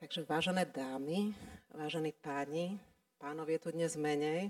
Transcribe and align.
Takže 0.00 0.24
vážené 0.24 0.64
dámy, 0.64 1.36
vážení 1.76 2.16
páni, 2.24 2.80
pánov 3.20 3.52
je 3.52 3.60
tu 3.60 3.68
dnes 3.68 3.92
menej, 4.00 4.48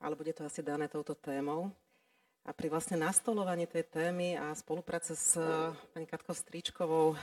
ale 0.00 0.16
bude 0.16 0.32
to 0.32 0.48
asi 0.48 0.64
dané 0.64 0.88
touto 0.88 1.12
témou. 1.12 1.68
A 2.40 2.56
pri 2.56 2.72
vlastne 2.72 2.96
nastolovaní 2.96 3.68
tej 3.68 3.84
témy 3.84 4.32
a 4.40 4.56
spolupráce 4.56 5.12
s 5.12 5.36
eh, 5.36 5.76
pani 5.92 6.08
Katkou 6.08 6.32
Stríčkovou 6.32 7.12
um, 7.12 7.16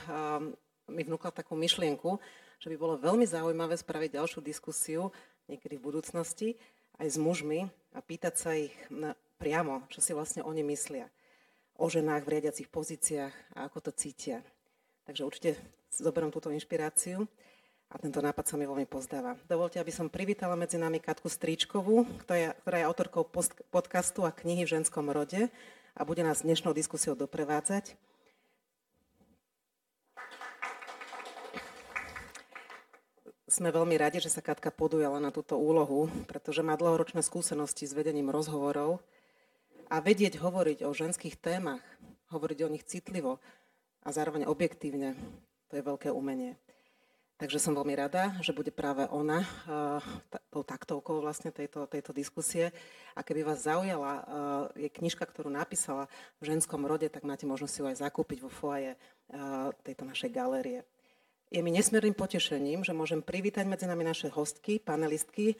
mi 0.94 1.02
vnúkla 1.02 1.34
takú 1.34 1.58
myšlienku, 1.58 2.22
že 2.62 2.70
by 2.70 2.76
bolo 2.78 3.02
veľmi 3.02 3.26
zaujímavé 3.26 3.74
spraviť 3.82 4.14
ďalšiu 4.14 4.38
diskusiu 4.38 5.10
niekedy 5.50 5.74
v 5.74 5.86
budúcnosti 5.90 6.54
aj 7.02 7.08
s 7.10 7.18
mužmi 7.18 7.66
a 7.66 7.98
pýtať 7.98 8.34
sa 8.38 8.54
ich 8.54 8.70
priamo, 9.42 9.82
čo 9.90 9.98
si 9.98 10.14
vlastne 10.14 10.46
oni 10.46 10.62
myslia 10.70 11.10
o 11.82 11.90
ženách 11.90 12.22
v 12.22 12.30
riadiacich 12.38 12.70
pozíciách 12.70 13.58
a 13.58 13.66
ako 13.66 13.90
to 13.90 13.92
cítia. 13.98 14.38
Takže 15.02 15.26
určite 15.26 15.50
zoberiem 16.00 16.34
túto 16.34 16.50
inšpiráciu 16.50 17.26
a 17.86 17.94
tento 18.00 18.18
nápad 18.18 18.44
sa 18.48 18.58
mi 18.58 18.66
veľmi 18.66 18.88
pozdáva. 18.90 19.38
Dovolte, 19.46 19.78
aby 19.78 19.94
som 19.94 20.10
privítala 20.10 20.58
medzi 20.58 20.74
nami 20.80 20.98
Katku 20.98 21.30
Stríčkovú, 21.30 22.02
ktorá 22.26 22.54
je, 22.58 22.88
autorkou 22.88 23.22
podcastu 23.70 24.26
a 24.26 24.34
knihy 24.34 24.66
v 24.66 24.80
ženskom 24.80 25.06
rode 25.12 25.46
a 25.94 26.00
bude 26.02 26.26
nás 26.26 26.42
dnešnou 26.42 26.74
diskusiou 26.74 27.14
doprevádzať. 27.14 27.94
Sme 33.46 33.70
veľmi 33.70 33.94
radi, 33.94 34.18
že 34.18 34.34
sa 34.34 34.42
Katka 34.42 34.74
podujala 34.74 35.22
na 35.22 35.30
túto 35.30 35.54
úlohu, 35.54 36.10
pretože 36.26 36.66
má 36.66 36.74
dlhoročné 36.74 37.22
skúsenosti 37.22 37.86
s 37.86 37.94
vedením 37.94 38.34
rozhovorov 38.34 38.98
a 39.86 40.02
vedieť 40.02 40.42
hovoriť 40.42 40.82
o 40.82 40.90
ženských 40.90 41.38
témach, 41.38 41.84
hovoriť 42.34 42.58
o 42.66 42.72
nich 42.72 42.82
citlivo, 42.82 43.38
a 44.04 44.12
zároveň 44.12 44.44
objektívne. 44.44 45.16
To 45.70 45.76
je 45.78 45.82
veľké 45.84 46.08
umenie. 46.12 46.58
Takže 47.34 47.58
som 47.58 47.74
veľmi 47.74 47.98
rada, 47.98 48.30
že 48.46 48.54
bude 48.54 48.70
práve 48.70 49.10
ona 49.10 49.42
uh, 49.42 49.98
tou 50.54 50.62
taktovkou 50.62 51.18
vlastne 51.18 51.50
tejto, 51.50 51.90
tejto 51.90 52.14
diskusie. 52.14 52.70
A 53.18 53.26
keby 53.26 53.42
vás 53.42 53.66
zaujala, 53.66 54.12
uh, 54.22 54.22
je 54.78 54.86
knižka, 54.86 55.26
ktorú 55.26 55.50
napísala 55.50 56.06
v 56.38 56.54
ženskom 56.54 56.86
rode, 56.86 57.10
tak 57.10 57.26
máte 57.26 57.42
možnosť 57.42 57.74
ju 57.74 57.84
aj 57.90 57.96
zakúpiť 58.06 58.38
vo 58.38 58.48
foaje 58.48 58.94
uh, 58.94 59.74
tejto 59.82 60.06
našej 60.06 60.30
galérie. 60.30 60.86
Je 61.50 61.58
mi 61.58 61.74
nesmiernym 61.74 62.14
potešením, 62.14 62.86
že 62.86 62.94
môžem 62.94 63.18
privítať 63.18 63.66
medzi 63.66 63.90
nami 63.90 64.02
naše 64.06 64.26
hostky, 64.30 64.82
panelistky, 64.82 65.54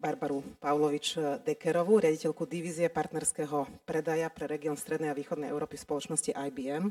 Barbaru 0.00 0.40
Pavlovič-Dekerovú, 0.64 2.00
riaditeľku 2.00 2.48
divízie 2.48 2.88
partnerského 2.88 3.68
predaja 3.84 4.32
pre 4.32 4.48
región 4.48 4.76
Strednej 4.76 5.12
a 5.12 5.16
Východnej 5.16 5.52
Európy 5.52 5.76
spoločnosti 5.76 6.32
IBM. 6.32 6.88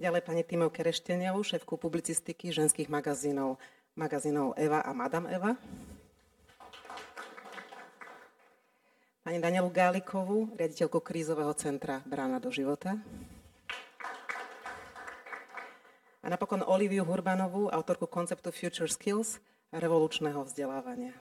Ďalej 0.00 0.24
pani 0.24 0.40
Timov 0.48 0.72
Kerešteniovú, 0.72 1.44
šéfku 1.44 1.76
publicistiky 1.76 2.48
ženských 2.48 2.88
magazínov, 2.88 3.60
magazínov 3.92 4.56
Eva 4.56 4.80
a 4.80 4.96
Madame 4.96 5.28
Eva. 5.28 5.52
Pani 9.20 9.36
Danielu 9.44 9.68
Gálikovú, 9.68 10.56
riaditeľku 10.56 11.04
krízového 11.04 11.52
centra 11.52 12.00
Brána 12.08 12.40
do 12.40 12.48
života. 12.48 12.96
A 16.24 16.32
napokon 16.32 16.64
Oliviu 16.64 17.04
Hurbanovú, 17.04 17.68
autorku 17.68 18.08
konceptu 18.08 18.48
Future 18.56 18.88
Skills 18.88 19.36
revolučného 19.68 20.48
vzdelávania. 20.48 21.12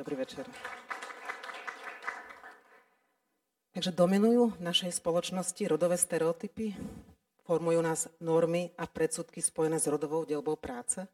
Dobrý 0.00 0.16
večer. 0.16 0.48
Takže 3.76 3.92
dominujú 3.92 4.56
v 4.56 4.64
našej 4.64 4.96
spoločnosti 4.96 5.60
rodové 5.68 6.00
stereotypy, 6.00 6.80
Formujú 7.44 7.80
nás 7.80 8.06
normy 8.20 8.70
a 8.76 8.84
predsudky 8.84 9.40
spojené 9.40 9.80
s 9.80 9.88
rodovou 9.88 10.28
delbou 10.28 10.54
práce? 10.54 11.04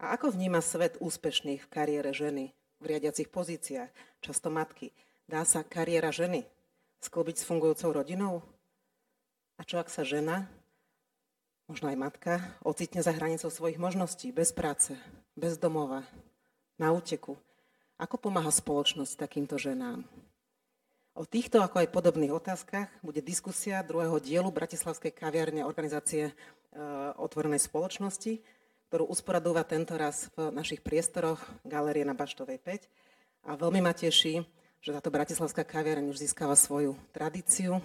A 0.00 0.16
ako 0.16 0.32
vníma 0.32 0.64
svet 0.64 0.96
úspešných 0.96 1.60
v 1.60 1.72
kariére 1.72 2.10
ženy 2.16 2.56
v 2.80 2.84
riadiacich 2.88 3.28
pozíciách, 3.28 3.92
často 4.24 4.48
matky? 4.48 4.96
Dá 5.28 5.44
sa 5.44 5.60
kariéra 5.60 6.08
ženy 6.08 6.48
sklbiť 7.04 7.36
s 7.36 7.46
fungujúcou 7.46 7.92
rodinou? 7.92 8.40
A 9.60 9.62
čo 9.62 9.76
ak 9.76 9.92
sa 9.92 10.00
žena, 10.00 10.48
možno 11.68 11.92
aj 11.92 12.00
matka, 12.00 12.32
ocitne 12.64 13.04
za 13.04 13.12
hranicou 13.12 13.52
svojich 13.52 13.76
možností, 13.76 14.32
bez 14.32 14.56
práce, 14.56 14.96
bez 15.36 15.60
domova, 15.60 16.08
na 16.80 16.96
úteku? 16.96 17.36
Ako 18.00 18.16
pomáha 18.16 18.48
spoločnosť 18.48 19.20
takýmto 19.20 19.60
ženám? 19.60 20.08
O 21.18 21.26
týchto 21.26 21.58
ako 21.58 21.82
aj 21.82 21.90
podobných 21.90 22.30
otázkach 22.30 22.86
bude 23.02 23.18
diskusia 23.18 23.82
druhého 23.82 24.22
dielu 24.22 24.46
Bratislavskej 24.46 25.10
kaviarne 25.10 25.66
organizácie 25.66 26.30
e, 26.30 26.32
otvorenej 27.18 27.58
spoločnosti, 27.66 28.38
ktorú 28.86 29.10
usporadúva 29.10 29.66
tento 29.66 29.98
raz 29.98 30.30
v 30.38 30.54
našich 30.54 30.78
priestoroch 30.86 31.42
Galérie 31.66 32.06
na 32.06 32.14
Baštovej 32.14 32.62
5. 32.62 33.50
A 33.50 33.58
veľmi 33.58 33.82
ma 33.82 33.90
teší, 33.90 34.46
že 34.78 34.94
táto 34.94 35.10
Bratislavská 35.10 35.66
kaviareň 35.66 36.14
už 36.14 36.22
získava 36.22 36.54
svoju 36.54 36.94
tradíciu, 37.10 37.82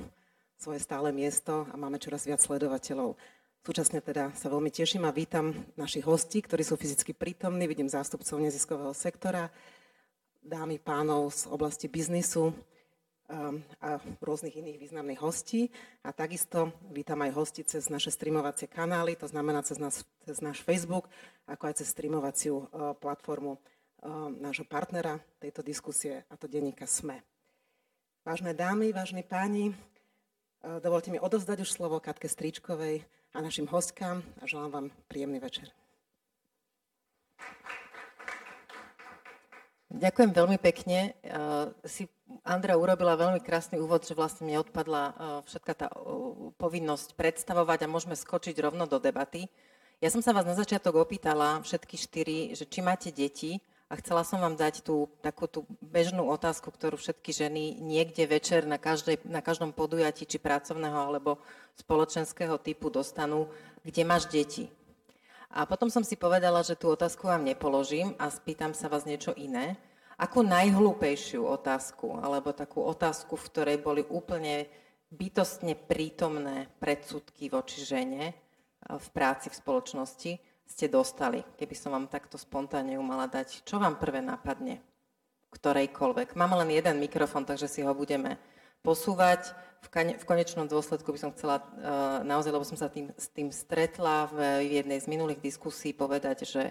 svoje 0.61 0.85
stále 0.85 1.09
miesto 1.09 1.65
a 1.65 1.73
máme 1.73 1.97
čoraz 1.97 2.29
viac 2.29 2.45
sledovateľov. 2.45 3.17
Súčasne 3.65 4.05
teda 4.05 4.37
sa 4.37 4.53
veľmi 4.53 4.69
teším 4.69 5.09
a 5.09 5.11
vítam 5.11 5.49
našich 5.73 6.05
hostí, 6.05 6.45
ktorí 6.45 6.61
sú 6.61 6.77
fyzicky 6.77 7.17
prítomní. 7.17 7.65
Vidím 7.65 7.89
zástupcov 7.89 8.37
neziskového 8.37 8.93
sektora, 8.93 9.49
dámy, 10.45 10.77
pánov 10.77 11.33
z 11.33 11.49
oblasti 11.49 11.89
biznisu, 11.89 12.53
a 13.81 13.97
rôznych 14.21 14.53
iných 14.53 14.77
významných 14.77 15.21
hostí. 15.21 15.73
A 16.05 16.13
takisto 16.13 16.69
vítam 16.93 17.17
aj 17.25 17.31
hosti 17.33 17.61
cez 17.65 17.89
naše 17.89 18.13
streamovacie 18.13 18.69
kanály, 18.69 19.17
to 19.17 19.25
znamená 19.25 19.65
cez, 19.65 19.81
nás, 19.81 20.05
cez 20.25 20.37
náš 20.45 20.61
Facebook, 20.61 21.09
ako 21.49 21.63
aj 21.65 21.81
cez 21.81 21.89
streamovaciu 21.89 22.55
uh, 22.69 22.93
platformu 22.93 23.57
uh, 23.57 24.29
nášho 24.29 24.69
partnera 24.69 25.17
tejto 25.41 25.65
diskusie, 25.65 26.21
a 26.29 26.33
to 26.37 26.45
denníka 26.45 26.85
SME. 26.85 27.25
Vážne 28.25 28.53
dámy, 28.53 28.93
vážni 28.93 29.25
páni, 29.25 29.73
uh, 29.73 30.77
dovolte 30.77 31.09
mi 31.09 31.17
odovzdať 31.17 31.65
už 31.65 31.69
slovo 31.73 31.97
Katke 31.97 32.29
Stričkovej 32.29 33.01
a 33.33 33.37
našim 33.41 33.65
hostkám 33.65 34.21
a 34.37 34.43
želám 34.45 34.71
vám 34.71 34.87
príjemný 35.09 35.41
večer. 35.41 35.73
Ďakujem 39.95 40.31
veľmi 40.35 40.59
pekne. 40.59 41.15
Si 41.87 42.03
Andrea 42.43 42.75
urobila 42.75 43.15
veľmi 43.15 43.39
krásny 43.39 43.79
úvod, 43.79 44.03
že 44.03 44.11
vlastne 44.11 44.43
mne 44.43 44.59
odpadla 44.67 45.15
všetká 45.47 45.71
tá 45.71 45.87
povinnosť 46.59 47.15
predstavovať 47.15 47.87
a 47.87 47.91
môžeme 47.91 48.19
skočiť 48.19 48.59
rovno 48.59 48.91
do 48.91 48.99
debaty. 48.99 49.47
Ja 50.03 50.11
som 50.11 50.19
sa 50.19 50.35
vás 50.35 50.43
na 50.43 50.51
začiatok 50.51 50.99
opýtala, 50.99 51.63
všetky 51.63 51.95
štyri, 51.95 52.37
že 52.59 52.67
či 52.67 52.83
máte 52.83 53.07
deti 53.15 53.63
a 53.87 53.95
chcela 53.95 54.27
som 54.27 54.43
vám 54.43 54.59
dať 54.59 54.83
tú 54.83 55.07
takú 55.23 55.47
tú 55.47 55.63
bežnú 55.79 56.27
otázku, 56.27 56.75
ktorú 56.75 56.99
všetky 56.99 57.31
ženy 57.31 57.79
niekde 57.79 58.27
večer 58.27 58.67
na, 58.67 58.75
každej, 58.75 59.23
na 59.23 59.39
každom 59.39 59.71
podujatí, 59.71 60.27
či 60.27 60.43
pracovného 60.43 61.07
alebo 61.07 61.39
spoločenského 61.79 62.59
typu 62.59 62.91
dostanú, 62.91 63.47
kde 63.87 64.03
máš 64.03 64.27
deti. 64.27 64.67
A 65.53 65.65
potom 65.69 65.91
som 65.91 66.01
si 66.01 66.17
povedala, 66.17 66.65
že 66.65 66.77
tú 66.77 66.89
otázku 66.89 67.29
vám 67.29 67.45
nepoložím 67.45 68.17
a 68.17 68.29
spýtam 68.29 68.73
sa 68.73 68.89
vás 68.89 69.05
niečo 69.05 69.33
iné. 69.37 69.77
Akú 70.15 70.41
najhlúpejšiu 70.41 71.43
otázku, 71.43 72.23
alebo 72.23 72.55
takú 72.55 72.81
otázku, 72.81 73.35
v 73.35 73.47
ktorej 73.51 73.77
boli 73.83 74.01
úplne 74.07 74.65
bytostne 75.11 75.75
prítomné 75.75 76.71
predsudky 76.79 77.51
voči 77.51 77.83
žene 77.83 78.31
v 78.85 79.07
práci 79.11 79.51
v 79.51 79.59
spoločnosti, 79.59 80.31
ste 80.65 80.85
dostali, 80.89 81.45
keby 81.61 81.75
som 81.77 81.93
vám 81.93 82.09
takto 82.09 82.41
spontánne 82.41 82.97
mala 82.97 83.29
dať. 83.29 83.61
Čo 83.67 83.77
vám 83.77 84.01
prvé 84.01 84.23
napadne? 84.23 84.81
Ktorejkoľvek. 85.53 86.33
Mám 86.35 86.57
len 86.63 86.73
jeden 86.73 86.97
mikrofón, 86.99 87.45
takže 87.45 87.69
si 87.69 87.85
ho 87.85 87.93
budeme 87.93 88.35
posúvať 88.85 89.57
v, 89.81 89.87
kane, 89.89 90.13
v 90.21 90.25
konečnom 90.25 90.69
dôsledku 90.69 91.09
by 91.09 91.19
som 91.19 91.33
chcela 91.33 91.61
uh, 91.61 92.21
naozaj, 92.21 92.53
lebo 92.53 92.65
som 92.65 92.77
sa 92.77 92.85
tým, 92.85 93.09
s 93.17 93.33
tým 93.33 93.49
stretla 93.49 94.29
v, 94.29 94.61
v 94.61 94.71
jednej 94.81 95.01
z 95.01 95.09
minulých 95.09 95.41
diskusí, 95.41 95.93
povedať, 95.97 96.45
že 96.45 96.69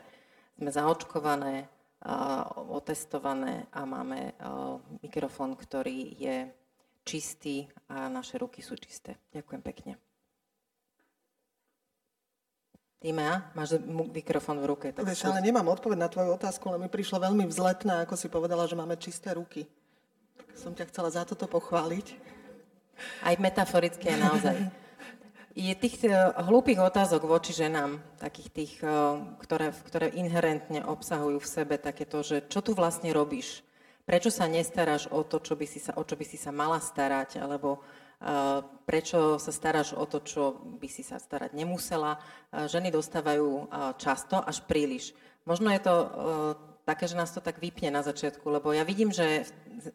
sme 0.54 0.70
zaočkované, 0.70 1.66
uh, 1.66 2.46
otestované 2.70 3.66
a 3.74 3.82
máme 3.82 4.38
uh, 4.38 4.78
mikrofón, 5.02 5.58
ktorý 5.58 6.14
je 6.14 6.46
čistý 7.02 7.66
a 7.90 8.06
naše 8.06 8.38
ruky 8.38 8.62
sú 8.62 8.78
čisté. 8.78 9.18
Ďakujem 9.34 9.62
pekne. 9.62 9.92
Týmea, 13.04 13.52
máš 13.52 13.76
mikrofón 14.16 14.64
v 14.64 14.66
ruke. 14.72 14.86
Tak 14.88 15.04
Vieš, 15.04 15.28
ale 15.28 15.44
nemám 15.44 15.68
odpoveď 15.68 15.98
na 16.00 16.08
tvoju 16.08 16.40
otázku, 16.40 16.72
ale 16.72 16.80
mi 16.80 16.88
prišlo 16.88 17.20
veľmi 17.20 17.44
vzletné, 17.44 18.08
ako 18.08 18.16
si 18.16 18.32
povedala, 18.32 18.64
že 18.64 18.80
máme 18.80 18.96
čisté 18.96 19.36
ruky. 19.36 19.68
Som 20.54 20.72
ťa 20.72 20.88
chcela 20.88 21.10
za 21.10 21.26
toto 21.28 21.44
pochváliť. 21.50 22.16
Aj 23.26 23.34
metaforicky, 23.36 24.06
aj 24.10 24.18
naozaj. 24.18 24.56
Je 25.54 25.70
tých 25.78 26.02
eh, 26.02 26.14
hlúpých 26.42 26.82
otázok 26.82 27.30
voči 27.30 27.54
ženám, 27.54 28.02
takých 28.18 28.48
tých, 28.50 28.72
eh, 28.82 28.90
ktoré, 29.38 29.70
ktoré 29.70 30.10
inherentne 30.10 30.82
obsahujú 30.82 31.38
v 31.38 31.50
sebe 31.50 31.74
takéto, 31.78 32.26
že 32.26 32.42
čo 32.50 32.58
tu 32.58 32.74
vlastne 32.74 33.14
robíš? 33.14 33.62
Prečo 34.02 34.28
sa 34.34 34.50
nestaráš 34.50 35.08
o 35.08 35.22
to, 35.24 35.40
čo 35.40 35.54
by 35.54 35.64
si 35.64 35.80
sa, 35.80 35.96
o 35.96 36.02
čo 36.04 36.18
by 36.18 36.26
si 36.26 36.36
sa 36.36 36.52
mala 36.52 36.76
starať? 36.76 37.40
Alebo 37.40 37.80
prečo 38.84 39.36
sa 39.36 39.52
staráš 39.52 39.92
o 39.92 40.04
to, 40.08 40.20
čo 40.24 40.60
by 40.80 40.88
si 40.88 41.04
sa 41.04 41.20
starať 41.20 41.52
nemusela. 41.52 42.20
Ženy 42.52 42.92
dostávajú 42.92 43.68
často 44.00 44.40
až 44.40 44.64
príliš. 44.64 45.12
Možno 45.44 45.68
je 45.72 45.80
to 45.80 45.94
také, 46.84 47.08
že 47.08 47.16
nás 47.16 47.32
to 47.32 47.40
tak 47.40 47.56
vypne 47.58 47.88
na 47.88 48.04
začiatku, 48.04 48.44
lebo 48.44 48.70
ja 48.76 48.84
vidím, 48.84 49.08
že, 49.08 49.48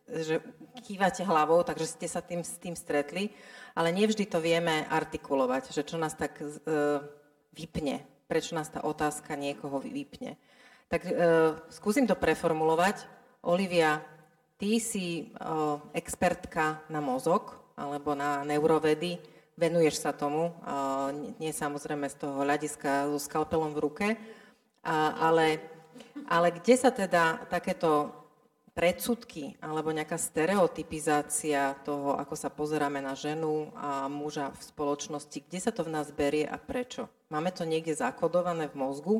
že 0.10 0.42
kývate 0.82 1.22
hlavou, 1.22 1.62
takže 1.62 1.86
ste 1.86 2.10
sa 2.10 2.20
tým, 2.20 2.42
s 2.42 2.58
tým 2.58 2.74
stretli, 2.74 3.30
ale 3.78 3.94
nevždy 3.94 4.26
to 4.26 4.42
vieme 4.42 4.90
artikulovať, 4.90 5.70
že 5.70 5.86
čo 5.86 6.02
nás 6.02 6.18
tak 6.18 6.42
uh, 6.42 7.06
vypne, 7.54 8.02
prečo 8.26 8.58
nás 8.58 8.68
tá 8.74 8.82
otázka 8.82 9.38
niekoho 9.38 9.78
vypne. 9.78 10.36
Tak 10.90 11.02
uh, 11.06 11.14
skúsim 11.70 12.10
to 12.10 12.18
preformulovať. 12.18 13.06
Olivia, 13.46 14.02
ty 14.58 14.82
si 14.82 15.32
uh, 15.38 15.78
expertka 15.94 16.82
na 16.90 17.00
mozog 17.00 17.56
alebo 17.80 18.18
na 18.18 18.44
neurovedy, 18.44 19.22
venuješ 19.56 20.04
sa 20.04 20.12
tomu, 20.12 20.52
uh, 20.52 21.14
nie 21.38 21.54
samozrejme 21.54 22.10
z 22.10 22.16
toho 22.18 22.44
hľadiska 22.44 23.08
so 23.14 23.20
skalpelom 23.22 23.72
v 23.78 23.84
ruke, 23.86 24.08
uh, 24.12 25.16
ale 25.16 25.62
ale 26.30 26.54
kde 26.54 26.76
sa 26.78 26.94
teda 26.94 27.50
takéto 27.50 28.14
predsudky 28.78 29.58
alebo 29.60 29.90
nejaká 29.90 30.16
stereotypizácia 30.16 31.74
toho, 31.82 32.16
ako 32.16 32.36
sa 32.38 32.54
pozeráme 32.54 33.02
na 33.02 33.18
ženu 33.18 33.74
a 33.74 34.06
muža 34.06 34.54
v 34.54 34.62
spoločnosti, 34.62 35.36
kde 35.42 35.60
sa 35.60 35.74
to 35.74 35.82
v 35.84 35.94
nás 35.98 36.14
berie 36.14 36.46
a 36.46 36.56
prečo? 36.62 37.10
Máme 37.34 37.50
to 37.50 37.66
niekde 37.66 37.98
zakodované 37.98 38.70
v 38.70 38.80
mozgu? 38.80 39.16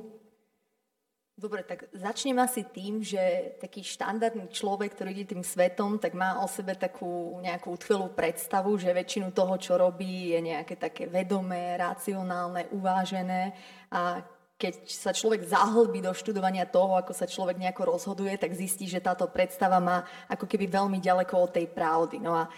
Dobre, 1.40 1.64
tak 1.64 1.88
začnem 1.96 2.36
asi 2.36 2.68
tým, 2.68 3.00
že 3.00 3.56
taký 3.64 3.80
štandardný 3.80 4.52
človek, 4.52 4.92
ktorý 4.92 5.10
ide 5.16 5.32
tým 5.32 5.40
svetom, 5.40 5.96
tak 5.96 6.12
má 6.12 6.44
o 6.44 6.48
sebe 6.52 6.76
takú 6.76 7.40
nejakú 7.40 7.80
utvelú 7.80 8.12
predstavu, 8.12 8.76
že 8.76 8.92
väčšinu 8.92 9.32
toho, 9.32 9.56
čo 9.56 9.80
robí, 9.80 10.36
je 10.36 10.40
nejaké 10.44 10.76
také 10.76 11.08
vedomé, 11.08 11.80
racionálne, 11.80 12.68
uvážené 12.76 13.56
a 13.88 14.20
keď 14.60 14.92
sa 14.92 15.16
človek 15.16 15.48
zahlbí 15.48 16.04
do 16.04 16.12
študovania 16.12 16.68
toho, 16.68 17.00
ako 17.00 17.16
sa 17.16 17.24
človek 17.24 17.56
nejako 17.56 17.96
rozhoduje, 17.96 18.36
tak 18.36 18.52
zistí, 18.52 18.92
že 18.92 19.00
táto 19.00 19.24
predstava 19.32 19.80
má 19.80 20.04
ako 20.28 20.44
keby 20.44 20.68
veľmi 20.68 21.00
ďaleko 21.00 21.32
od 21.48 21.56
tej 21.56 21.72
pravdy. 21.72 22.20
No 22.20 22.36
a 22.36 22.44
e, 22.44 22.50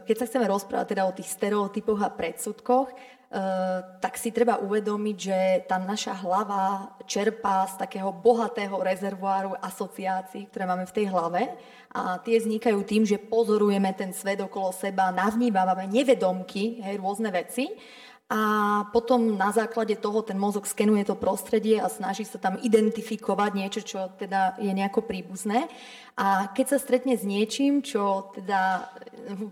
keď 0.00 0.16
sa 0.16 0.26
chceme 0.32 0.48
rozprávať 0.48 0.96
teda 0.96 1.04
o 1.04 1.12
tých 1.12 1.28
stereotypoch 1.28 2.00
a 2.00 2.08
predsudkoch, 2.08 2.88
e, 2.88 2.94
tak 4.00 4.16
si 4.16 4.32
treba 4.32 4.64
uvedomiť, 4.64 5.16
že 5.20 5.38
tá 5.68 5.76
naša 5.76 6.16
hlava 6.24 6.96
čerpá 7.04 7.68
z 7.68 7.84
takého 7.84 8.08
bohatého 8.08 8.80
rezervoáru 8.80 9.60
asociácií, 9.60 10.48
ktoré 10.48 10.64
máme 10.64 10.88
v 10.88 10.96
tej 10.96 11.12
hlave 11.12 11.52
a 11.92 12.16
tie 12.16 12.40
vznikajú 12.40 12.80
tým, 12.80 13.04
že 13.04 13.20
pozorujeme 13.20 13.92
ten 13.92 14.16
svet 14.16 14.40
okolo 14.40 14.72
seba, 14.72 15.12
navnívame 15.12 15.84
nevedomky, 15.84 16.80
hej, 16.80 16.96
rôzne 16.96 17.28
veci 17.28 17.68
a 18.24 18.40
potom 18.88 19.36
na 19.36 19.52
základe 19.52 20.00
toho 20.00 20.24
ten 20.24 20.40
mozog 20.40 20.64
skenuje 20.64 21.04
to 21.04 21.12
prostredie 21.12 21.76
a 21.76 21.92
snaží 21.92 22.24
sa 22.24 22.40
tam 22.40 22.56
identifikovať 22.56 23.50
niečo, 23.52 23.80
čo 23.84 23.98
teda 24.16 24.56
je 24.56 24.72
nejako 24.72 25.04
príbuzné. 25.04 25.68
A 26.16 26.48
keď 26.56 26.66
sa 26.72 26.78
stretne 26.80 27.20
s 27.20 27.24
niečím, 27.28 27.84
čo 27.84 28.32
teda 28.32 28.88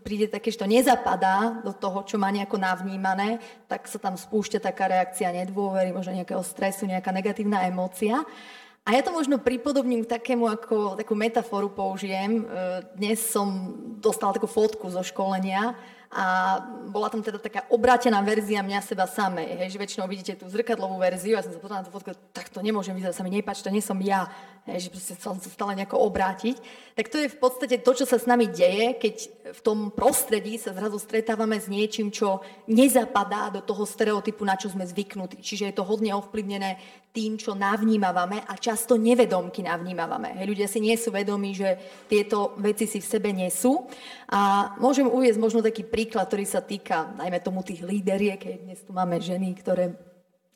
príde 0.01 0.33
také, 0.33 0.49
že 0.49 0.65
to 0.65 0.73
nezapadá 0.73 1.61
do 1.61 1.77
toho, 1.77 2.01
čo 2.09 2.17
má 2.17 2.33
nejako 2.33 2.57
navnímané, 2.57 3.45
tak 3.69 3.85
sa 3.85 4.01
tam 4.01 4.17
spúšťa 4.17 4.65
taká 4.65 4.89
reakcia 4.89 5.29
nedôvery, 5.37 5.93
možno 5.93 6.17
nejakého 6.17 6.41
stresu, 6.41 6.89
nejaká 6.89 7.13
negatívna 7.13 7.69
emócia. 7.69 8.25
A 8.83 8.99
ja 8.99 9.03
to 9.05 9.15
možno 9.15 9.39
pripodobním 9.39 10.03
k 10.03 10.19
takému, 10.19 10.49
ako 10.49 10.99
takú 10.99 11.15
metaforu 11.15 11.71
použijem. 11.71 12.43
E, 12.43 12.45
dnes 12.99 13.23
som 13.23 13.79
dostala 14.03 14.35
takú 14.35 14.51
fotku 14.51 14.91
zo 14.91 15.07
školenia, 15.07 15.79
a 16.13 16.61
bola 16.93 17.09
tam 17.09 17.25
teda 17.25 17.41
taká 17.41 17.65
obrátená 17.73 18.21
verzia 18.21 18.61
mňa 18.61 18.85
seba 18.85 19.09
samej, 19.09 19.65
hej, 19.65 19.73
že 19.73 19.81
väčšinou 19.81 20.05
vidíte 20.05 20.37
tú 20.37 20.45
zrkadlovú 20.45 21.01
verziu, 21.01 21.41
ja 21.41 21.41
som 21.41 21.57
sa 21.57 21.57
pozrela 21.57 21.81
na 21.81 21.89
tú 21.89 21.93
fotku, 21.97 22.13
tak 22.37 22.53
to 22.53 22.61
nemôžem 22.61 22.93
vyzerať, 22.93 23.17
sa 23.17 23.25
mi 23.25 23.33
nepáči, 23.33 23.65
to 23.65 23.73
nie 23.73 23.81
som 23.81 23.97
ja, 24.05 24.29
hej, 24.67 24.87
že 24.87 24.93
proste 24.95 25.15
chcem 25.19 25.43
sa 25.43 25.51
stále 25.51 25.75
nejako 25.75 25.99
obrátiť. 26.07 26.57
Tak 26.95 27.11
to 27.11 27.19
je 27.19 27.33
v 27.33 27.39
podstate 27.39 27.77
to, 27.83 27.93
čo 27.99 28.07
sa 28.07 28.15
s 28.21 28.31
nami 28.31 28.47
deje, 28.47 28.95
keď 28.95 29.15
v 29.59 29.61
tom 29.65 29.91
prostredí 29.91 30.55
sa 30.55 30.71
zrazu 30.71 31.03
stretávame 31.03 31.59
s 31.59 31.67
niečím, 31.67 32.15
čo 32.15 32.39
nezapadá 32.71 33.51
do 33.51 33.59
toho 33.59 33.83
stereotypu, 33.83 34.47
na 34.47 34.55
čo 34.55 34.71
sme 34.71 34.87
zvyknutí. 34.87 35.43
Čiže 35.43 35.73
je 35.73 35.75
to 35.75 35.83
hodne 35.83 36.15
ovplyvnené 36.15 36.79
tým, 37.11 37.37
čo 37.37 37.59
navnímavame 37.59 38.47
a 38.47 38.55
často 38.55 38.95
nevedomky 38.95 39.67
navnímavame. 39.67 40.39
Hej, 40.39 40.47
ľudia 40.47 40.69
si 40.71 40.79
nie 40.79 40.95
sú 40.95 41.11
vedomí, 41.11 41.53
že 41.59 41.77
tieto 42.07 42.55
veci 42.63 42.87
si 42.87 43.03
v 43.03 43.11
sebe 43.11 43.35
nesú. 43.35 43.91
A 44.31 44.73
môžem 44.79 45.11
uvieť 45.11 45.43
možno 45.43 45.59
taký 45.61 45.83
príklad, 45.83 46.31
ktorý 46.31 46.47
sa 46.47 46.63
týka, 46.63 47.13
najmä 47.19 47.43
tomu 47.43 47.67
tých 47.67 47.83
líderiek, 47.83 48.39
keď 48.39 48.55
dnes 48.63 48.81
tu 48.87 48.95
máme 48.95 49.19
ženy, 49.19 49.59
ktoré 49.59 49.93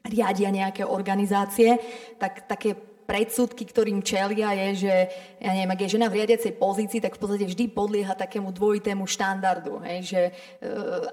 riadia 0.07 0.55
nejaké 0.55 0.87
organizácie, 0.87 1.77
tak 2.17 2.47
také 2.47 2.96
predsudky, 3.07 3.63
ktorým 3.65 4.03
čelia, 4.03 4.53
je, 4.67 4.87
že 4.87 4.95
ja 5.39 5.55
neviem, 5.55 5.71
ak 5.71 5.81
je 5.87 5.95
žena 5.95 6.11
v 6.11 6.19
riadiacej 6.21 6.59
pozícii, 6.59 6.99
tak 6.99 7.15
v 7.17 7.21
podstate 7.23 7.47
vždy 7.47 7.65
podlieha 7.71 8.19
takému 8.19 8.51
dvojitému 8.51 9.07
štandardu. 9.07 9.79
Hej, 9.87 9.99
že 10.11 10.21
e, 10.29 10.33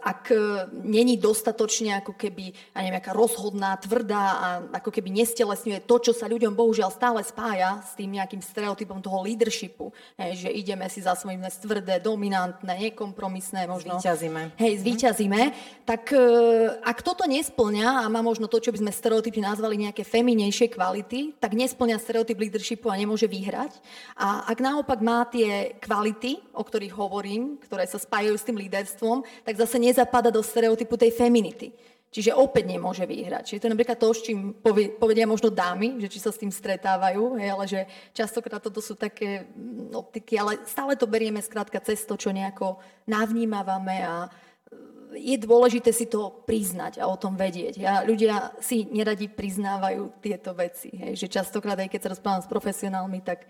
ak 0.01 0.33
není 0.73 1.21
dostatočne 1.21 2.01
ako 2.01 2.17
keby, 2.17 2.51
ja 2.73 2.79
neviem, 2.81 2.99
aká 2.99 3.13
rozhodná, 3.13 3.77
tvrdá 3.77 4.25
a 4.41 4.47
ako 4.81 4.89
keby 4.89 5.13
nestelesňuje 5.23 5.85
to, 5.85 5.95
čo 6.09 6.11
sa 6.11 6.25
ľuďom 6.25 6.57
bohužiaľ 6.57 6.89
stále 6.89 7.21
spája 7.21 7.85
s 7.85 7.93
tým 7.93 8.17
nejakým 8.17 8.41
stereotypom 8.41 8.97
toho 8.97 9.21
leadershipu, 9.21 9.93
hej, 10.17 10.47
že 10.47 10.49
ideme 10.49 10.89
si 10.89 11.05
za 11.05 11.13
svojím 11.13 11.45
tvrdé, 11.61 12.01
dominantné, 12.01 12.89
nekompromisné 12.89 13.69
možno. 13.69 13.99
Zvíťazíme. 13.99 14.41
Hej, 14.57 14.73
zvíťazíme. 14.81 15.41
Tak 15.85 16.09
e, 16.09 16.23
ak 16.81 17.05
toto 17.05 17.27
nesplňa 17.29 18.03
a 18.03 18.05
má 18.09 18.25
možno 18.25 18.49
to, 18.49 18.57
čo 18.57 18.73
by 18.73 18.81
sme 18.81 18.91
stereotypne 18.91 19.45
nazvali 19.45 19.75
nejaké 19.85 20.01
feminejšie 20.07 20.71
kvality, 20.73 21.37
tak 21.37 21.53
nesplňa 21.53 21.82
nesplňa 21.83 21.99
stereotyp 21.99 22.39
leadershipu 22.39 22.87
a 22.87 22.95
nemôže 22.95 23.27
vyhrať. 23.27 23.77
A 24.15 24.47
ak 24.47 24.57
naopak 24.63 24.99
má 25.03 25.27
tie 25.27 25.75
kvality, 25.83 26.39
o 26.55 26.63
ktorých 26.63 26.95
hovorím, 26.95 27.59
ktoré 27.59 27.83
sa 27.83 27.99
spájajú 27.99 28.35
s 28.39 28.47
tým 28.47 28.57
líderstvom, 28.57 29.27
tak 29.43 29.59
zase 29.59 29.77
nezapada 29.77 30.31
do 30.31 30.39
stereotypu 30.39 30.95
tej 30.95 31.11
feminity. 31.11 31.75
Čiže 32.13 32.37
opäť 32.37 32.69
nemôže 32.69 33.09
vyhrať. 33.09 33.43
Čiže 33.49 33.59
to 33.59 33.67
je 33.67 33.73
napríklad 33.73 33.97
to, 33.97 34.13
s 34.13 34.21
čím 34.21 34.53
povedia 35.01 35.25
možno 35.25 35.49
dámy, 35.49 35.97
že 35.97 36.13
či 36.13 36.21
sa 36.21 36.29
s 36.29 36.37
tým 36.37 36.53
stretávajú, 36.53 37.41
hej, 37.41 37.49
ale 37.49 37.65
že 37.65 37.81
častokrát 38.13 38.61
toto 38.61 38.85
sú 38.85 38.93
také 38.93 39.49
mm, 39.49 39.97
optiky, 39.97 40.37
ale 40.37 40.61
stále 40.69 40.93
to 40.93 41.09
berieme 41.09 41.41
skrátka 41.41 41.81
cez 41.81 42.05
to, 42.05 42.13
čo 42.13 42.29
nejako 42.29 42.77
navnímavame 43.09 44.05
a 44.05 44.29
je 45.15 45.37
dôležité 45.39 45.93
si 45.93 46.09
to 46.09 46.43
priznať 46.43 46.99
a 46.99 47.07
o 47.07 47.15
tom 47.17 47.37
vedieť. 47.37 47.81
A 47.85 48.03
ľudia 48.03 48.53
si 48.59 48.85
neradi 48.89 49.29
priznávajú 49.29 50.19
tieto 50.19 50.51
veci. 50.57 50.91
Hej. 50.93 51.25
Že 51.25 51.27
častokrát, 51.41 51.77
aj 51.79 51.89
keď 51.89 51.99
sa 52.01 52.11
rozprávam 52.17 52.43
s 52.43 52.51
profesionálmi, 52.51 53.19
tak 53.21 53.45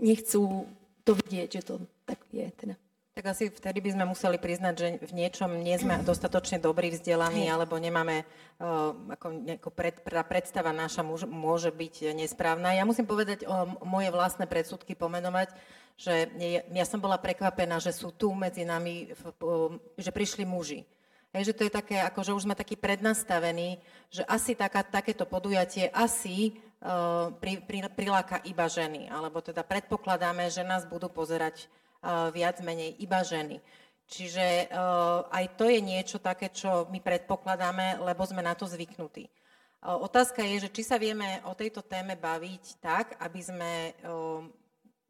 nechcú 0.00 0.66
to 1.06 1.12
vidieť, 1.14 1.48
že 1.60 1.62
to 1.62 1.74
tak 2.04 2.20
je. 2.34 2.46
Teda. 2.52 2.74
Tak 3.16 3.32
asi 3.32 3.48
vtedy 3.48 3.80
by 3.80 3.90
sme 3.96 4.04
museli 4.12 4.36
priznať, 4.36 4.74
že 4.76 4.88
v 5.00 5.12
niečom 5.16 5.48
nie 5.64 5.72
sme 5.80 5.96
dostatočne 6.10 6.60
dobrí 6.60 6.92
vzdelaní, 6.92 7.48
alebo 7.48 7.80
nemáme, 7.80 8.28
uh, 8.60 8.92
ako 9.56 9.72
pred, 9.72 9.96
predstava 10.04 10.76
naša 10.76 11.00
môže 11.24 11.72
byť 11.72 12.12
nesprávna. 12.12 12.76
Ja 12.76 12.84
musím 12.84 13.08
povedať 13.08 13.48
o 13.48 13.80
moje 13.88 14.12
vlastné 14.12 14.44
predsudky 14.44 14.92
pomenovať 14.92 15.48
že 15.96 16.28
ja 16.76 16.84
som 16.84 17.00
bola 17.00 17.16
prekvapená, 17.16 17.80
že 17.80 17.90
sú 17.90 18.12
tu 18.12 18.28
medzi 18.36 18.68
nami, 18.68 19.08
že 19.96 20.12
prišli 20.12 20.44
muži. 20.44 20.84
Hej, 21.32 21.52
že 21.52 21.56
to 21.56 21.62
je 21.68 21.72
také, 21.72 22.00
ako 22.00 22.20
že 22.24 22.32
už 22.36 22.44
sme 22.48 22.56
takí 22.56 22.80
prednastavení, 22.80 23.76
že 24.08 24.24
asi 24.24 24.56
taká, 24.56 24.80
takéto 24.80 25.28
podujatie 25.28 25.92
asi 25.92 26.56
uh, 26.80 27.28
pri, 27.36 27.60
pri, 27.60 27.92
priláka 27.92 28.40
iba 28.48 28.64
ženy, 28.64 29.12
alebo 29.12 29.44
teda 29.44 29.60
predpokladáme, 29.60 30.48
že 30.48 30.64
nás 30.64 30.88
budú 30.88 31.12
pozerať 31.12 31.68
uh, 32.00 32.32
viac 32.32 32.56
menej 32.64 32.96
iba 33.04 33.20
ženy. 33.20 33.60
Čiže 34.08 34.70
uh, 34.72 35.28
aj 35.28 35.60
to 35.60 35.68
je 35.68 35.80
niečo 35.82 36.22
také, 36.22 36.48
čo 36.48 36.88
my 36.88 37.04
predpokladáme, 37.04 38.00
lebo 38.00 38.22
sme 38.24 38.40
na 38.40 38.56
to 38.56 38.64
zvyknutí. 38.64 39.28
Uh, 39.84 39.98
otázka 40.08 40.40
je, 40.40 40.68
že 40.68 40.72
či 40.72 40.88
sa 40.88 40.96
vieme 40.96 41.44
o 41.44 41.52
tejto 41.52 41.84
téme 41.84 42.16
baviť 42.16 42.64
tak, 42.80 43.18
aby 43.20 43.40
sme 43.44 43.92
uh, 44.08 44.40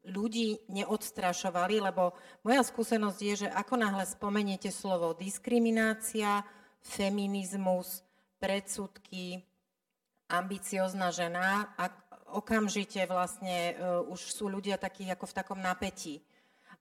ľudí 0.07 0.63
neodstrašovali, 0.71 1.83
lebo 1.83 2.15
moja 2.41 2.63
skúsenosť 2.63 3.19
je, 3.19 3.33
že 3.45 3.49
ako 3.51 3.75
náhle 3.75 4.07
spomeniete 4.07 4.71
slovo 4.71 5.11
diskriminácia, 5.13 6.41
feminizmus, 6.79 8.01
predsudky, 8.39 9.43
ambiciozná 10.31 11.11
žena, 11.11 11.75
a 11.75 11.91
okamžite 12.31 13.03
vlastne 13.07 13.75
uh, 13.75 14.03
už 14.07 14.19
sú 14.31 14.51
ľudia 14.51 14.75
takí 14.75 15.07
ako 15.07 15.25
v 15.27 15.37
takom 15.37 15.59
napätí. 15.59 16.23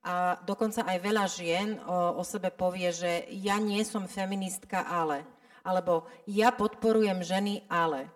A 0.06 0.38
dokonca 0.46 0.86
aj 0.86 0.98
veľa 1.02 1.26
žien 1.26 1.68
o, 1.82 2.18
o 2.18 2.22
sebe 2.22 2.54
povie, 2.54 2.94
že 2.94 3.26
ja 3.42 3.58
nie 3.58 3.82
som 3.82 4.06
feministka, 4.06 4.86
ale. 4.86 5.26
Alebo 5.66 6.06
ja 6.30 6.54
podporujem 6.54 7.26
ženy, 7.26 7.66
ale. 7.66 8.06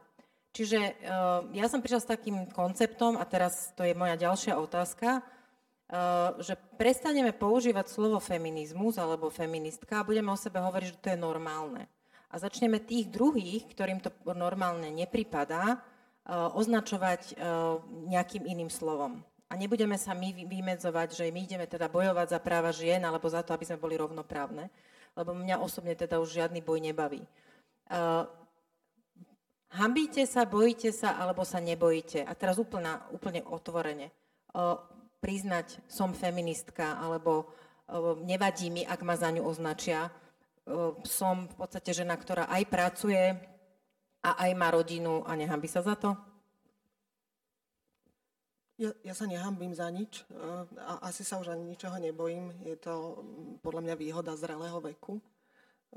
Čiže 0.50 0.80
uh, 0.83 1.47
ja 1.54 1.71
som 1.71 1.78
prišla 1.78 2.00
s 2.02 2.12
takým 2.12 2.50
konceptom, 2.50 3.14
a 3.14 3.25
teraz 3.25 3.71
to 3.78 3.87
je 3.87 3.95
moja 3.95 4.19
ďalšia 4.19 4.59
otázka, 4.59 5.23
že 6.38 6.54
prestaneme 6.78 7.35
používať 7.35 7.90
slovo 7.90 8.23
feminizmus 8.23 8.95
alebo 8.95 9.26
feministka 9.26 9.99
a 9.99 10.07
budeme 10.07 10.30
o 10.30 10.38
sebe 10.38 10.62
hovoriť, 10.62 10.87
že 10.87 11.02
to 11.02 11.11
je 11.11 11.19
normálne. 11.19 11.90
A 12.30 12.38
začneme 12.38 12.78
tých 12.78 13.11
druhých, 13.11 13.66
ktorým 13.75 13.99
to 13.99 14.14
normálne 14.38 14.87
nepripadá, 14.95 15.83
označovať 16.30 17.35
nejakým 18.07 18.47
iným 18.47 18.71
slovom. 18.71 19.19
A 19.50 19.59
nebudeme 19.59 19.99
sa 19.99 20.14
my 20.14 20.47
vymedzovať, 20.47 21.09
že 21.11 21.35
my 21.35 21.42
ideme 21.42 21.66
teda 21.66 21.90
bojovať 21.90 22.26
za 22.30 22.38
práva 22.38 22.71
žien 22.71 23.02
alebo 23.02 23.26
za 23.26 23.42
to, 23.42 23.50
aby 23.50 23.66
sme 23.66 23.83
boli 23.83 23.99
rovnoprávne, 23.99 24.71
lebo 25.19 25.35
mňa 25.35 25.59
osobne 25.59 25.99
teda 25.99 26.23
už 26.23 26.38
žiadny 26.38 26.62
boj 26.62 26.78
nebaví. 26.87 27.26
Hambíte 29.71 30.27
sa, 30.27 30.43
bojíte 30.43 30.91
sa, 30.91 31.15
alebo 31.15 31.47
sa 31.47 31.62
nebojíte. 31.62 32.27
A 32.27 32.35
teraz 32.35 32.59
úplne, 32.59 32.99
úplne 33.15 33.47
otvorene. 33.47 34.11
Priznať, 35.23 35.79
som 35.87 36.11
feministka, 36.11 36.99
alebo 36.99 37.55
nevadí 38.27 38.67
mi, 38.71 38.83
ak 38.83 39.00
ma 39.07 39.15
za 39.15 39.31
ňu 39.31 39.47
označia. 39.47 40.11
Som 41.07 41.47
v 41.47 41.55
podstate 41.55 41.95
žena, 41.95 42.19
ktorá 42.19 42.50
aj 42.50 42.62
pracuje 42.67 43.35
a 44.27 44.31
aj 44.43 44.50
má 44.59 44.75
rodinu 44.75 45.23
a 45.23 45.39
nehambí 45.39 45.71
sa 45.71 45.87
za 45.87 45.95
to? 45.95 46.19
Ja, 48.81 48.91
ja 49.05 49.12
sa 49.12 49.29
nehambím 49.29 49.77
za 49.77 49.93
nič 49.93 50.25
a 50.81 51.05
asi 51.05 51.21
sa 51.21 51.37
už 51.37 51.53
ani 51.53 51.69
ničoho 51.69 52.00
nebojím. 52.00 52.49
Je 52.65 52.81
to 52.81 53.21
podľa 53.61 53.85
mňa 53.87 53.95
výhoda 54.00 54.33
zrelého 54.41 54.81
veku 54.81 55.21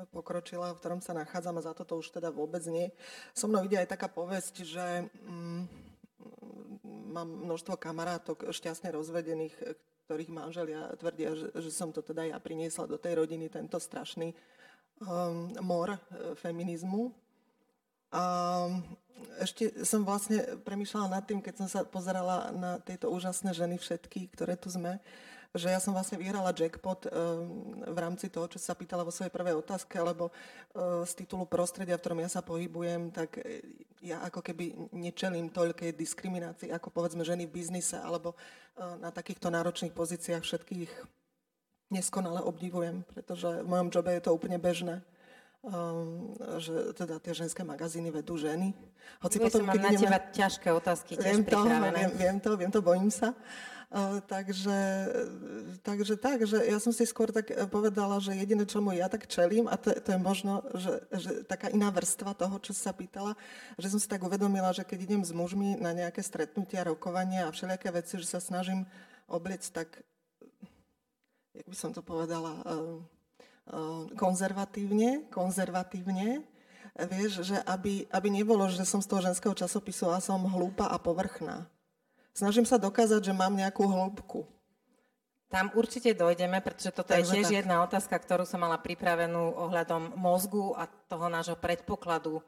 pokročila, 0.09 0.73
v 0.73 0.79
ktorom 0.81 1.01
sa 1.01 1.13
nachádzam 1.13 1.61
a 1.61 1.65
za 1.65 1.73
toto 1.77 2.01
už 2.01 2.09
teda 2.09 2.33
vôbec 2.33 2.65
nie. 2.65 2.89
So 3.37 3.45
mnou 3.45 3.61
ide 3.65 3.77
aj 3.77 3.93
taká 3.93 4.09
povesť, 4.09 4.65
že 4.65 5.05
mm, 5.05 5.61
mám 7.13 7.29
množstvo 7.29 7.77
kamarátok 7.77 8.49
šťastne 8.49 8.89
rozvedených, 8.89 9.53
ktorých 10.09 10.33
manželia 10.33 10.91
tvrdia, 10.97 11.37
že, 11.37 11.47
že 11.53 11.69
som 11.69 11.93
to 11.93 12.01
teda 12.01 12.27
ja 12.33 12.37
priniesla 12.41 12.89
do 12.89 12.97
tej 12.97 13.23
rodiny, 13.23 13.47
tento 13.47 13.77
strašný 13.77 14.33
um, 14.99 15.53
mor 15.61 15.95
e, 15.95 15.99
feminizmu. 16.35 17.13
A 18.13 18.23
ešte 19.41 19.85
som 19.87 20.05
vlastne 20.05 20.41
premyšľala 20.61 21.17
nad 21.17 21.23
tým, 21.25 21.41
keď 21.41 21.65
som 21.65 21.67
sa 21.69 21.81
pozerala 21.87 22.51
na 22.53 22.77
tieto 22.81 23.09
úžasné 23.09 23.55
ženy 23.55 23.81
všetky, 23.81 24.29
ktoré 24.33 24.53
tu 24.59 24.69
sme, 24.69 25.01
že 25.53 25.69
ja 25.69 25.77
som 25.77 25.93
vlastne 25.93 26.17
vyhrala 26.17 26.49
jackpot 26.49 27.05
eh, 27.05 27.13
v 27.85 27.97
rámci 27.97 28.33
toho, 28.33 28.49
čo 28.49 28.57
sa 28.57 28.73
pýtala 28.73 29.05
vo 29.05 29.13
svojej 29.13 29.29
prvej 29.29 29.53
otázke, 29.61 29.93
lebo 30.01 30.33
eh, 30.33 31.05
z 31.05 31.13
titulu 31.13 31.45
prostredia, 31.45 31.97
v 31.97 32.01
ktorom 32.01 32.19
ja 32.25 32.29
sa 32.29 32.41
pohybujem, 32.41 33.13
tak 33.13 33.37
eh, 33.37 33.61
ja 34.01 34.25
ako 34.25 34.41
keby 34.41 34.89
nečelím 34.91 35.53
toľkej 35.53 35.93
diskriminácii, 35.93 36.73
ako 36.73 36.89
povedzme 36.89 37.21
ženy 37.23 37.47
v 37.47 37.55
biznise, 37.55 37.95
alebo 37.95 38.35
na 38.75 39.15
takýchto 39.15 39.47
náročných 39.47 39.95
pozíciách 39.95 40.43
všetkých 40.43 40.91
neskonale 41.87 42.43
obdivujem, 42.43 43.07
pretože 43.07 43.63
v 43.63 43.69
mojom 43.69 43.87
jobe 43.95 44.11
je 44.19 44.23
to 44.27 44.35
úplne 44.35 44.59
bežné. 44.59 44.99
Že 46.59 46.99
teda 46.99 47.15
tie 47.23 47.31
ženské 47.31 47.63
magazíny 47.63 48.11
vedú 48.11 48.35
ženy. 48.35 48.75
Hoci 49.23 49.39
potom, 49.39 49.63
mám 49.63 49.79
na 49.79 49.95
teba 49.95 50.19
ťažké 50.19 50.67
otázky 50.67 51.15
tiež 51.15 51.39
viem 51.39 51.43
to, 51.47 51.59
viem, 51.63 52.11
viem 52.19 52.37
to, 52.43 52.49
viem 52.59 52.71
to, 52.75 52.83
bojím 52.83 53.07
sa. 53.07 53.31
Takže, 54.25 54.79
takže 55.85 56.17
tak, 56.17 56.49
že 56.49 56.57
ja 56.65 56.81
som 56.81 56.89
si 56.89 57.05
skôr 57.05 57.29
tak 57.29 57.53
povedala, 57.69 58.17
že 58.17 58.33
jediné, 58.33 58.65
čomu 58.65 58.89
ja 58.89 59.05
tak 59.05 59.29
čelím, 59.29 59.69
a 59.69 59.77
to, 59.77 59.93
to 59.93 60.17
je 60.17 60.19
možno, 60.19 60.65
že, 60.73 60.93
že 61.13 61.31
taká 61.45 61.69
iná 61.69 61.93
vrstva 61.93 62.33
toho, 62.33 62.57
čo 62.57 62.73
sa 62.73 62.89
pýtala, 62.89 63.37
že 63.77 63.93
som 63.93 64.01
si 64.01 64.09
tak 64.09 64.25
uvedomila, 64.25 64.73
že 64.73 64.81
keď 64.81 64.99
idem 65.05 65.21
s 65.21 65.29
mužmi 65.29 65.77
na 65.77 65.93
nejaké 65.93 66.25
stretnutia, 66.25 66.89
rokovania 66.89 67.45
a 67.45 67.53
všelijaké 67.53 67.93
veci, 67.93 68.17
že 68.17 68.33
sa 68.33 68.41
snažím 68.41 68.89
obliec 69.29 69.61
tak, 69.69 70.01
jak 71.53 71.69
by 71.69 71.77
som 71.77 71.93
to 71.93 72.01
povedala, 72.01 72.65
uh, 72.65 72.97
Ehm, 73.63 74.11
konzervatívne, 74.19 75.23
konzervatívne, 75.31 76.43
vieš, 77.07 77.47
že 77.47 77.55
aby, 77.63 78.03
aby 78.11 78.27
nebolo, 78.27 78.67
že 78.67 78.83
som 78.83 78.99
z 78.99 79.07
toho 79.07 79.23
ženského 79.23 79.55
časopisu 79.55 80.11
a 80.11 80.19
som 80.19 80.43
hlúpa 80.43 80.91
a 80.91 80.99
povrchná. 80.99 81.63
Snažím 82.33 82.65
sa 82.65 82.81
dokázať, 82.81 83.29
že 83.29 83.33
mám 83.33 83.53
nejakú 83.53 83.85
hĺbku. 83.85 84.49
Tam 85.53 85.69
určite 85.77 86.17
dojdeme, 86.17 86.65
pretože 86.65 86.89
toto 86.89 87.13
Takže 87.13 87.29
je 87.29 87.45
tiež 87.45 87.49
tak. 87.53 87.57
jedna 87.61 87.85
otázka, 87.85 88.15
ktorú 88.17 88.41
som 88.41 88.57
mala 88.57 88.81
pripravenú 88.81 89.53
ohľadom 89.53 90.17
mozgu 90.17 90.73
a 90.73 90.89
toho 90.89 91.29
nášho 91.29 91.53
predpokladu, 91.53 92.41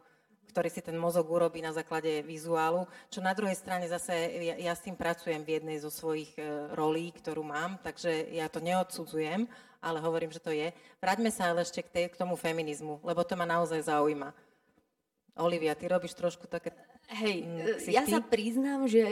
ktorý 0.50 0.74
si 0.74 0.82
ten 0.82 0.98
mozog 0.98 1.30
urobí 1.30 1.62
na 1.62 1.70
základe 1.70 2.25
vizuálu. 2.25 2.89
Čo 3.13 3.22
na 3.22 3.38
druhej 3.38 3.54
strane 3.54 3.86
zase 3.86 4.10
ja, 4.42 4.58
ja 4.58 4.74
s 4.74 4.82
tým 4.82 4.98
pracujem 4.98 5.46
v 5.46 5.62
jednej 5.62 5.77
zo 5.77 5.94
svojich 5.94 6.34
e, 6.34 6.74
rolí, 6.74 7.13
ktorú 7.13 7.46
mám, 7.46 7.77
takže 7.86 8.10
ja 8.34 8.50
to 8.50 8.58
neodsudzujem, 8.58 9.46
ale 9.86 9.98
hovorím, 10.01 10.34
že 10.34 10.42
to 10.42 10.50
je. 10.50 10.74
Vráťme 10.98 11.30
sa 11.30 11.54
ale 11.54 11.62
ešte 11.62 11.86
k, 11.86 11.89
tej, 11.94 12.06
k 12.10 12.18
tomu 12.18 12.34
feminizmu, 12.34 13.06
lebo 13.06 13.22
to 13.22 13.38
ma 13.38 13.46
naozaj 13.46 13.86
zaujíma. 13.86 14.34
Olivia, 15.38 15.77
ty 15.77 15.86
robíš 15.86 16.18
trošku 16.18 16.50
také... 16.50 16.74
Hej, 17.05 17.45
mm, 17.45 17.85
ja 17.93 18.01
sa 18.09 18.17
priznám, 18.17 18.89
že 18.89 19.05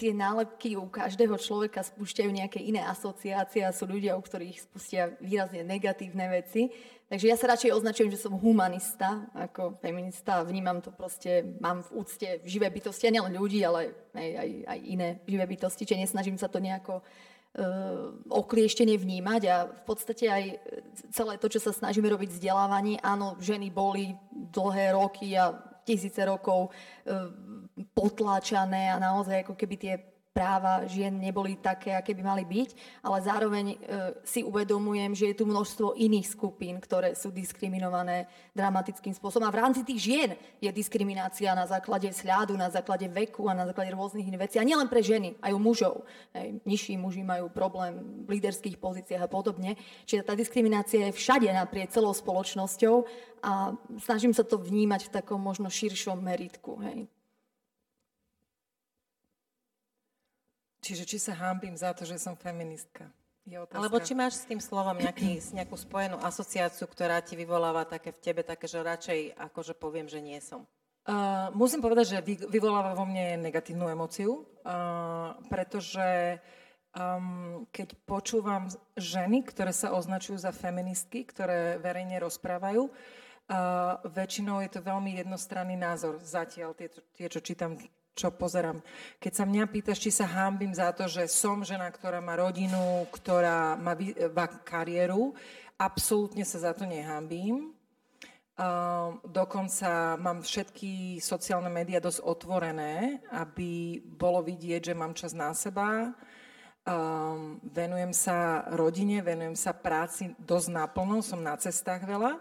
tie 0.00 0.16
nálepky 0.16 0.80
u 0.80 0.88
každého 0.88 1.36
človeka 1.36 1.84
spúšťajú 1.84 2.30
nejaké 2.32 2.56
iné 2.64 2.80
asociácie 2.88 3.60
a 3.68 3.76
sú 3.76 3.84
ľudia, 3.84 4.16
u 4.16 4.22
ktorých 4.24 4.64
spustia 4.64 5.12
výrazne 5.20 5.60
negatívne 5.60 6.24
veci. 6.32 6.72
Takže 7.08 7.28
ja 7.28 7.36
sa 7.36 7.52
radšej 7.52 7.72
označujem, 7.72 8.12
že 8.12 8.20
som 8.20 8.36
humanista 8.36 9.28
ako 9.36 9.76
feminista. 9.80 10.44
Vnímam 10.44 10.80
to 10.80 10.88
proste, 10.92 11.56
mám 11.60 11.84
v 11.84 12.04
úcte 12.04 12.28
živé 12.48 12.68
bytosti, 12.72 13.08
a 13.08 13.14
nielen 13.16 13.36
ľudí, 13.36 13.60
ale 13.64 13.92
aj, 14.12 14.28
aj, 14.44 14.50
aj 14.64 14.78
iné 14.88 15.08
živé 15.24 15.44
bytosti, 15.48 15.84
čiže 15.88 16.04
nesnažím 16.04 16.36
sa 16.36 16.48
to 16.48 16.60
nejako 16.60 17.04
E, 17.58 17.64
oklieštenie 18.28 19.00
vnímať. 19.00 19.42
A 19.48 19.56
v 19.66 19.82
podstate 19.88 20.28
aj 20.28 20.44
celé 21.10 21.40
to, 21.40 21.48
čo 21.48 21.58
sa 21.64 21.72
snažíme 21.72 22.04
robiť 22.06 22.36
vzdelávanie, 22.36 23.00
áno, 23.00 23.40
ženy 23.40 23.72
boli 23.72 24.12
dlhé 24.30 24.92
roky 24.92 25.32
a 25.34 25.56
tisíce 25.88 26.20
rokov 26.20 26.68
e, 26.68 26.70
potláčané 27.96 28.92
a 28.92 29.00
naozaj 29.00 29.48
ako 29.48 29.56
keby 29.56 29.74
tie 29.80 29.94
práva 30.38 30.86
žien 30.86 31.10
neboli 31.10 31.58
také, 31.58 31.98
aké 31.98 32.14
by 32.14 32.22
mali 32.22 32.44
byť, 32.46 33.02
ale 33.02 33.18
zároveň 33.26 33.66
e, 33.74 33.76
si 34.22 34.46
uvedomujem, 34.46 35.10
že 35.10 35.34
je 35.34 35.38
tu 35.42 35.44
množstvo 35.50 35.98
iných 35.98 36.30
skupín, 36.30 36.78
ktoré 36.78 37.18
sú 37.18 37.34
diskriminované 37.34 38.30
dramatickým 38.54 39.10
spôsobom. 39.18 39.50
A 39.50 39.54
v 39.54 39.58
rámci 39.58 39.82
tých 39.82 39.98
žien 39.98 40.30
je 40.62 40.70
diskriminácia 40.70 41.50
na 41.58 41.66
základe 41.66 42.06
sľadu, 42.14 42.54
na 42.54 42.70
základe 42.70 43.10
veku 43.10 43.50
a 43.50 43.58
na 43.58 43.66
základe 43.66 43.90
rôznych 43.90 44.30
iných 44.30 44.42
vecí. 44.46 44.56
A 44.62 44.68
nielen 44.68 44.86
pre 44.86 45.02
ženy, 45.02 45.34
aj 45.42 45.50
u 45.50 45.58
mužov. 45.58 46.06
Hej, 46.30 46.62
nižší 46.62 46.94
muži 46.94 47.26
majú 47.26 47.50
problém 47.50 47.98
v 48.22 48.38
líderských 48.38 48.78
pozíciách 48.78 49.26
a 49.26 49.32
podobne. 49.32 49.74
Čiže 50.06 50.22
tá 50.22 50.38
diskriminácia 50.38 51.10
je 51.10 51.18
všade 51.18 51.50
naprieč 51.50 51.98
celou 51.98 52.14
spoločnosťou 52.14 53.02
a 53.42 53.74
snažím 54.06 54.30
sa 54.30 54.46
to 54.46 54.54
vnímať 54.54 55.10
v 55.10 55.14
takom 55.18 55.42
možno 55.42 55.66
širšom 55.66 56.22
meritku. 56.22 56.78
Hej. 56.86 57.17
Čiže 60.88 61.04
či 61.04 61.20
sa 61.20 61.36
hámbim 61.36 61.76
za 61.76 61.92
to, 61.92 62.08
že 62.08 62.16
som 62.16 62.32
feministka? 62.32 63.12
Alebo 63.76 64.00
či 64.00 64.16
máš 64.16 64.40
s 64.40 64.48
tým 64.48 64.56
slovom 64.56 64.96
nejaký, 64.96 65.36
nejakú 65.52 65.76
spojenú 65.76 66.16
asociáciu, 66.24 66.88
ktorá 66.88 67.20
ti 67.20 67.36
vyvoláva 67.36 67.84
také 67.84 68.08
v 68.08 68.20
tebe, 68.24 68.40
také, 68.40 68.64
že 68.64 68.80
radšej 68.80 69.36
akože 69.36 69.76
poviem, 69.76 70.08
že 70.08 70.24
nie 70.24 70.40
som? 70.40 70.64
Uh, 71.04 71.52
musím 71.52 71.84
povedať, 71.84 72.16
že 72.16 72.18
vy, 72.24 72.34
vyvoláva 72.48 72.96
vo 72.96 73.04
mne 73.04 73.40
negatívnu 73.44 73.88
emociu, 73.88 74.48
uh, 74.64 75.36
pretože 75.52 76.40
um, 76.96 77.68
keď 77.68 77.92
počúvam 78.08 78.72
ženy, 78.96 79.44
ktoré 79.44 79.76
sa 79.76 79.92
označujú 79.92 80.40
za 80.40 80.56
feministky, 80.56 81.28
ktoré 81.28 81.76
verejne 81.76 82.16
rozprávajú, 82.24 82.88
Uh, 83.48 83.96
väčšinou 84.12 84.60
je 84.60 84.76
to 84.76 84.84
veľmi 84.84 85.24
jednostranný 85.24 85.72
názor. 85.72 86.20
Zatiaľ 86.20 86.76
tie, 86.76 86.92
tie, 87.16 87.32
čo 87.32 87.40
čítam 87.40 87.80
čo 88.18 88.34
pozerám. 88.34 88.82
Keď 89.22 89.32
sa 89.32 89.44
mňa 89.46 89.70
pýtaš, 89.70 90.02
či 90.02 90.10
sa 90.10 90.26
hámbim 90.26 90.74
za 90.74 90.90
to, 90.90 91.06
že 91.06 91.30
som 91.30 91.62
žena, 91.62 91.86
ktorá 91.86 92.18
má 92.18 92.34
rodinu, 92.34 93.06
ktorá 93.14 93.78
má 93.78 93.94
kariéru, 94.66 95.38
absolútne 95.78 96.42
sa 96.42 96.58
za 96.58 96.72
to 96.74 96.82
nehámbim. 96.82 97.70
Uh, 98.58 99.22
dokonca 99.22 100.18
mám 100.18 100.42
všetky 100.42 101.22
sociálne 101.22 101.70
médiá 101.70 102.02
dosť 102.02 102.26
otvorené, 102.26 103.22
aby 103.30 104.02
bolo 104.02 104.42
vidieť, 104.42 104.90
že 104.90 104.98
mám 104.98 105.14
čas 105.14 105.30
na 105.30 105.54
seba. 105.54 106.10
Um, 106.82 107.62
venujem 107.62 108.10
sa 108.10 108.66
rodine, 108.74 109.22
venujem 109.22 109.54
sa 109.54 109.70
práci 109.70 110.34
dosť 110.42 110.74
naplno, 110.74 111.22
som 111.22 111.38
na 111.38 111.54
cestách 111.54 112.02
veľa. 112.02 112.34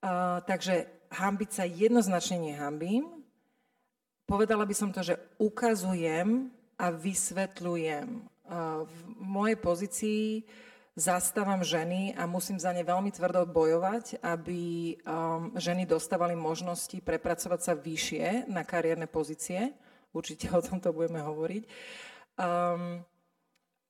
Uh, 0.00 0.40
takže 0.48 0.88
hambiť 1.12 1.50
sa 1.52 1.68
jednoznačne 1.68 2.48
nehambím. 2.48 3.17
Povedala 4.28 4.68
by 4.68 4.74
som 4.76 4.92
to, 4.92 5.00
že 5.00 5.16
ukazujem 5.40 6.52
a 6.76 6.92
vysvetľujem. 6.92 8.28
V 8.84 8.98
mojej 9.24 9.56
pozícii 9.56 10.44
zastávam 10.92 11.64
ženy 11.64 12.12
a 12.12 12.28
musím 12.28 12.60
za 12.60 12.76
ne 12.76 12.84
veľmi 12.84 13.08
tvrdo 13.08 13.48
bojovať, 13.48 14.20
aby 14.20 14.94
um, 15.00 15.56
ženy 15.56 15.88
dostávali 15.88 16.36
možnosti 16.36 17.00
prepracovať 17.00 17.60
sa 17.62 17.72
vyššie 17.72 18.52
na 18.52 18.68
kariérne 18.68 19.08
pozície. 19.08 19.72
Určite 20.12 20.52
o 20.52 20.60
tomto 20.60 20.92
budeme 20.92 21.24
hovoriť. 21.24 21.62
Um, 22.36 23.00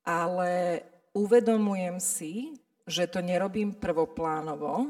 ale 0.07 0.53
uvedomujem 1.19 1.99
si, 1.99 2.55
že 2.87 3.11
to 3.11 3.25
nerobím 3.25 3.75
prvoplánovo, 3.75 4.87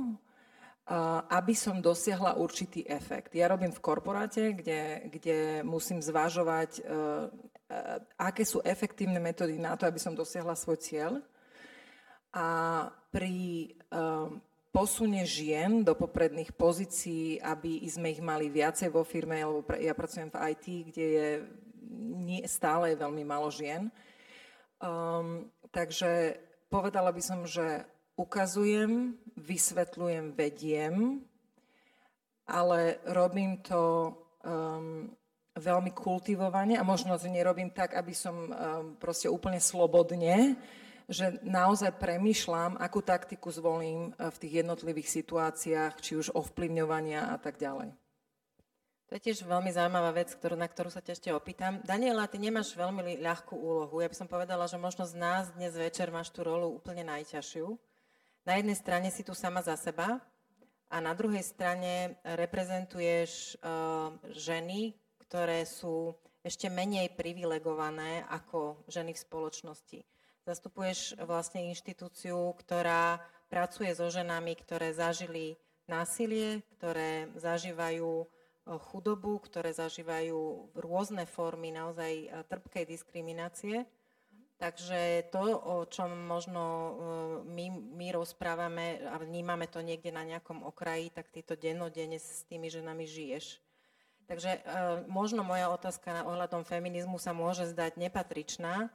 aby 1.29 1.53
som 1.53 1.85
dosiahla 1.85 2.41
určitý 2.41 2.81
efekt. 2.89 3.37
Ja 3.37 3.53
robím 3.53 3.69
v 3.69 3.85
korporáte, 3.85 4.57
kde, 4.57 5.05
kde 5.13 5.61
musím 5.61 6.01
zvažovať, 6.01 6.81
e, 6.81 6.83
e, 6.83 6.93
aké 8.17 8.41
sú 8.49 8.65
efektívne 8.65 9.21
metódy 9.21 9.61
na 9.61 9.77
to, 9.77 9.85
aby 9.85 10.01
som 10.01 10.17
dosiahla 10.17 10.57
svoj 10.57 10.81
cieľ. 10.81 11.13
A 12.33 12.49
pri 13.13 13.37
e, 13.69 13.69
posune 14.73 15.29
žien 15.29 15.85
do 15.85 15.93
popredných 15.93 16.57
pozícií, 16.57 17.37
aby 17.37 17.85
sme 17.85 18.17
ich 18.17 18.25
mali 18.25 18.49
viacej 18.49 18.89
vo 18.89 19.05
firme, 19.05 19.45
lebo 19.45 19.69
ja 19.77 19.93
pracujem 19.93 20.33
v 20.33 20.41
IT, 20.57 20.67
kde 20.89 21.05
je 21.05 21.29
stále 22.49 22.93
je 22.93 23.01
veľmi 23.01 23.25
málo 23.25 23.49
žien. 23.49 23.89
Um, 24.79 25.51
takže 25.73 26.37
povedala 26.69 27.11
by 27.11 27.23
som, 27.25 27.43
že 27.49 27.85
ukazujem, 28.19 29.15
vysvetľujem, 29.39 30.35
vediem, 30.35 31.23
ale 32.51 32.99
robím 33.07 33.63
to 33.63 34.11
um, 34.43 35.07
veľmi 35.55 35.95
kultivovane 35.95 36.75
a 36.75 36.83
možno 36.83 37.15
to 37.15 37.31
nerobím 37.31 37.71
tak, 37.71 37.95
aby 37.95 38.11
som 38.11 38.35
um, 38.35 38.51
proste 38.99 39.31
úplne 39.31 39.63
slobodne, 39.63 40.59
že 41.09 41.41
naozaj 41.47 41.97
premyšľam, 41.97 42.77
akú 42.83 43.01
taktiku 43.01 43.55
zvolím 43.55 44.11
uh, 44.19 44.35
v 44.35 44.41
tých 44.43 44.67
jednotlivých 44.67 45.09
situáciách, 45.23 45.95
či 46.03 46.19
už 46.19 46.35
ovplyvňovania 46.35 47.31
a 47.31 47.37
tak 47.39 47.57
ďalej. 47.63 47.95
To 49.09 49.17
je 49.17 49.25
tiež 49.25 49.49
veľmi 49.49 49.73
zaujímavá 49.73 50.13
vec, 50.13 50.37
ktorú, 50.37 50.53
na 50.53 50.69
ktorú 50.69 50.93
sa 50.93 51.01
ťa 51.01 51.17
ešte 51.17 51.31
opýtam. 51.33 51.81
Daniela, 51.81 52.29
ty 52.29 52.37
nemáš 52.37 52.77
veľmi 52.77 53.17
ľahkú 53.25 53.57
úlohu. 53.57 54.05
Ja 54.05 54.09
by 54.13 54.17
som 54.21 54.29
povedala, 54.29 54.69
že 54.69 54.77
možno 54.77 55.09
z 55.09 55.17
nás 55.17 55.49
dnes 55.57 55.73
večer 55.73 56.13
máš 56.13 56.29
tú 56.29 56.45
rolu 56.45 56.69
úplne 56.69 57.09
najťažšiu, 57.09 57.73
na 58.49 58.57
jednej 58.57 58.81
strane 58.81 59.13
si 59.13 59.21
tu 59.21 59.37
sama 59.37 59.61
za 59.61 59.77
seba 59.77 60.25
a 60.89 60.97
na 61.05 61.13
druhej 61.13 61.45
strane 61.45 62.17
reprezentuješ 62.25 63.61
uh, 63.61 64.09
ženy, 64.33 64.97
ktoré 65.29 65.69
sú 65.69 66.17
ešte 66.41 66.73
menej 66.73 67.13
privilegované 67.13 68.25
ako 68.33 68.81
ženy 68.89 69.13
v 69.13 69.21
spoločnosti. 69.21 70.01
Zastupuješ 70.49 71.21
vlastne 71.29 71.69
inštitúciu, 71.69 72.57
ktorá 72.57 73.21
pracuje 73.53 73.93
so 73.93 74.09
ženami, 74.09 74.57
ktoré 74.57 74.97
zažili 74.97 75.61
násilie, 75.85 76.65
ktoré 76.81 77.29
zažívajú 77.37 78.25
chudobu, 78.65 79.45
ktoré 79.45 79.77
zažívajú 79.77 80.73
rôzne 80.77 81.25
formy 81.25 81.73
naozaj 81.73 82.13
e, 82.13 82.27
trpkej 82.49 82.85
diskriminácie 82.85 83.89
Takže 84.59 85.31
to, 85.31 85.55
o 85.55 85.87
čom 85.87 86.11
možno 86.27 86.63
e, 86.67 86.93
my, 87.47 87.67
my 87.95 88.07
rozprávame 88.11 88.99
a 89.07 89.15
vnímame 89.23 89.71
to 89.71 89.79
niekde 89.79 90.11
na 90.11 90.27
nejakom 90.27 90.67
okraji, 90.67 91.15
tak 91.15 91.31
ty 91.31 91.47
to 91.47 91.55
dennodenne 91.55 92.19
s 92.19 92.43
tými 92.51 92.67
ženami 92.67 93.07
žiješ. 93.07 93.63
Takže 94.27 94.59
e, 94.59 94.61
možno 95.07 95.47
moja 95.47 95.71
otázka 95.71 96.11
na 96.11 96.23
ohľadom 96.27 96.67
feminizmu 96.67 97.23
sa 97.23 97.31
môže 97.31 97.71
zdať 97.71 98.03
nepatričná, 98.03 98.91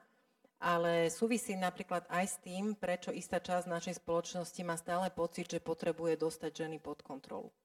ale 0.60 1.08
súvisí 1.08 1.56
napríklad 1.56 2.12
aj 2.12 2.26
s 2.28 2.38
tým, 2.44 2.76
prečo 2.76 3.16
istá 3.16 3.40
časť 3.40 3.64
našej 3.64 4.04
spoločnosti 4.04 4.62
má 4.68 4.76
stále 4.76 5.16
pocit, 5.16 5.48
že 5.48 5.64
potrebuje 5.64 6.20
dostať 6.20 6.52
ženy 6.68 6.84
pod 6.84 7.00
kontrolu. 7.08 7.56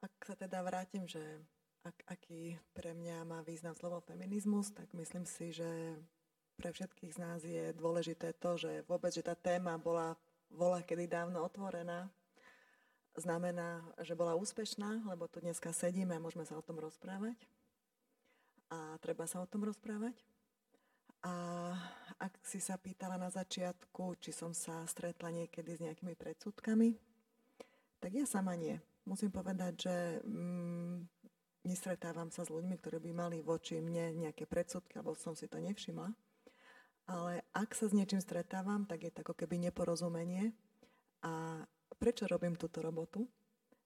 Ak 0.00 0.12
sa 0.24 0.36
teda 0.36 0.64
vrátim, 0.64 1.04
že 1.04 1.20
ak, 1.84 1.96
aký 2.08 2.56
pre 2.72 2.96
mňa 2.96 3.28
má 3.28 3.44
význam 3.44 3.76
slovo 3.76 4.00
feminizmus, 4.00 4.72
tak 4.72 4.88
myslím 4.96 5.28
si, 5.28 5.52
že 5.52 6.00
pre 6.56 6.72
všetkých 6.72 7.14
z 7.14 7.18
nás 7.20 7.40
je 7.44 7.76
dôležité 7.76 8.32
to, 8.40 8.56
že 8.56 8.88
vôbec, 8.88 9.12
že 9.12 9.26
tá 9.26 9.36
téma 9.36 9.76
bola 9.76 10.16
vola 10.54 10.80
kedy 10.80 11.10
dávno 11.10 11.42
otvorená, 11.42 12.08
znamená, 13.18 13.82
že 14.02 14.14
bola 14.14 14.38
úspešná, 14.38 15.06
lebo 15.06 15.26
tu 15.26 15.42
dneska 15.42 15.74
sedíme 15.74 16.14
a 16.16 16.22
môžeme 16.22 16.46
sa 16.46 16.58
o 16.58 16.64
tom 16.64 16.78
rozprávať. 16.78 17.36
A 18.70 18.98
treba 18.98 19.26
sa 19.26 19.42
o 19.42 19.46
tom 19.46 19.66
rozprávať. 19.66 20.14
A 21.24 21.34
ak 22.20 22.32
si 22.44 22.60
sa 22.60 22.76
pýtala 22.76 23.16
na 23.16 23.30
začiatku, 23.32 24.18
či 24.20 24.30
som 24.34 24.52
sa 24.52 24.84
stretla 24.84 25.30
niekedy 25.30 25.78
s 25.78 25.82
nejakými 25.82 26.14
predsudkami, 26.18 26.98
tak 27.98 28.10
ja 28.12 28.26
sama 28.28 28.54
nie. 28.58 28.76
Musím 29.08 29.32
povedať, 29.32 29.88
že 29.88 29.96
mm, 30.24 31.23
nestretávam 31.64 32.28
sa 32.28 32.44
s 32.44 32.52
ľuďmi, 32.52 32.76
ktorí 32.78 33.00
by 33.00 33.12
mali 33.12 33.38
voči 33.40 33.80
mne 33.80 34.28
nejaké 34.28 34.44
predsudky, 34.44 35.00
alebo 35.00 35.16
som 35.16 35.32
si 35.32 35.48
to 35.48 35.58
nevšimla. 35.58 36.12
Ale 37.04 37.44
ak 37.52 37.76
sa 37.76 37.88
s 37.88 37.96
niečím 37.96 38.20
stretávam, 38.20 38.88
tak 38.88 39.04
je 39.04 39.12
to 39.12 39.20
ako 39.20 39.36
keby 39.36 39.60
neporozumenie. 39.60 40.56
A 41.24 41.64
prečo 42.00 42.24
robím 42.24 42.56
túto 42.56 42.80
robotu? 42.80 43.28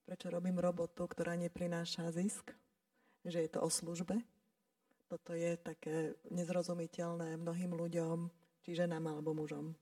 Prečo 0.06 0.30
robím 0.30 0.58
robotu, 0.62 1.06
ktorá 1.06 1.34
neprináša 1.34 2.10
zisk? 2.14 2.54
Že 3.26 3.38
je 3.46 3.50
to 3.50 3.60
o 3.62 3.70
službe? 3.70 4.22
Toto 5.08 5.34
je 5.34 5.56
také 5.58 6.14
nezrozumiteľné 6.30 7.40
mnohým 7.40 7.72
ľuďom, 7.74 8.28
či 8.62 8.76
ženám 8.76 9.08
alebo 9.10 9.34
mužom. 9.34 9.74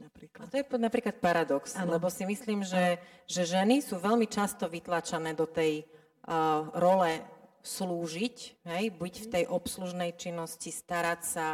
Napríklad. 0.00 0.48
A 0.48 0.52
to 0.52 0.56
je 0.56 0.66
napríklad 0.80 1.20
paradox, 1.20 1.76
ano. 1.76 1.96
lebo 1.96 2.08
si 2.08 2.24
myslím, 2.24 2.64
že, 2.64 2.96
že 3.28 3.44
ženy 3.44 3.84
sú 3.84 4.00
veľmi 4.00 4.24
často 4.24 4.64
vytlačené 4.66 5.36
do 5.36 5.44
tej 5.44 5.84
uh, 5.84 6.72
role 6.80 7.41
slúžiť, 7.62 8.66
hej, 8.66 8.84
byť 8.94 9.14
v 9.22 9.30
tej 9.30 9.44
obslužnej 9.46 10.14
činnosti, 10.18 10.70
starať 10.74 11.20
sa, 11.22 11.48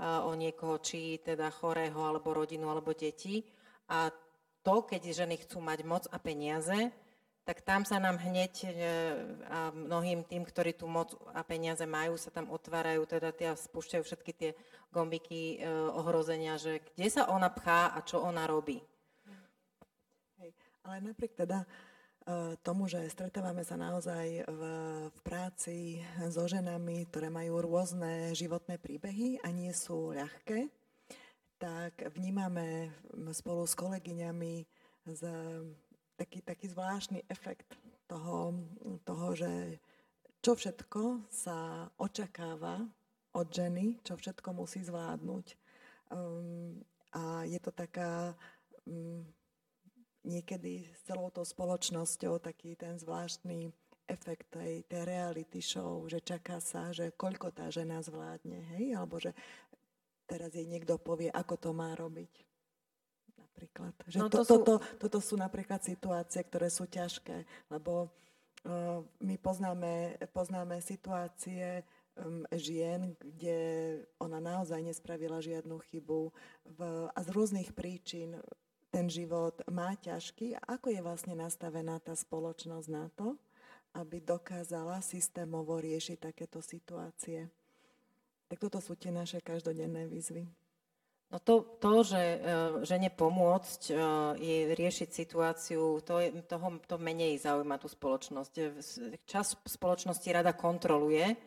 o 0.00 0.32
niekoho, 0.32 0.80
či 0.80 1.20
teda 1.20 1.52
chorého, 1.52 2.00
alebo 2.00 2.32
rodinu, 2.32 2.72
alebo 2.72 2.96
deti. 2.96 3.44
A 3.92 4.08
to, 4.64 4.84
keď 4.84 5.12
ženy 5.12 5.36
chcú 5.44 5.60
mať 5.60 5.78
moc 5.84 6.04
a 6.08 6.16
peniaze, 6.16 6.88
tak 7.44 7.64
tam 7.64 7.82
sa 7.82 7.98
nám 7.98 8.20
hneď 8.20 8.52
e, 8.62 8.68
a 9.48 9.72
mnohým 9.72 10.22
tým, 10.28 10.44
ktorí 10.44 10.76
tú 10.76 10.86
moc 10.86 11.16
a 11.34 11.40
peniaze 11.42 11.82
majú, 11.88 12.14
sa 12.14 12.30
tam 12.30 12.52
otvárajú, 12.52 13.02
teda 13.08 13.32
tie 13.32 13.56
spúšťajú 13.56 14.02
všetky 14.04 14.32
tie 14.36 14.50
gombiky 14.92 15.58
e, 15.58 15.66
ohrozenia, 15.96 16.60
že 16.60 16.84
kde 16.94 17.08
sa 17.10 17.26
ona 17.32 17.48
pchá 17.50 17.96
a 17.96 17.98
čo 18.04 18.22
ona 18.22 18.44
robí. 18.44 18.84
Hej, 20.38 20.52
ale 20.84 20.96
napriek 21.10 21.34
teda 21.34 21.64
E, 21.64 21.89
tomu, 22.62 22.86
že 22.86 23.00
stretávame 23.10 23.64
sa 23.64 23.80
naozaj 23.80 24.44
v, 24.44 24.62
v 25.08 25.18
práci 25.24 26.04
so 26.28 26.44
ženami, 26.44 27.08
ktoré 27.08 27.32
majú 27.32 27.64
rôzne 27.64 28.36
životné 28.36 28.76
príbehy 28.76 29.40
a 29.40 29.48
nie 29.50 29.72
sú 29.72 30.12
ľahké, 30.14 30.68
tak 31.60 31.92
vnímame 32.16 32.92
spolu 33.32 33.68
s 33.68 33.76
kolegyňami 33.76 34.64
z, 35.08 35.22
taký, 36.16 36.40
taký 36.44 36.66
zvláštny 36.72 37.24
efekt 37.28 37.76
toho, 38.08 38.56
toho, 39.04 39.36
že 39.36 39.80
čo 40.40 40.56
všetko 40.56 41.28
sa 41.28 41.88
očakáva 42.00 42.80
od 43.36 43.48
ženy, 43.52 44.00
čo 44.02 44.16
všetko 44.16 44.56
musí 44.56 44.80
zvládnuť. 44.82 45.46
Um, 46.10 46.80
a 47.12 47.44
je 47.44 47.60
to 47.60 47.70
taká 47.70 48.34
um, 48.88 49.22
niekedy 50.24 50.84
s 50.90 51.00
celou 51.08 51.32
tou 51.32 51.44
spoločnosťou 51.44 52.40
taký 52.40 52.76
ten 52.76 53.00
zvláštny 53.00 53.72
efekt 54.10 54.50
tej, 54.50 54.82
tej 54.90 55.02
reality 55.06 55.62
show, 55.62 56.02
že 56.10 56.18
čaká 56.20 56.58
sa, 56.58 56.90
že 56.90 57.14
koľko 57.14 57.54
tá 57.54 57.70
žena 57.70 58.02
zvládne, 58.02 58.58
hej, 58.76 58.98
alebo 58.98 59.22
že 59.22 59.30
teraz 60.26 60.50
jej 60.54 60.66
niekto 60.66 60.98
povie, 60.98 61.30
ako 61.30 61.54
to 61.56 61.70
má 61.70 61.94
robiť. 61.94 62.30
Napríklad. 63.38 63.94
Že 64.10 64.18
no 64.18 64.26
to, 64.26 64.42
to, 64.42 64.42
sú... 64.42 64.50
toto, 64.50 64.74
toto 64.98 65.18
sú 65.22 65.34
napríklad 65.38 65.82
situácie, 65.82 66.42
ktoré 66.42 66.68
sú 66.70 66.90
ťažké, 66.90 67.46
lebo 67.70 68.10
uh, 68.66 69.02
my 69.22 69.36
poznáme, 69.38 70.18
poznáme 70.34 70.82
situácie 70.82 71.86
um, 72.18 72.42
žien, 72.54 73.14
kde 73.22 73.58
ona 74.18 74.42
naozaj 74.42 74.82
nespravila 74.82 75.38
žiadnu 75.38 75.78
chybu 75.90 76.34
v, 76.66 76.78
a 77.14 77.18
z 77.22 77.28
rôznych 77.30 77.70
príčin 77.74 78.38
ten 78.90 79.06
život 79.06 79.62
má 79.70 79.94
ťažký 79.94 80.58
a 80.58 80.76
ako 80.76 80.90
je 80.90 81.00
vlastne 81.00 81.34
nastavená 81.38 82.02
tá 82.02 82.12
spoločnosť 82.12 82.88
na 82.90 83.06
to, 83.14 83.38
aby 83.94 84.22
dokázala 84.22 85.02
systémovo 85.02 85.78
riešiť 85.78 86.18
takéto 86.30 86.58
situácie. 86.62 87.46
Tak 88.50 88.58
toto 88.58 88.82
sú 88.82 88.98
tie 88.98 89.14
naše 89.14 89.38
každodenné 89.38 90.10
výzvy. 90.10 90.46
No 91.30 91.38
to, 91.38 91.78
to 91.78 92.02
že 92.02 92.18
e, 92.18 92.38
žene 92.82 93.06
pomôcť 93.14 93.80
e, 93.86 93.94
je 94.42 94.58
riešiť 94.74 95.08
situáciu, 95.14 96.02
to, 96.02 96.18
je, 96.18 96.42
toho, 96.42 96.82
to 96.82 96.98
menej 96.98 97.38
zaujíma 97.38 97.78
tú 97.78 97.86
spoločnosť. 97.86 98.52
Čas 99.30 99.54
spoločnosti 99.54 100.26
rada 100.34 100.50
kontroluje, 100.50 101.38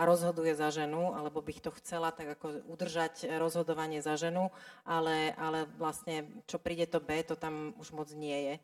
a 0.00 0.08
rozhoduje 0.08 0.56
za 0.56 0.72
ženu, 0.72 1.12
alebo 1.12 1.44
bych 1.44 1.60
to 1.60 1.70
chcela 1.76 2.08
tak 2.08 2.40
ako 2.40 2.64
udržať 2.72 3.28
rozhodovanie 3.36 4.00
za 4.00 4.16
ženu, 4.16 4.48
ale, 4.88 5.36
ale 5.36 5.68
vlastne 5.76 6.24
čo 6.48 6.56
príde 6.56 6.88
to 6.88 7.04
B, 7.04 7.20
to 7.20 7.36
tam 7.36 7.76
už 7.76 7.92
moc 7.92 8.08
nie 8.16 8.48
je. 8.48 8.54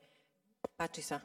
Páči 0.81 1.05
sa. 1.05 1.21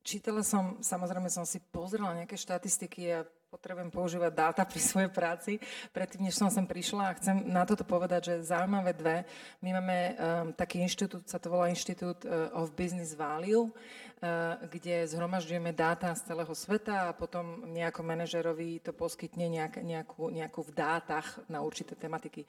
Čítala 0.00 0.40
som, 0.40 0.80
samozrejme 0.80 1.28
som 1.28 1.44
si 1.44 1.60
pozrela 1.60 2.16
nejaké 2.16 2.40
štatistiky 2.40 3.12
a 3.12 3.28
potrebujem 3.48 3.88
používať 3.88 4.32
dáta 4.36 4.62
pri 4.68 4.76
svojej 4.76 5.08
práci, 5.08 5.56
predtým, 5.96 6.28
než 6.28 6.36
som 6.36 6.52
sem 6.52 6.68
prišla 6.68 7.04
a 7.08 7.16
chcem 7.16 7.48
na 7.48 7.64
toto 7.64 7.80
povedať, 7.80 8.28
že 8.28 8.52
zaujímavé 8.52 8.92
dve. 8.92 9.24
My 9.64 9.80
máme 9.80 9.96
um, 9.96 10.14
taký 10.52 10.84
inštitút, 10.84 11.24
sa 11.24 11.40
to 11.40 11.48
volá 11.48 11.72
Inštitút 11.72 12.28
uh, 12.28 12.52
of 12.52 12.76
Business 12.76 13.16
Value, 13.16 13.72
uh, 13.72 14.60
kde 14.68 15.08
zhromažďujeme 15.08 15.72
dáta 15.72 16.12
z 16.12 16.28
celého 16.28 16.52
sveta 16.52 17.08
a 17.08 17.16
potom 17.16 17.64
nejako 17.72 18.04
manažerovi 18.04 18.84
to 18.84 18.92
poskytne 18.92 19.48
nejak, 19.48 19.80
nejakú, 19.80 20.28
nejakú 20.28 20.60
v 20.68 20.72
dátach 20.76 21.40
na 21.48 21.64
určité 21.64 21.96
tematiky. 21.96 22.44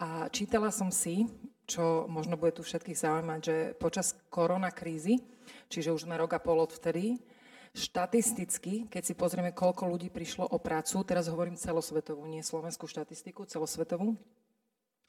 A 0.00 0.32
čítala 0.32 0.72
som 0.72 0.88
si, 0.88 1.28
čo 1.68 2.08
možno 2.08 2.40
bude 2.40 2.56
tu 2.56 2.64
všetkých 2.64 2.96
zaujímať, 2.96 3.40
že 3.44 3.56
počas 3.76 4.16
koronakrízy, 4.32 5.20
čiže 5.68 5.92
už 5.92 6.08
sme 6.08 6.16
rok 6.16 6.32
a 6.32 6.40
pol 6.40 6.56
od 6.64 6.72
vtedy, 6.72 7.20
Štatisticky, 7.72 8.92
keď 8.92 9.02
si 9.02 9.14
pozrieme, 9.16 9.56
koľko 9.56 9.88
ľudí 9.88 10.12
prišlo 10.12 10.44
o 10.44 10.60
prácu, 10.60 11.00
teraz 11.08 11.32
hovorím 11.32 11.56
celosvetovú, 11.56 12.20
nie 12.28 12.44
slovenskú 12.44 12.84
štatistiku, 12.84 13.48
celosvetovú, 13.48 14.12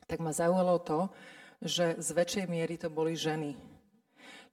tak 0.08 0.24
ma 0.24 0.32
zaujalo 0.32 0.80
to, 0.80 1.00
že 1.60 2.00
z 2.00 2.10
väčšej 2.16 2.46
miery 2.48 2.80
to 2.80 2.88
boli 2.88 3.20
ženy. 3.20 3.60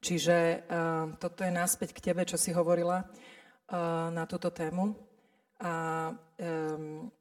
Čiže 0.03 0.67
uh, 0.67 1.15
toto 1.23 1.47
je 1.47 1.53
náspäť 1.55 1.95
k 1.95 2.11
tebe, 2.11 2.27
čo 2.27 2.35
si 2.35 2.51
hovorila 2.51 3.05
uh, 3.05 4.09
na 4.11 4.27
túto 4.27 4.51
tému. 4.51 4.97
A 5.61 6.09
um, 6.11 7.13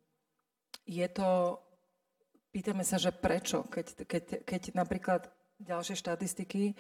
je 0.88 1.08
to, 1.12 1.60
pýtame 2.50 2.82
sa, 2.82 2.96
že 2.96 3.12
prečo, 3.12 3.68
keď, 3.68 4.08
keď, 4.08 4.24
keď 4.48 4.62
napríklad 4.74 5.28
ďalšie 5.60 6.00
štatistiky 6.00 6.74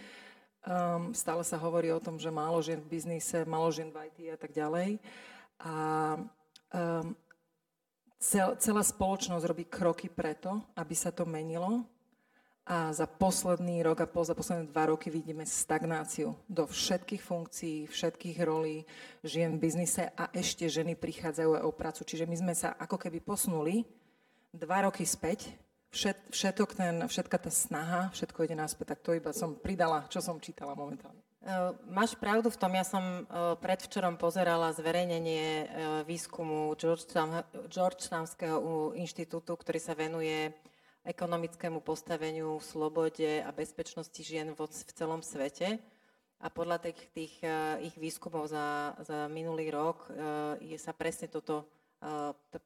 Um, 0.59 1.15
stále 1.15 1.39
sa 1.47 1.55
hovorí 1.55 1.87
o 1.87 2.03
tom, 2.03 2.19
že 2.19 2.27
málo 2.27 2.59
žien 2.59 2.83
v 2.83 2.99
biznise, 2.99 3.47
málo 3.47 3.71
žien 3.71 3.87
v 3.87 4.11
IT 4.11 4.17
a 4.35 4.37
tak 4.37 4.51
ďalej. 4.51 4.99
A 5.63 5.73
um, 6.75 7.15
cel, 8.19 8.59
celá 8.59 8.83
spoločnosť 8.83 9.47
robí 9.47 9.63
kroky 9.71 10.11
preto, 10.11 10.59
aby 10.75 10.91
sa 10.91 11.15
to 11.15 11.23
menilo. 11.23 11.87
A 12.69 12.93
za 12.93 13.09
posledný 13.09 13.81
rok 13.81 14.03
a 14.03 14.05
pol, 14.05 14.21
za 14.21 14.37
posledné 14.37 14.69
dva 14.69 14.93
roky 14.93 15.09
vidíme 15.09 15.41
stagnáciu 15.41 16.37
do 16.45 16.69
všetkých 16.69 17.23
funkcií, 17.23 17.77
všetkých 17.89 18.37
rolí 18.45 18.85
žien 19.25 19.57
v 19.57 19.63
biznise 19.63 20.11
a 20.13 20.29
ešte 20.35 20.69
ženy 20.69 20.93
prichádzajú 20.93 21.55
aj 21.55 21.63
o 21.65 21.71
prácu. 21.73 22.01
Čiže 22.05 22.29
my 22.29 22.35
sme 22.37 22.53
sa 22.53 22.77
ako 22.77 22.99
keby 23.01 23.25
posunuli 23.25 23.87
dva 24.53 24.85
roky 24.85 25.01
späť 25.01 25.49
všet, 25.89 26.17
všetok 26.29 26.69
ten, 26.77 26.95
všetka 27.05 27.37
tá 27.37 27.51
snaha, 27.51 28.01
všetko 28.13 28.45
ide 28.45 28.55
náspäť, 28.57 28.95
tak 28.95 28.99
to 29.01 29.17
iba 29.17 29.33
som 29.33 29.57
pridala, 29.57 30.05
čo 30.09 30.21
som 30.21 30.37
čítala 30.37 30.77
momentálne. 30.77 31.21
Uh, 31.39 31.71
máš 31.87 32.19
pravdu 32.19 32.51
v 32.51 32.59
tom, 32.59 32.75
ja 32.75 32.83
som 32.83 33.23
uh, 33.23 33.55
predvčerom 33.63 34.19
pozerala 34.19 34.75
zverejnenie 34.75 35.47
uh, 35.47 35.67
výskumu 36.03 36.75
Georgetown, 36.75 37.47
Georgetownského 37.71 38.91
inštitútu, 38.99 39.55
ktorý 39.55 39.79
sa 39.79 39.95
venuje 39.95 40.51
ekonomickému 41.07 41.79
postaveniu, 41.79 42.59
slobode 42.59 43.39
a 43.39 43.49
bezpečnosti 43.55 44.19
žien 44.19 44.51
v 44.51 44.59
celom 44.91 45.23
svete. 45.23 45.79
A 46.43 46.47
podľa 46.51 46.79
tých, 46.79 46.99
tých 47.11 47.35
ich 47.83 47.95
výskumov 47.99 48.47
za, 48.47 48.95
za 49.03 49.27
minulý 49.27 49.75
rok 49.75 50.07
je 50.63 50.79
sa 50.79 50.95
presne 50.95 51.27
toto, 51.27 51.67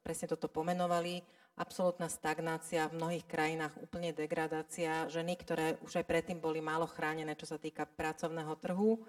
presne 0.05 0.29
toto 0.29 0.45
pomenovali 0.45 1.25
absolútna 1.53 2.09
stagnácia, 2.09 2.89
v 2.89 2.97
mnohých 2.97 3.25
krajinách 3.29 3.77
úplne 3.77 4.09
degradácia. 4.09 5.05
Ženy, 5.09 5.33
ktoré 5.37 5.67
už 5.85 6.01
aj 6.01 6.05
predtým 6.09 6.41
boli 6.41 6.59
málo 6.59 6.89
chránené, 6.89 7.37
čo 7.37 7.45
sa 7.45 7.61
týka 7.61 7.85
pracovného 7.85 8.53
trhu, 8.57 9.01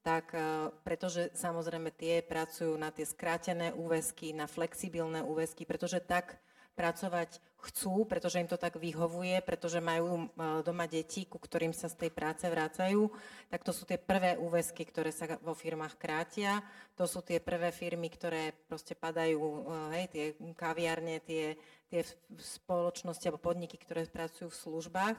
tak 0.00 0.32
e, 0.32 0.72
pretože 0.80 1.28
samozrejme 1.36 1.92
tie 1.92 2.24
pracujú 2.24 2.72
na 2.80 2.88
tie 2.88 3.04
skrátené 3.04 3.76
úväzky, 3.76 4.32
na 4.32 4.48
flexibilné 4.48 5.20
úväzky, 5.20 5.68
pretože 5.68 6.00
tak 6.00 6.40
pracovať 6.72 7.36
chcú, 7.60 8.08
pretože 8.08 8.40
im 8.40 8.48
to 8.48 8.56
tak 8.56 8.80
vyhovuje, 8.80 9.44
pretože 9.44 9.84
majú 9.84 10.24
e, 10.24 10.64
doma 10.64 10.88
deti, 10.88 11.28
ku 11.28 11.36
ktorým 11.36 11.76
sa 11.76 11.92
z 11.92 12.08
tej 12.08 12.10
práce 12.16 12.48
vrácajú, 12.48 13.12
tak 13.52 13.60
to 13.60 13.76
sú 13.76 13.84
tie 13.84 14.00
prvé 14.00 14.40
úväzky, 14.40 14.88
ktoré 14.88 15.12
sa 15.12 15.36
vo 15.44 15.52
firmách 15.52 16.00
krátia. 16.00 16.64
To 16.96 17.04
sú 17.04 17.20
tie 17.20 17.36
prvé 17.36 17.68
firmy, 17.68 18.08
ktoré 18.08 18.56
proste 18.64 18.96
padajú, 18.96 19.36
e, 19.36 19.60
hej, 20.00 20.04
tie 20.08 20.24
kaviarne, 20.56 21.20
tie 21.20 21.60
tie 21.90 22.06
spoločnosti 22.38 23.26
alebo 23.26 23.42
podniky, 23.42 23.74
ktoré 23.74 24.06
pracujú 24.06 24.48
v 24.48 24.60
službách. 24.62 25.16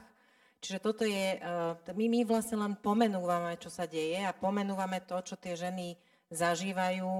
Čiže 0.62 0.78
toto 0.80 1.04
je, 1.04 1.36
eh, 1.36 1.92
my, 1.92 2.06
my 2.08 2.20
vlastne 2.24 2.56
len 2.56 2.72
pomenúvame, 2.80 3.60
čo 3.60 3.68
sa 3.68 3.84
deje 3.84 4.24
a 4.24 4.32
pomenúvame 4.32 5.04
to, 5.04 5.20
čo 5.20 5.36
tie 5.36 5.52
ženy 5.52 5.94
zažívajú 6.32 7.10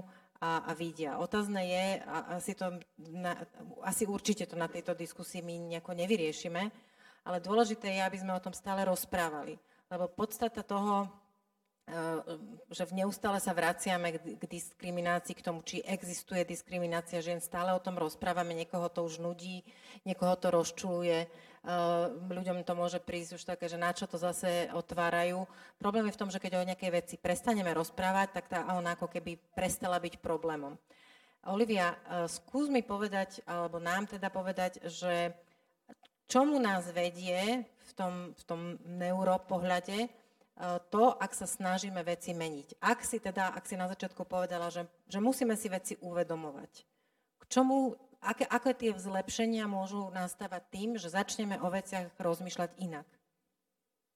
a, 0.43 0.67
a 0.67 0.73
vidia. 0.73 1.21
Otázne 1.21 1.63
je, 1.63 1.85
a 2.03 2.41
asi, 2.41 2.57
to 2.57 2.81
na, 2.99 3.37
asi 3.85 4.09
určite 4.09 4.49
to 4.49 4.57
na 4.57 4.67
tejto 4.67 4.97
diskusii 4.97 5.45
my 5.45 5.77
nejako 5.77 5.93
nevyriešime, 5.95 6.63
ale 7.23 7.39
dôležité 7.39 7.93
je, 7.95 8.03
aby 8.03 8.19
sme 8.19 8.35
o 8.35 8.43
tom 8.43 8.51
stále 8.51 8.83
rozprávali. 8.83 9.55
Lebo 9.87 10.11
podstata 10.11 10.65
toho, 10.65 11.07
že 12.73 12.83
neustále 12.95 13.43
sa 13.43 13.51
vraciame 13.51 14.17
k 14.17 14.45
diskriminácii, 14.47 15.35
k 15.35 15.45
tomu, 15.45 15.61
či 15.67 15.83
existuje 15.83 16.47
diskriminácia 16.47 17.19
žien. 17.19 17.43
Stále 17.43 17.75
o 17.75 17.83
tom 17.83 17.99
rozprávame, 17.99 18.55
niekoho 18.55 18.87
to 18.87 19.03
už 19.03 19.19
nudí, 19.19 19.67
niekoho 20.07 20.39
to 20.39 20.55
rozčuluje. 20.55 21.27
Ľuďom 22.31 22.63
to 22.63 22.73
môže 22.79 22.99
prísť 23.03 23.31
už 23.39 23.43
také, 23.47 23.67
že 23.67 23.79
na 23.79 23.91
čo 23.91 24.07
to 24.07 24.19
zase 24.19 24.71
otvárajú. 24.75 25.47
Problém 25.79 26.07
je 26.11 26.15
v 26.15 26.21
tom, 26.23 26.31
že 26.31 26.39
keď 26.39 26.63
o 26.63 26.69
nejakej 26.71 26.91
veci 26.91 27.15
prestaneme 27.19 27.75
rozprávať, 27.75 28.29
tak 28.31 28.45
tá 28.47 28.67
ona 28.75 28.95
ako 28.95 29.11
keby 29.11 29.39
prestala 29.55 29.99
byť 29.99 30.23
problémom. 30.23 30.79
Olivia, 31.51 31.99
skús 32.31 32.71
mi 32.71 32.87
povedať, 32.87 33.43
alebo 33.43 33.83
nám 33.83 34.07
teda 34.07 34.31
povedať, 34.31 34.79
že 34.87 35.35
čomu 36.31 36.63
nás 36.63 36.87
vedie 36.95 37.67
v 37.67 37.93
tom, 37.99 38.31
v 38.39 38.43
tom 38.47 38.61
neuropohľade, 38.87 40.07
to, 40.93 41.05
ak 41.17 41.33
sa 41.33 41.49
snažíme 41.49 42.01
veci 42.05 42.37
meniť. 42.37 42.79
Ak 42.85 43.03
si 43.03 43.19
teda, 43.19 43.51
ak 43.57 43.65
si 43.65 43.75
na 43.75 43.89
začiatku 43.89 44.29
povedala, 44.29 44.69
že, 44.69 44.85
že 45.09 45.19
musíme 45.19 45.57
si 45.57 45.73
veci 45.73 45.95
uvedomovať. 45.99 46.73
K 47.41 47.45
čomu, 47.49 47.97
aké, 48.21 48.45
aké 48.47 48.73
tie 48.77 48.93
zlepšenia 48.95 49.65
môžu 49.67 50.13
nastávať 50.13 50.63
tým, 50.71 50.91
že 51.01 51.11
začneme 51.11 51.57
o 51.59 51.69
veciach 51.73 52.13
rozmýšľať 52.21 52.71
inak? 52.79 53.09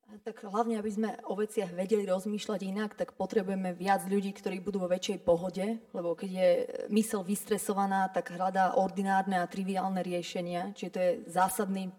Tak 0.07 0.47
hlavne, 0.47 0.79
aby 0.79 0.87
sme 0.87 1.11
o 1.27 1.35
veciach 1.35 1.75
vedeli 1.75 2.07
rozmýšľať 2.07 2.61
inak, 2.63 2.95
tak 2.95 3.19
potrebujeme 3.19 3.75
viac 3.75 4.07
ľudí, 4.07 4.31
ktorí 4.31 4.63
budú 4.63 4.79
vo 4.79 4.87
väčšej 4.87 5.19
pohode, 5.27 5.83
lebo 5.91 6.15
keď 6.15 6.31
je 6.31 6.51
mysel 6.95 7.27
vystresovaná, 7.27 8.07
tak 8.15 8.31
hľadá 8.31 8.79
ordinárne 8.79 9.43
a 9.43 9.51
triviálne 9.51 9.99
riešenia. 10.07 10.71
Čiže 10.79 10.93
to 10.95 11.01
je 11.03 11.13
zásadný 11.27 11.91
e, 11.91 11.93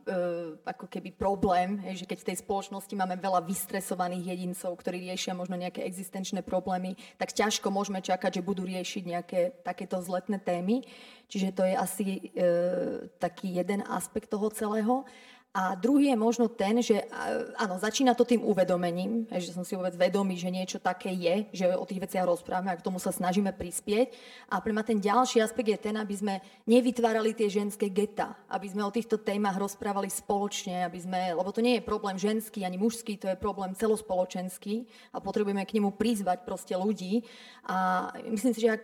ako 0.63 0.87
keby 0.87 1.19
problém, 1.19 1.83
hej, 1.83 2.03
že 2.03 2.07
keď 2.07 2.17
v 2.23 2.27
tej 2.31 2.37
spoločnosti 2.47 2.95
máme 2.95 3.19
veľa 3.19 3.43
vystresovaných 3.43 4.23
jedincov, 4.39 4.79
ktorí 4.79 5.03
riešia 5.11 5.35
možno 5.35 5.59
nejaké 5.59 5.83
existenčné 5.83 6.47
problémy, 6.47 6.95
tak 7.19 7.35
ťažko 7.35 7.67
môžeme 7.75 7.99
čakať, 7.99 8.39
že 8.39 8.47
budú 8.47 8.63
riešiť 8.63 9.03
nejaké 9.03 9.39
takéto 9.67 9.99
zletné 9.99 10.39
témy. 10.39 10.87
Čiže 11.27 11.49
to 11.51 11.67
je 11.67 11.75
asi 11.75 12.07
e, 12.07 12.19
taký 13.19 13.51
jeden 13.51 13.83
aspekt 13.83 14.31
toho 14.31 14.47
celého. 14.47 15.03
A 15.57 15.73
druhý 15.73 16.13
je 16.13 16.17
možno 16.21 16.45
ten, 16.45 16.85
že 16.85 17.01
áno, 17.57 17.81
začína 17.81 18.13
to 18.13 18.21
tým 18.21 18.45
uvedomením, 18.45 19.25
že 19.41 19.49
som 19.49 19.65
si 19.65 19.73
vôbec 19.73 19.97
vedomý, 19.97 20.37
že 20.37 20.53
niečo 20.53 20.77
také 20.77 21.09
je, 21.09 21.49
že 21.49 21.65
o 21.73 21.81
tých 21.81 21.97
veciach 22.05 22.29
rozprávame 22.29 22.69
a 22.69 22.77
k 22.77 22.85
tomu 22.85 23.01
sa 23.01 23.09
snažíme 23.09 23.49
prispieť. 23.57 24.13
A 24.53 24.61
pre 24.61 24.69
mňa 24.69 24.85
ten 24.85 25.01
ďalší 25.01 25.41
aspekt 25.41 25.73
je 25.73 25.79
ten, 25.81 25.97
aby 25.97 26.13
sme 26.13 26.45
nevytvárali 26.69 27.33
tie 27.33 27.49
ženské 27.49 27.89
geta, 27.89 28.37
aby 28.53 28.69
sme 28.69 28.85
o 28.85 28.93
týchto 28.93 29.17
témach 29.17 29.57
rozprávali 29.57 30.13
spoločne, 30.13 30.85
aby 30.85 30.99
sme, 31.01 31.33
lebo 31.33 31.49
to 31.49 31.65
nie 31.65 31.81
je 31.81 31.89
problém 31.89 32.21
ženský 32.21 32.61
ani 32.61 32.77
mužský, 32.77 33.17
to 33.17 33.25
je 33.25 33.41
problém 33.41 33.73
celospoločenský 33.73 34.85
a 35.09 35.17
potrebujeme 35.17 35.65
k 35.65 35.81
nemu 35.81 35.89
prizvať 35.97 36.45
proste 36.45 36.77
ľudí. 36.77 37.25
A 37.65 38.13
myslím 38.29 38.53
si, 38.53 38.61
že 38.61 38.77
ak 38.77 38.83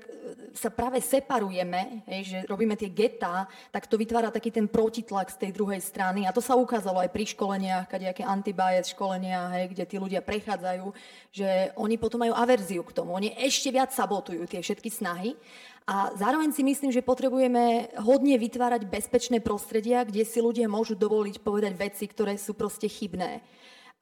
sa 0.58 0.74
práve 0.74 1.06
separujeme, 1.06 2.02
že 2.26 2.50
robíme 2.50 2.74
tie 2.74 2.90
geta, 2.90 3.46
tak 3.70 3.86
to 3.86 3.94
vytvára 3.94 4.34
taký 4.34 4.50
ten 4.50 4.66
protitlak 4.66 5.30
z 5.30 5.38
tej 5.38 5.52
druhej 5.54 5.78
strany 5.78 6.26
a 6.26 6.34
to 6.34 6.42
sa 6.42 6.63
ukázalo 6.64 7.04
aj 7.04 7.12
pri 7.12 7.26
školeniach, 7.36 7.92
kadejaké 7.92 8.24
antibias 8.24 8.90
školenia, 8.96 9.52
hej, 9.60 9.76
kde 9.76 9.84
tí 9.84 9.96
ľudia 10.00 10.24
prechádzajú, 10.24 10.88
že 11.36 11.76
oni 11.76 12.00
potom 12.00 12.24
majú 12.24 12.34
averziu 12.34 12.82
k 12.88 12.96
tomu. 12.96 13.14
Oni 13.14 13.36
ešte 13.36 13.70
viac 13.70 13.92
sabotujú 13.92 14.48
tie 14.48 14.64
všetky 14.64 14.88
snahy. 14.88 15.36
A 15.84 16.16
zároveň 16.16 16.56
si 16.56 16.64
myslím, 16.64 16.96
že 16.96 17.04
potrebujeme 17.04 17.92
hodne 18.00 18.40
vytvárať 18.40 18.88
bezpečné 18.88 19.44
prostredia, 19.44 20.08
kde 20.08 20.24
si 20.24 20.40
ľudia 20.40 20.72
môžu 20.72 20.96
dovoliť 20.96 21.44
povedať 21.44 21.76
veci, 21.76 22.08
ktoré 22.08 22.40
sú 22.40 22.56
proste 22.56 22.88
chybné 22.88 23.44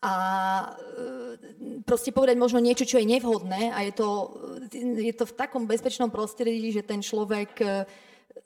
a 0.02 0.13
e, 0.74 1.82
proste 1.86 2.10
povedať 2.10 2.34
možno 2.34 2.58
niečo, 2.58 2.89
čo 2.89 2.97
je 2.97 3.06
nevhodné 3.06 3.69
a 3.69 3.86
je 3.86 3.93
to, 3.93 4.10
je 4.97 5.13
to 5.13 5.30
v 5.30 5.38
takom 5.38 5.69
bezpečnom 5.69 6.10
prostredí, 6.10 6.74
že 6.74 6.82
ten 6.82 7.06
človek 7.06 7.52
e, 7.62 7.65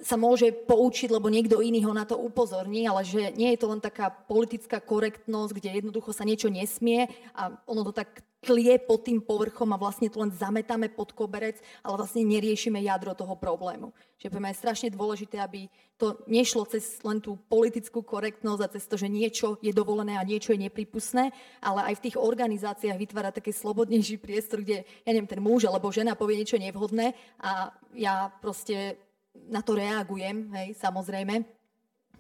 sa 0.06 0.22
môže 0.22 0.54
poučiť, 0.54 1.10
lebo 1.10 1.34
niekto 1.34 1.66
iný 1.66 1.82
ho 1.90 1.94
na 1.98 2.06
to 2.06 2.14
upozorní, 2.14 2.86
ale 2.86 3.02
že 3.02 3.34
nie 3.34 3.58
je 3.58 3.66
to 3.66 3.74
len 3.74 3.82
taká 3.82 4.14
politická 4.14 4.78
korektnosť, 4.78 5.58
kde 5.58 5.82
jednoducho 5.82 6.14
sa 6.14 6.22
niečo 6.22 6.54
nesmie 6.54 7.10
a 7.34 7.58
ono 7.66 7.82
to 7.90 8.06
tak 8.06 8.22
tlie 8.46 8.78
pod 8.78 9.02
tým 9.02 9.26
povrchom 9.26 9.74
a 9.74 9.82
vlastne 9.82 10.06
to 10.06 10.22
len 10.22 10.30
zametáme 10.30 10.94
pod 10.94 11.18
koberec, 11.18 11.58
ale 11.82 11.98
vlastne 11.98 12.22
neriešime 12.22 12.78
jadro 12.86 13.18
toho 13.18 13.34
problému. 13.34 13.90
Čiže 14.22 14.30
pre 14.30 14.38
mňa 14.38 14.54
je 14.54 14.62
strašne 14.62 14.90
dôležité, 14.94 15.42
aby 15.42 15.66
to 15.98 16.22
nešlo 16.30 16.70
cez 16.70 17.02
len 17.02 17.18
tú 17.18 17.42
politickú 17.50 18.06
korektnosť 18.06 18.62
a 18.62 18.72
cez 18.78 18.86
to, 18.86 19.02
že 19.02 19.10
niečo 19.10 19.58
je 19.66 19.74
dovolené 19.74 20.22
a 20.22 20.28
niečo 20.28 20.54
je 20.54 20.62
nepripustné, 20.62 21.34
ale 21.58 21.82
aj 21.90 21.98
v 21.98 22.04
tých 22.06 22.22
organizáciách 22.22 23.02
vytvára 23.02 23.34
taký 23.34 23.50
slobodnejší 23.50 24.22
priestor, 24.22 24.62
kde, 24.62 24.86
ja 24.86 25.10
neviem, 25.10 25.26
ten 25.26 25.42
muž 25.42 25.66
alebo 25.66 25.90
žena 25.90 26.14
povie 26.14 26.38
niečo 26.38 26.62
nevhodné 26.62 27.18
a 27.42 27.74
ja 27.98 28.30
proste 28.30 29.02
na 29.50 29.62
to 29.62 29.78
reagujem, 29.78 30.50
hej, 30.58 30.74
samozrejme, 30.80 31.46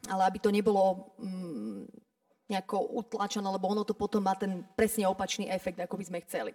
ale 0.09 0.21
aby 0.27 0.37
to 0.37 0.53
nebolo 0.53 1.15
mm, 1.17 1.89
nejako 2.49 3.01
utlačené, 3.01 3.47
lebo 3.49 3.65
ono 3.65 3.81
to 3.81 3.97
potom 3.97 4.21
má 4.21 4.37
ten 4.37 4.61
presne 4.77 5.09
opačný 5.09 5.49
efekt, 5.49 5.81
ako 5.81 5.97
by 5.97 6.05
sme 6.05 6.19
chceli. 6.25 6.53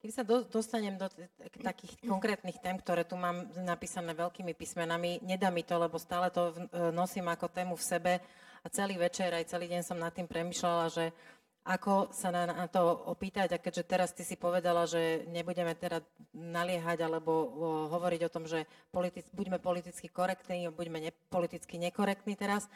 Keď 0.00 0.10
sa 0.16 0.24
do, 0.24 0.48
dostanem 0.48 0.96
do 0.96 1.12
t- 1.12 1.28
takých 1.60 2.00
konkrétnych 2.08 2.56
tém, 2.58 2.72
ktoré 2.80 3.04
tu 3.04 3.20
mám 3.20 3.44
napísané 3.60 4.16
veľkými 4.16 4.56
písmenami, 4.56 5.20
nedá 5.20 5.52
mi 5.52 5.60
to, 5.60 5.76
lebo 5.76 6.00
stále 6.00 6.32
to 6.32 6.56
v, 6.56 6.56
e, 6.72 6.88
nosím 6.88 7.28
ako 7.28 7.52
tému 7.52 7.76
v 7.76 7.84
sebe 7.84 8.12
a 8.64 8.66
celý 8.72 8.96
večer 8.96 9.28
aj 9.28 9.52
celý 9.52 9.68
deň 9.68 9.82
som 9.84 10.00
nad 10.00 10.10
tým 10.16 10.24
premyšľala, 10.24 10.88
že 10.88 11.12
ako 11.60 12.10
sa 12.10 12.32
na, 12.32 12.48
na 12.48 12.66
to 12.66 12.80
opýtať? 13.08 13.52
A 13.54 13.62
keďže 13.62 13.84
teraz 13.84 14.10
ty 14.16 14.24
si 14.24 14.34
povedala, 14.34 14.88
že 14.88 15.28
nebudeme 15.28 15.76
teda 15.76 16.00
naliehať 16.32 17.04
alebo 17.04 17.32
o, 17.32 17.46
hovoriť 17.92 18.20
o 18.26 18.32
tom, 18.32 18.44
že 18.48 18.64
politic, 18.90 19.28
buďme 19.36 19.60
politicky 19.60 20.08
korektní, 20.08 20.72
buďme 20.72 20.98
ne, 20.98 21.12
politicky 21.28 21.76
nekorektní 21.76 22.34
teraz, 22.34 22.66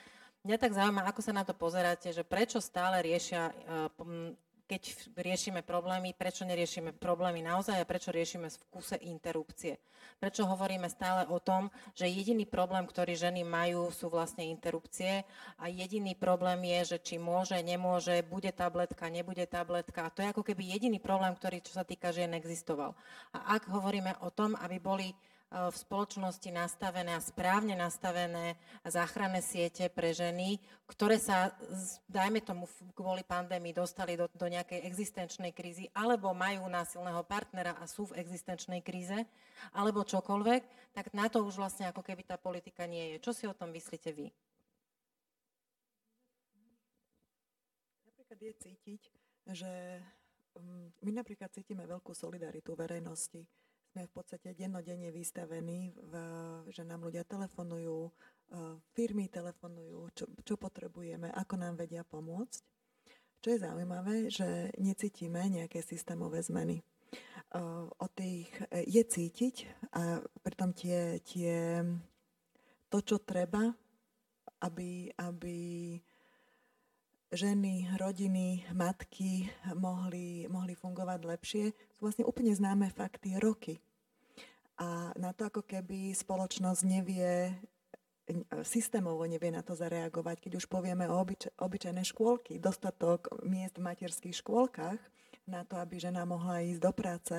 Mňa 0.45 0.61
tak 0.61 0.77
zaujíma, 0.77 1.09
ako 1.09 1.25
sa 1.25 1.33
na 1.33 1.41
to 1.41 1.57
pozeráte, 1.57 2.13
že 2.13 2.21
prečo 2.21 2.61
stále 2.61 3.01
riešia, 3.01 3.49
eh, 3.49 3.89
keď 4.75 5.15
riešime 5.23 5.63
problémy, 5.63 6.19
prečo 6.19 6.43
neriešime 6.43 6.99
problémy 6.99 7.47
naozaj 7.47 7.79
a 7.79 7.87
prečo 7.87 8.11
riešime 8.11 8.51
v 8.51 8.67
kuse 8.75 8.99
interrupcie. 9.07 9.79
Prečo 10.19 10.43
hovoríme 10.51 10.91
stále 10.91 11.31
o 11.31 11.39
tom, 11.39 11.71
že 11.95 12.11
jediný 12.11 12.43
problém, 12.43 12.83
ktorý 12.83 13.15
ženy 13.15 13.47
majú, 13.47 13.95
sú 13.95 14.11
vlastne 14.11 14.43
interrupcie 14.51 15.23
a 15.63 15.71
jediný 15.71 16.19
problém 16.19 16.59
je, 16.75 16.99
že 16.99 16.99
či 16.99 17.15
môže, 17.23 17.55
nemôže, 17.63 18.27
bude 18.27 18.51
tabletka, 18.51 19.07
nebude 19.07 19.47
tabletka. 19.47 20.11
A 20.11 20.13
to 20.13 20.27
je 20.27 20.35
ako 20.35 20.43
keby 20.43 20.75
jediný 20.75 20.99
problém, 20.99 21.31
ktorý, 21.39 21.63
čo 21.63 21.79
sa 21.79 21.87
týka 21.87 22.11
žien, 22.11 22.35
existoval. 22.35 22.99
A 23.31 23.55
ak 23.55 23.71
hovoríme 23.71 24.19
o 24.27 24.35
tom, 24.35 24.59
aby 24.59 24.83
boli 24.83 25.15
v 25.55 25.77
spoločnosti 25.79 26.51
nastavené 26.51 27.15
a 27.15 27.23
správne 27.23 27.79
nastavené 27.79 28.59
záchranné 28.83 29.39
siete 29.39 29.87
pre 29.87 30.11
ženy, 30.11 30.59
ktoré 30.91 31.23
sa, 31.23 31.55
dajme 32.11 32.43
tomu, 32.43 32.67
kvôli 32.99 33.23
pandémii 33.23 33.71
dostali 33.71 34.19
do, 34.19 34.27
do 34.35 34.51
nejakej 34.51 34.83
existenčnej 34.83 35.55
krízy, 35.55 35.87
alebo 35.95 36.35
majú 36.35 36.67
násilného 36.67 37.23
partnera 37.23 37.79
a 37.79 37.87
sú 37.87 38.11
v 38.11 38.19
existenčnej 38.19 38.83
kríze, 38.83 39.15
alebo 39.71 40.03
čokoľvek, 40.03 40.91
tak 40.91 41.15
na 41.15 41.31
to 41.31 41.47
už 41.47 41.55
vlastne 41.63 41.87
ako 41.87 42.03
keby 42.03 42.27
tá 42.27 42.35
politika 42.35 42.91
nie 42.91 43.15
je. 43.15 43.23
Čo 43.23 43.31
si 43.31 43.45
o 43.47 43.55
tom 43.55 43.71
myslíte 43.71 44.11
vy? 44.11 44.35
Napríklad 48.11 48.39
je 48.43 48.55
cítiť, 48.59 49.03
že 49.55 50.03
mm, 50.59 50.99
my 50.99 51.11
napríklad 51.15 51.55
cítime 51.55 51.87
veľkú 51.87 52.11
solidaritu 52.11 52.75
verejnosti 52.75 53.47
sme 53.95 54.11
v 54.11 54.17
podstate 54.19 54.59
dennodenne 54.59 55.15
vystavení, 55.15 55.95
v, 55.95 56.13
že 56.75 56.83
nám 56.83 57.07
ľudia 57.07 57.23
telefonujú, 57.23 58.11
e, 58.11 58.13
firmy 58.91 59.31
telefonujú, 59.31 60.11
čo, 60.19 60.27
čo 60.43 60.59
potrebujeme, 60.59 61.31
ako 61.31 61.55
nám 61.55 61.79
vedia 61.79 62.03
pomôcť. 62.03 62.59
Čo 63.39 63.49
je 63.55 63.63
zaujímavé, 63.63 64.35
že 64.35 64.75
necítime 64.83 65.47
nejaké 65.47 65.79
systémové 65.79 66.43
zmeny. 66.43 66.83
E, 66.83 66.85
o 67.87 68.07
tých 68.11 68.51
e, 68.67 68.83
je 68.83 69.03
cítiť 69.07 69.87
a 69.95 70.19
pritom 70.43 70.75
tie, 70.75 71.23
tie, 71.23 71.79
to, 72.91 72.99
čo 72.99 73.23
treba, 73.23 73.71
aby, 74.59 75.15
aby 75.23 75.59
ženy, 77.35 77.91
rodiny, 77.99 78.65
matky 78.73 79.51
mohli, 79.75 80.47
mohli 80.47 80.75
fungovať 80.79 81.21
lepšie, 81.27 81.65
sú 81.95 82.07
vlastne 82.07 82.25
úplne 82.25 82.55
známe 82.55 82.91
fakty 82.95 83.39
roky. 83.39 83.83
A 84.79 85.15
na 85.15 85.31
to 85.31 85.47
ako 85.47 85.63
keby 85.63 86.15
spoločnosť 86.15 86.83
nevie, 86.87 87.55
systémovo 88.67 89.23
nevie 89.27 89.55
na 89.55 89.63
to 89.63 89.75
zareagovať, 89.79 90.47
keď 90.47 90.53
už 90.59 90.67
povieme 90.67 91.07
o 91.07 91.15
obyč- 91.15 91.53
obyčajné 91.59 92.03
škôlky, 92.03 92.59
dostatok 92.59 93.31
miest 93.47 93.79
v 93.79 93.87
materských 93.87 94.35
škôlkach, 94.41 94.99
na 95.45 95.63
to, 95.63 95.77
aby 95.77 96.01
žena 96.01 96.25
mohla 96.25 96.65
ísť 96.65 96.81
do 96.81 96.93
práce 96.97 97.37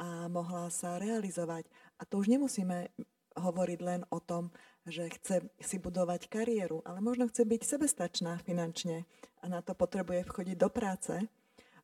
a 0.00 0.26
mohla 0.26 0.72
sa 0.72 0.96
realizovať. 0.96 1.68
A 2.00 2.08
to 2.08 2.18
už 2.18 2.32
nemusíme 2.32 2.88
hovoriť 3.36 3.80
len 3.82 4.00
o 4.10 4.18
tom, 4.20 4.52
že 4.86 5.08
chce 5.08 5.46
si 5.62 5.76
budovať 5.78 6.26
kariéru, 6.26 6.82
ale 6.82 6.98
možno 6.98 7.30
chce 7.30 7.46
byť 7.46 7.62
sebestačná 7.62 8.38
finančne 8.42 9.06
a 9.42 9.44
na 9.46 9.62
to 9.62 9.72
potrebuje 9.72 10.26
vchodiť 10.26 10.56
do 10.58 10.68
práce, 10.68 11.14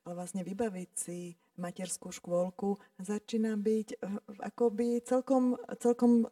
ale 0.03 0.13
vlastne 0.13 0.43
vybaviť 0.43 0.91
si 0.95 1.37
materskú 1.59 2.15
škôlku 2.15 2.79
začína 3.03 3.59
byť 3.59 3.89
eh, 3.95 3.99
akoby 4.47 5.03
celkom, 5.03 5.59
celkom 5.83 6.31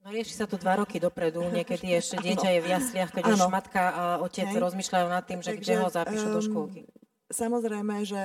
No 0.00 0.08
rieši 0.08 0.32
sa 0.32 0.48
to 0.48 0.56
dva 0.56 0.80
roky 0.80 0.96
dopredu, 0.96 1.44
niekedy 1.56 1.92
ešte 1.92 2.16
dieťa 2.24 2.48
je 2.56 2.60
v 2.64 2.68
jasliach, 2.72 3.10
keď 3.12 3.24
ano. 3.30 3.36
už 3.36 3.52
matka 3.52 3.82
a 3.92 4.02
otec 4.24 4.48
Hej. 4.48 4.60
rozmýšľajú 4.60 5.06
nad 5.12 5.24
tým, 5.28 5.40
že 5.44 5.52
Takže, 5.54 5.60
kde 5.60 5.74
ho 5.76 5.88
zapíšu 5.92 6.26
um, 6.26 6.34
do 6.34 6.40
škôlky. 6.40 6.80
Samozrejme, 7.30 7.96
že 8.08 8.22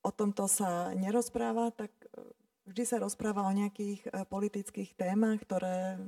o 0.00 0.10
tomto 0.14 0.46
sa 0.48 0.94
nerozpráva, 0.96 1.74
tak 1.74 1.90
vždy 2.70 2.84
sa 2.86 3.02
rozpráva 3.02 3.42
o 3.42 3.52
nejakých 3.52 4.06
e, 4.06 4.08
politických 4.22 4.94
témach, 4.94 5.42
ktoré, 5.42 5.98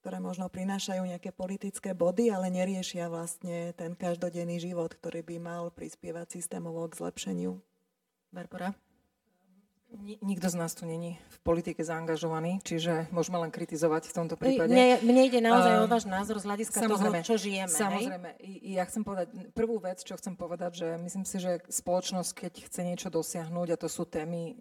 ktoré 0.00 0.18
možno 0.24 0.48
prinášajú 0.48 1.04
nejaké 1.04 1.30
politické 1.36 1.92
body, 1.92 2.32
ale 2.32 2.48
neriešia 2.48 3.12
vlastne 3.12 3.76
ten 3.76 3.92
každodenný 3.92 4.56
život, 4.56 4.96
ktorý 4.96 5.20
by 5.20 5.36
mal 5.36 5.64
prispievať 5.68 6.40
systémovo 6.40 6.88
k 6.88 6.96
zlepšeniu. 6.96 7.60
Barbara? 8.32 8.87
Nikto 10.20 10.52
z 10.52 10.56
nás 10.60 10.76
tu 10.76 10.84
není 10.84 11.16
v 11.32 11.38
politike 11.40 11.80
zaangažovaný, 11.80 12.60
čiže 12.60 13.08
môžeme 13.08 13.40
len 13.40 13.48
kritizovať 13.48 14.12
v 14.12 14.14
tomto 14.20 14.36
prípade. 14.36 14.68
Mne, 14.68 15.00
mne 15.00 15.22
ide 15.24 15.40
naozaj 15.40 15.72
uh, 15.80 15.84
o 15.84 15.86
váš 15.88 16.04
názor 16.04 16.36
z 16.36 16.44
hľadiska 16.44 16.76
toho, 16.84 17.08
čo 17.24 17.40
žijeme. 17.40 17.72
Samozrejme. 17.72 18.30
Hej? 18.36 18.76
Ja 18.76 18.84
chcem 18.84 19.00
povedať, 19.00 19.32
prvú 19.56 19.80
vec, 19.80 20.04
čo 20.04 20.12
chcem 20.20 20.36
povedať, 20.36 20.84
že 20.84 20.88
myslím 21.00 21.24
si, 21.24 21.40
že 21.40 21.64
spoločnosť, 21.72 22.30
keď 22.36 22.52
chce 22.68 22.80
niečo 22.84 23.08
dosiahnuť, 23.08 23.68
a 23.72 23.80
to 23.80 23.88
sú 23.88 24.04
témy 24.04 24.60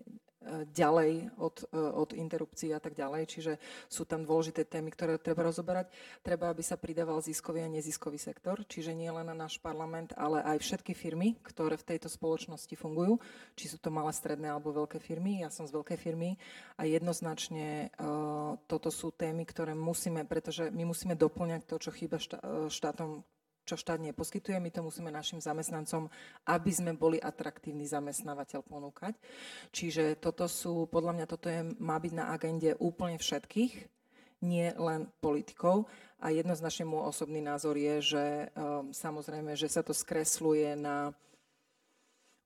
ďalej 0.72 1.34
od, 1.42 1.66
e, 1.74 1.78
od 1.78 2.10
interrupcií 2.14 2.72
a 2.72 2.80
tak 2.80 2.94
ďalej. 2.94 3.24
Čiže 3.28 3.54
sú 3.90 4.06
tam 4.06 4.24
dôležité 4.24 4.64
témy, 4.64 4.94
ktoré 4.94 5.18
treba 5.18 5.44
rozoberať. 5.44 5.90
Treba, 6.22 6.54
aby 6.54 6.64
sa 6.64 6.78
pridával 6.78 7.20
ziskový 7.20 7.66
a 7.66 7.70
neziskový 7.70 8.22
sektor, 8.22 8.62
čiže 8.64 8.94
nie 8.94 9.10
len 9.10 9.28
na 9.28 9.36
náš 9.36 9.58
parlament, 9.60 10.14
ale 10.16 10.46
aj 10.46 10.62
všetky 10.62 10.94
firmy, 10.94 11.36
ktoré 11.42 11.76
v 11.76 11.88
tejto 11.96 12.08
spoločnosti 12.08 12.74
fungujú, 12.78 13.20
či 13.58 13.66
sú 13.68 13.78
to 13.82 13.90
malé, 13.90 14.14
stredné 14.14 14.48
alebo 14.50 14.74
veľké 14.74 15.02
firmy. 15.02 15.44
Ja 15.44 15.50
som 15.52 15.68
z 15.68 15.76
veľkej 15.76 15.98
firmy 16.00 16.40
a 16.80 16.88
jednoznačne 16.88 17.92
uh, 17.98 18.56
toto 18.66 18.90
sú 18.90 19.12
témy, 19.12 19.44
ktoré 19.44 19.76
musíme, 19.76 20.24
pretože 20.24 20.70
my 20.72 20.88
musíme 20.88 21.14
doplňať 21.18 21.62
to, 21.68 21.76
čo 21.78 21.92
chýba 21.92 22.18
štá, 22.18 22.38
e, 22.40 22.72
štátom 22.72 23.26
čo 23.68 23.76
štát 23.76 24.00
neposkytuje, 24.00 24.56
my 24.64 24.72
to 24.72 24.80
musíme 24.80 25.12
našim 25.12 25.44
zamestnancom, 25.44 26.08
aby 26.48 26.72
sme 26.72 26.96
boli 26.96 27.20
atraktívny 27.20 27.84
zamestnávateľ 27.84 28.64
ponúkať. 28.64 29.20
Čiže 29.76 30.16
toto 30.24 30.48
sú, 30.48 30.88
podľa 30.88 31.20
mňa 31.20 31.26
toto 31.28 31.52
je, 31.52 31.76
má 31.84 32.00
byť 32.00 32.14
na 32.16 32.32
agende 32.32 32.80
úplne 32.80 33.20
všetkých, 33.20 33.92
nie 34.48 34.72
len 34.80 35.12
politikov. 35.20 35.92
A 36.24 36.34
jednoznačne 36.34 36.88
môj 36.88 37.14
osobný 37.14 37.44
názor 37.44 37.78
je, 37.78 38.18
že 38.18 38.26
um, 38.56 38.90
samozrejme, 38.90 39.54
že 39.54 39.70
sa 39.70 39.86
to 39.86 39.94
skresluje 39.94 40.74
na 40.74 41.14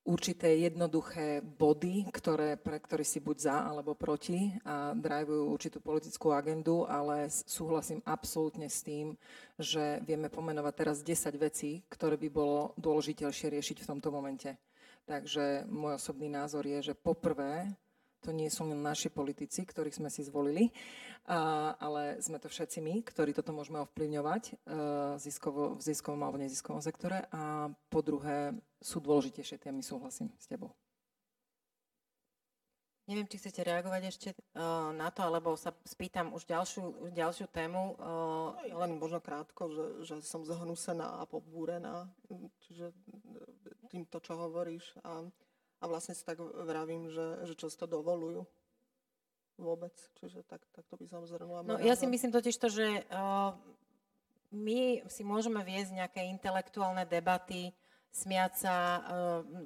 určité 0.01 0.57
jednoduché 0.57 1.45
body, 1.45 2.09
ktoré, 2.09 2.57
pre 2.57 2.81
ktoré 2.81 3.05
si 3.05 3.21
buď 3.21 3.37
za 3.37 3.55
alebo 3.69 3.93
proti 3.93 4.49
a 4.65 4.97
drajvujú 4.97 5.43
určitú 5.53 5.77
politickú 5.77 6.33
agendu, 6.33 6.89
ale 6.89 7.29
súhlasím 7.29 8.01
absolútne 8.05 8.65
s 8.65 8.81
tým, 8.81 9.13
že 9.61 10.01
vieme 10.01 10.27
pomenovať 10.27 10.73
teraz 10.73 10.97
10 11.05 11.37
vecí, 11.37 11.85
ktoré 11.85 12.17
by 12.17 12.29
bolo 12.33 12.73
dôležitejšie 12.81 13.53
riešiť 13.53 13.77
v 13.85 13.89
tomto 13.93 14.09
momente. 14.09 14.57
Takže 15.05 15.65
môj 15.69 15.97
osobný 15.97 16.29
názor 16.29 16.65
je, 16.65 16.93
že 16.93 16.97
poprvé 16.97 17.73
to 18.21 18.29
nie 18.31 18.47
sú 18.53 18.69
len 18.69 18.79
naši 18.79 19.09
politici, 19.09 19.65
ktorých 19.65 19.97
sme 19.97 20.09
si 20.13 20.21
zvolili, 20.21 20.69
a, 21.25 21.73
ale 21.77 22.21
sme 22.21 22.37
to 22.41 22.49
všetci 22.49 22.81
my, 22.81 23.01
ktorí 23.05 23.33
toto 23.33 23.53
môžeme 23.53 23.81
ovplyvňovať 23.85 24.43
e, 24.49 24.53
ziskovo, 25.21 25.77
v 25.77 25.81
ziskovom 25.81 26.21
alebo 26.25 26.41
neziskovom 26.41 26.81
sektore. 26.81 27.29
A 27.29 27.69
po 27.89 28.01
druhé, 28.01 28.57
sú 28.81 28.97
dôležitejšie 28.97 29.61
témy, 29.61 29.85
súhlasím 29.85 30.33
s 30.41 30.49
tebou. 30.49 30.73
Neviem, 33.09 33.27
či 33.27 33.41
chcete 33.43 33.65
reagovať 33.65 34.01
ešte 34.07 34.29
uh, 34.31 34.93
na 34.95 35.11
to, 35.11 35.25
alebo 35.25 35.57
sa 35.59 35.75
spýtam 35.83 36.31
už 36.31 36.47
ďalšiu, 36.47 37.11
ďalšiu 37.11 37.49
tému. 37.51 37.97
Uh, 37.97 38.55
len 38.71 38.95
možno 38.95 39.19
krátko, 39.19 39.67
že, 39.67 39.85
že 40.05 40.15
som 40.23 40.45
zhnúsená 40.45 41.19
a 41.19 41.27
pobúrená, 41.27 42.07
čiže 42.63 42.95
týmto, 43.91 44.21
čo 44.23 44.39
hovoríš. 44.39 44.95
A, 45.03 45.27
a 45.81 45.83
vlastne 45.89 46.13
si 46.13 46.21
tak 46.21 46.37
vravím, 46.39 47.09
že, 47.09 47.49
že 47.49 47.57
to 47.57 47.89
dovolujú 47.89 48.45
vôbec. 49.57 49.93
Čiže 50.21 50.45
tak, 50.45 50.61
tak 50.73 50.85
to 50.85 50.95
by 50.97 51.05
som 51.09 51.25
zhrnula. 51.25 51.65
No, 51.65 51.81
ja 51.81 51.97
si 51.97 52.05
myslím 52.05 52.33
totiž 52.33 52.55
to, 52.57 52.69
že 52.69 53.05
uh, 53.09 53.57
my 54.53 55.05
si 55.09 55.25
môžeme 55.25 55.61
viesť 55.65 55.97
nejaké 55.97 56.21
intelektuálne 56.29 57.05
debaty, 57.09 57.73
smiať 58.11 58.67
sa, 58.67 58.75
eh, 58.75 59.01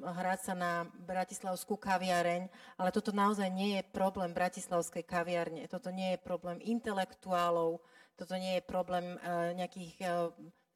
hrať 0.06 0.40
sa 0.46 0.54
na 0.54 0.86
bratislavskú 1.02 1.82
kaviareň, 1.82 2.46
ale 2.78 2.90
toto 2.94 3.10
naozaj 3.10 3.50
nie 3.50 3.82
je 3.82 3.90
problém 3.90 4.38
bratislavskej 4.38 5.02
kaviarne, 5.02 5.66
toto 5.66 5.90
nie 5.90 6.14
je 6.14 6.22
problém 6.22 6.62
intelektuálov, 6.62 7.82
toto 8.14 8.34
nie 8.38 8.62
je 8.62 8.64
problém 8.64 9.18
eh, 9.18 9.58
nejakých 9.58 9.98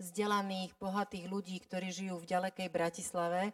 vzdelaných, 0.01 0.73
bohatých 0.81 1.29
ľudí, 1.29 1.61
ktorí 1.61 1.93
žijú 1.93 2.17
v 2.17 2.29
ďalekej 2.33 2.73
Bratislave, 2.73 3.53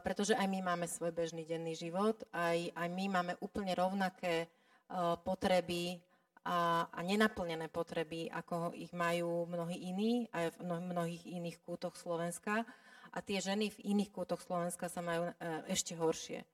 pretože 0.00 0.32
aj 0.32 0.48
my 0.48 0.60
máme 0.64 0.86
svoj 0.88 1.12
bežný 1.12 1.44
denný 1.44 1.76
život, 1.76 2.24
aj, 2.32 2.72
aj 2.72 2.88
my 2.88 3.04
máme 3.12 3.32
úplne 3.44 3.76
rovnaké 3.76 4.48
potreby 5.20 6.00
a, 6.46 6.86
a 6.88 7.00
nenaplnené 7.02 7.66
potreby, 7.68 8.30
ako 8.30 8.72
ich 8.72 8.94
majú 8.94 9.44
mnohí 9.50 9.90
iní, 9.90 10.30
aj 10.30 10.56
v 10.56 10.58
mnohých 10.64 11.24
iných 11.26 11.58
kútoch 11.66 11.98
Slovenska. 11.98 12.62
A 13.10 13.18
tie 13.24 13.42
ženy 13.42 13.72
v 13.72 13.96
iných 13.96 14.14
kútoch 14.14 14.40
Slovenska 14.44 14.86
sa 14.86 15.02
majú 15.02 15.28
e, 15.28 15.32
ešte 15.72 15.96
horšie, 15.96 16.44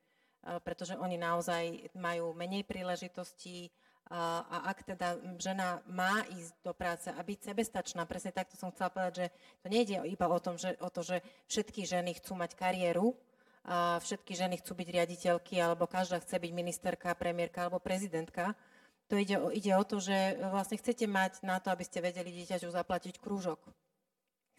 pretože 0.62 0.94
oni 0.94 1.18
naozaj 1.18 1.94
majú 1.98 2.34
menej 2.34 2.66
príležitostí 2.66 3.70
a, 4.12 4.68
ak 4.68 4.84
teda 4.84 5.16
žena 5.40 5.80
má 5.88 6.20
ísť 6.28 6.52
do 6.60 6.76
práce 6.76 7.08
a 7.08 7.16
byť 7.16 7.48
sebestačná, 7.48 8.04
presne 8.04 8.36
takto 8.36 8.60
som 8.60 8.68
chcela 8.68 8.92
povedať, 8.92 9.14
že 9.16 9.26
to 9.64 9.66
nejde 9.72 9.96
iba 10.04 10.28
o, 10.28 10.36
tom, 10.36 10.60
že, 10.60 10.76
o 10.84 10.92
to, 10.92 11.00
že 11.00 11.24
všetky 11.48 11.88
ženy 11.88 12.12
chcú 12.20 12.36
mať 12.36 12.52
kariéru, 12.52 13.16
a 13.62 14.02
všetky 14.02 14.34
ženy 14.34 14.58
chcú 14.58 14.74
byť 14.74 14.88
riaditeľky, 14.90 15.54
alebo 15.62 15.86
každá 15.86 16.18
chce 16.18 16.34
byť 16.34 16.50
ministerka, 16.50 17.14
premiérka 17.14 17.62
alebo 17.62 17.78
prezidentka. 17.78 18.58
To 19.06 19.14
ide 19.14 19.38
o, 19.38 19.54
ide 19.54 19.70
o 19.78 19.84
to, 19.86 20.02
že 20.02 20.34
vlastne 20.50 20.76
chcete 20.82 21.06
mať 21.06 21.46
na 21.46 21.62
to, 21.62 21.70
aby 21.70 21.86
ste 21.86 22.02
vedeli 22.02 22.34
dieťaťu 22.34 22.68
zaplatiť 22.68 23.22
krúžok 23.22 23.62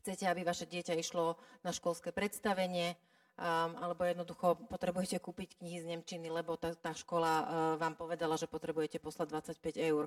chcete, 0.03 0.27
aby 0.27 0.43
vaše 0.43 0.67
dieťa 0.67 0.99
išlo 0.99 1.39
na 1.63 1.71
školské 1.71 2.11
predstavenie, 2.11 2.99
um, 3.37 3.71
alebo 3.81 4.05
jednoducho 4.05 4.69
potrebujete 4.69 5.17
kúpiť 5.17 5.57
knihy 5.57 5.81
z 5.81 5.89
Nemčiny, 5.89 6.29
lebo 6.29 6.53
tá, 6.57 6.73
tá 6.77 6.93
škola 6.93 7.33
uh, 7.33 7.45
vám 7.81 7.97
povedala, 7.97 8.37
že 8.37 8.45
potrebujete 8.45 9.01
poslať 9.01 9.57
25 9.57 9.77
eur. 9.81 10.05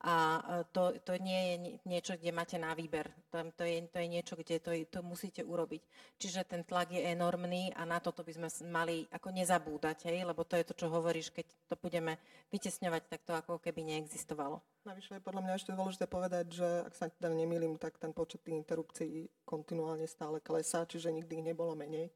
A 0.00 0.14
uh, 0.40 0.40
to, 0.70 0.94
to 1.02 1.18
nie 1.18 1.40
je 1.40 1.54
niečo, 1.84 2.14
kde 2.16 2.30
máte 2.30 2.56
na 2.56 2.72
výber. 2.72 3.10
To, 3.34 3.42
to, 3.52 3.66
je, 3.66 3.84
to 3.90 3.98
je 3.98 4.08
niečo, 4.08 4.34
kde 4.38 4.62
to, 4.62 4.70
to 4.86 5.00
musíte 5.02 5.42
urobiť. 5.42 5.82
Čiže 6.16 6.46
ten 6.46 6.62
tlak 6.62 6.94
je 6.94 7.02
enormný 7.10 7.74
a 7.74 7.82
na 7.82 7.98
toto 7.98 8.22
by 8.22 8.32
sme 8.32 8.48
mali 8.70 9.04
ako 9.10 9.34
nezabúdať, 9.34 10.06
hej? 10.08 10.22
lebo 10.22 10.46
to 10.46 10.54
je 10.54 10.64
to, 10.64 10.74
čo 10.78 10.86
hovoríš, 10.88 11.34
keď 11.34 11.46
to 11.68 11.74
budeme 11.76 12.16
vytesňovať, 12.54 13.02
tak 13.10 13.20
to 13.26 13.32
ako 13.34 13.58
keby 13.58 13.82
neexistovalo. 13.82 14.62
Navyše 14.80 15.20
je 15.20 15.26
podľa 15.26 15.42
mňa 15.44 15.54
ešte 15.60 15.76
dôležité 15.76 16.08
povedať, 16.08 16.46
že 16.56 16.68
ak 16.88 16.94
sa 16.96 17.12
teda 17.12 17.28
nemýlim, 17.36 17.76
tak 17.76 18.00
ten 18.00 18.16
počet 18.16 18.40
tých 18.40 18.56
interrupcií 18.56 19.28
kontinuálne 19.44 20.08
stále 20.08 20.40
klesá, 20.40 20.88
čiže 20.88 21.12
nikdy 21.12 21.44
ich 21.44 21.48
nebolo 21.52 21.76
menej 21.76 22.08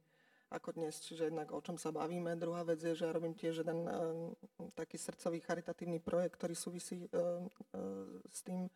ako 0.51 0.77
dnes, 0.77 1.01
čiže 1.01 1.33
jednak 1.33 1.53
o 1.53 1.61
čom 1.63 1.79
sa 1.79 1.95
bavíme. 1.95 2.37
Druhá 2.37 2.65
vec 2.67 2.83
je, 2.83 2.93
že 2.93 3.07
ja 3.09 3.13
robím 3.15 3.33
tiež 3.37 3.65
jeden 3.65 3.81
uh, 3.87 4.33
taký 4.77 4.99
srdcový 4.99 5.41
charitatívny 5.41 6.03
projekt, 6.03 6.37
ktorý 6.37 6.55
súvisí 6.57 7.09
uh, 7.13 7.45
uh, 7.75 8.21
s 8.29 8.43
tým, 8.45 8.69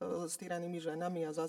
s 0.00 0.36
týranými 0.36 0.76
ženami 0.76 1.24
a 1.24 1.32
s 1.32 1.40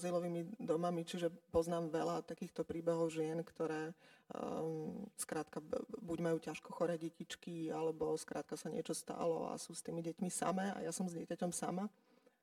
domami, 0.55 1.03
čiže 1.03 1.27
poznám 1.51 1.91
veľa 1.91 2.23
takýchto 2.23 2.63
príbehov 2.63 3.11
žien, 3.11 3.43
ktoré 3.43 3.91
um, 4.31 5.03
skrátka 5.19 5.59
buď 5.99 6.19
majú 6.23 6.37
ťažko 6.39 6.71
choré 6.71 6.95
detičky, 6.95 7.67
alebo 7.67 8.15
skrátka 8.15 8.55
sa 8.55 8.71
niečo 8.71 8.95
stalo 8.95 9.51
a 9.51 9.59
sú 9.59 9.75
s 9.75 9.83
tými 9.83 9.99
deťmi 9.99 10.31
samé 10.31 10.71
a 10.71 10.79
ja 10.79 10.95
som 10.95 11.11
s 11.11 11.19
dieťaťom 11.19 11.51
sama, 11.51 11.91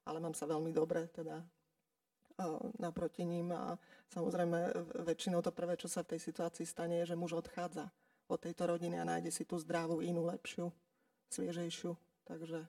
ale 0.05 0.21
mám 0.21 0.37
sa 0.37 0.45
veľmi 0.45 0.77
dobre 0.77 1.09
teda 1.09 1.41
naproti 2.79 3.23
ním 3.23 3.55
a 3.55 3.79
samozrejme 4.11 4.75
väčšinou 5.07 5.43
to 5.43 5.55
prvé, 5.55 5.79
čo 5.79 5.87
sa 5.87 6.03
v 6.03 6.17
tej 6.17 6.21
situácii 6.31 6.67
stane, 6.67 7.03
je, 7.03 7.15
že 7.15 7.21
muž 7.21 7.39
odchádza 7.39 7.91
od 8.27 8.39
tejto 8.41 8.67
rodiny 8.67 8.99
a 8.99 9.07
nájde 9.07 9.31
si 9.31 9.45
tú 9.47 9.61
zdravú, 9.61 10.01
inú, 10.01 10.27
lepšiu, 10.27 10.73
sviežejšiu. 11.31 11.95
Takže 12.25 12.67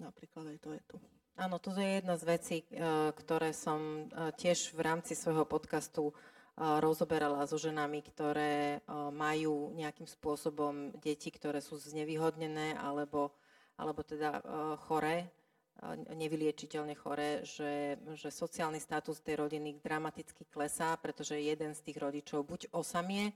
napríklad 0.00 0.56
aj 0.56 0.58
to 0.58 0.70
je 0.72 0.82
tu. 0.88 0.96
Áno, 1.36 1.56
to 1.56 1.72
je 1.72 2.00
jedna 2.00 2.16
z 2.20 2.24
vecí, 2.28 2.56
e, 2.60 2.66
ktoré 3.12 3.56
som 3.56 4.08
tiež 4.36 4.76
v 4.76 4.80
rámci 4.84 5.16
svojho 5.16 5.48
podcastu 5.48 6.12
rozoberala 6.60 7.48
so 7.48 7.56
ženami, 7.56 8.04
ktoré 8.04 8.84
majú 9.08 9.72
nejakým 9.72 10.04
spôsobom 10.04 10.92
deti, 11.00 11.32
ktoré 11.32 11.64
sú 11.64 11.80
znevýhodnené 11.80 12.76
alebo, 12.76 13.32
alebo 13.80 14.04
teda 14.04 14.44
choré, 14.84 15.32
nevyliečiteľne 16.14 16.94
choré, 16.94 17.42
že, 17.42 17.98
že 18.14 18.30
sociálny 18.30 18.78
status 18.78 19.18
tej 19.18 19.42
rodiny 19.42 19.82
dramaticky 19.82 20.46
klesá, 20.46 20.94
pretože 21.00 21.40
jeden 21.40 21.74
z 21.74 21.80
tých 21.82 21.98
rodičov 21.98 22.46
buď 22.46 22.70
osamie, 22.70 23.34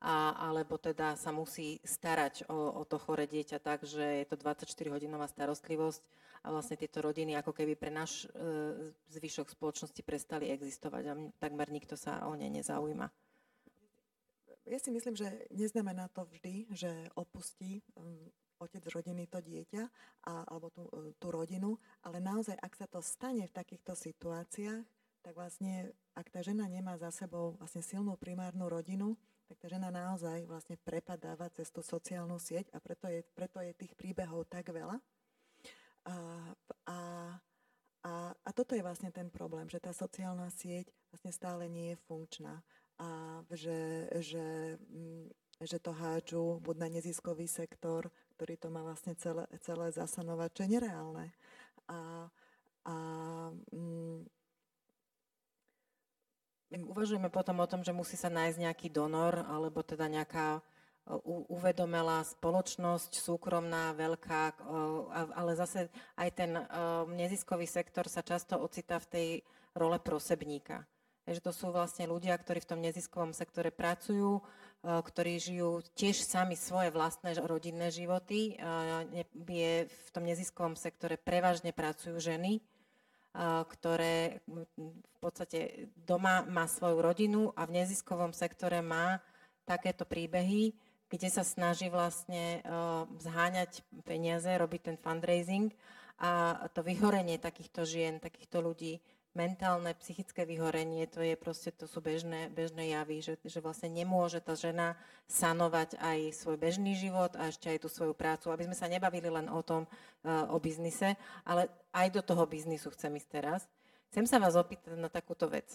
a, 0.00 0.36
alebo 0.48 0.76
teda 0.76 1.16
sa 1.16 1.32
musí 1.32 1.80
starať 1.80 2.48
o, 2.52 2.80
o 2.80 2.82
to 2.84 3.00
chore 3.00 3.24
dieťa 3.24 3.58
tak, 3.60 3.80
že 3.88 4.24
je 4.24 4.26
to 4.28 4.36
24-hodinová 4.36 5.24
starostlivosť 5.24 6.00
a 6.44 6.52
vlastne 6.52 6.76
tieto 6.76 7.00
rodiny 7.00 7.32
ako 7.40 7.56
keby 7.56 7.74
pre 7.80 7.88
náš 7.88 8.28
e, 8.28 8.92
zvyšok 9.08 9.56
spoločnosti 9.56 10.00
prestali 10.04 10.52
existovať 10.52 11.04
a 11.08 11.14
takmer 11.40 11.72
nikto 11.72 11.96
sa 11.96 12.28
o 12.28 12.36
ne 12.36 12.52
nezaujíma. 12.52 13.08
Ja 14.66 14.78
si 14.82 14.90
myslím, 14.90 15.14
že 15.14 15.30
neznamená 15.54 16.10
to 16.10 16.26
vždy, 16.26 16.66
že 16.74 16.90
opustí 17.14 17.80
otec 18.58 18.84
rodiny 18.88 19.28
to 19.28 19.40
dieťa 19.40 19.84
a, 20.28 20.44
alebo 20.48 20.72
tú, 20.72 20.88
e, 20.92 21.12
tú 21.20 21.28
rodinu, 21.32 21.76
ale 22.02 22.18
naozaj, 22.20 22.56
ak 22.56 22.72
sa 22.76 22.86
to 22.88 23.00
stane 23.04 23.44
v 23.44 23.56
takýchto 23.56 23.92
situáciách, 23.92 24.84
tak 25.26 25.34
vlastne, 25.34 25.90
ak 26.14 26.30
tá 26.30 26.38
žena 26.38 26.70
nemá 26.70 26.94
za 26.96 27.10
sebou 27.10 27.58
vlastne 27.58 27.82
silnú 27.82 28.14
primárnu 28.14 28.70
rodinu, 28.70 29.18
tak 29.46 29.58
tá 29.58 29.66
žena 29.66 29.90
naozaj 29.90 30.46
vlastne 30.46 30.78
prepadáva 30.82 31.50
cez 31.50 31.70
tú 31.70 31.82
sociálnu 31.82 32.38
sieť 32.38 32.70
a 32.74 32.78
preto 32.78 33.06
je, 33.10 33.22
preto 33.34 33.58
je 33.62 33.74
tých 33.74 33.94
príbehov 33.94 34.46
tak 34.46 34.70
veľa. 34.70 34.98
A, 36.06 36.14
a, 36.86 36.98
a, 38.06 38.12
a 38.34 38.50
toto 38.54 38.78
je 38.78 38.86
vlastne 38.86 39.10
ten 39.10 39.26
problém, 39.26 39.66
že 39.66 39.82
tá 39.82 39.90
sociálna 39.90 40.46
sieť 40.50 40.90
vlastne 41.10 41.34
stále 41.34 41.66
nie 41.66 41.94
je 41.94 42.02
funkčná 42.06 42.62
a 42.96 43.42
že, 43.52 44.08
že, 44.22 44.78
mm, 44.78 45.28
že 45.60 45.78
to 45.78 45.92
hádžu 45.92 46.60
buď 46.64 46.76
na 46.76 46.88
neziskový 46.88 47.48
sektor, 47.48 48.08
ktorý 48.36 48.60
to 48.60 48.68
má 48.68 48.84
vlastne 48.84 49.16
celé, 49.16 49.48
celé 49.64 49.88
zasanovať, 49.96 50.50
čo 50.52 50.62
je 50.68 50.72
nereálne. 50.76 51.26
A, 51.88 52.28
a 52.84 52.94
mm, 53.72 54.28
Uvažujeme 56.66 57.30
potom 57.30 57.62
o 57.62 57.70
tom, 57.70 57.86
že 57.86 57.94
musí 57.94 58.18
sa 58.18 58.26
nájsť 58.26 58.58
nejaký 58.58 58.88
donor, 58.90 59.38
alebo 59.46 59.86
teda 59.86 60.10
nejaká 60.10 60.58
uvedomela 61.46 62.26
spoločnosť, 62.26 63.22
súkromná, 63.22 63.94
veľká, 63.94 64.66
ale 65.14 65.54
zase 65.54 65.86
aj 66.18 66.28
ten 66.34 66.58
neziskový 67.14 67.70
sektor 67.70 68.10
sa 68.10 68.26
často 68.26 68.58
ocitá 68.58 68.98
v 68.98 69.10
tej 69.14 69.28
role 69.78 70.02
prosebníka. 70.02 70.82
Takže 71.22 71.42
to 71.42 71.52
sú 71.54 71.70
vlastne 71.70 72.10
ľudia, 72.10 72.34
ktorí 72.34 72.58
v 72.62 72.70
tom 72.74 72.82
neziskovom 72.82 73.30
sektore 73.30 73.70
pracujú, 73.70 74.42
ktorí 74.86 75.42
žijú 75.42 75.82
tiež 75.98 76.22
sami 76.22 76.54
svoje 76.54 76.94
vlastné 76.94 77.34
rodinné 77.42 77.90
životy. 77.90 78.54
Je 79.50 79.90
v 79.90 80.08
tom 80.14 80.22
neziskovom 80.22 80.78
sektore 80.78 81.18
prevažne 81.18 81.74
pracujú 81.74 82.22
ženy, 82.22 82.62
ktoré 83.66 84.38
v 84.46 85.18
podstate 85.18 85.90
doma 86.06 86.46
má 86.46 86.70
svoju 86.70 87.02
rodinu 87.02 87.50
a 87.58 87.66
v 87.66 87.82
neziskovom 87.82 88.30
sektore 88.30 88.78
má 88.78 89.18
takéto 89.66 90.06
príbehy, 90.06 90.70
kde 91.10 91.28
sa 91.30 91.42
snaží 91.42 91.90
vlastne 91.90 92.62
uh, 92.62 93.06
zháňať 93.22 93.82
peniaze, 94.06 94.46
robiť 94.46 94.80
ten 94.90 94.96
fundraising 94.98 95.70
a 96.18 96.64
to 96.72 96.80
vyhorenie 96.80 97.36
takýchto 97.36 97.84
žien, 97.84 98.22
takýchto 98.22 98.64
ľudí, 98.64 99.02
mentálne, 99.36 99.92
psychické 100.00 100.48
vyhorenie, 100.48 101.04
to 101.06 101.20
je 101.20 101.36
proste, 101.36 101.68
to 101.76 101.84
sú 101.84 102.00
bežné, 102.00 102.48
bežné 102.48 102.96
javy, 102.96 103.20
že, 103.20 103.36
že 103.44 103.60
vlastne 103.60 103.92
nemôže 103.92 104.40
tá 104.40 104.56
žena 104.56 104.96
sanovať 105.28 106.00
aj 106.00 106.18
svoj 106.32 106.56
bežný 106.56 106.96
život 106.96 107.36
a 107.36 107.52
ešte 107.52 107.68
aj 107.68 107.84
tú 107.84 107.88
svoju 107.92 108.16
prácu, 108.16 108.48
aby 108.48 108.64
sme 108.66 108.76
sa 108.76 108.88
nebavili 108.88 109.28
len 109.28 109.52
o 109.52 109.60
tom, 109.60 109.84
uh, 110.24 110.48
o 110.48 110.56
biznise, 110.56 111.14
ale 111.44 111.68
aj 111.92 112.16
do 112.16 112.24
toho 112.24 112.48
biznisu 112.48 112.88
chcem 112.96 113.12
ísť 113.20 113.28
teraz. 113.28 113.60
Chcem 114.10 114.24
sa 114.24 114.40
vás 114.40 114.56
opýtať 114.56 114.96
na 114.96 115.12
takúto 115.12 115.44
vec. 115.46 115.68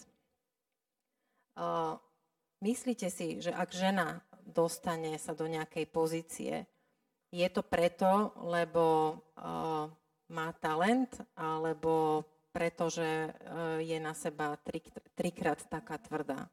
Uh, 1.54 1.94
myslíte 2.58 3.06
si, 3.08 3.38
že 3.38 3.54
ak 3.54 3.70
žena 3.70 4.18
dostane 4.42 5.14
sa 5.22 5.32
do 5.38 5.46
nejakej 5.46 5.86
pozície 5.86 6.66
je 7.32 7.48
to 7.48 7.64
preto, 7.64 8.36
lebo 8.44 9.16
uh, 9.40 9.88
má 10.28 10.48
talent, 10.60 11.08
alebo 11.32 12.24
preto, 12.52 12.92
že 12.92 13.32
uh, 13.32 13.80
je 13.80 13.96
na 13.96 14.12
seba 14.12 14.54
tri, 14.60 14.84
trikrát 15.16 15.58
taká 15.66 15.96
tvrdá? 15.96 16.52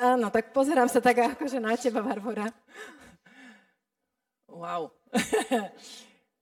Áno, 0.00 0.32
tak 0.32 0.56
pozerám 0.56 0.88
sa 0.88 1.00
tak 1.04 1.36
akože 1.36 1.60
na 1.60 1.76
teba, 1.76 2.00
Barbara. 2.00 2.48
Wow. 4.48 4.96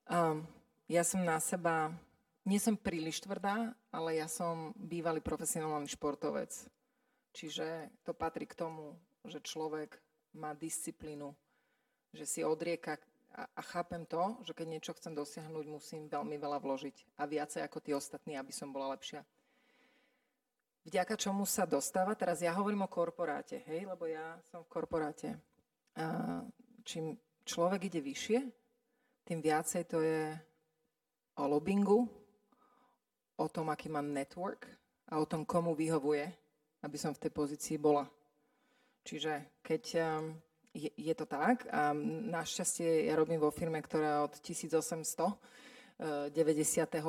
um, 0.07 0.47
ja 0.95 1.03
som 1.03 1.27
na 1.27 1.43
seba, 1.43 1.91
nie 2.47 2.63
som 2.63 2.79
príliš 2.79 3.19
tvrdá, 3.19 3.75
ale 3.91 4.23
ja 4.23 4.31
som 4.31 4.71
bývalý 4.79 5.19
profesionálny 5.19 5.91
športovec. 5.91 6.55
Čiže 7.35 7.91
to 8.07 8.15
patrí 8.15 8.47
k 8.47 8.55
tomu, 8.55 8.95
že 9.27 9.43
človek 9.43 9.99
má 10.39 10.55
disciplínu, 10.55 11.35
že 12.15 12.31
si 12.31 12.41
odrieka 12.47 12.95
a, 13.39 13.47
a 13.47 13.63
chápem 13.63 14.03
to, 14.03 14.43
že 14.43 14.51
keď 14.51 14.67
niečo 14.67 14.93
chcem 14.99 15.15
dosiahnuť, 15.15 15.65
musím 15.71 16.11
veľmi 16.11 16.35
veľa 16.35 16.59
vložiť 16.59 17.23
a 17.23 17.31
viacej 17.31 17.63
ako 17.63 17.79
tí 17.79 17.95
ostatní, 17.95 18.35
aby 18.35 18.51
som 18.51 18.75
bola 18.75 18.99
lepšia 18.99 19.23
vďaka 20.89 21.21
čomu 21.21 21.45
sa 21.45 21.69
dostáva, 21.69 22.17
teraz 22.17 22.41
ja 22.41 22.57
hovorím 22.57 22.89
o 22.89 22.89
korporáte, 22.89 23.61
hej, 23.69 23.85
lebo 23.85 24.09
ja 24.09 24.41
som 24.49 24.65
v 24.65 24.73
korporáte. 24.73 25.37
A 25.93 26.41
čím 26.81 27.13
človek 27.45 27.93
ide 27.93 28.01
vyššie, 28.01 28.41
tým 29.29 29.45
viacej 29.45 29.85
to 29.85 30.01
je 30.01 30.33
o 31.37 31.45
lobbingu, 31.45 32.09
o 33.37 33.47
tom, 33.53 33.69
aký 33.69 33.93
mám 33.93 34.09
network 34.09 34.65
a 35.13 35.21
o 35.21 35.29
tom, 35.29 35.45
komu 35.45 35.77
vyhovuje, 35.77 36.25
aby 36.81 36.97
som 36.97 37.13
v 37.13 37.29
tej 37.29 37.33
pozícii 37.37 37.77
bola. 37.77 38.09
Čiže 39.05 39.61
keď 39.61 39.85
um, 40.01 40.41
je, 40.79 40.91
je 40.95 41.15
to 41.19 41.27
tak, 41.27 41.67
a 41.75 41.91
našťastie 42.31 43.11
ja 43.11 43.19
robím 43.19 43.43
vo 43.43 43.51
firme, 43.51 43.83
ktorá 43.83 44.23
od 44.23 44.39
1800 44.39 45.59
90. 45.99 46.31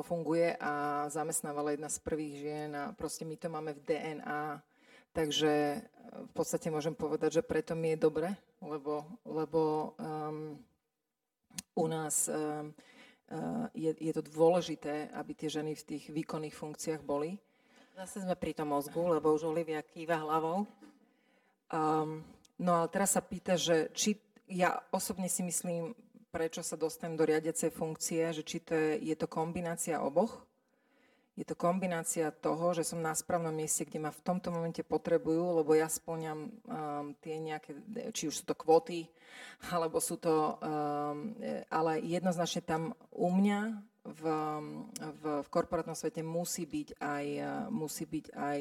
funguje 0.01 0.57
a 0.57 1.05
zamestnávala 1.13 1.77
jedna 1.77 1.89
z 1.93 1.97
prvých 2.01 2.35
žien 2.41 2.71
a 2.73 2.89
proste 2.97 3.21
my 3.21 3.37
to 3.37 3.45
máme 3.45 3.77
v 3.77 3.85
DNA. 3.85 4.65
Takže 5.13 5.51
e, 5.53 5.77
v 6.25 6.31
podstate 6.33 6.73
môžem 6.73 6.97
povedať, 6.97 7.37
že 7.37 7.45
preto 7.45 7.77
mi 7.77 7.93
je 7.93 8.01
dobre, 8.01 8.33
lebo, 8.65 9.05
lebo 9.29 9.93
um, 10.01 10.57
u 11.77 11.85
nás 11.85 12.29
um, 12.29 12.73
uh, 13.29 13.65
je, 13.77 13.93
je 13.93 14.13
to 14.13 14.25
dôležité, 14.25 15.13
aby 15.13 15.37
tie 15.37 15.49
ženy 15.49 15.77
v 15.77 15.85
tých 15.85 16.03
výkonných 16.09 16.57
funkciách 16.57 17.01
boli. 17.05 17.37
Zase 17.93 18.25
sme 18.25 18.33
pri 18.33 18.57
tom 18.57 18.73
mozgu, 18.73 19.05
lebo 19.05 19.33
už 19.37 19.45
Olivia 19.49 19.85
kýva 19.85 20.17
hlavou. 20.17 20.65
Um, 21.69 22.25
no 22.59 22.83
ale 22.83 22.87
teraz 22.91 23.15
sa 23.15 23.23
pýta, 23.23 23.55
že 23.55 23.89
či 23.95 24.19
ja 24.49 24.81
osobne 24.89 25.29
si 25.29 25.45
myslím, 25.45 25.93
prečo 26.29 26.61
sa 26.61 26.77
dostanem 26.77 27.17
do 27.17 27.25
riadiacej 27.25 27.73
funkcie, 27.73 28.21
že 28.33 28.43
či 28.45 28.61
to 28.61 28.73
je, 28.73 29.13
je 29.13 29.15
to 29.17 29.25
kombinácia 29.29 30.01
oboch. 30.01 30.45
Je 31.39 31.47
to 31.47 31.55
kombinácia 31.55 32.35
toho, 32.35 32.75
že 32.75 32.83
som 32.83 32.99
na 32.99 33.15
správnom 33.15 33.55
mieste, 33.55 33.87
kde 33.87 34.03
ma 34.03 34.11
v 34.11 34.25
tomto 34.27 34.51
momente 34.51 34.83
potrebujú, 34.83 35.63
lebo 35.63 35.71
ja 35.71 35.87
splňam 35.87 36.51
um, 36.51 37.15
tie 37.23 37.39
nejaké, 37.39 37.79
či 38.11 38.27
už 38.27 38.43
sú 38.43 38.43
to 38.43 38.59
kvóty, 38.59 39.07
alebo 39.73 40.03
sú 40.03 40.19
to, 40.19 40.59
um, 40.59 41.31
ale 41.71 42.03
jednoznačne 42.03 42.61
tam 42.67 42.91
u 43.15 43.31
mňa 43.31 43.59
v, 44.03 44.23
v, 44.99 45.23
v 45.45 45.47
korporátnom 45.47 45.95
svete 45.95 46.25
musí 46.25 46.67
byť 46.67 46.97
aj, 46.99 47.25
musí 47.71 48.03
byť 48.03 48.25
aj 48.35 48.57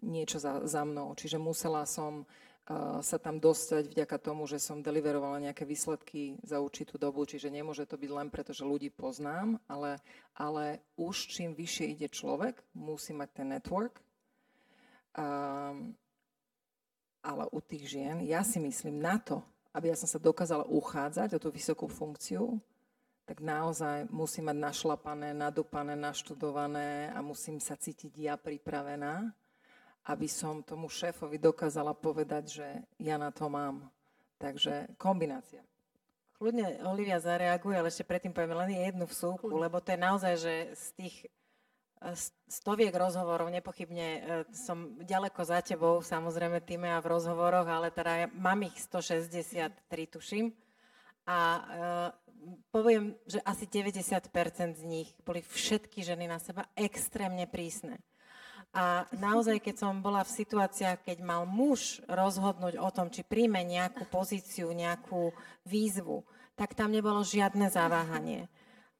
niečo 0.00 0.40
za, 0.40 0.64
za 0.64 0.82
mnou. 0.86 1.12
Čiže 1.12 1.36
musela 1.36 1.84
som 1.84 2.24
sa 3.02 3.18
tam 3.18 3.42
dostať 3.42 3.90
vďaka 3.90 4.16
tomu, 4.22 4.46
že 4.46 4.62
som 4.62 4.78
deliverovala 4.78 5.42
nejaké 5.42 5.66
výsledky 5.66 6.38
za 6.46 6.62
určitú 6.62 7.02
dobu, 7.02 7.26
čiže 7.26 7.50
nemôže 7.50 7.82
to 7.82 7.98
byť 7.98 8.10
len 8.14 8.28
preto, 8.30 8.54
že 8.54 8.62
ľudí 8.62 8.94
poznám, 8.94 9.58
ale, 9.66 9.98
ale 10.38 10.78
už 10.94 11.34
čím 11.34 11.50
vyššie 11.58 11.86
ide 11.98 12.06
človek, 12.06 12.62
musí 12.78 13.10
mať 13.10 13.28
ten 13.34 13.48
network. 13.50 13.98
Um, 15.18 15.98
ale 17.20 17.44
u 17.50 17.58
tých 17.58 17.90
žien, 17.90 18.22
ja 18.22 18.46
si 18.46 18.62
myslím 18.62 19.02
na 19.02 19.18
to, 19.18 19.42
aby 19.74 19.90
ja 19.90 19.96
som 19.98 20.06
sa 20.06 20.22
dokázala 20.22 20.62
uchádzať 20.70 21.36
o 21.36 21.42
tú 21.42 21.50
vysokú 21.50 21.90
funkciu, 21.90 22.62
tak 23.26 23.42
naozaj 23.42 24.10
musím 24.14 24.50
mať 24.50 24.58
našlapané, 24.58 25.34
nadupané, 25.34 25.98
naštudované 25.98 27.10
a 27.10 27.18
musím 27.18 27.58
sa 27.58 27.74
cítiť 27.74 28.14
ja 28.14 28.34
pripravená 28.38 29.34
aby 30.08 30.28
som 30.30 30.64
tomu 30.64 30.88
šéfovi 30.88 31.36
dokázala 31.36 31.92
povedať, 31.92 32.44
že 32.60 32.66
ja 32.96 33.20
na 33.20 33.28
to 33.28 33.52
mám. 33.52 33.92
Takže 34.40 34.96
kombinácia. 34.96 35.60
Kľudne 36.40 36.80
Olivia 36.88 37.20
zareaguje, 37.20 37.76
ale 37.76 37.92
ešte 37.92 38.08
predtým 38.08 38.32
poviem 38.32 38.56
len 38.56 38.72
jednu 38.72 39.04
vsúku, 39.04 39.52
lebo 39.52 39.76
to 39.84 39.92
je 39.92 40.00
naozaj, 40.00 40.34
že 40.40 40.54
z 40.72 40.86
tých 40.96 41.16
e, 41.20 41.28
stoviek 42.48 42.96
rozhovorov, 42.96 43.52
nepochybne 43.52 44.06
e, 44.08 44.20
som 44.56 44.96
ďaleko 45.04 45.44
za 45.44 45.60
tebou, 45.60 46.00
samozrejme 46.00 46.64
týme 46.64 46.88
a 46.88 47.04
v 47.04 47.12
rozhovoroch, 47.12 47.68
ale 47.68 47.92
teda 47.92 48.24
ja 48.24 48.26
mám 48.32 48.64
ich 48.64 48.72
163, 48.80 49.76
tuším. 50.16 50.48
A 51.28 51.38
uh, 51.38 52.10
poviem, 52.72 53.14
že 53.28 53.38
asi 53.44 53.68
90% 53.68 54.80
z 54.80 54.82
nich 54.82 55.12
boli 55.22 55.44
všetky 55.44 56.02
ženy 56.02 56.26
na 56.26 56.40
seba 56.40 56.66
extrémne 56.74 57.44
prísne. 57.46 58.00
A 58.70 59.02
naozaj, 59.10 59.58
keď 59.58 59.82
som 59.82 59.98
bola 59.98 60.22
v 60.22 60.30
situáciách, 60.30 61.02
keď 61.02 61.18
mal 61.26 61.42
muž 61.42 61.98
rozhodnúť 62.06 62.78
o 62.78 62.90
tom, 62.94 63.10
či 63.10 63.26
príjme 63.26 63.66
nejakú 63.66 64.06
pozíciu, 64.06 64.70
nejakú 64.70 65.34
výzvu, 65.66 66.22
tak 66.54 66.78
tam 66.78 66.94
nebolo 66.94 67.26
žiadne 67.26 67.66
zaváhanie. 67.66 68.46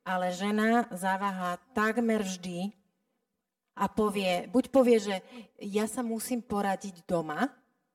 Ale 0.03 0.35
žena 0.35 0.91
zaváha 0.91 1.63
takmer 1.71 2.27
vždy 2.27 2.75
a 3.79 3.87
povie, 3.87 4.51
buď 4.51 4.65
povie, 4.75 4.99
že 4.99 5.17
ja 5.63 5.87
sa 5.87 6.03
musím 6.03 6.43
poradiť 6.43 7.07
doma, 7.07 7.47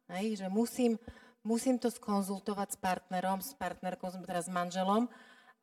že 0.08 0.48
musím, 0.48 0.96
musím 1.44 1.76
to 1.76 1.92
skonzultovať 1.92 2.74
s 2.74 2.78
partnerom, 2.80 3.44
s 3.44 3.52
partnerkou, 3.52 4.16
teda 4.24 4.40
s 4.40 4.48
manželom, 4.48 5.12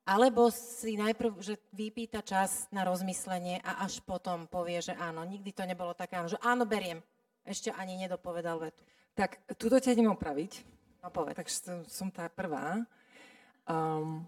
alebo 0.02 0.50
si 0.50 0.98
najprv, 0.98 1.38
že 1.38 1.54
vypýta 1.70 2.26
čas 2.26 2.66
na 2.74 2.82
rozmyslenie 2.82 3.62
a 3.62 3.86
až 3.86 4.02
potom 4.02 4.50
povie, 4.50 4.82
že 4.82 4.98
áno. 4.98 5.22
Nikdy 5.22 5.50
to 5.54 5.62
nebolo 5.62 5.94
také, 5.94 6.18
že 6.26 6.38
áno, 6.42 6.66
beriem. 6.66 6.98
Ešte 7.46 7.70
ani 7.74 7.98
nedopovedal 7.98 8.58
vetu. 8.58 8.82
Tak, 9.14 9.38
tuto 9.58 9.78
ťa 9.78 9.94
idem 9.94 10.10
opraviť. 10.10 10.62
No 11.02 11.10
povedz. 11.10 11.38
Takže 11.38 11.54
som, 11.54 11.78
som 11.86 12.08
tá 12.10 12.26
prvá. 12.30 12.82
Um, 13.66 14.26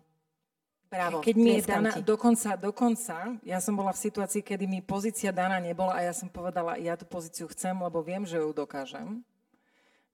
Bravo, 0.94 1.26
keď 1.26 1.34
mi 1.34 1.58
je 1.58 1.62
daná, 1.66 1.90
dokonca, 1.98 2.54
dokonca, 2.54 3.34
ja 3.42 3.58
som 3.58 3.74
bola 3.74 3.90
v 3.90 3.98
situácii, 3.98 4.46
kedy 4.46 4.70
mi 4.70 4.78
pozícia 4.78 5.34
daná 5.34 5.58
nebola 5.58 5.98
a 5.98 6.06
ja 6.06 6.14
som 6.14 6.30
povedala, 6.30 6.78
ja 6.78 6.94
tú 6.94 7.02
pozíciu 7.02 7.50
chcem, 7.50 7.74
lebo 7.74 7.98
viem, 7.98 8.22
že 8.22 8.38
ju 8.38 8.54
dokážem. 8.54 9.26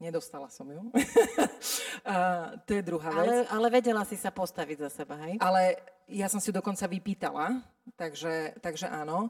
Nedostala 0.01 0.49
som 0.49 0.65
ju. 0.65 0.81
a, 2.09 2.57
to 2.65 2.73
je 2.73 2.83
druhá 2.83 3.13
vec. 3.13 3.29
Ale, 3.29 3.37
ale 3.53 3.67
vedela 3.69 4.01
si 4.09 4.17
sa 4.17 4.33
postaviť 4.33 4.89
za 4.89 5.05
seba, 5.05 5.21
hej? 5.29 5.37
Ale 5.37 5.77
ja 6.09 6.25
som 6.33 6.41
si 6.41 6.49
dokonca 6.49 6.89
vypýtala, 6.89 7.61
takže, 8.01 8.57
takže 8.65 8.89
áno. 8.89 9.29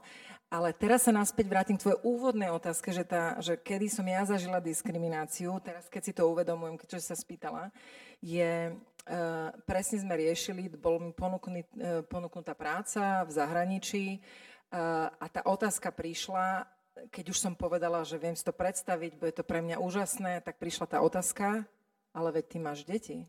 Ale 0.51 0.71
teraz 0.75 1.07
sa 1.07 1.15
naspäť 1.15 1.47
vrátim 1.47 1.75
k 1.75 1.83
tvojej 1.87 1.99
úvodnej 2.03 2.51
otázke, 2.51 2.91
že, 2.91 3.07
tá, 3.07 3.39
že 3.39 3.55
kedy 3.55 3.87
som 3.87 4.03
ja 4.03 4.23
zažila 4.23 4.63
diskrimináciu, 4.63 5.59
teraz 5.63 5.87
keď 5.87 6.01
si 6.03 6.11
to 6.15 6.27
uvedomujem, 6.27 6.75
keď 6.75 6.99
sa 6.99 7.15
spýtala, 7.15 7.71
je, 8.19 8.75
uh, 8.75 9.47
presne 9.63 10.03
sme 10.03 10.19
riešili, 10.19 10.67
bol 10.75 10.99
mi 10.99 11.15
ponúknut, 11.15 11.67
uh, 11.79 12.03
ponúknutá 12.03 12.51
práca 12.51 13.23
v 13.23 13.31
zahraničí 13.31 14.05
uh, 14.19 15.07
a 15.19 15.25
tá 15.31 15.39
otázka 15.47 15.87
prišla, 15.87 16.67
keď 17.09 17.33
už 17.33 17.37
som 17.41 17.53
povedala, 17.57 18.05
že 18.05 18.21
viem 18.21 18.37
si 18.37 18.45
to 18.45 18.53
predstaviť, 18.53 19.17
bude 19.17 19.33
to 19.33 19.41
pre 19.41 19.63
mňa 19.63 19.81
úžasné, 19.81 20.45
tak 20.45 20.61
prišla 20.61 20.85
tá 20.85 20.97
otázka, 21.01 21.65
ale 22.13 22.29
veď 22.29 22.45
ty 22.45 22.57
máš 22.61 22.79
deti, 22.85 23.25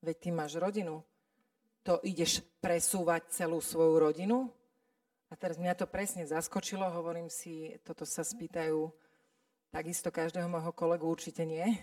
veď 0.00 0.16
ty 0.16 0.28
máš 0.32 0.56
rodinu, 0.56 1.04
to 1.84 2.00
ideš 2.00 2.40
presúvať 2.64 3.28
celú 3.34 3.60
svoju 3.60 4.00
rodinu? 4.00 4.48
A 5.30 5.38
teraz 5.38 5.60
mňa 5.60 5.78
to 5.78 5.86
presne 5.86 6.26
zaskočilo, 6.26 6.88
hovorím 6.90 7.30
si, 7.30 7.78
toto 7.86 8.02
sa 8.02 8.26
spýtajú 8.26 8.90
takisto 9.70 10.10
každého 10.10 10.50
môjho 10.50 10.74
kolegu, 10.74 11.06
určite 11.06 11.46
nie. 11.46 11.78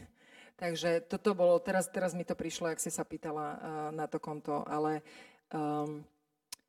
Takže 0.57 1.05
toto 1.05 1.37
bolo, 1.37 1.55
teraz, 1.61 1.87
teraz 1.87 2.17
mi 2.17 2.25
to 2.25 2.33
prišlo, 2.33 2.73
ak 2.73 2.81
si 2.81 2.89
sa 2.91 3.05
pýtala 3.05 3.45
uh, 3.45 3.57
na 3.93 4.09
to 4.09 4.19
konto, 4.19 4.65
ale 4.67 5.05
um, 5.53 6.03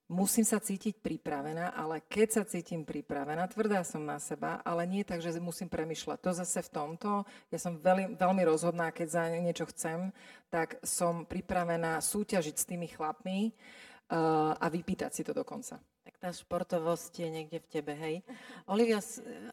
musím 0.09 0.43
sa 0.43 0.57
cítiť 0.57 1.05
pripravená, 1.05 1.77
ale 1.77 2.01
keď 2.09 2.41
sa 2.41 2.43
cítim 2.49 2.83
pripravená, 2.83 3.45
tvrdá 3.53 3.85
som 3.85 4.01
na 4.01 4.17
seba, 4.17 4.65
ale 4.65 4.89
nie 4.89 5.05
tak, 5.05 5.21
že 5.21 5.37
musím 5.37 5.69
premyšľať. 5.69 6.19
To 6.25 6.31
zase 6.33 6.65
v 6.65 6.73
tomto, 6.73 7.11
ja 7.53 7.59
som 7.61 7.77
veľmi, 7.77 8.17
veľmi 8.17 8.43
rozhodná, 8.49 8.89
keď 8.89 9.09
za 9.09 9.23
niečo 9.29 9.69
chcem, 9.69 10.11
tak 10.49 10.81
som 10.81 11.29
pripravená 11.29 12.01
súťažiť 12.01 12.57
s 12.57 12.65
tými 12.65 12.89
chlapmi 12.89 13.53
uh, 13.53 14.57
a 14.57 14.67
vypýtať 14.73 15.13
si 15.13 15.23
to 15.23 15.37
dokonca. 15.37 15.77
Tak 16.09 16.15
tá 16.17 16.33
športovosť 16.33 17.13
je 17.21 17.29
niekde 17.29 17.61
v 17.61 17.69
tebe, 17.69 17.93
hej. 17.93 18.25
Olivia, 18.65 19.05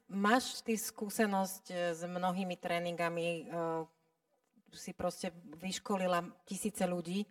máš 0.07 0.63
ty 0.63 0.79
skúsenosť 0.79 1.63
eh, 1.75 1.77
s 1.91 2.01
mnohými 2.07 2.55
tréningami, 2.55 3.51
uh, 3.51 3.83
si 4.75 4.91
proste 4.91 5.31
vyškolila 5.55 6.23
tisíce 6.43 6.83
ľudí, 6.83 7.23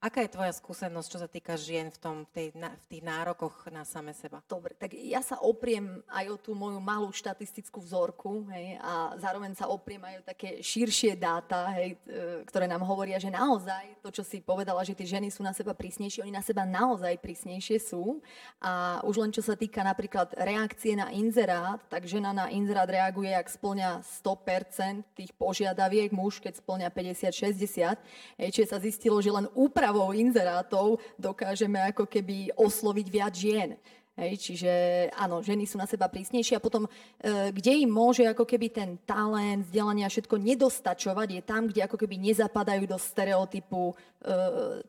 Aká 0.00 0.24
je 0.24 0.32
tvoja 0.32 0.48
skúsenosť, 0.56 1.08
čo 1.12 1.18
sa 1.20 1.28
týka 1.28 1.60
žien 1.60 1.92
v, 1.92 1.98
tom, 2.00 2.16
v, 2.24 2.30
tej, 2.32 2.46
na, 2.56 2.72
v 2.72 2.84
tých 2.88 3.04
nárokoch 3.04 3.68
na 3.68 3.84
same 3.84 4.16
seba? 4.16 4.40
Dobre, 4.48 4.72
tak 4.72 4.96
ja 4.96 5.20
sa 5.20 5.36
opriem 5.44 6.00
aj 6.08 6.24
o 6.32 6.36
tú 6.40 6.56
moju 6.56 6.80
malú 6.80 7.12
štatistickú 7.12 7.84
vzorku 7.84 8.48
hej, 8.48 8.80
a 8.80 9.12
zároveň 9.20 9.52
sa 9.52 9.68
opriem 9.68 10.00
aj 10.00 10.14
o 10.16 10.22
také 10.24 10.64
širšie 10.64 11.20
dáta, 11.20 11.68
hej, 11.76 12.00
e, 12.08 12.48
ktoré 12.48 12.64
nám 12.64 12.80
hovoria, 12.88 13.20
že 13.20 13.28
naozaj 13.28 14.00
to, 14.00 14.08
čo 14.08 14.24
si 14.24 14.40
povedala, 14.40 14.80
že 14.88 14.96
tie 14.96 15.20
ženy 15.20 15.28
sú 15.28 15.44
na 15.44 15.52
seba 15.52 15.76
prísnejšie, 15.76 16.24
oni 16.24 16.32
na 16.32 16.40
seba 16.40 16.64
naozaj 16.64 17.20
prísnejšie 17.20 17.76
sú. 17.76 18.24
A 18.64 19.04
už 19.04 19.20
len 19.20 19.28
čo 19.36 19.44
sa 19.44 19.52
týka 19.52 19.84
napríklad 19.84 20.32
reakcie 20.32 20.96
na 20.96 21.12
inzerát, 21.12 21.76
tak 21.92 22.08
žena 22.08 22.32
na 22.32 22.48
inzerát 22.48 22.88
reaguje, 22.88 23.36
ak 23.36 23.52
splňa 23.52 24.00
100% 24.00 25.12
tých 25.12 25.36
požiadaviek, 25.36 26.08
muž 26.08 26.40
keď 26.40 26.56
splňa 26.56 26.88
50-60. 26.88 28.48
Čiže 28.48 28.64
sa 28.64 28.80
zistilo, 28.80 29.20
že 29.20 29.28
len 29.28 29.44
úprava 29.52 29.89
úpravou 29.90 30.14
inzerátov 30.14 31.02
dokážeme 31.18 31.82
ako 31.90 32.06
keby 32.06 32.54
osloviť 32.54 33.06
viac 33.10 33.34
žien. 33.34 33.74
Hej, 34.20 34.36
čiže 34.36 34.72
áno, 35.16 35.40
ženy 35.40 35.64
sú 35.64 35.80
na 35.80 35.88
seba 35.88 36.04
prísnejšie 36.04 36.60
a 36.60 36.60
potom, 36.60 36.84
e, 36.84 37.48
kde 37.56 37.72
im 37.80 37.88
môže 37.88 38.20
ako 38.28 38.44
keby 38.44 38.68
ten 38.68 39.00
talent, 39.08 39.64
vzdelanie 39.64 40.04
a 40.04 40.12
všetko 40.12 40.36
nedostačovať, 40.36 41.40
je 41.40 41.42
tam, 41.42 41.64
kde 41.64 41.88
ako 41.88 41.96
keby 41.96 42.20
nezapadajú 42.20 42.84
do 42.84 43.00
stereotypu 43.00 43.88
e, 43.88 43.94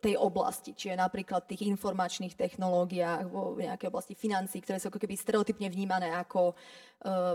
tej 0.03 0.19
oblasti. 0.19 0.75
Čiže 0.75 0.99
napríklad 0.99 1.47
v 1.47 1.55
tých 1.55 1.63
informačných 1.63 2.35
technológiách, 2.35 3.31
vo 3.31 3.55
nejakej 3.55 3.87
oblasti 3.87 4.19
financí, 4.19 4.59
ktoré 4.59 4.83
sú 4.83 4.91
ako 4.91 4.99
keby 4.99 5.15
stereotypne 5.15 5.71
vnímané 5.71 6.11
ako 6.11 6.51
e, 6.51 6.55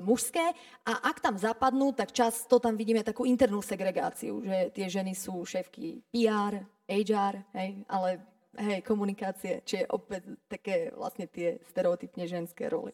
mužské. 0.05 0.53
A 0.85 1.01
ak 1.01 1.25
tam 1.25 1.41
zapadnú, 1.41 1.97
tak 1.97 2.13
často 2.13 2.61
tam 2.61 2.77
vidíme 2.77 3.01
takú 3.09 3.25
internú 3.25 3.65
segregáciu, 3.65 4.45
že 4.45 4.69
tie 4.77 4.85
ženy 4.93 5.17
sú 5.17 5.49
šéfky 5.49 6.05
PR, 6.13 6.61
HR, 6.85 7.41
hej, 7.57 7.89
ale 7.89 8.36
hej, 8.57 8.81
komunikácie, 8.83 9.61
čiže 9.65 9.89
opäť 9.93 10.37
také 10.49 10.91
vlastne 10.93 11.29
tie 11.29 11.61
stereotypne 11.69 12.25
ženské 12.27 12.69
roly. 12.73 12.93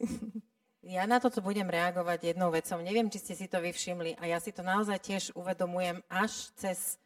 Ja 0.83 1.07
na 1.07 1.23
toto 1.23 1.39
budem 1.39 1.71
reagovať 1.71 2.35
jednou 2.35 2.51
vecou. 2.51 2.83
Neviem, 2.83 3.07
či 3.07 3.23
ste 3.23 3.39
si 3.39 3.47
to 3.47 3.63
vyvšimli 3.63 4.19
a 4.19 4.27
ja 4.27 4.43
si 4.43 4.51
to 4.51 4.67
naozaj 4.67 4.99
tiež 4.99 5.31
uvedomujem 5.39 6.03
až 6.11 6.51
cez 6.59 6.99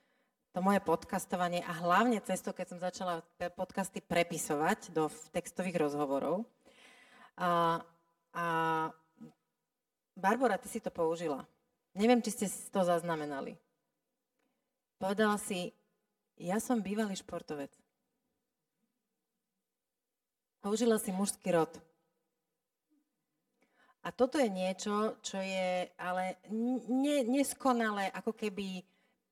to 0.56 0.64
moje 0.64 0.80
podcastovanie 0.80 1.60
a 1.60 1.76
hlavne 1.84 2.16
cez 2.24 2.40
to, 2.40 2.56
keď 2.56 2.66
som 2.72 2.80
začala 2.80 3.20
podcasty 3.52 4.00
prepisovať 4.00 4.96
do 4.96 5.12
textových 5.28 5.76
rozhovorov. 5.76 6.48
A, 7.36 7.84
a 8.32 8.44
Barbara, 10.16 10.56
ty 10.56 10.72
si 10.72 10.80
to 10.80 10.88
použila. 10.88 11.44
Neviem, 11.92 12.24
či 12.24 12.32
ste 12.32 12.48
to 12.72 12.80
zaznamenali. 12.80 13.60
Povedala 14.96 15.36
si, 15.36 15.76
ja 16.40 16.56
som 16.56 16.80
bývalý 16.80 17.12
športovec. 17.12 17.76
Použila 20.66 20.98
si 20.98 21.14
mužský 21.14 21.54
rod. 21.54 21.70
A 24.02 24.10
toto 24.10 24.34
je 24.34 24.50
niečo, 24.50 25.14
čo 25.22 25.38
je 25.38 25.86
ale 25.94 26.42
ne, 26.90 27.22
neskonalé, 27.22 28.10
ako 28.10 28.34
keby 28.34 28.82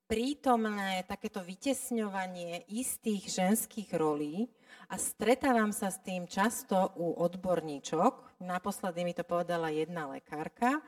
prítomné 0.06 1.02
takéto 1.10 1.42
vytesňovanie 1.42 2.70
istých 2.70 3.34
ženských 3.34 3.90
rolí 3.98 4.46
a 4.86 4.94
stretávam 4.94 5.74
sa 5.74 5.90
s 5.90 5.98
tým 6.06 6.30
často 6.30 6.94
u 7.02 7.18
odborníčok. 7.18 8.38
Naposledy 8.46 9.02
mi 9.02 9.10
to 9.10 9.26
povedala 9.26 9.74
jedna 9.74 10.14
lekárka, 10.14 10.78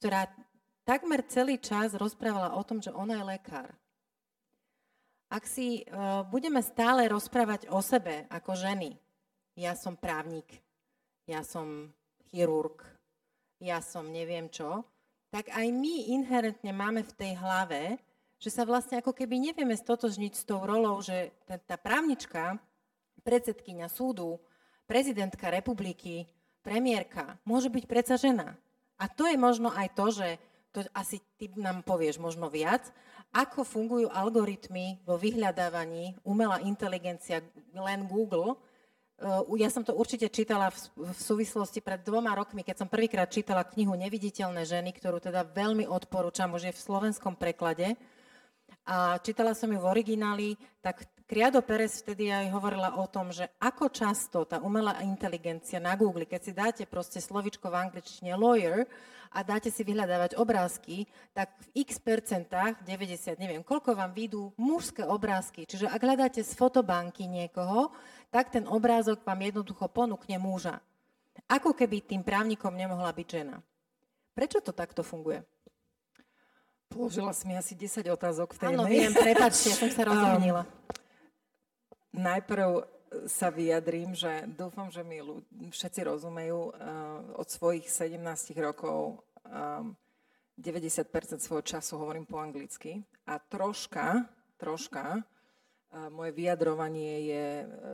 ktorá 0.00 0.32
takmer 0.88 1.28
celý 1.28 1.60
čas 1.60 1.92
rozprávala 1.92 2.56
o 2.56 2.64
tom, 2.64 2.80
že 2.80 2.88
ona 2.88 3.20
je 3.20 3.36
lekár. 3.36 3.68
Ak 5.28 5.44
si 5.44 5.84
uh, 5.84 6.24
budeme 6.24 6.64
stále 6.64 7.04
rozprávať 7.04 7.68
o 7.68 7.84
sebe 7.84 8.24
ako 8.32 8.56
ženy, 8.56 9.03
ja 9.54 9.78
som 9.78 9.94
právnik, 9.94 10.62
ja 11.26 11.46
som 11.46 11.90
chirurg, 12.30 12.82
ja 13.62 13.78
som 13.80 14.10
neviem 14.10 14.50
čo, 14.50 14.82
tak 15.30 15.50
aj 15.50 15.66
my 15.70 16.14
inherentne 16.14 16.70
máme 16.70 17.02
v 17.02 17.16
tej 17.18 17.32
hlave, 17.38 17.98
že 18.38 18.50
sa 18.52 18.66
vlastne 18.66 19.00
ako 19.00 19.14
keby 19.14 19.40
nevieme 19.50 19.74
stotožniť 19.74 20.32
s 20.36 20.44
tou 20.46 20.62
rolou, 20.62 21.00
že 21.00 21.32
tá 21.46 21.80
právnička, 21.80 22.60
predsedkynia 23.24 23.88
súdu, 23.88 24.36
prezidentka 24.84 25.48
republiky, 25.48 26.28
premiérka, 26.60 27.40
môže 27.48 27.72
byť 27.72 27.84
predsa 27.88 28.20
žena. 28.20 28.52
A 29.00 29.08
to 29.08 29.26
je 29.26 29.34
možno 29.40 29.72
aj 29.72 29.88
to, 29.96 30.06
že 30.12 30.28
to 30.74 30.82
asi 30.92 31.22
ty 31.38 31.48
nám 31.54 31.86
povieš 31.86 32.18
možno 32.18 32.50
viac, 32.50 32.90
ako 33.34 33.66
fungujú 33.66 34.06
algoritmy 34.10 35.02
vo 35.02 35.18
vyhľadávaní, 35.18 36.18
umelá 36.26 36.62
inteligencia, 36.62 37.42
len 37.74 38.06
Google, 38.06 38.58
ja 39.56 39.68
som 39.72 39.80
to 39.80 39.96
určite 39.96 40.28
čítala 40.28 40.68
v, 40.68 40.76
v 41.00 41.20
súvislosti 41.20 41.80
pred 41.80 42.04
dvoma 42.04 42.36
rokmi, 42.36 42.60
keď 42.60 42.84
som 42.84 42.92
prvýkrát 42.92 43.32
čítala 43.32 43.64
knihu 43.64 43.96
Neviditeľné 43.96 44.68
ženy, 44.68 44.92
ktorú 44.92 45.16
teda 45.16 45.48
veľmi 45.48 45.88
odporúčam, 45.88 46.52
už 46.52 46.68
je 46.68 46.76
v 46.76 46.84
slovenskom 46.84 47.32
preklade. 47.32 47.96
A 48.84 49.16
čítala 49.24 49.56
som 49.56 49.72
ju 49.72 49.80
v 49.80 49.88
origináli, 49.88 50.60
tak 50.84 51.08
Criado 51.34 51.66
Perez 51.66 51.98
vtedy 51.98 52.30
aj 52.30 52.46
hovorila 52.54 52.94
o 52.94 53.10
tom, 53.10 53.34
že 53.34 53.50
ako 53.58 53.90
často 53.90 54.46
tá 54.46 54.62
umelá 54.62 55.02
inteligencia 55.02 55.82
na 55.82 55.98
Google, 55.98 56.30
keď 56.30 56.40
si 56.46 56.54
dáte 56.54 56.82
proste 56.86 57.18
slovičko 57.18 57.74
v 57.74 57.90
angličtine 57.90 58.38
lawyer 58.38 58.86
a 59.34 59.42
dáte 59.42 59.66
si 59.66 59.82
vyhľadávať 59.82 60.38
obrázky, 60.38 61.10
tak 61.34 61.50
v 61.58 61.82
x 61.82 61.98
percentách, 61.98 62.86
90, 62.86 63.34
neviem, 63.42 63.66
koľko 63.66 63.98
vám 63.98 64.14
vidú 64.14 64.54
mužské 64.54 65.02
obrázky. 65.02 65.66
Čiže 65.66 65.90
ak 65.90 66.06
hľadáte 66.06 66.38
z 66.38 66.54
fotobanky 66.54 67.26
niekoho, 67.26 67.90
tak 68.30 68.54
ten 68.54 68.70
obrázok 68.70 69.26
vám 69.26 69.42
jednoducho 69.42 69.90
ponúkne 69.90 70.38
muža. 70.38 70.78
Ako 71.50 71.74
keby 71.74 72.14
tým 72.14 72.22
právnikom 72.22 72.70
nemohla 72.70 73.10
byť 73.10 73.26
žena. 73.26 73.58
Prečo 74.38 74.62
to 74.62 74.70
takto 74.70 75.02
funguje? 75.02 75.42
Položila 76.94 77.34
si 77.34 77.42
mi 77.50 77.58
asi 77.58 77.74
10 77.74 78.06
otázok 78.06 78.54
v 78.54 78.58
tej 78.62 78.68
Áno, 78.70 78.86
viem, 78.86 79.10
prepačte, 79.10 79.74
som 79.74 79.90
sa 79.90 80.06
rozohnila. 80.14 80.62
Um, 80.62 81.02
najprv 82.14 82.86
sa 83.26 83.50
vyjadrím, 83.50 84.14
že 84.14 84.46
dúfam, 84.50 84.90
že 84.90 85.06
mi 85.06 85.22
všetci 85.70 86.00
rozumejú. 86.06 86.74
Uh, 86.74 87.38
od 87.38 87.46
svojich 87.46 87.86
17 87.86 88.18
rokov 88.58 89.22
um, 89.46 89.94
90% 90.58 91.06
svojho 91.38 91.64
času 91.66 91.98
hovorím 91.98 92.26
po 92.26 92.38
anglicky 92.38 93.02
a 93.26 93.38
troška, 93.38 94.26
troška 94.58 95.22
uh, 95.22 96.10
moje 96.10 96.34
vyjadrovanie 96.34 97.14
je, 97.30 97.46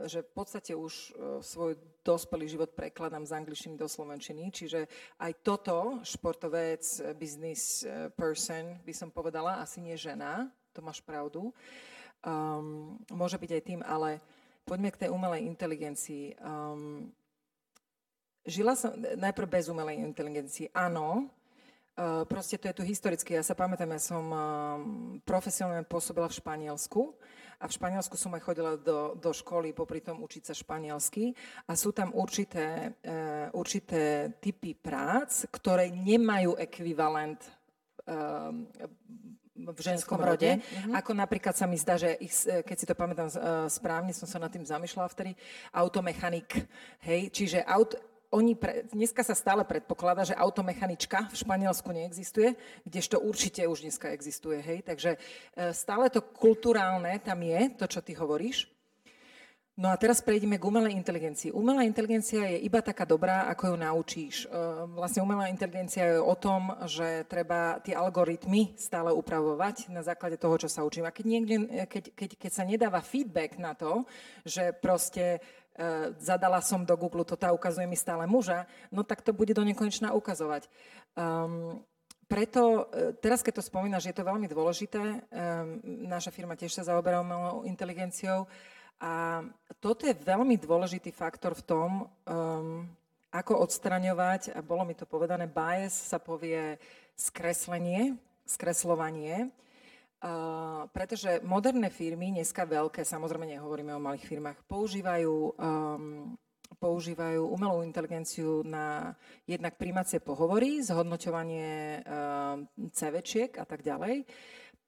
že 0.09 0.19
v 0.25 0.31
podstate 0.33 0.73
už 0.73 0.93
uh, 0.93 1.03
svoj 1.41 1.77
dospelý 2.01 2.49
život 2.49 2.73
prekladám 2.73 3.25
z 3.25 3.37
angličtiny 3.37 3.77
do 3.77 3.85
slovenčiny, 3.85 4.49
čiže 4.49 4.89
aj 5.21 5.31
toto, 5.45 6.01
športovec, 6.01 6.81
business 7.13 7.85
uh, 7.85 8.09
person, 8.09 8.81
by 8.81 8.93
som 8.93 9.13
povedala, 9.13 9.61
asi 9.61 9.81
nie 9.85 9.93
žena, 9.93 10.49
to 10.73 10.81
máš 10.81 10.97
pravdu. 11.05 11.53
Um, 12.21 13.01
môže 13.09 13.41
byť 13.41 13.51
aj 13.57 13.63
tým, 13.65 13.81
ale 13.81 14.21
Poďme 14.65 14.93
k 14.93 15.01
tej 15.03 15.09
umelej 15.09 15.41
inteligencii. 15.49 16.37
Um, 16.37 17.09
žila 18.45 18.77
som 18.77 18.93
najprv 18.95 19.47
bez 19.49 19.65
umelej 19.73 19.99
inteligencii. 20.05 20.69
Áno, 20.71 21.27
uh, 21.97 22.23
proste 22.29 22.61
to 22.61 22.69
je 22.69 22.77
tu 22.77 22.83
historicky. 22.85 23.33
Ja 23.33 23.43
sa 23.43 23.57
pamätám, 23.57 23.89
ja 23.89 24.01
som 24.01 24.25
um, 24.29 24.39
profesionálne 25.25 25.83
pôsobila 25.83 26.29
v 26.29 26.37
Španielsku 26.37 27.01
a 27.57 27.65
v 27.65 27.75
Španielsku 27.75 28.15
som 28.17 28.33
aj 28.37 28.45
chodila 28.45 28.77
do, 28.77 29.17
do 29.17 29.33
školy, 29.33 29.73
popri 29.73 30.01
tom 30.01 30.21
učiť 30.21 30.49
sa 30.49 30.53
španielsky 30.53 31.33
a 31.65 31.73
sú 31.73 31.89
tam 31.89 32.13
určité, 32.13 32.95
uh, 33.01 33.49
určité 33.57 34.33
typy 34.37 34.77
prác, 34.77 35.49
ktoré 35.49 35.89
nemajú 35.89 36.57
ekvivalent 36.57 37.41
v 39.69 39.79
ženskom 39.81 40.17
rode. 40.17 40.57
Mm-hmm. 40.57 40.97
Ako 40.97 41.11
napríklad 41.13 41.53
sa 41.53 41.69
mi 41.69 41.77
zdá, 41.77 41.95
že 41.99 42.17
ich, 42.17 42.33
keď 42.45 42.77
si 42.77 42.85
to 42.89 42.97
pamätám 42.97 43.29
e, 43.29 43.37
správne, 43.69 44.11
som 44.11 44.25
sa 44.25 44.41
nad 44.41 44.49
tým 44.49 44.65
zamýšľala 44.65 45.09
vtedy, 45.13 45.37
automechanik. 45.71 46.65
Hej, 47.05 47.29
čiže 47.29 47.59
aut, 47.65 47.93
oni 48.31 48.55
pre, 48.55 48.87
dneska 48.87 49.21
sa 49.27 49.35
stále 49.35 49.67
predpokladá, 49.67 50.23
že 50.23 50.39
automechanička 50.39 51.27
v 51.27 51.35
Španielsku 51.35 51.91
neexistuje, 51.91 52.55
kdežto 52.87 53.19
určite 53.19 53.67
už 53.67 53.83
dneska 53.83 54.15
existuje. 54.15 54.63
Hej? 54.63 54.87
Takže 54.87 55.11
e, 55.15 55.19
stále 55.75 56.07
to 56.07 56.23
kulturálne 56.23 57.19
tam 57.19 57.43
je, 57.43 57.61
to, 57.75 57.85
čo 57.91 57.99
ty 57.99 58.15
hovoríš. 58.15 58.71
No 59.79 59.87
a 59.87 59.95
teraz 59.95 60.19
prejdeme 60.19 60.59
k 60.59 60.67
umelej 60.67 60.99
inteligencii. 60.99 61.55
Umelá 61.55 61.87
inteligencia 61.87 62.43
je 62.43 62.59
iba 62.59 62.83
taká 62.83 63.07
dobrá, 63.07 63.47
ako 63.47 63.71
ju 63.71 63.75
naučíš. 63.79 64.35
E, 64.43 64.47
vlastne 64.91 65.23
umelá 65.23 65.47
inteligencia 65.47 66.11
je 66.11 66.19
o 66.19 66.35
tom, 66.35 66.75
že 66.91 67.23
treba 67.31 67.79
tie 67.79 67.95
algoritmy 67.95 68.75
stále 68.75 69.15
upravovať 69.15 69.87
na 69.87 70.03
základe 70.03 70.35
toho, 70.35 70.59
čo 70.59 70.67
sa 70.67 70.83
učím. 70.83 71.07
A 71.07 71.15
keď, 71.15 71.23
niekde, 71.23 71.55
keď, 71.87 72.03
keď, 72.11 72.29
keď 72.35 72.51
sa 72.51 72.67
nedáva 72.67 72.99
feedback 72.99 73.55
na 73.55 73.71
to, 73.71 74.03
že 74.43 74.75
proste 74.75 75.39
uh, 75.39 76.11
zadala 76.19 76.59
som 76.59 76.83
do 76.83 76.99
Google 76.99 77.23
toto 77.23 77.47
a 77.47 77.55
ukazuje 77.55 77.87
mi 77.87 77.95
stále 77.95 78.27
muža, 78.27 78.67
no 78.91 79.07
tak 79.07 79.23
to 79.23 79.31
bude 79.31 79.55
do 79.55 79.63
nekonečna 79.63 80.11
ukazovať. 80.11 80.67
Um, 81.15 81.79
preto, 82.31 82.87
e, 82.95 83.11
teraz 83.19 83.43
keď 83.43 83.59
to 83.59 83.67
spomínaš, 83.67 84.07
je 84.07 84.15
to 84.15 84.23
veľmi 84.23 84.47
dôležité. 84.47 85.03
Um, 85.03 85.83
naša 86.07 86.31
firma 86.31 86.55
tiež 86.55 86.71
sa 86.71 86.87
zaoberá 86.87 87.19
umelou 87.19 87.67
inteligenciou 87.67 88.47
a 89.01 89.41
toto 89.81 90.05
je 90.05 90.13
veľmi 90.13 90.61
dôležitý 90.61 91.09
faktor 91.09 91.57
v 91.57 91.65
tom, 91.65 91.89
um, 92.05 92.85
ako 93.33 93.65
odstraňovať, 93.65 94.53
a 94.53 94.61
bolo 94.61 94.85
mi 94.85 94.93
to 94.93 95.09
povedané, 95.09 95.49
bias 95.49 95.97
sa 95.97 96.21
povie 96.21 96.77
skreslenie, 97.17 98.13
skreslovanie, 98.45 99.49
uh, 99.49 100.85
pretože 100.93 101.41
moderné 101.41 101.89
firmy, 101.89 102.29
dneska 102.29 102.61
veľké, 102.61 103.01
samozrejme 103.01 103.49
nehovoríme 103.57 103.89
o 103.97 104.03
malých 104.05 104.29
firmách, 104.29 104.69
používajú 104.69 105.57
um, 105.57 106.37
používajú 106.81 107.45
umelú 107.45 107.85
inteligenciu 107.85 108.65
na 108.65 109.13
jednak 109.45 109.77
príjmacie 109.77 110.17
pohovory, 110.17 110.81
zhodnoťovanie 110.81 111.69
eh, 111.69 112.03
CVčiek 112.89 113.53
a 113.61 113.65
tak 113.69 113.85
ďalej. 113.85 114.25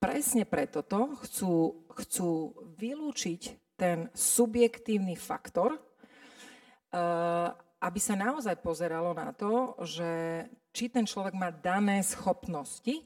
Presne 0.01 0.43
preto 0.49 0.81
to 0.81 1.13
chcú, 1.21 1.85
chcú 1.93 2.57
vylúčiť 2.81 3.62
ten 3.83 4.07
subjektívny 4.15 5.19
faktor, 5.19 5.75
eh, 5.75 7.47
aby 7.83 7.99
sa 7.99 8.15
naozaj 8.15 8.63
pozeralo 8.63 9.11
na 9.11 9.35
to, 9.35 9.75
že 9.83 10.47
či 10.71 10.87
ten 10.87 11.03
človek 11.03 11.35
má 11.35 11.51
dané 11.51 11.99
schopnosti 11.99 13.03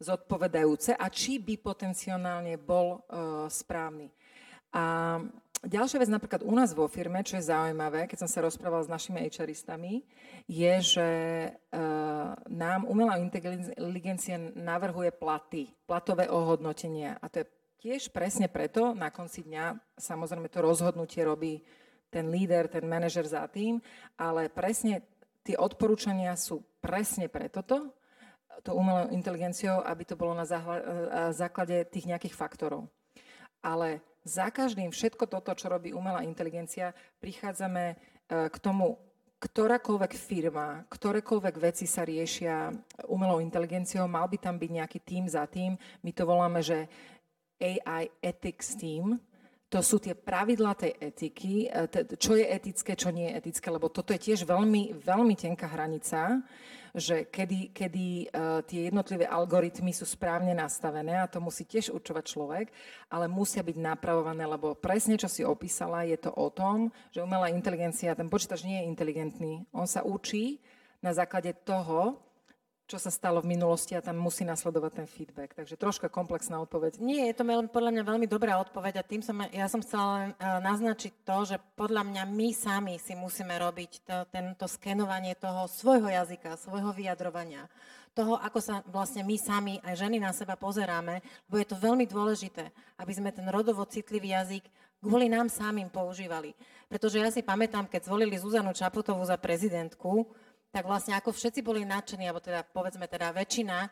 zodpovedajúce 0.00 0.96
a 0.96 1.12
či 1.12 1.36
by 1.36 1.60
potenciálne 1.60 2.56
bol 2.56 3.04
uh, 3.04 3.44
správny. 3.52 4.08
A 4.72 5.20
Ďalšia 5.60 6.00
vec 6.00 6.08
napríklad 6.08 6.40
u 6.40 6.56
nás 6.56 6.72
vo 6.72 6.88
firme, 6.88 7.20
čo 7.20 7.36
je 7.36 7.52
zaujímavé, 7.52 8.08
keď 8.08 8.24
som 8.24 8.32
sa 8.32 8.40
rozprávala 8.40 8.80
s 8.80 8.88
našimi 8.88 9.20
HRistami, 9.28 10.08
je, 10.48 10.74
že 10.80 11.08
uh, 11.52 12.32
nám 12.48 12.88
umelá 12.88 13.20
inteligencia 13.20 14.40
navrhuje 14.56 15.12
platy, 15.12 15.68
platové 15.84 16.32
ohodnotenia. 16.32 17.20
A 17.20 17.28
to 17.28 17.44
je 17.44 17.46
tiež 17.80 18.12
presne 18.12 18.46
preto, 18.52 18.92
na 18.92 19.08
konci 19.08 19.40
dňa 19.48 19.96
samozrejme 19.96 20.52
to 20.52 20.60
rozhodnutie 20.60 21.24
robí 21.24 21.64
ten 22.12 22.28
líder, 22.28 22.68
ten 22.68 22.84
manažer 22.84 23.24
za 23.24 23.48
tým, 23.48 23.80
ale 24.20 24.52
presne 24.52 25.00
tie 25.40 25.56
odporúčania 25.56 26.36
sú 26.36 26.60
presne 26.84 27.32
pre 27.32 27.48
toto, 27.48 27.96
to 28.60 28.76
umelou 28.76 29.08
inteligenciou, 29.08 29.80
aby 29.80 30.04
to 30.04 30.20
bolo 30.20 30.36
na 30.36 30.44
základe 31.32 31.88
tých 31.88 32.04
nejakých 32.04 32.36
faktorov. 32.36 32.92
Ale 33.64 34.04
za 34.20 34.52
každým 34.52 34.92
všetko 34.92 35.24
toto, 35.24 35.56
čo 35.56 35.72
robí 35.72 35.96
umelá 35.96 36.20
inteligencia, 36.28 36.92
prichádzame 37.24 37.84
e, 37.88 37.94
k 38.52 38.56
tomu, 38.60 39.00
ktorákoľvek 39.40 40.12
firma, 40.12 40.84
ktorékoľvek 40.92 41.54
veci 41.56 41.88
sa 41.88 42.04
riešia 42.04 42.68
umelou 43.08 43.40
inteligenciou, 43.40 44.04
mal 44.04 44.28
by 44.28 44.36
tam 44.36 44.60
byť 44.60 44.70
nejaký 44.76 44.98
tým 45.00 45.24
za 45.24 45.48
tým. 45.48 45.80
My 46.04 46.12
to 46.12 46.28
voláme, 46.28 46.60
že 46.60 46.84
AI 47.60 48.08
Ethics 48.24 48.74
Team, 48.80 49.20
to 49.70 49.78
sú 49.86 50.02
tie 50.02 50.18
pravidlá 50.18 50.74
tej 50.74 50.98
etiky, 50.98 51.70
e, 51.70 51.86
čo 52.18 52.34
je 52.34 52.42
etické, 52.42 52.98
čo 52.98 53.14
nie 53.14 53.30
je 53.30 53.36
etické, 53.38 53.70
lebo 53.70 53.86
toto 53.86 54.10
je 54.10 54.18
tiež 54.18 54.42
veľmi, 54.42 54.98
veľmi 54.98 55.38
tenká 55.38 55.70
hranica, 55.70 56.42
že 56.90 57.30
kedy, 57.30 57.70
kedy 57.70 58.06
uh, 58.34 58.66
tie 58.66 58.90
jednotlivé 58.90 59.22
algoritmy 59.22 59.94
sú 59.94 60.02
správne 60.02 60.50
nastavené 60.58 61.22
a 61.22 61.30
to 61.30 61.38
musí 61.38 61.62
tiež 61.62 61.94
určovať 61.94 62.24
človek, 62.26 62.66
ale 63.06 63.30
musia 63.30 63.62
byť 63.62 63.78
napravované, 63.78 64.42
lebo 64.42 64.74
presne, 64.74 65.14
čo 65.14 65.30
si 65.30 65.46
opísala, 65.46 66.02
je 66.02 66.18
to 66.18 66.34
o 66.34 66.50
tom, 66.50 66.90
že 67.14 67.22
umelá 67.22 67.46
inteligencia, 67.46 68.18
ten 68.18 68.26
počítač 68.26 68.66
nie 68.66 68.82
je 68.82 68.90
inteligentný. 68.90 69.52
On 69.70 69.86
sa 69.86 70.02
učí 70.02 70.58
na 70.98 71.14
základe 71.14 71.54
toho, 71.62 72.18
čo 72.90 72.98
sa 72.98 73.14
stalo 73.14 73.38
v 73.38 73.54
minulosti 73.54 73.94
a 73.94 74.02
tam 74.02 74.18
musí 74.18 74.42
nasledovať 74.42 74.92
ten 74.98 75.06
feedback. 75.06 75.54
Takže 75.54 75.78
troška 75.78 76.10
komplexná 76.10 76.58
odpoveď. 76.58 76.98
Nie, 76.98 77.30
je 77.30 77.38
to 77.38 77.46
podľa 77.70 77.94
mňa 77.94 78.02
veľmi 78.02 78.26
dobrá 78.26 78.58
odpoveď 78.58 78.98
a 78.98 79.06
tým 79.06 79.22
som, 79.22 79.38
ja 79.54 79.70
som 79.70 79.78
chcela 79.78 80.06
len 80.18 80.30
e, 80.34 80.36
naznačiť 80.66 81.22
to, 81.22 81.54
že 81.54 81.56
podľa 81.78 82.02
mňa 82.02 82.22
my 82.26 82.48
sami 82.50 82.98
si 82.98 83.14
musíme 83.14 83.54
robiť 83.54 83.90
to, 84.02 84.16
tento 84.34 84.66
skenovanie 84.66 85.38
toho 85.38 85.70
svojho 85.70 86.10
jazyka, 86.10 86.58
svojho 86.58 86.90
vyjadrovania, 86.90 87.70
toho, 88.10 88.34
ako 88.42 88.58
sa 88.58 88.82
vlastne 88.90 89.22
my 89.22 89.38
sami, 89.38 89.78
aj 89.86 89.94
ženy 89.94 90.18
na 90.18 90.34
seba 90.34 90.58
pozeráme, 90.58 91.22
lebo 91.46 91.54
je 91.62 91.66
to 91.70 91.78
veľmi 91.78 92.10
dôležité, 92.10 92.74
aby 92.98 93.12
sme 93.14 93.30
ten 93.30 93.46
rodovo 93.46 93.86
citlivý 93.86 94.34
jazyk 94.34 94.66
kvôli 94.98 95.30
nám 95.30 95.46
samým 95.48 95.88
používali. 95.88 96.52
Pretože 96.90 97.22
ja 97.22 97.30
si 97.30 97.40
pamätám, 97.40 97.86
keď 97.86 98.10
zvolili 98.10 98.34
Zuzanu 98.34 98.74
Čaputovú 98.74 99.22
za 99.22 99.38
prezidentku, 99.38 100.26
tak 100.70 100.86
vlastne 100.86 101.18
ako 101.18 101.34
všetci 101.34 101.66
boli 101.66 101.82
nadšení, 101.82 102.30
alebo 102.30 102.38
teda 102.38 102.62
povedzme 102.62 103.10
teda 103.10 103.34
väčšina 103.34 103.78
e, 103.82 103.88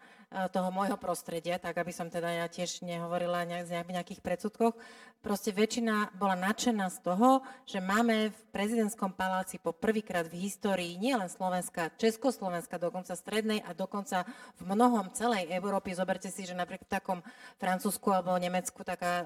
toho 0.55 0.70
môjho 0.70 0.95
prostredia, 0.95 1.59
tak 1.59 1.74
aby 1.74 1.91
som 1.91 2.07
teda 2.07 2.31
ja 2.31 2.47
tiež 2.47 2.87
nehovorila 2.87 3.43
z 3.66 3.83
nejakých 3.83 4.22
predsudkoch, 4.22 4.79
proste 5.18 5.51
väčšina 5.51 6.14
bola 6.14 6.39
nadšená 6.39 6.87
z 6.95 6.99
toho, 7.03 7.43
že 7.66 7.83
máme 7.83 8.31
v 8.31 8.41
prezidentskom 8.55 9.11
paláci 9.11 9.59
po 9.59 9.74
prvýkrát 9.74 10.31
v 10.31 10.39
histórii 10.39 10.95
nielen 10.95 11.26
Slovenska, 11.26 11.91
Československa, 11.99 12.79
dokonca 12.79 13.18
strednej 13.18 13.59
a 13.66 13.74
dokonca 13.74 14.22
v 14.62 14.62
mnohom 14.62 15.11
celej 15.11 15.51
Európy. 15.51 15.99
Zoberte 15.99 16.31
si, 16.31 16.47
že 16.47 16.55
napríklad 16.55 16.87
v 16.87 16.95
takom 16.95 17.18
Francúzsku 17.59 18.07
alebo 18.14 18.39
Nemecku 18.39 18.87
taká 18.87 19.12
e, 19.18 19.24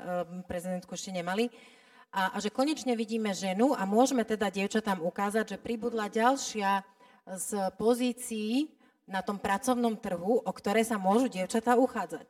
prezidentku 0.49 0.97
ešte 0.97 1.13
nemali. 1.13 1.53
A, 2.13 2.37
a 2.37 2.37
že 2.41 2.53
konečne 2.53 2.93
vidíme 2.93 3.33
ženu 3.33 3.73
a 3.73 3.89
môžeme 3.89 4.25
teda 4.25 4.53
dievčatám 4.53 5.01
ukázať, 5.01 5.57
že 5.57 5.59
pribudla 5.61 6.13
ďalšia 6.13 6.85
z 7.27 7.71
pozícií 7.79 8.71
na 9.07 9.23
tom 9.23 9.39
pracovnom 9.39 9.99
trhu, 9.99 10.43
o 10.43 10.53
ktoré 10.53 10.83
sa 10.83 10.99
môžu 10.99 11.31
dievčatá 11.31 11.79
uchádzať. 11.79 12.27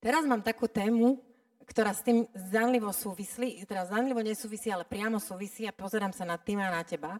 Teraz 0.00 0.22
mám 0.28 0.44
takú 0.44 0.68
tému, 0.68 1.18
ktorá 1.66 1.90
s 1.90 2.06
tým 2.06 2.30
zanlivo 2.32 2.94
súvislí, 2.94 3.66
teda 3.66 3.90
zanlivo 3.90 4.22
nesúvisí, 4.22 4.70
ale 4.70 4.86
priamo 4.86 5.18
súvisí 5.18 5.66
a 5.66 5.74
pozerám 5.74 6.14
sa 6.14 6.22
na 6.22 6.38
tým 6.38 6.62
a 6.62 6.70
na 6.70 6.86
teba. 6.86 7.18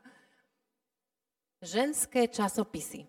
Ženské 1.59 2.31
časopisy. 2.31 3.09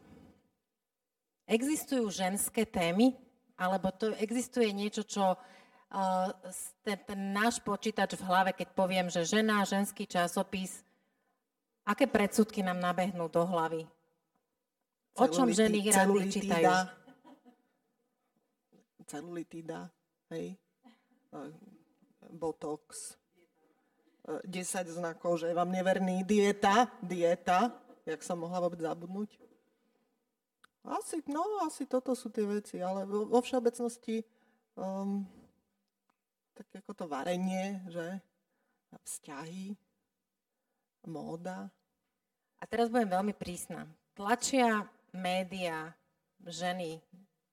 Existujú 1.45 2.10
ženské 2.10 2.66
témy, 2.66 3.14
alebo 3.53 3.93
to 3.93 4.18
existuje 4.18 4.74
niečo, 4.74 5.05
čo 5.05 5.38
uh, 5.38 6.28
ten, 6.82 6.97
ten 7.05 7.20
náš 7.32 7.62
počítač 7.62 8.18
v 8.18 8.26
hlave, 8.26 8.51
keď 8.58 8.74
poviem, 8.74 9.08
že 9.14 9.30
žena, 9.30 9.62
ženský 9.68 10.10
časopis, 10.10 10.86
Aké 11.88 12.03
predsudky 12.03 12.59
nám 12.59 12.83
nabehnú 12.83 13.31
do 13.31 13.47
hlavy? 13.47 13.88
O 15.17 15.25
čom 15.31 15.47
ženy 15.47 15.88
rady 15.88 16.19
čítajú? 16.27 16.67
Celulitída, 19.07 19.88
hej. 20.35 20.59
Botox. 22.27 23.15
10 24.27 24.51
znakov, 24.91 25.39
že 25.39 25.47
je 25.47 25.55
vám 25.55 25.71
neverný. 25.71 26.27
Dieta, 26.27 26.91
dieta. 26.99 27.71
Jak 28.03 28.19
som 28.19 28.43
mohla 28.43 28.59
vôbec 28.59 28.83
zabudnúť? 28.83 29.39
Asi, 30.83 31.23
no, 31.31 31.63
asi 31.63 31.88
toto 31.88 32.11
sú 32.11 32.27
tie 32.27 32.43
veci, 32.43 32.83
ale 32.83 33.07
vo, 33.07 33.27
vo 33.27 33.39
všeobecnosti 33.39 34.23
um, 34.75 35.23
tak 36.57 36.83
ako 36.83 36.91
to 36.95 37.05
varenie, 37.05 37.83
že 37.91 38.17
vzťahy, 39.03 39.77
móda. 41.05 41.69
A 42.58 42.64
teraz 42.66 42.89
budem 42.89 43.14
veľmi 43.14 43.34
prísna. 43.38 43.86
Tlačia 44.18 44.86
média 45.14 45.93
ženy 46.41 47.01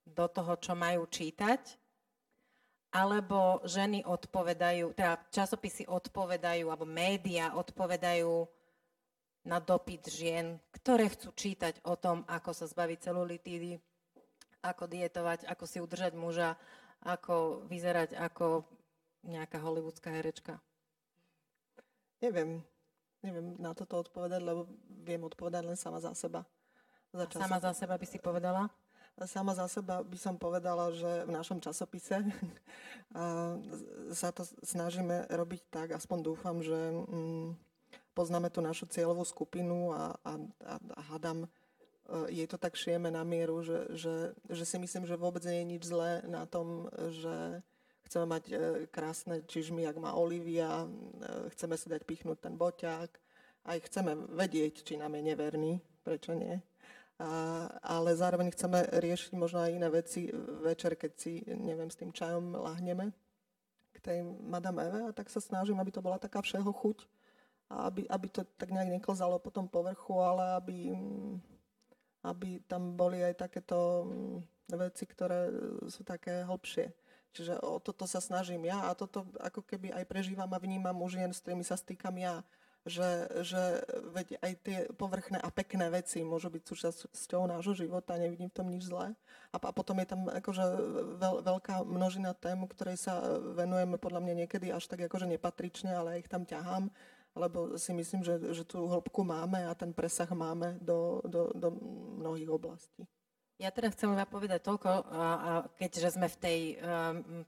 do 0.05 0.27
toho, 0.29 0.57
čo 0.61 0.73
majú 0.73 1.05
čítať, 1.09 1.77
alebo 2.95 3.59
ženy 3.67 4.07
odpovedajú, 4.07 4.95
teda 4.95 5.19
časopisy 5.35 5.91
odpovedajú, 5.91 6.71
alebo 6.71 6.87
média 6.87 7.51
odpovedajú 7.59 8.47
na 9.45 9.59
dopyt 9.61 10.09
žien, 10.09 10.57
ktoré 10.73 11.11
chcú 11.11 11.35
čítať 11.35 11.85
o 11.85 11.99
tom, 11.99 12.23
ako 12.31 12.55
sa 12.55 12.65
zbaviť 12.71 12.99
celulitídy, 13.11 13.77
ako 14.65 14.89
dietovať, 14.89 15.45
ako 15.45 15.65
si 15.69 15.79
udržať 15.83 16.17
muža, 16.17 16.57
ako 17.05 17.67
vyzerať 17.69 18.17
ako 18.17 18.65
nejaká 19.29 19.61
hollywoodská 19.61 20.09
herečka. 20.15 20.57
Neviem, 22.25 22.65
neviem 23.25 23.57
na 23.57 23.73
toto 23.73 24.05
odpovedať, 24.05 24.45
lebo 24.45 24.69
viem 25.03 25.25
odpovedať 25.25 25.65
len 25.65 25.79
sama 25.81 25.99
za 25.99 26.13
seba. 26.13 26.45
Za 27.15 27.25
sama 27.33 27.59
za 27.63 27.73
seba 27.73 27.97
by 27.97 28.07
si 28.07 28.19
povedala? 28.21 28.69
Sama 29.25 29.55
za 29.55 29.71
seba 29.71 30.03
by 30.03 30.19
som 30.19 30.35
povedala, 30.35 30.91
že 30.91 31.23
v 31.25 31.31
našom 31.31 31.63
časopise 31.63 32.21
sa 34.21 34.29
to 34.35 34.43
snažíme 34.67 35.31
robiť 35.31 35.63
tak, 35.71 35.89
aspoň 35.95 36.19
dúfam, 36.21 36.59
že 36.59 36.75
mm, 36.75 37.55
poznáme 38.19 38.51
tú 38.51 38.59
našu 38.59 38.91
cieľovú 38.91 39.23
skupinu 39.23 39.95
a, 39.95 40.19
a, 40.27 40.33
a, 40.67 40.75
a 40.99 41.01
hádam, 41.15 41.47
e, 41.47 41.49
jej 42.43 42.47
to 42.51 42.59
tak 42.59 42.75
šijeme 42.75 43.15
na 43.15 43.23
mieru, 43.23 43.63
že, 43.63 43.87
že, 43.95 44.35
že 44.51 44.65
si 44.67 44.83
myslím, 44.83 45.07
že 45.07 45.15
vôbec 45.15 45.47
nie 45.47 45.63
je 45.63 45.71
nič 45.79 45.83
zlé 45.87 46.27
na 46.27 46.43
tom, 46.51 46.91
že 47.15 47.63
chceme 48.15 48.31
mať 48.31 48.45
e, 48.47 48.55
krásne 48.95 49.43
čižmy, 49.43 49.83
jak 49.83 49.99
má 49.99 50.15
Olivia, 50.15 50.87
e, 50.87 51.51
chceme 51.51 51.75
si 51.75 51.91
dať 51.91 52.07
pichnúť 52.07 52.47
ten 52.47 52.55
boťák, 52.55 53.11
aj 53.67 53.79
chceme 53.91 54.15
vedieť, 54.31 54.87
či 54.87 54.95
nám 54.95 55.19
je 55.19 55.35
neverný, 55.35 55.83
prečo 56.07 56.31
nie. 56.31 56.63
ale 57.83 58.15
zároveň 58.15 58.55
chceme 58.55 58.87
riešiť 59.03 59.35
možno 59.35 59.67
aj 59.67 59.71
iné 59.75 59.89
veci 59.91 60.31
večer, 60.63 60.95
keď 60.95 61.13
si, 61.19 61.43
neviem, 61.47 61.91
s 61.91 61.99
tým 61.99 62.15
čajom 62.15 62.55
lahneme 62.55 63.11
k 63.95 63.99
tej 63.99 64.19
Madame 64.47 64.87
Eve 64.87 65.01
a 65.11 65.17
tak 65.17 65.27
sa 65.27 65.43
snažím, 65.43 65.83
aby 65.83 65.91
to 65.91 66.03
bola 66.03 66.19
taká 66.19 66.39
všeho 66.39 66.71
chuť 66.71 67.07
a 67.71 67.91
aby, 67.91 68.07
aby 68.07 68.27
to 68.31 68.47
tak 68.59 68.71
nejak 68.71 68.95
neklzalo 68.95 69.43
po 69.43 69.51
tom 69.51 69.67
povrchu, 69.67 70.23
ale 70.23 70.59
aby, 70.59 70.79
aby 72.23 72.63
tam 72.71 72.95
boli 72.95 73.27
aj 73.27 73.43
takéto 73.43 74.07
veci, 74.71 75.03
ktoré 75.03 75.51
sú 75.91 76.07
také 76.07 76.47
hlbšie. 76.47 77.04
Čiže 77.35 77.59
o 77.67 77.83
toto 77.83 78.07
sa 78.07 78.23
snažím 78.23 78.71
ja 78.71 78.87
a 78.87 78.95
toto 78.95 79.27
ako 79.43 79.67
keby 79.67 79.91
aj 79.91 80.07
prežívam 80.07 80.49
a 80.55 80.63
vnímam 80.63 80.95
u 81.03 81.09
žien, 81.11 81.35
s 81.35 81.43
ktorými 81.43 81.67
sa 81.67 81.75
stýkam 81.75 82.15
ja 82.17 82.47
že, 82.85 83.33
že 83.41 83.81
veď 84.13 84.27
aj 84.45 84.53
tie 84.61 84.79
povrchné 84.93 85.41
a 85.41 85.49
pekné 85.49 85.89
veci 85.89 86.21
môžu 86.21 86.53
byť 86.53 86.63
súčasťou 86.69 87.49
nášho 87.49 87.73
života, 87.73 88.21
nevidím 88.21 88.53
v 88.53 88.57
tom 88.61 88.69
nič 88.69 88.93
zlé. 88.93 89.17
A, 89.53 89.57
a 89.57 89.73
potom 89.73 89.97
je 90.05 90.09
tam 90.09 90.29
akože 90.29 90.65
veľ, 91.17 91.35
veľká 91.49 91.81
množina 91.81 92.37
tém, 92.37 92.61
ktorej 92.69 93.01
sa 93.01 93.25
venujeme 93.57 93.97
podľa 93.97 94.21
mňa 94.21 94.35
niekedy 94.45 94.69
až 94.69 94.85
tak 94.85 95.01
akože 95.09 95.25
nepatrične, 95.25 95.97
ale 95.97 96.21
ich 96.21 96.29
tam 96.29 96.45
ťahám, 96.45 96.93
lebo 97.33 97.81
si 97.81 97.97
myslím, 97.97 98.21
že, 98.21 98.37
že 98.53 98.69
tú 98.69 98.85
hĺbku 98.85 99.25
máme 99.25 99.65
a 99.65 99.73
ten 99.73 99.97
presah 99.97 100.29
máme 100.29 100.77
do, 100.85 101.25
do, 101.25 101.57
do 101.57 101.73
mnohých 102.21 102.53
oblastí. 102.53 103.09
Ja 103.63 103.71
teda 103.71 103.95
chcem 103.95 104.11
iba 104.11 104.27
povedať 104.27 104.67
toľko, 104.67 104.91
a, 104.91 105.01
keďže 105.79 106.19
sme 106.19 106.27
v 106.27 106.37
tej 106.43 106.59
um, 106.83 107.47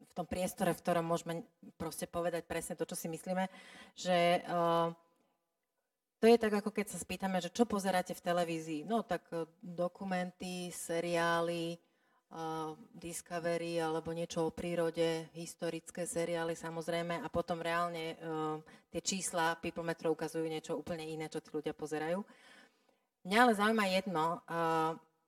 v 0.00 0.12
tom 0.16 0.24
priestore, 0.30 0.72
v 0.72 0.80
ktorom 0.80 1.04
môžeme 1.04 1.42
proste 1.76 2.06
povedať 2.08 2.46
presne 2.46 2.78
to, 2.78 2.86
čo 2.86 2.96
si 2.96 3.10
myslíme, 3.10 3.50
že 3.98 4.40
uh, 4.46 4.88
to 6.22 6.30
je 6.30 6.38
tak, 6.38 6.54
ako 6.54 6.70
keď 6.70 6.86
sa 6.94 7.02
spýtame, 7.02 7.42
že 7.42 7.52
čo 7.52 7.66
pozeráte 7.68 8.14
v 8.16 8.24
televízii. 8.24 8.86
No 8.88 9.04
tak 9.04 9.26
uh, 9.34 9.44
dokumenty, 9.60 10.72
seriály, 10.72 11.76
uh, 11.76 12.72
Discovery 12.94 13.82
alebo 13.82 14.16
niečo 14.16 14.48
o 14.48 14.54
prírode, 14.54 15.28
historické 15.36 16.08
seriály 16.08 16.56
samozrejme 16.56 17.20
a 17.20 17.28
potom 17.28 17.60
reálne 17.60 18.16
tie 18.94 19.00
čísla 19.02 19.58
People 19.58 19.84
ukazujú 19.84 20.46
niečo 20.46 20.78
úplne 20.78 21.04
iné, 21.04 21.28
čo 21.28 21.42
tí 21.44 21.50
ľudia 21.52 21.76
pozerajú. 21.76 22.22
Mňa 23.24 23.38
ale 23.40 23.52
zaujíma 23.56 23.84
jedno, 23.92 24.38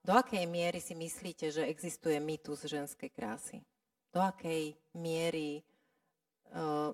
do 0.07 0.15
akej 0.15 0.47
miery 0.47 0.79
si 0.79 0.95
myslíte, 0.95 1.51
že 1.51 1.67
existuje 1.67 2.15
mýtus 2.23 2.63
ženskej 2.71 3.11
krásy? 3.11 3.67
do 4.17 4.25
akej 4.25 4.73
miery 4.97 5.61
e, 5.61 5.63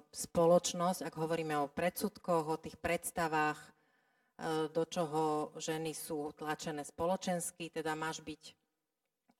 spoločnosť, 0.02 1.06
ak 1.06 1.14
hovoríme 1.14 1.54
o 1.62 1.70
predsudkoch, 1.70 2.50
o 2.50 2.58
tých 2.58 2.74
predstavách, 2.82 3.54
e, 3.62 3.70
do 4.74 4.82
čoho 4.82 5.54
ženy 5.54 5.94
sú 5.94 6.34
tlačené 6.34 6.82
spoločensky, 6.82 7.70
teda 7.70 7.94
máš 7.94 8.26
byť, 8.26 8.58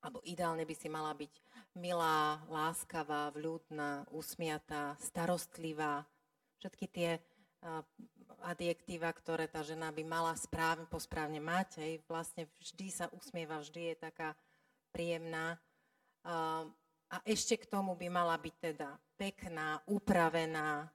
alebo 0.06 0.22
ideálne 0.22 0.62
by 0.62 0.74
si 0.78 0.86
mala 0.86 1.10
byť 1.10 1.34
milá, 1.74 2.38
láskavá, 2.46 3.34
vľúdna, 3.34 4.06
usmiatá, 4.14 4.94
starostlivá, 5.02 6.06
všetky 6.62 6.86
tie 6.86 7.10
adjektíva, 8.42 9.14
ktoré 9.14 9.46
tá 9.46 9.62
žena 9.62 9.94
by 9.94 10.02
mala 10.02 10.34
správne, 10.34 10.84
posprávne 10.90 11.38
mať, 11.38 11.78
hej, 11.78 11.92
vlastne 12.10 12.50
vždy 12.58 12.86
sa 12.90 13.06
usmieva, 13.14 13.62
vždy 13.62 13.94
je 13.94 13.96
taká 14.02 14.34
príjemná 14.90 15.62
a 17.12 17.16
ešte 17.28 17.60
k 17.60 17.68
tomu 17.68 17.92
by 17.92 18.08
mala 18.08 18.34
byť 18.40 18.54
teda 18.72 18.88
pekná, 19.20 19.84
upravená, 19.84 20.88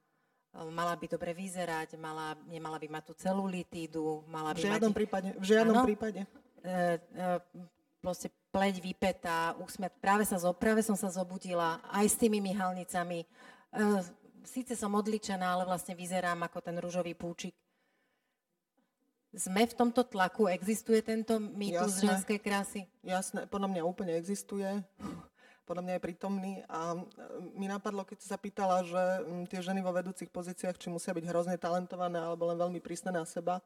mala 0.74 0.94
by 0.98 1.06
dobre 1.06 1.30
vyzerať, 1.30 1.94
mala, 1.94 2.34
nemala 2.50 2.80
by 2.80 2.88
mať 2.90 3.04
tú 3.06 3.14
celulitídu, 3.14 4.26
mala 4.26 4.50
by 4.50 4.58
v 4.58 4.66
žiadnom 4.66 4.90
mať... 4.90 4.98
prípade. 4.98 5.28
V 5.38 5.46
žiadnom 5.46 5.76
ano, 5.78 5.86
prípade. 5.86 6.20
E, 6.24 6.28
e, 6.66 7.26
proste 8.02 8.34
pleť 8.50 8.82
vypetá, 8.82 9.54
úsmet. 9.62 9.94
Práve, 10.02 10.26
sa, 10.26 10.40
práve 10.56 10.82
som 10.82 10.98
sa 10.98 11.12
zobudila 11.12 11.78
aj 11.94 12.06
s 12.10 12.16
tými 12.18 12.42
myhalnicami. 12.42 13.22
E, 13.22 13.26
síce 14.44 14.76
som 14.76 14.94
odličená, 14.94 15.56
ale 15.58 15.64
vlastne 15.64 15.96
vyzerám 15.96 16.42
ako 16.46 16.58
ten 16.62 16.76
rúžový 16.78 17.14
púčik. 17.14 17.54
Sme 19.32 19.68
v 19.68 19.76
tomto 19.76 20.08
tlaku? 20.08 20.48
Existuje 20.48 21.04
tento 21.04 21.36
mýtus 21.36 22.00
ženskej 22.00 22.40
krásy? 22.40 22.88
Jasné, 23.04 23.44
podľa 23.46 23.68
mňa 23.76 23.82
úplne 23.84 24.16
existuje 24.16 24.82
podľa 25.68 25.84
mňa 25.84 25.94
je 26.00 26.06
prítomný 26.08 26.52
a 26.64 26.96
e, 26.96 26.98
mi 27.52 27.68
napadlo, 27.68 28.00
keď 28.08 28.24
sa 28.24 28.40
pýtala, 28.40 28.80
že 28.88 29.02
tie 29.52 29.60
ženy 29.60 29.84
vo 29.84 29.92
vedúcich 29.92 30.32
pozíciách, 30.32 30.80
či 30.80 30.88
musia 30.88 31.12
byť 31.12 31.28
hrozne 31.28 31.60
talentované 31.60 32.16
alebo 32.16 32.48
len 32.48 32.56
veľmi 32.56 32.80
prísne 32.80 33.12
na 33.12 33.28
seba. 33.28 33.60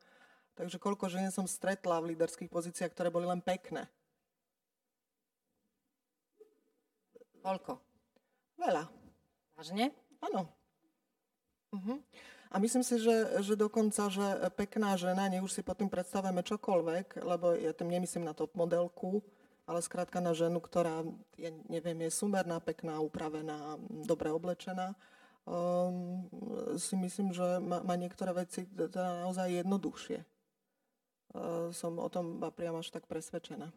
Takže 0.58 0.82
koľko 0.82 1.06
žien 1.06 1.30
som 1.30 1.46
stretla 1.46 2.02
v 2.02 2.12
líderských 2.12 2.50
pozíciách, 2.50 2.90
ktoré 2.90 3.08
boli 3.08 3.30
len 3.30 3.38
pekné. 3.38 3.86
Koľko? 7.40 7.78
Veľa. 8.58 8.90
Vážne? 9.54 9.94
Áno. 10.18 10.50
Uh-huh. 11.72 11.98
A 12.52 12.60
myslím 12.60 12.84
si, 12.84 13.00
že, 13.00 13.40
že 13.40 13.56
dokonca, 13.56 14.12
že 14.12 14.24
pekná 14.52 14.92
žena, 15.00 15.24
nech 15.32 15.40
už 15.40 15.56
si 15.56 15.62
pod 15.64 15.80
tým 15.80 15.88
predstavujeme 15.88 16.44
čokoľvek, 16.44 17.24
lebo 17.24 17.56
ja 17.56 17.72
tým 17.72 17.88
nemyslím 17.88 18.28
na 18.28 18.36
top 18.36 18.52
modelku, 18.52 19.24
ale 19.64 19.80
skrátka 19.80 20.20
na 20.20 20.36
ženu, 20.36 20.60
ktorá, 20.60 21.00
ja 21.40 21.48
neviem, 21.72 21.96
je 22.04 22.12
sumerná, 22.12 22.60
pekná, 22.60 23.00
upravená, 23.00 23.80
dobre 24.04 24.28
oblečená, 24.28 24.92
um, 25.48 26.28
si 26.76 26.92
myslím, 26.92 27.32
že 27.32 27.56
má, 27.56 27.80
má 27.80 27.96
niektoré 27.96 28.36
veci 28.36 28.68
teda 28.68 29.24
naozaj 29.24 29.64
jednoduchšie. 29.64 30.20
Uh, 31.32 31.72
som 31.72 31.96
o 31.96 32.08
tom 32.12 32.36
priam 32.52 32.76
až 32.76 32.92
tak 32.92 33.08
presvedčená. 33.08 33.72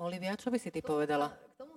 Olivia, 0.00 0.32
čo 0.40 0.48
by 0.48 0.56
si 0.56 0.72
ty 0.72 0.80
povedala? 0.80 1.28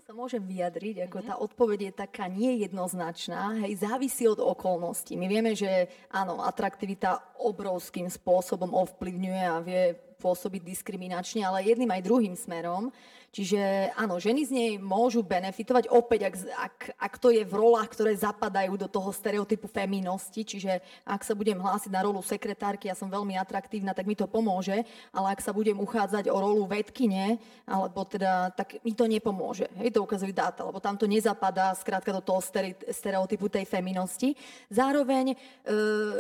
Sa 0.08 0.16
môžem 0.16 0.40
vyjadriť, 0.40 1.04
ako 1.04 1.20
mm-hmm. 1.20 1.32
tá 1.36 1.36
odpoveď 1.36 1.80
je 1.92 2.00
taká 2.00 2.32
nejednoznačná, 2.32 3.60
hej, 3.68 3.76
závisí 3.84 4.24
od 4.24 4.40
okolností. 4.40 5.20
My 5.20 5.28
vieme, 5.28 5.52
že 5.52 5.92
áno, 6.08 6.40
atraktivita 6.48 7.36
obrovským 7.44 8.08
spôsobom 8.08 8.72
ovplyvňuje 8.72 9.44
a 9.44 9.60
vie 9.60 10.00
pôsobiť 10.18 10.62
diskriminačne, 10.66 11.46
ale 11.46 11.70
jedným 11.70 11.90
aj 11.94 12.06
druhým 12.06 12.36
smerom. 12.36 12.90
Čiže 13.38 13.94
áno, 13.94 14.18
ženy 14.18 14.50
z 14.50 14.52
nej 14.56 14.72
môžu 14.82 15.22
benefitovať 15.22 15.94
opäť, 15.94 16.32
ak, 16.32 16.36
ak, 16.58 16.76
ak 16.98 17.14
to 17.22 17.30
je 17.30 17.46
v 17.46 17.54
rolách, 17.54 17.94
ktoré 17.94 18.18
zapadajú 18.18 18.80
do 18.82 18.90
toho 18.90 19.14
stereotypu 19.14 19.70
feminosti, 19.70 20.42
čiže 20.42 20.82
ak 21.06 21.22
sa 21.22 21.38
budem 21.38 21.60
hlásiť 21.60 21.92
na 21.94 22.02
rolu 22.02 22.24
sekretárky, 22.26 22.90
ja 22.90 22.98
som 22.98 23.12
veľmi 23.12 23.38
atraktívna, 23.38 23.94
tak 23.94 24.10
mi 24.10 24.18
to 24.18 24.26
pomôže, 24.26 24.82
ale 25.14 25.38
ak 25.38 25.44
sa 25.44 25.54
budem 25.54 25.78
uchádzať 25.78 26.34
o 26.34 26.38
rolu 26.40 26.66
vedkine, 26.66 27.38
alebo 27.70 28.08
teda, 28.10 28.50
tak 28.58 28.82
mi 28.82 28.98
to 28.98 29.06
nepomôže. 29.06 29.70
Hej, 29.78 29.94
to 29.94 30.02
ukazujú 30.02 30.34
dáta, 30.34 30.66
lebo 30.66 30.82
tam 30.82 30.98
to 30.98 31.06
nezapadá 31.06 31.78
skrátka 31.78 32.10
do 32.16 32.26
toho 32.26 32.42
stereotypu 32.90 33.54
tej 33.54 33.70
feminosti. 33.70 34.34
Zároveň 34.72 35.36
e, 35.36 35.36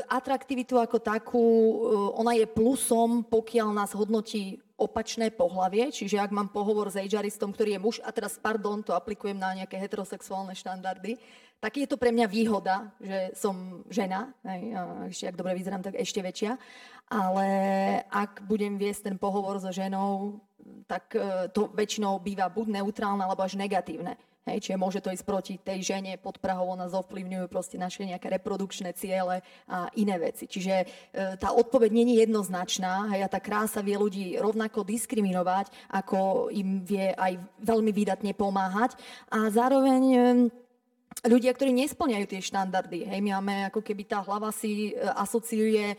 atraktivitu 0.05 0.77
ako 0.77 1.01
takú, 1.01 1.41
e, 1.41 1.75
ona 2.19 2.37
je 2.37 2.45
plusom, 2.45 3.25
pokiaľ 3.25 3.73
nás 3.73 3.96
hodnotí 3.97 4.61
opačné 4.77 5.33
pohlavie, 5.33 5.89
čiže 5.89 6.21
ak 6.21 6.29
mám 6.29 6.53
pohovor 6.53 6.93
s 6.93 7.01
ageistom, 7.01 7.49
ktorý 7.49 7.75
je 7.75 7.83
muž, 7.83 7.95
a 8.05 8.13
teraz, 8.13 8.37
pardon, 8.37 8.85
to 8.85 8.93
aplikujem 8.93 9.33
na 9.33 9.57
nejaké 9.57 9.73
heterosexuálne 9.81 10.53
štandardy, 10.53 11.17
tak 11.57 11.81
je 11.81 11.89
to 11.89 11.97
pre 11.97 12.13
mňa 12.13 12.29
výhoda, 12.29 12.93
že 13.01 13.33
som 13.33 13.81
žena, 13.89 14.29
hej, 14.45 14.77
ešte 15.09 15.25
ak 15.33 15.39
dobre 15.41 15.57
vyzerám, 15.57 15.81
tak 15.81 15.97
ešte 15.97 16.21
väčšia, 16.21 16.53
ale 17.09 17.47
ak 18.13 18.45
budem 18.45 18.77
viesť 18.77 19.09
ten 19.09 19.17
pohovor 19.17 19.57
so 19.57 19.73
ženou, 19.73 20.37
tak 20.85 21.17
e, 21.17 21.49
to 21.49 21.71
väčšinou 21.73 22.19
býva 22.21 22.51
buď 22.51 22.77
neutrálne, 22.77 23.23
alebo 23.23 23.41
až 23.41 23.57
negatívne. 23.57 24.19
Hej, 24.47 24.63
čiže 24.63 24.79
môže 24.79 25.03
to 25.03 25.11
ísť 25.11 25.27
proti 25.27 25.53
tej 25.59 25.83
žene, 25.83 26.15
pod 26.15 26.39
Prahovo 26.39 26.71
nás 26.79 26.95
ovplyvňujú 26.95 27.51
proste 27.51 27.75
naše 27.75 28.07
nejaké 28.07 28.31
reprodukčné 28.31 28.95
ciele 28.95 29.43
a 29.67 29.91
iné 29.99 30.15
veci. 30.15 30.47
Čiže 30.47 30.75
e, 30.79 30.85
tá 31.35 31.51
odpoveď 31.51 31.91
je 31.91 32.23
jednoznačná 32.23 33.11
hej, 33.11 33.27
a 33.27 33.31
tá 33.31 33.43
krása 33.43 33.83
vie 33.83 33.99
ľudí 33.99 34.39
rovnako 34.39 34.87
diskriminovať, 34.87 35.67
ako 35.91 36.47
im 36.55 36.79
vie 36.79 37.11
aj 37.11 37.43
veľmi 37.59 37.91
výdatne 37.91 38.31
pomáhať. 38.31 38.95
A 39.35 39.51
zároveň 39.51 40.01
e, 40.15 40.19
ľudia, 41.25 41.55
ktorí 41.55 41.73
nesplňajú 41.73 42.25
tie 42.29 42.41
štandardy. 42.43 43.09
Hej, 43.09 43.19
my 43.23 43.31
máme 43.39 43.53
ako 43.73 43.81
keby 43.81 44.03
tá 44.05 44.21
hlava 44.21 44.53
si 44.53 44.91
e, 44.91 45.01
asociuje 45.17 45.93
e, 45.93 45.95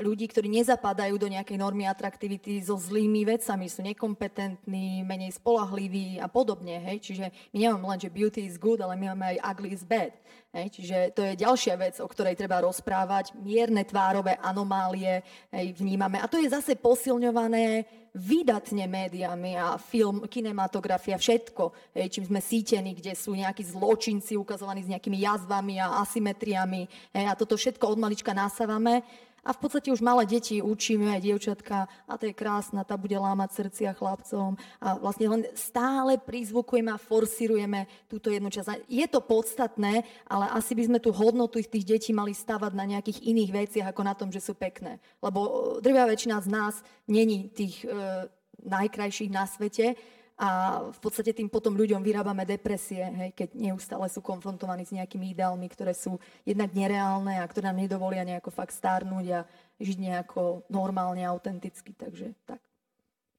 ľudí, 0.00 0.30
ktorí 0.30 0.48
nezapadajú 0.48 1.20
do 1.20 1.28
nejakej 1.28 1.58
normy 1.60 1.84
atraktivity 1.84 2.62
so 2.64 2.80
zlými 2.80 3.28
vecami, 3.28 3.68
sú 3.68 3.84
nekompetentní, 3.84 5.04
menej 5.04 5.36
spolahliví 5.36 6.22
a 6.22 6.30
podobne. 6.30 6.80
Hej. 6.80 7.12
Čiže 7.12 7.24
my 7.52 7.56
nemáme 7.60 7.84
len, 7.92 8.00
že 8.00 8.14
beauty 8.14 8.46
is 8.46 8.56
good, 8.56 8.80
ale 8.80 8.96
my 8.96 9.12
máme 9.12 9.36
aj 9.36 9.38
ugly 9.52 9.76
is 9.76 9.84
bad. 9.84 10.14
Hej. 10.56 10.72
Čiže 10.72 10.96
to 11.12 11.20
je 11.20 11.36
ďalšia 11.36 11.76
vec, 11.76 12.00
o 12.00 12.08
ktorej 12.08 12.32
treba 12.32 12.64
rozprávať. 12.64 13.36
Mierne 13.44 13.84
tvárové 13.84 14.40
anomálie 14.40 15.20
hej, 15.52 15.76
vnímame. 15.76 16.16
A 16.16 16.24
to 16.24 16.40
je 16.40 16.48
zase 16.48 16.80
posilňované 16.80 17.84
vydatne 18.16 18.88
médiami 18.88 19.60
a 19.60 19.76
film, 19.76 20.24
kinematografia, 20.24 21.20
všetko, 21.20 21.92
hej, 21.92 22.08
čím 22.08 22.24
sme 22.24 22.40
sítení, 22.40 22.96
kde 22.96 23.12
sú 23.12 23.36
nejakí 23.36 23.60
zločinci 23.60 24.40
ukazovaní 24.40 24.80
s 24.80 24.88
nejakými 24.88 25.20
jazvami 25.20 25.76
a 25.76 26.00
asymetriami 26.00 26.88
hej, 27.12 27.26
a 27.28 27.36
toto 27.36 27.60
všetko 27.60 27.92
od 27.92 28.00
malička 28.00 28.32
nasávame 28.32 29.04
A 29.46 29.54
v 29.54 29.62
podstate 29.62 29.94
už 29.94 30.02
malé 30.02 30.26
deti 30.26 30.58
učíme 30.58 31.14
aj 31.14 31.22
dievčatka 31.22 31.86
a 31.86 32.12
to 32.18 32.26
je 32.26 32.34
krásna, 32.34 32.82
tá 32.82 32.98
bude 32.98 33.14
lámať 33.14 33.62
srdcia 33.62 33.94
chlapcom 33.94 34.58
a 34.82 34.98
vlastne 34.98 35.30
len 35.30 35.42
stále 35.54 36.18
prizvukujeme 36.18 36.90
a 36.90 36.98
forsirujeme 36.98 37.86
túto 38.10 38.34
jednu 38.34 38.50
časť. 38.50 38.90
Je 38.90 39.06
to 39.06 39.22
podstatné, 39.22 40.02
ale 40.26 40.50
asi 40.50 40.74
by 40.74 40.82
sme 40.90 40.98
tú 40.98 41.14
hodnotu 41.14 41.62
tých 41.62 41.86
detí 41.86 42.10
mali 42.10 42.34
stavať 42.34 42.74
na 42.74 42.84
nejakých 42.90 43.22
iných 43.22 43.50
veciach 43.54 43.86
ako 43.94 44.02
na 44.02 44.18
tom, 44.18 44.34
že 44.34 44.42
sú 44.42 44.58
pekné. 44.58 44.98
Lebo 45.22 45.40
e, 45.46 45.50
drvia 45.78 46.10
väčšina 46.10 46.42
z 46.42 46.48
nás 46.50 46.74
není 47.06 47.46
tých 47.54 47.86
e, 47.86 48.26
najkrajších 48.66 49.30
na 49.30 49.46
svete 49.46 49.94
a 50.36 50.84
v 50.92 50.98
podstate 51.00 51.32
tým 51.32 51.48
potom 51.48 51.72
ľuďom 51.72 52.04
vyrábame 52.04 52.44
depresie, 52.44 53.00
hej, 53.00 53.30
keď 53.32 53.56
neustále 53.56 54.04
sú 54.12 54.20
konfrontovaní 54.20 54.84
s 54.84 54.92
nejakými 54.92 55.32
ideálmi, 55.32 55.64
ktoré 55.72 55.96
sú 55.96 56.20
jednak 56.44 56.76
nereálne 56.76 57.40
a 57.40 57.48
ktoré 57.48 57.72
nám 57.72 57.80
nedovolia 57.80 58.20
nejako 58.20 58.52
fakt 58.52 58.76
stárnuť 58.76 59.26
a 59.32 59.40
žiť 59.80 59.96
nejako 59.96 60.68
normálne, 60.68 61.24
autenticky. 61.24 61.96
Takže 61.96 62.36
tak. 62.44 62.60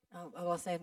A 0.10 0.42
vlastne 0.42 0.82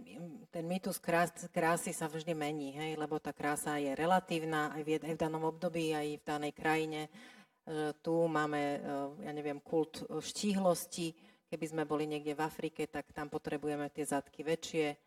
ten 0.54 0.62
mýtus 0.62 1.02
krás, 1.02 1.34
krásy 1.50 1.90
sa 1.90 2.06
vždy 2.06 2.30
mení, 2.30 2.70
hej, 2.78 2.94
lebo 2.94 3.18
tá 3.18 3.34
krása 3.34 3.82
je 3.82 3.90
relatívna 3.98 4.70
aj 4.70 4.82
v, 4.86 4.88
aj 5.02 5.14
v 5.18 5.22
danom 5.26 5.42
období, 5.50 5.90
aj 5.90 6.22
v 6.22 6.26
danej 6.30 6.52
krajine. 6.54 7.10
E, 7.10 7.90
tu 7.98 8.14
máme, 8.30 8.62
e, 8.62 8.78
ja 9.26 9.34
neviem, 9.34 9.58
kult 9.58 10.06
štíhlosti. 10.06 11.10
Keby 11.50 11.66
sme 11.66 11.82
boli 11.82 12.06
niekde 12.06 12.38
v 12.38 12.46
Afrike, 12.46 12.86
tak 12.86 13.10
tam 13.10 13.26
potrebujeme 13.26 13.90
tie 13.90 14.06
zadky 14.06 14.46
väčšie 14.46 15.03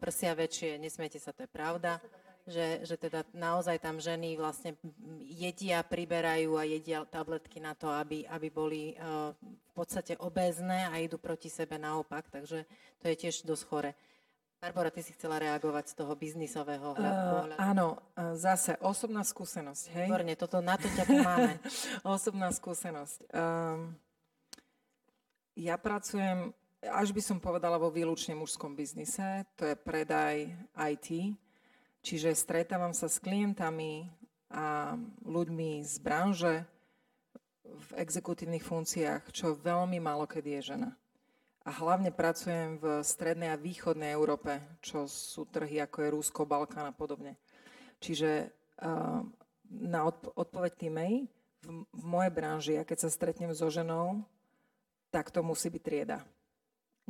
prsia 0.00 0.32
väčšie, 0.32 0.80
nesmiete 0.80 1.20
sa, 1.20 1.36
to 1.36 1.44
je 1.44 1.50
pravda, 1.52 2.00
že, 2.48 2.82
že 2.82 2.96
teda 2.96 3.22
naozaj 3.36 3.78
tam 3.78 4.00
ženy 4.00 4.34
vlastne 4.34 4.74
jedia, 5.22 5.84
priberajú 5.84 6.56
a 6.56 6.64
jedia 6.64 7.04
tabletky 7.04 7.60
na 7.60 7.76
to, 7.76 7.92
aby, 7.92 8.24
aby 8.26 8.48
boli 8.48 8.82
uh, 8.96 9.32
v 9.36 9.72
podstate 9.72 10.16
obézne 10.18 10.88
a 10.88 10.98
idú 10.98 11.20
proti 11.20 11.52
sebe 11.52 11.76
naopak, 11.76 12.26
takže 12.32 12.64
to 13.00 13.04
je 13.06 13.16
tiež 13.16 13.44
dosť 13.44 13.64
chore. 13.68 13.92
Barbara, 14.60 14.92
ty 14.92 15.00
si 15.00 15.16
chcela 15.16 15.40
reagovať 15.40 15.88
z 15.88 15.94
toho 15.96 16.12
biznisového 16.12 16.92
hľadu. 16.92 17.24
Uh, 17.48 17.56
áno, 17.56 17.96
uh, 17.96 18.36
zase 18.36 18.76
osobná 18.84 19.24
skúsenosť, 19.24 19.84
hej? 19.96 20.08
Výborne, 20.08 20.36
toto, 20.36 20.60
na 20.60 20.76
to 20.76 20.88
ťa 20.88 21.04
tu 21.08 21.16
máme. 21.16 21.56
osobná 22.16 22.52
skúsenosť. 22.52 23.18
Um, 23.32 23.96
ja 25.56 25.80
pracujem 25.80 26.52
až 26.80 27.12
by 27.12 27.20
som 27.20 27.38
povedala 27.42 27.76
vo 27.76 27.92
výlučne 27.92 28.32
mužskom 28.32 28.72
biznise, 28.72 29.44
to 29.56 29.68
je 29.68 29.76
predaj 29.76 30.48
IT, 30.76 31.36
čiže 32.00 32.32
stretávam 32.32 32.96
sa 32.96 33.04
s 33.08 33.20
klientami 33.20 34.08
a 34.50 34.96
ľuďmi 35.22 35.84
z 35.84 35.94
branže 36.00 36.54
v 37.70 37.88
exekutívnych 38.00 38.64
funkciách, 38.64 39.30
čo 39.30 39.54
veľmi 39.54 40.00
málo 40.02 40.26
kedy 40.26 40.58
je 40.58 40.74
žena. 40.74 40.90
A 41.62 41.70
hlavne 41.76 42.08
pracujem 42.10 42.80
v 42.80 43.04
strednej 43.04 43.52
a 43.52 43.60
východnej 43.60 44.16
Európe, 44.16 44.58
čo 44.80 45.04
sú 45.04 45.44
trhy 45.46 45.78
ako 45.84 45.96
je 46.02 46.14
Rusko, 46.16 46.48
Balkán 46.48 46.88
a 46.88 46.96
podobne. 46.96 47.36
Čiže 48.00 48.48
uh, 48.80 49.20
na 49.68 50.00
odp- 50.08 50.32
odpoveď 50.34 50.72
týmej, 50.88 51.28
v, 51.60 51.68
v 51.84 52.04
mojej 52.08 52.32
branži, 52.32 52.72
ja 52.80 52.84
keď 52.88 53.06
sa 53.06 53.10
stretnem 53.12 53.52
so 53.52 53.68
ženou, 53.68 54.24
tak 55.12 55.28
to 55.28 55.44
musí 55.44 55.68
byť 55.68 55.82
trieda. 55.84 56.24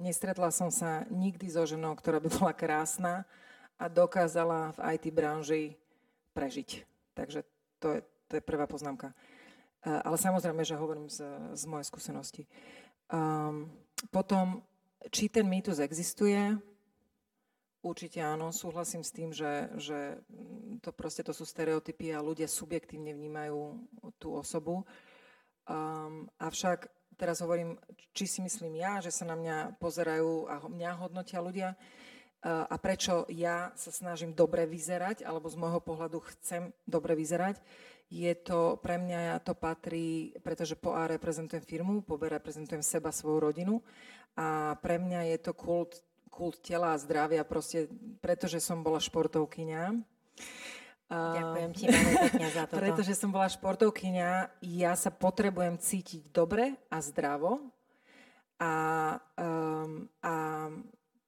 Nestretla 0.01 0.49
som 0.49 0.73
sa 0.73 1.05
nikdy 1.13 1.45
so 1.53 1.69
ženou, 1.69 1.93
ktorá 1.93 2.17
by 2.25 2.33
bola 2.33 2.57
krásna 2.57 3.29
a 3.77 3.85
dokázala 3.85 4.73
v 4.73 4.97
IT 4.97 5.05
branži 5.13 5.77
prežiť. 6.33 6.89
Takže 7.13 7.45
to 7.77 7.87
je, 7.97 8.01
to 8.33 8.33
je 8.41 8.43
prvá 8.43 8.65
poznámka. 8.65 9.13
Ale 9.85 10.17
samozrejme, 10.17 10.65
že 10.65 10.81
hovorím 10.81 11.13
z, 11.13 11.21
z 11.53 11.63
mojej 11.69 11.85
skúsenosti. 11.89 12.45
Um, 13.13 13.69
potom, 14.09 14.65
či 15.13 15.29
ten 15.29 15.45
mýtus 15.45 15.81
existuje, 15.85 16.37
určite 17.85 18.21
áno, 18.25 18.53
súhlasím 18.53 19.05
s 19.05 19.13
tým, 19.13 19.33
že, 19.33 19.69
že 19.77 20.21
to 20.81 20.93
proste 20.93 21.25
to 21.25 21.33
sú 21.37 21.45
stereotypy 21.45 22.13
a 22.13 22.25
ľudia 22.25 22.49
subjektívne 22.49 23.13
vnímajú 23.13 23.77
tú 24.17 24.37
osobu. 24.37 24.85
Um, 25.69 26.29
avšak 26.41 26.89
teraz 27.21 27.45
hovorím, 27.45 27.77
či 28.17 28.25
si 28.25 28.41
myslím 28.41 28.81
ja, 28.81 29.05
že 29.05 29.13
sa 29.13 29.29
na 29.29 29.37
mňa 29.37 29.77
pozerajú 29.77 30.49
a 30.49 30.65
mňa 30.65 30.91
hodnotia 31.05 31.45
ľudia 31.45 31.77
a 32.41 32.73
prečo 32.81 33.29
ja 33.29 33.69
sa 33.77 33.93
snažím 33.93 34.33
dobre 34.33 34.65
vyzerať, 34.65 35.29
alebo 35.29 35.53
z 35.53 35.61
môjho 35.61 35.85
pohľadu 35.85 36.25
chcem 36.33 36.73
dobre 36.89 37.13
vyzerať, 37.13 37.61
je 38.11 38.33
to, 38.35 38.81
pre 38.81 38.99
mňa 38.99 39.39
to 39.45 39.55
patrí, 39.55 40.35
pretože 40.43 40.75
po 40.75 40.97
A 40.97 41.07
reprezentujem 41.07 41.63
firmu, 41.63 42.03
po 42.03 42.19
B 42.19 42.27
reprezentujem 42.27 42.83
seba, 42.83 43.15
svoju 43.15 43.39
rodinu 43.39 43.75
a 44.35 44.75
pre 44.81 44.99
mňa 44.99 45.37
je 45.37 45.39
to 45.39 45.53
kult, 45.55 46.01
kult 46.33 46.59
tela 46.65 46.97
a 46.97 46.99
zdravia, 46.99 47.47
proste, 47.47 47.87
pretože 48.19 48.59
som 48.59 48.83
bola 48.83 48.99
športovkyňa, 48.99 49.95
Ďakujem 51.11 51.71
ti 51.75 51.85
veľmi 51.91 52.15
pekne 52.31 52.49
za 52.55 52.65
to. 52.71 52.75
Pretože 52.79 53.13
som 53.19 53.35
bola 53.35 53.51
športovkyňa, 53.51 54.63
ja 54.63 54.93
sa 54.95 55.11
potrebujem 55.11 55.75
cítiť 55.75 56.31
dobre 56.31 56.79
a 56.87 57.03
zdravo. 57.03 57.59
A, 58.61 58.73
um, 59.41 60.07
a 60.23 60.35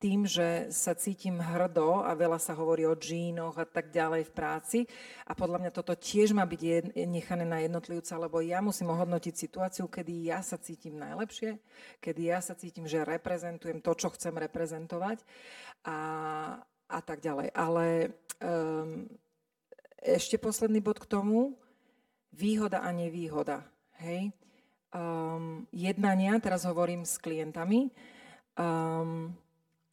tým, 0.02 0.26
že 0.26 0.66
sa 0.74 0.98
cítim 0.98 1.38
hrdo 1.38 2.02
a 2.02 2.10
veľa 2.18 2.42
sa 2.42 2.58
hovorí 2.58 2.82
o 2.82 2.98
džínoch 2.98 3.54
a 3.54 3.62
tak 3.62 3.94
ďalej 3.94 4.26
v 4.26 4.34
práci. 4.34 4.78
A 5.22 5.34
podľa 5.38 5.62
mňa 5.62 5.70
toto 5.70 5.94
tiež 5.94 6.34
má 6.34 6.42
byť 6.42 6.60
jed, 6.60 6.86
nechané 7.06 7.46
na 7.46 7.62
jednotlivca, 7.62 8.18
lebo 8.18 8.42
ja 8.42 8.58
musím 8.58 8.90
ohodnotiť 8.90 9.34
situáciu, 9.38 9.86
kedy 9.86 10.26
ja 10.26 10.42
sa 10.42 10.58
cítim 10.58 10.98
najlepšie, 10.98 11.54
kedy 12.02 12.34
ja 12.34 12.42
sa 12.42 12.58
cítim, 12.58 12.90
že 12.90 13.06
reprezentujem 13.06 13.78
to, 13.78 13.94
čo 13.94 14.10
chcem 14.10 14.34
reprezentovať 14.34 15.22
a, 15.86 15.98
a 16.90 16.98
tak 17.06 17.22
ďalej. 17.22 17.54
Ale 17.54 18.10
um, 18.42 19.06
ešte 20.02 20.36
posledný 20.36 20.82
bod 20.82 20.98
k 20.98 21.06
tomu. 21.06 21.54
Výhoda 22.34 22.82
a 22.82 22.90
nevýhoda. 22.90 23.62
Hej. 24.02 24.34
Um, 24.92 25.64
jednania, 25.72 26.36
teraz 26.36 26.68
hovorím 26.68 27.08
s 27.08 27.16
klientami, 27.16 27.88
um, 28.60 29.32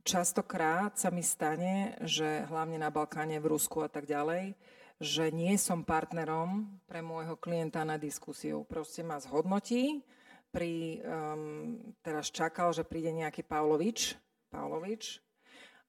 častokrát 0.04 1.00
sa 1.00 1.08
mi 1.08 1.24
stane, 1.24 1.96
že 2.04 2.44
hlavne 2.52 2.76
na 2.76 2.92
Balkáne, 2.92 3.40
v 3.40 3.56
Rusku 3.56 3.80
a 3.80 3.88
tak 3.88 4.04
ďalej, 4.12 4.60
že 5.00 5.32
nie 5.32 5.56
som 5.56 5.88
partnerom 5.88 6.68
pre 6.84 7.00
môjho 7.00 7.40
klienta 7.40 7.88
na 7.88 7.96
diskusiu. 7.96 8.68
Proste 8.68 9.08
ma 9.08 9.24
zhodnotí, 9.24 10.04
pri, 10.52 11.00
um, 11.06 11.80
teraz 12.04 12.28
čakal, 12.28 12.76
že 12.76 12.84
príde 12.84 13.14
nejaký 13.14 13.46
Pavlovič, 13.46 14.18
Pavlovič 14.52 15.22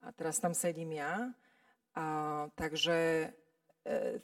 a 0.05 0.13
teraz 0.15 0.39
tam 0.39 0.53
sedím 0.53 1.01
ja. 1.01 1.33
A, 1.97 2.05
takže 2.55 3.31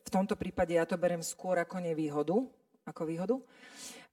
v 0.05 0.09
tomto 0.13 0.37
prípade 0.37 0.77
ja 0.77 0.85
to 0.85 1.01
berem 1.01 1.25
skôr 1.25 1.57
ako 1.57 1.81
nevýhodu, 1.81 2.37
ako 2.85 3.03
výhodu. 3.09 3.37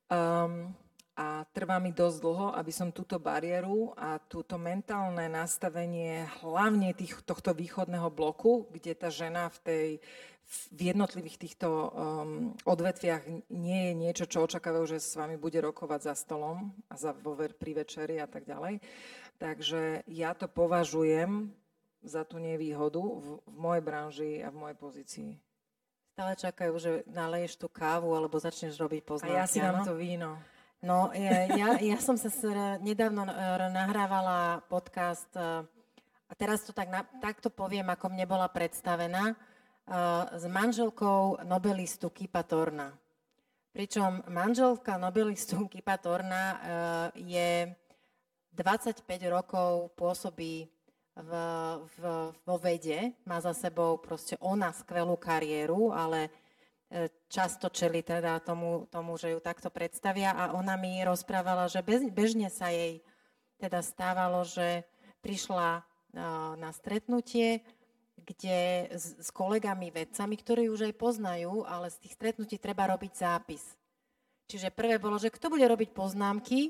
Um, 0.08 0.72
a 1.14 1.46
trvá 1.54 1.78
mi 1.78 1.94
dosť 1.94 2.18
dlho, 2.26 2.48
aby 2.58 2.74
som 2.74 2.90
túto 2.90 3.22
bariéru 3.22 3.94
a 3.94 4.18
túto 4.18 4.58
mentálne 4.58 5.30
nastavenie 5.30 6.26
hlavne 6.42 6.90
tých, 6.98 7.22
tohto 7.22 7.54
východného 7.54 8.10
bloku, 8.10 8.66
kde 8.74 8.98
tá 8.98 9.14
žena 9.14 9.46
v, 9.54 9.58
tej, 9.62 9.88
v 10.74 10.80
jednotlivých 10.90 11.38
týchto 11.38 11.70
um, 11.70 11.90
odvetviach 12.66 13.30
nie 13.54 13.82
je 13.90 13.94
niečo, 13.94 14.26
čo 14.26 14.42
očakávajú, 14.50 14.98
že 14.98 15.06
s 15.06 15.14
vami 15.14 15.38
bude 15.38 15.62
rokovať 15.62 16.02
za 16.02 16.14
stolom 16.18 16.74
a 16.90 16.98
za, 16.98 17.14
vo, 17.14 17.38
pri 17.38 17.86
večeri 17.86 18.18
a 18.18 18.26
tak 18.26 18.50
ďalej. 18.50 18.82
Takže 19.38 20.10
ja 20.10 20.34
to 20.34 20.50
považujem 20.50 21.54
za 22.04 22.28
tú 22.28 22.38
nevýhodu 22.38 23.00
v, 23.00 23.28
v 23.48 23.58
mojej 23.58 23.84
branži 23.84 24.32
a 24.44 24.52
v 24.52 24.58
mojej 24.60 24.78
pozícii. 24.78 25.32
Stále 26.14 26.38
čakajú, 26.38 26.74
že 26.78 26.92
naleješ 27.10 27.58
tú 27.58 27.66
kávu 27.66 28.14
alebo 28.14 28.38
začneš 28.38 28.78
robiť 28.78 29.02
poznámky. 29.02 29.34
A 29.34 29.42
ja 29.42 29.50
si 29.50 29.58
dám 29.58 29.82
to 29.82 29.98
víno. 29.98 30.38
No, 30.84 31.16
ja, 31.16 31.48
ja, 31.48 31.70
ja 31.80 31.98
som 32.04 32.20
sa 32.20 32.28
nedávno 32.84 33.24
e, 33.24 33.32
nahrávala 33.72 34.60
podcast 34.68 35.32
e, 35.32 35.64
a 36.28 36.34
teraz 36.36 36.68
to 36.68 36.76
tak, 36.76 36.92
takto 37.24 37.48
poviem, 37.48 37.88
ako 37.88 38.12
mne 38.12 38.28
bola 38.28 38.52
predstavená, 38.52 39.32
e, 39.32 39.36
s 40.36 40.44
manželkou 40.44 41.40
nobelistu 41.48 42.12
Kipa 42.12 42.44
Torna. 42.44 42.92
Pričom 43.72 44.28
manželka 44.28 45.00
nobelistu 45.00 45.66
Kipa 45.72 45.98
Torna 45.98 46.62
je 47.18 47.74
25 48.54 49.02
rokov 49.34 49.98
pôsobí 49.98 50.70
v, 51.14 51.32
v, 51.98 52.02
vo 52.34 52.56
vede, 52.58 53.14
má 53.30 53.38
za 53.38 53.54
sebou 53.54 54.02
proste 54.02 54.34
ona 54.42 54.74
skvelú 54.74 55.14
kariéru, 55.14 55.94
ale 55.94 56.34
e, 56.90 57.10
často 57.30 57.70
čeli 57.70 58.02
teda 58.02 58.42
tomu, 58.42 58.90
tomu, 58.90 59.14
že 59.18 59.30
ju 59.34 59.40
takto 59.40 59.70
predstavia 59.70 60.34
a 60.34 60.58
ona 60.58 60.74
mi 60.74 60.98
rozprávala, 61.06 61.70
že 61.70 61.86
bez, 61.86 62.02
bežne 62.10 62.50
sa 62.50 62.74
jej 62.74 63.06
teda 63.62 63.86
stávalo, 63.86 64.42
že 64.44 64.84
prišla 65.22 65.86
na 66.60 66.70
stretnutie, 66.70 67.66
kde 68.22 68.88
s, 68.94 69.18
s 69.18 69.30
kolegami 69.34 69.90
vedcami, 69.90 70.36
ktorí 70.38 70.70
už 70.70 70.92
aj 70.92 70.94
poznajú, 70.96 71.66
ale 71.66 71.90
z 71.90 71.98
tých 72.06 72.14
stretnutí 72.14 72.56
treba 72.62 72.88
robiť 72.88 73.12
zápis. 73.18 73.64
Čiže 74.48 74.70
prvé 74.70 75.02
bolo, 75.02 75.18
že 75.18 75.34
kto 75.34 75.50
bude 75.50 75.66
robiť 75.66 75.90
poznámky 75.92 76.70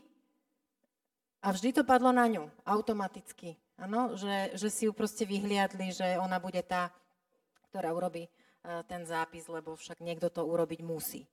a 1.43 1.51
vždy 1.51 1.75
to 1.75 1.83
padlo 1.83 2.15
na 2.15 2.25
ňu, 2.31 2.47
automaticky. 2.63 3.59
Ano, 3.81 4.13
že, 4.13 4.53
že 4.53 4.69
si 4.69 4.85
ju 4.85 4.93
proste 4.93 5.25
vyhliadli, 5.25 5.89
že 5.89 6.21
ona 6.21 6.37
bude 6.37 6.61
tá, 6.61 6.93
ktorá 7.73 7.89
urobí 7.89 8.29
uh, 8.29 8.85
ten 8.85 9.01
zápis, 9.03 9.49
lebo 9.49 9.73
však 9.73 9.97
niekto 9.97 10.29
to 10.29 10.45
urobiť 10.45 10.79
musí. 10.85 11.25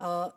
Uh, 0.00 0.32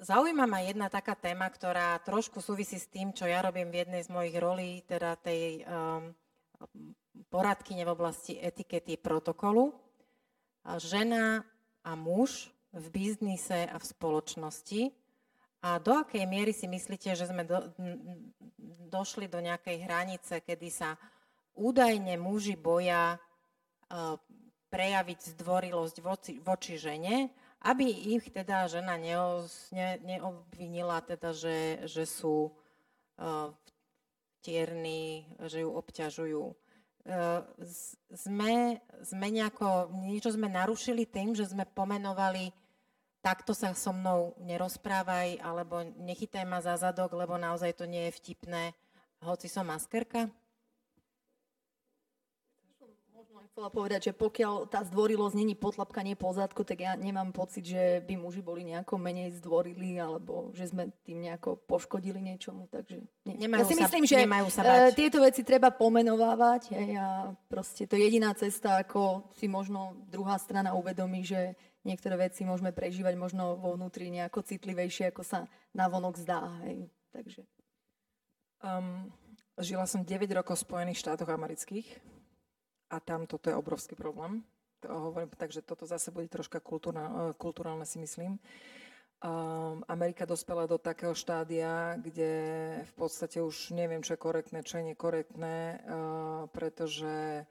zaujíma 0.00 0.48
ma 0.48 0.64
jedna 0.64 0.88
taká 0.88 1.12
téma, 1.12 1.52
ktorá 1.52 2.00
trošku 2.00 2.40
súvisí 2.40 2.80
s 2.80 2.88
tým, 2.88 3.12
čo 3.12 3.28
ja 3.28 3.44
robím 3.44 3.68
v 3.68 3.84
jednej 3.84 4.02
z 4.02 4.10
mojich 4.10 4.36
rolí, 4.40 4.80
teda 4.88 5.20
tej 5.20 5.68
um, 5.68 6.16
poradkyne 7.28 7.84
v 7.84 7.92
oblasti 7.92 8.40
etikety 8.40 8.96
protokolu. 8.96 9.74
Žena 10.62 11.42
a 11.82 11.92
muž 11.98 12.48
v 12.72 12.86
biznise 12.88 13.66
a 13.68 13.76
v 13.76 13.84
spoločnosti. 13.84 14.80
A 15.62 15.78
do 15.78 15.94
akej 15.94 16.26
miery 16.26 16.50
si 16.50 16.66
myslíte, 16.66 17.14
že 17.14 17.30
sme 17.30 17.46
do, 17.46 17.70
došli 18.90 19.30
do 19.30 19.38
nejakej 19.38 19.86
hranice, 19.86 20.42
kedy 20.42 20.68
sa 20.74 20.98
údajne 21.54 22.18
muži 22.18 22.58
boja 22.58 23.14
uh, 23.14 24.18
prejaviť 24.74 25.38
zdvorilosť 25.38 25.96
voči, 26.02 26.32
voči 26.42 26.74
žene, 26.74 27.30
aby 27.62 27.86
ich 28.18 28.26
teda 28.34 28.66
žena 28.66 28.98
neoz, 28.98 29.70
ne, 29.70 30.02
neobvinila, 30.02 30.98
teda, 31.06 31.30
že, 31.30 31.86
že 31.86 32.10
sú 32.10 32.50
uh, 32.50 33.54
tierni, 34.42 35.30
že 35.46 35.62
ju 35.62 35.70
obťažujú. 35.70 36.42
Uh, 37.06 37.46
sme, 38.10 38.82
sme 39.06 39.26
nejako, 39.30 39.94
niečo 39.94 40.34
sme 40.34 40.50
narušili 40.50 41.06
tým, 41.06 41.38
že 41.38 41.46
sme 41.46 41.62
pomenovali 41.70 42.50
takto 43.22 43.54
sa 43.54 43.70
so 43.72 43.94
mnou 43.94 44.34
nerozprávaj, 44.42 45.38
alebo 45.38 45.86
nechytaj 46.02 46.44
ma 46.44 46.58
za 46.58 46.74
zadok, 46.76 47.14
lebo 47.14 47.38
naozaj 47.38 47.78
to 47.78 47.86
nie 47.86 48.10
je 48.10 48.16
vtipné, 48.18 48.74
hoci 49.22 49.46
som 49.46 49.70
maskerka? 49.70 50.28
chcela 53.52 53.68
povedať, 53.68 54.00
že 54.08 54.12
pokiaľ 54.16 54.72
tá 54.72 54.80
zdvorilosť 54.80 55.36
není 55.36 55.52
nie 55.52 56.16
po 56.16 56.32
zadku, 56.32 56.64
tak 56.64 56.80
ja 56.80 56.96
nemám 56.96 57.36
pocit, 57.36 57.68
že 57.68 58.00
by 58.00 58.16
muži 58.16 58.40
boli 58.40 58.64
nejako 58.64 58.96
menej 58.96 59.36
zdvorili, 59.36 60.00
alebo 60.00 60.48
že 60.56 60.72
sme 60.72 60.88
tým 61.04 61.28
nejako 61.28 61.60
poškodili 61.68 62.16
niečomu. 62.16 62.64
Takže 62.72 63.04
nie. 63.28 63.36
Nemajú 63.36 63.62
ja 63.62 63.68
si 63.68 63.76
sa, 63.76 63.84
myslím, 63.84 64.04
že 64.08 64.24
sa 64.48 64.64
bať. 64.64 64.96
tieto 64.96 65.20
veci 65.20 65.44
treba 65.44 65.68
pomenovávať 65.68 66.72
hej, 66.72 66.96
a 66.96 67.36
proste 67.52 67.84
to 67.84 67.92
je 68.00 68.08
jediná 68.08 68.32
cesta, 68.32 68.80
ako 68.80 69.28
si 69.36 69.52
možno 69.52 70.00
druhá 70.08 70.40
strana 70.40 70.72
uvedomí, 70.72 71.20
že 71.20 71.52
niektoré 71.82 72.18
veci 72.18 72.46
môžeme 72.46 72.74
prežívať 72.74 73.14
možno 73.18 73.58
vo 73.58 73.74
vnútri 73.74 74.10
nejako 74.10 74.42
citlivejšie, 74.42 75.10
ako 75.10 75.22
sa 75.22 75.38
navonok 75.74 76.18
zdá. 76.18 76.50
Hej. 76.66 76.90
Takže. 77.12 77.42
Um, 78.62 79.10
žila 79.58 79.84
som 79.90 80.06
9 80.06 80.26
rokov 80.32 80.62
v 80.62 80.64
Spojených 80.70 81.02
štátoch 81.02 81.28
amerických 81.28 81.98
a 82.94 83.02
tam 83.02 83.26
toto 83.26 83.50
je 83.50 83.58
obrovský 83.58 83.98
problém. 83.98 84.46
To 84.82 85.10
hovorím, 85.10 85.30
takže 85.34 85.62
toto 85.62 85.86
zase 85.86 86.10
bude 86.10 86.26
troška 86.26 86.58
kultúrna, 86.58 87.06
eh, 87.06 87.14
kultúrálne 87.38 87.86
si 87.86 88.02
myslím. 88.02 88.38
Um, 89.22 89.86
Amerika 89.86 90.26
dospela 90.26 90.66
do 90.66 90.82
takého 90.82 91.14
štádia, 91.14 91.94
kde 91.94 92.34
v 92.82 92.92
podstate 92.98 93.38
už 93.38 93.70
neviem, 93.70 94.02
čo 94.02 94.18
je 94.18 94.24
korektné, 94.26 94.66
čo 94.66 94.82
je 94.82 94.90
nekorektné, 94.90 95.78
uh, 95.78 96.50
pretože 96.50 97.46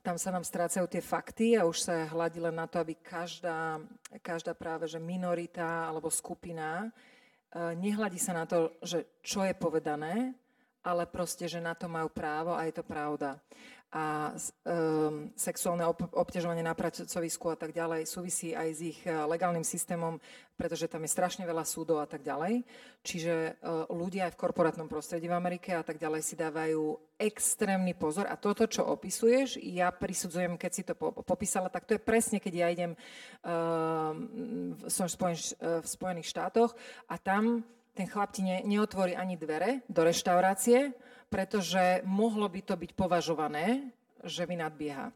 tam 0.00 0.16
sa 0.16 0.32
nám 0.32 0.48
strácajú 0.48 0.88
tie 0.88 1.04
fakty 1.04 1.60
a 1.60 1.68
už 1.68 1.84
sa 1.84 2.08
hľadí 2.08 2.40
len 2.40 2.56
na 2.56 2.64
to, 2.64 2.80
aby 2.80 2.96
každá, 2.96 3.76
každá 4.24 4.56
práve 4.56 4.88
že 4.88 4.96
minorita 4.96 5.84
alebo 5.84 6.08
skupina, 6.08 6.88
e, 6.88 7.76
nehľadí 7.76 8.16
sa 8.16 8.32
na 8.32 8.48
to, 8.48 8.72
že 8.80 9.20
čo 9.20 9.44
je 9.44 9.52
povedané, 9.52 10.32
ale 10.80 11.04
proste, 11.04 11.44
že 11.44 11.60
na 11.60 11.76
to 11.76 11.84
majú 11.84 12.08
právo 12.08 12.56
a 12.56 12.64
je 12.64 12.80
to 12.80 12.84
pravda 12.84 13.36
a 13.94 14.34
um, 14.34 15.30
sexuálne 15.38 15.86
obťažovanie 16.10 16.66
na 16.66 16.74
pracovisku 16.74 17.46
a 17.46 17.54
tak 17.54 17.70
ďalej 17.70 18.10
súvisí 18.10 18.50
aj 18.50 18.68
s 18.74 18.80
ich 18.82 18.98
uh, 19.06 19.22
legálnym 19.30 19.62
systémom, 19.62 20.18
pretože 20.58 20.90
tam 20.90 21.06
je 21.06 21.14
strašne 21.14 21.46
veľa 21.46 21.62
súdov 21.62 22.02
a 22.02 22.06
tak 22.10 22.26
ďalej. 22.26 22.66
Čiže 23.06 23.62
uh, 23.62 23.86
ľudia 23.94 24.26
aj 24.26 24.34
v 24.34 24.40
korporátnom 24.42 24.90
prostredí 24.90 25.30
v 25.30 25.38
Amerike 25.38 25.78
a 25.78 25.86
tak 25.86 26.02
ďalej 26.02 26.26
si 26.26 26.34
dávajú 26.34 26.98
extrémny 27.22 27.94
pozor 27.94 28.26
a 28.26 28.34
toto, 28.34 28.66
čo 28.66 28.82
opisuješ, 28.82 29.62
ja 29.62 29.94
prisudzujem, 29.94 30.58
keď 30.58 30.70
si 30.74 30.82
to 30.82 30.98
popísala, 31.22 31.70
tak 31.70 31.86
to 31.86 31.94
je 31.94 32.02
presne, 32.02 32.42
keď 32.42 32.54
ja 32.66 32.68
idem, 32.74 32.92
uh, 33.46 34.10
som 34.90 35.06
v, 35.06 35.12
Spojen, 35.14 35.38
uh, 35.38 35.78
v 35.78 35.86
Spojených 35.86 36.34
štátoch 36.34 36.74
a 37.06 37.14
tam 37.14 37.62
ten 37.94 38.10
chlap 38.10 38.34
ti 38.34 38.42
ne, 38.42 38.58
neotvorí 38.66 39.14
ani 39.14 39.38
dvere 39.38 39.86
do 39.86 40.02
reštaurácie, 40.02 40.90
pretože 41.34 42.06
mohlo 42.06 42.46
by 42.46 42.62
to 42.62 42.78
byť 42.78 42.94
považované, 42.94 43.90
že 44.22 44.46
mi 44.46 44.54
nadbieha. 44.54 45.10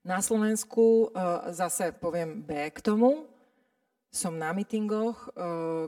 Na 0.00 0.24
Slovensku 0.24 1.12
e, 1.12 1.20
zase 1.52 1.92
poviem 1.92 2.40
B 2.40 2.72
k 2.72 2.80
tomu. 2.80 3.28
Som 4.08 4.40
na 4.40 4.56
mítingoch, 4.56 5.28
e, 5.28 5.30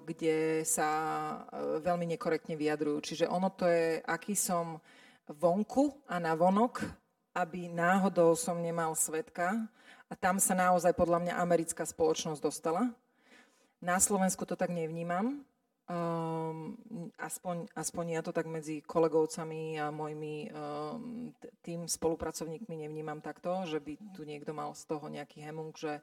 kde 0.05 0.69
sa 0.69 0.89
e, 0.93 1.81
veľmi 1.81 2.13
nekorektne 2.13 2.61
vyjadrujú. 2.61 3.01
Čiže 3.01 3.25
ono 3.25 3.49
to 3.49 3.65
je, 3.65 4.05
aký 4.05 4.37
som 4.37 4.77
vonku 5.25 6.05
a 6.05 6.21
na 6.21 6.37
vonok, 6.37 6.85
aby 7.33 7.73
náhodou 7.73 8.37
som 8.37 8.61
nemal 8.61 8.93
svetka. 8.93 9.65
A 10.11 10.13
tam 10.13 10.37
sa 10.37 10.53
naozaj 10.53 10.93
podľa 10.93 11.25
mňa 11.25 11.41
americká 11.41 11.89
spoločnosť 11.89 12.45
dostala. 12.45 12.93
Na 13.81 13.97
Slovensku 13.97 14.45
to 14.45 14.61
tak 14.61 14.69
nevnímam. 14.69 15.41
Um, 15.91 16.79
aspoň, 17.19 17.67
aspoň 17.75 18.05
ja 18.15 18.23
to 18.23 18.31
tak 18.31 18.47
medzi 18.47 18.79
kolegovcami 18.79 19.75
a 19.83 19.91
mojimi 19.91 20.47
um, 20.47 21.35
tým 21.67 21.91
spolupracovníkmi 21.91 22.87
nevnímam 22.87 23.19
takto, 23.19 23.67
že 23.67 23.83
by 23.83 23.99
tu 24.15 24.23
niekto 24.23 24.55
mal 24.55 24.71
z 24.79 24.87
toho 24.87 25.11
nejaký 25.11 25.43
hemung, 25.43 25.75
že, 25.75 25.99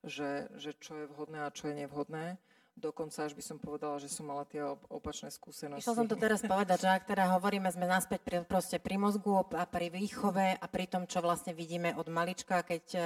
že, 0.00 0.48
že 0.56 0.72
čo 0.80 0.96
je 0.96 1.10
vhodné 1.12 1.44
a 1.44 1.52
čo 1.52 1.68
je 1.68 1.84
nevhodné. 1.84 2.40
Dokonca 2.80 3.28
až 3.28 3.36
by 3.36 3.44
som 3.44 3.60
povedala, 3.60 4.00
že 4.00 4.08
som 4.08 4.24
mala 4.24 4.48
tie 4.48 4.64
opačné 4.88 5.28
skúsenosti. 5.28 5.84
Išla 5.84 6.00
som 6.00 6.08
to 6.08 6.16
teraz 6.16 6.40
povedať, 6.40 6.88
že 6.88 6.96
ak 6.96 7.04
teda 7.04 7.36
hovoríme, 7.36 7.68
sme 7.68 7.84
naspäť 7.84 8.24
pri, 8.24 8.36
proste 8.48 8.80
pri 8.80 8.96
mozgu 8.96 9.36
a 9.52 9.68
pri 9.68 9.92
výchove 9.92 10.56
a 10.56 10.64
pri 10.64 10.88
tom, 10.88 11.04
čo 11.04 11.20
vlastne 11.20 11.52
vidíme 11.52 11.92
od 11.92 12.08
malička, 12.08 12.64
keď 12.64 12.84
eh, 12.96 13.04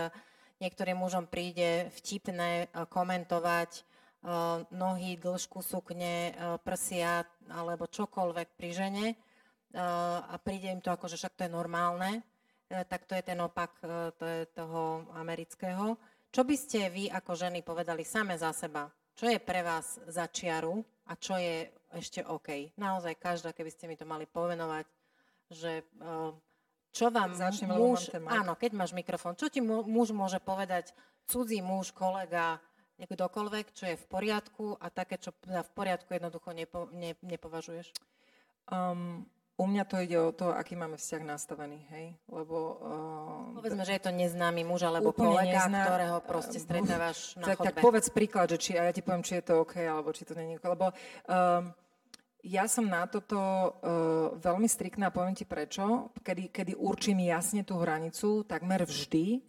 niektorým 0.63 0.95
mužom 0.95 1.27
príde 1.27 1.91
vtipné 1.91 2.67
eh, 2.67 2.87
komentovať 2.87 3.90
nohy, 4.71 5.17
dĺžku 5.17 5.65
sukne, 5.65 6.33
eh, 6.33 6.57
prsia 6.61 7.25
alebo 7.49 7.89
čokoľvek 7.89 8.49
pri 8.53 8.71
žene 8.71 9.07
eh, 9.13 9.79
a 10.21 10.35
príde 10.37 10.69
im 10.69 10.85
to 10.85 10.93
ako, 10.93 11.09
že 11.09 11.17
však 11.17 11.37
to 11.37 11.45
je 11.49 11.53
normálne, 11.53 12.21
tak 12.71 13.03
to 13.11 13.19
je 13.19 13.27
ten 13.27 13.41
opak 13.43 13.83
to 14.15 14.23
je 14.23 14.47
toho 14.55 15.03
amerického. 15.19 15.99
Čo 16.31 16.47
by 16.47 16.55
ste 16.55 16.87
vy 16.87 17.11
ako 17.11 17.35
ženy 17.35 17.67
povedali 17.67 18.07
same 18.07 18.39
za 18.39 18.55
seba? 18.55 18.87
Čo 19.19 19.27
je 19.27 19.43
pre 19.43 19.67
vás 19.67 19.99
za 20.07 20.31
čiaru 20.31 20.79
a 21.11 21.19
čo 21.19 21.35
je 21.35 21.67
ešte 21.99 22.23
OK? 22.23 22.79
Naozaj 22.79 23.19
každá, 23.19 23.51
keby 23.51 23.75
ste 23.75 23.91
mi 23.91 23.99
to 23.99 24.07
mali 24.07 24.23
pomenovať, 24.23 24.87
že 25.51 25.83
čo 26.95 27.11
vám 27.11 27.35
Začnem, 27.35 27.75
muž... 27.75 28.07
Áno, 28.31 28.59
keď 28.59 28.71
máš 28.75 28.95
mikrofón. 28.95 29.35
Čo 29.35 29.51
ti 29.51 29.59
muž 29.63 30.15
môže 30.15 30.39
povedať, 30.39 30.95
cudzí 31.27 31.63
muž, 31.63 31.95
kolega, 31.95 32.59
kdokoľvek, 33.07 33.67
čo 33.73 33.85
je 33.89 33.97
v 33.97 34.07
poriadku 34.11 34.77
a 34.77 34.91
také, 34.93 35.17
čo 35.17 35.33
v 35.45 35.71
poriadku 35.73 36.13
jednoducho 36.13 36.51
nepo, 36.53 36.89
ne, 36.93 37.17
nepovažuješ? 37.25 37.95
Um, 38.71 39.25
u 39.61 39.69
mňa 39.69 39.85
to 39.85 39.97
ide 40.01 40.17
o 40.17 40.33
to, 40.33 40.57
aký 40.57 40.73
máme 40.73 40.97
vzťah 40.97 41.23
nastavený, 41.37 41.85
hej? 41.93 42.17
Lebo... 42.33 42.57
Uh, 42.81 43.61
Povedzme, 43.61 43.85
že 43.85 44.01
je 44.01 44.03
to 44.09 44.13
neznámy 44.17 44.65
muž 44.65 44.89
alebo 44.89 45.13
kolega, 45.13 45.69
nezná, 45.69 45.85
ktorého 45.85 46.19
proste 46.25 46.57
stretávaš 46.57 47.37
uh, 47.37 47.41
na 47.45 47.47
tak, 47.53 47.57
chodbe. 47.61 47.69
Tak 47.69 47.85
povedz 47.85 48.09
príklad, 48.09 48.47
že 48.57 48.57
či, 48.57 48.71
a 48.81 48.89
ja 48.89 48.93
ti 48.97 49.05
poviem, 49.05 49.21
či 49.21 49.37
je 49.37 49.45
to 49.45 49.61
OK, 49.61 49.77
alebo 49.85 50.17
či 50.17 50.25
to 50.25 50.33
nie 50.33 50.57
je 50.57 50.65
Lebo 50.65 50.89
um, 50.89 51.77
ja 52.41 52.65
som 52.73 52.89
na 52.89 53.05
toto 53.05 53.37
uh, 53.37 53.71
veľmi 54.41 54.65
striktná, 54.65 55.13
poviem 55.13 55.37
ti 55.37 55.45
prečo, 55.45 56.09
kedy, 56.25 56.49
kedy 56.49 56.73
určím 56.81 57.21
jasne 57.29 57.61
tú 57.61 57.77
hranicu, 57.77 58.49
takmer 58.49 58.89
vždy, 58.89 59.45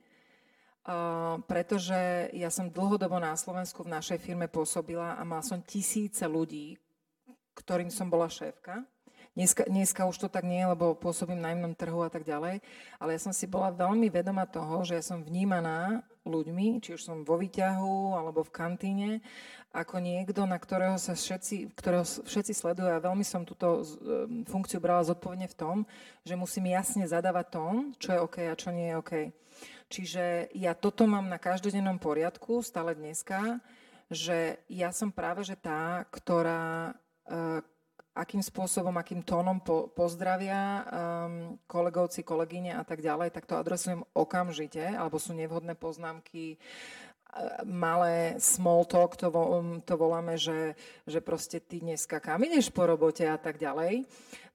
pretože 1.45 2.29
ja 2.33 2.49
som 2.49 2.69
dlhodobo 2.69 3.21
na 3.21 3.37
Slovensku 3.37 3.85
v 3.85 3.93
našej 3.93 4.17
firme 4.17 4.49
pôsobila 4.49 5.13
a 5.17 5.21
mal 5.21 5.45
som 5.45 5.61
tisíce 5.61 6.25
ľudí, 6.25 6.77
ktorým 7.53 7.93
som 7.93 8.09
bola 8.09 8.25
šéfka. 8.25 8.81
Dneska, 9.31 9.63
dneska 9.63 10.03
už 10.03 10.17
to 10.17 10.27
tak 10.27 10.43
nie 10.43 10.59
lebo 10.59 10.91
pôsobím 10.91 11.39
na 11.39 11.55
inom 11.55 11.71
trhu 11.71 12.03
a 12.03 12.11
tak 12.11 12.27
ďalej, 12.27 12.59
ale 12.99 13.09
ja 13.15 13.19
som 13.21 13.31
si 13.31 13.47
bola 13.47 13.71
veľmi 13.71 14.11
vedoma 14.11 14.43
toho, 14.43 14.83
že 14.83 14.99
ja 14.99 15.03
som 15.05 15.23
vnímaná 15.23 16.03
ľuďmi, 16.25 16.81
či 16.81 16.93
už 16.93 17.01
som 17.01 17.17
vo 17.25 17.37
výťahu 17.41 18.13
alebo 18.13 18.45
v 18.45 18.53
kantíne, 18.53 19.11
ako 19.71 20.03
niekto, 20.03 20.43
na 20.43 20.59
ktorého 20.59 20.99
sa 20.99 21.15
všetci, 21.15 21.71
ktorého 21.73 22.03
všetci 22.03 22.51
sledujú 22.51 22.91
a 22.91 22.99
veľmi 22.99 23.23
som 23.23 23.47
túto 23.47 23.87
funkciu 24.45 24.83
brala 24.83 25.07
zodpovedne 25.07 25.47
v 25.47 25.57
tom, 25.57 25.77
že 26.27 26.35
musím 26.35 26.75
jasne 26.75 27.07
zadávať 27.07 27.45
tón, 27.55 27.75
čo 27.95 28.11
je 28.11 28.19
OK 28.19 28.37
a 28.45 28.59
čo 28.59 28.69
nie 28.75 28.91
je 28.91 28.99
OK. 28.99 29.13
Čiže 29.91 30.51
ja 30.55 30.75
toto 30.75 31.07
mám 31.07 31.27
na 31.27 31.39
každodennom 31.39 31.99
poriadku, 31.99 32.63
stále 32.63 32.95
dneska, 32.95 33.59
že 34.11 34.59
ja 34.67 34.91
som 34.91 35.07
práve 35.11 35.47
že 35.47 35.55
tá, 35.55 36.03
ktorá 36.11 36.91
uh, 36.91 37.63
akým 38.11 38.43
spôsobom, 38.43 38.91
akým 38.99 39.23
tónom 39.23 39.63
po, 39.63 39.87
pozdravia 39.91 40.83
um, 40.83 41.55
kolegovci, 41.63 42.27
kolegyne 42.27 42.75
a 42.75 42.83
tak 42.83 42.99
ďalej, 42.99 43.31
tak 43.31 43.47
to 43.47 43.55
adresujem 43.55 44.03
okamžite, 44.11 44.83
alebo 44.83 45.15
sú 45.15 45.31
nevhodné 45.31 45.79
poznámky, 45.79 46.59
malé 47.63 48.35
small 48.43 48.83
talk, 48.83 49.15
to, 49.15 49.31
vo, 49.31 49.63
to 49.87 49.95
voláme, 49.95 50.35
že, 50.35 50.75
že 51.07 51.23
proste 51.23 51.63
ty 51.63 51.79
dneska 51.79 52.19
kam 52.19 52.43
ideš 52.43 52.67
po 52.75 52.83
robote 52.83 53.23
a 53.23 53.39
tak 53.39 53.55
ďalej, 53.55 54.03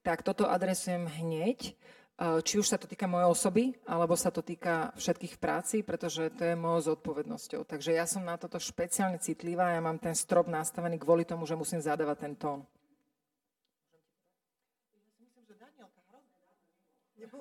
tak 0.05 0.21
toto 0.21 0.45
adresujem 0.45 1.09
hneď 1.09 1.73
či 2.17 2.57
už 2.57 2.65
sa 2.65 2.81
to 2.81 2.89
týka 2.89 3.05
mojej 3.05 3.29
osoby, 3.29 3.63
alebo 3.85 4.17
sa 4.17 4.33
to 4.33 4.41
týka 4.41 4.89
všetkých 4.97 5.37
práci, 5.37 5.85
pretože 5.85 6.33
to 6.33 6.49
je 6.49 6.57
mojou 6.57 6.93
zodpovednosťou. 6.97 7.61
Takže 7.61 7.93
ja 7.93 8.09
som 8.09 8.25
na 8.25 8.41
toto 8.41 8.57
špeciálne 8.57 9.21
citlivá, 9.21 9.77
ja 9.77 9.81
mám 9.85 10.01
ten 10.01 10.17
strop 10.17 10.49
nastavený 10.49 10.97
kvôli 10.97 11.29
tomu, 11.29 11.45
že 11.45 11.53
musím 11.53 11.77
zadávať 11.77 12.17
ten 12.17 12.33
tón. 12.33 12.65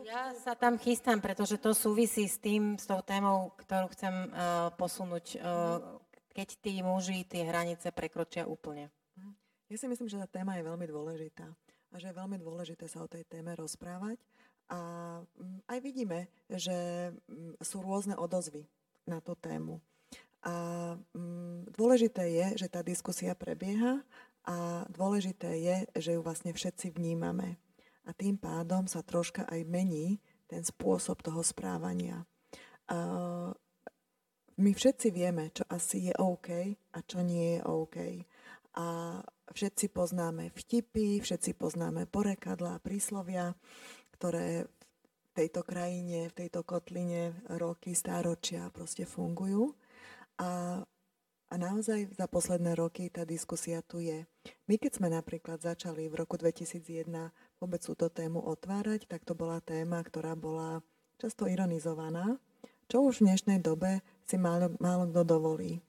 Ja 0.06 0.30
sa 0.38 0.54
tam 0.54 0.78
chystám, 0.78 1.18
pretože 1.18 1.58
to 1.58 1.74
súvisí 1.74 2.30
s 2.30 2.38
tým, 2.38 2.78
s 2.78 2.86
tou 2.86 3.02
témou, 3.02 3.50
ktorú 3.58 3.90
chcem 3.90 4.30
uh, 4.30 4.70
posunúť, 4.78 5.42
uh, 5.42 5.82
keď 6.30 6.48
tí 6.62 6.78
muži 6.78 7.26
tie 7.26 7.42
hranice 7.42 7.90
prekročia 7.90 8.46
úplne. 8.46 8.86
Ja 9.66 9.74
si 9.74 9.90
myslím, 9.90 10.06
že 10.06 10.22
tá 10.22 10.30
téma 10.30 10.54
je 10.54 10.62
veľmi 10.62 10.86
dôležitá 10.86 11.50
a 11.90 11.94
že 11.98 12.14
je 12.14 12.18
veľmi 12.22 12.38
dôležité 12.38 12.86
sa 12.86 13.02
o 13.02 13.10
tej 13.10 13.26
téme 13.26 13.50
rozprávať 13.58 14.22
a 14.70 14.78
mm, 15.26 15.66
aj 15.66 15.78
vidíme, 15.82 16.30
že 16.46 17.10
mm, 17.10 17.58
sú 17.58 17.82
rôzne 17.82 18.14
odozvy 18.14 18.62
na 19.10 19.18
tú 19.18 19.34
tému. 19.34 19.82
A 20.46 20.54
mm, 21.18 21.74
dôležité 21.74 22.30
je, 22.30 22.46
že 22.62 22.70
tá 22.70 22.86
diskusia 22.86 23.34
prebieha 23.34 24.06
a 24.46 24.86
dôležité 24.86 25.50
je, 25.58 25.76
že 25.98 26.14
ju 26.14 26.22
vlastne 26.22 26.54
všetci 26.54 26.94
vnímame. 26.94 27.58
A 28.06 28.10
tým 28.14 28.38
pádom 28.38 28.86
sa 28.86 29.02
troška 29.02 29.44
aj 29.50 29.66
mení 29.66 30.22
ten 30.46 30.62
spôsob 30.62 31.26
toho 31.26 31.42
správania. 31.42 32.22
A 32.86 32.98
my 34.56 34.70
všetci 34.72 35.10
vieme, 35.10 35.50
čo 35.50 35.66
asi 35.66 36.08
je 36.08 36.14
OK 36.16 36.48
a 36.70 36.98
čo 37.02 37.20
nie 37.20 37.58
je 37.58 37.60
OK. 37.66 37.96
A 38.78 38.86
všetci 39.50 39.90
poznáme 39.90 40.54
vtipy, 40.54 41.18
všetci 41.18 41.58
poznáme 41.58 42.06
porekadlá, 42.06 42.78
príslovia 42.80 43.58
ktoré 44.16 44.64
v 44.64 45.30
tejto 45.36 45.60
krajine, 45.60 46.32
v 46.32 46.36
tejto 46.44 46.64
kotline 46.64 47.36
roky, 47.52 47.92
stáročia 47.92 48.72
proste 48.72 49.04
fungujú. 49.04 49.76
A, 50.40 50.80
a 51.46 51.54
naozaj 51.54 52.18
za 52.18 52.26
posledné 52.26 52.74
roky 52.74 53.06
tá 53.06 53.22
diskusia 53.22 53.78
tu 53.82 54.02
je. 54.02 54.26
My 54.66 54.78
keď 54.78 54.98
sme 54.98 55.08
napríklad 55.10 55.62
začali 55.62 56.10
v 56.10 56.18
roku 56.18 56.34
2001 56.34 57.06
vôbec 57.62 57.80
túto 57.82 58.10
tému 58.10 58.42
otvárať, 58.42 59.06
tak 59.06 59.22
to 59.22 59.38
bola 59.38 59.62
téma, 59.62 60.02
ktorá 60.02 60.34
bola 60.34 60.82
často 61.22 61.46
ironizovaná, 61.46 62.36
čo 62.90 63.02
už 63.02 63.22
v 63.22 63.30
dnešnej 63.30 63.58
dobe 63.62 64.02
si 64.26 64.38
málo, 64.38 64.74
málo 64.82 65.10
kto 65.10 65.22
dovolí. 65.22 65.82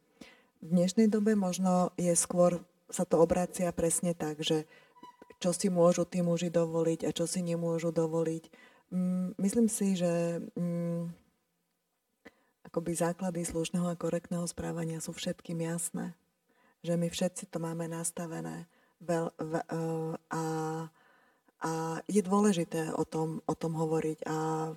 V 0.61 0.67
dnešnej 0.73 1.09
dobe 1.09 1.37
možno 1.37 1.93
je 1.97 2.13
skôr, 2.17 2.61
sa 2.89 3.05
to 3.05 3.21
obracia 3.21 3.69
presne 3.73 4.17
tak, 4.17 4.41
že 4.41 4.65
čo 5.37 5.53
si 5.53 5.69
môžu 5.69 6.05
tí 6.09 6.25
muži 6.25 6.49
dovoliť 6.49 7.05
a 7.05 7.13
čo 7.13 7.29
si 7.29 7.45
nemôžu 7.45 7.93
dovoliť. 7.93 8.43
Mm, 8.89 9.37
myslím 9.37 9.67
si, 9.69 9.93
že 9.93 10.41
mm, 10.57 11.26
akoby 12.77 12.93
základy 12.93 13.41
slušného 13.41 13.89
a 13.89 13.97
korektného 13.97 14.45
správania 14.45 15.01
sú 15.01 15.09
všetkým 15.09 15.65
jasné. 15.65 16.13
Že 16.85 17.01
my 17.01 17.09
všetci 17.09 17.49
to 17.49 17.57
máme 17.57 17.89
nastavené 17.89 18.69
veľ, 19.01 19.33
v, 19.33 19.53
uh, 19.65 20.13
a, 20.29 20.43
a 21.65 21.71
je 22.05 22.21
dôležité 22.21 22.93
o 22.93 23.01
tom, 23.01 23.41
o 23.49 23.53
tom 23.57 23.73
hovoriť. 23.73 24.29
A 24.29 24.69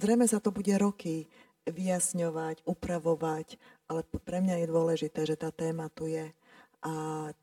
zrejme 0.00 0.24
sa 0.24 0.40
to 0.40 0.48
bude 0.48 0.72
roky 0.80 1.28
vyjasňovať, 1.68 2.64
upravovať, 2.64 3.60
ale 3.84 4.00
pre 4.24 4.40
mňa 4.40 4.64
je 4.64 4.72
dôležité, 4.72 5.20
že 5.28 5.36
tá 5.36 5.52
téma 5.52 5.92
tu 5.92 6.08
je. 6.08 6.32
A 6.80 6.92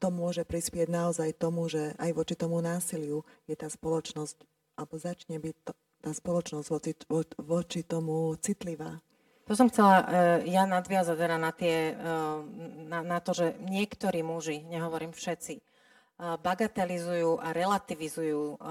to 0.02 0.10
môže 0.10 0.42
prispieť 0.42 0.90
naozaj 0.90 1.38
tomu, 1.38 1.70
že 1.70 1.94
aj 2.02 2.18
voči 2.18 2.34
tomu 2.34 2.58
násiliu 2.66 3.22
je 3.46 3.54
tá 3.54 3.70
spoločnosť, 3.70 4.42
alebo 4.74 4.98
začne 4.98 5.38
byť 5.38 5.56
to, 5.70 5.78
tá 6.02 6.12
spoločnosť 6.18 6.66
voči, 6.66 6.98
vo, 7.06 7.22
voči 7.38 7.86
tomu 7.86 8.34
citlivá. 8.42 8.98
To 9.50 9.58
som 9.58 9.66
chcela 9.66 9.98
uh, 9.98 10.06
ja 10.46 10.70
nadviazať 10.70 11.18
teda 11.18 11.42
na, 11.42 11.50
tie, 11.50 11.98
uh, 11.98 12.46
na, 12.86 13.02
na 13.02 13.18
to, 13.18 13.34
že 13.34 13.58
niektorí 13.66 14.22
muži, 14.22 14.62
nehovorím 14.70 15.10
všetci, 15.10 15.58
uh, 15.58 16.38
bagatelizujú 16.38 17.42
a 17.42 17.50
relativizujú. 17.50 18.62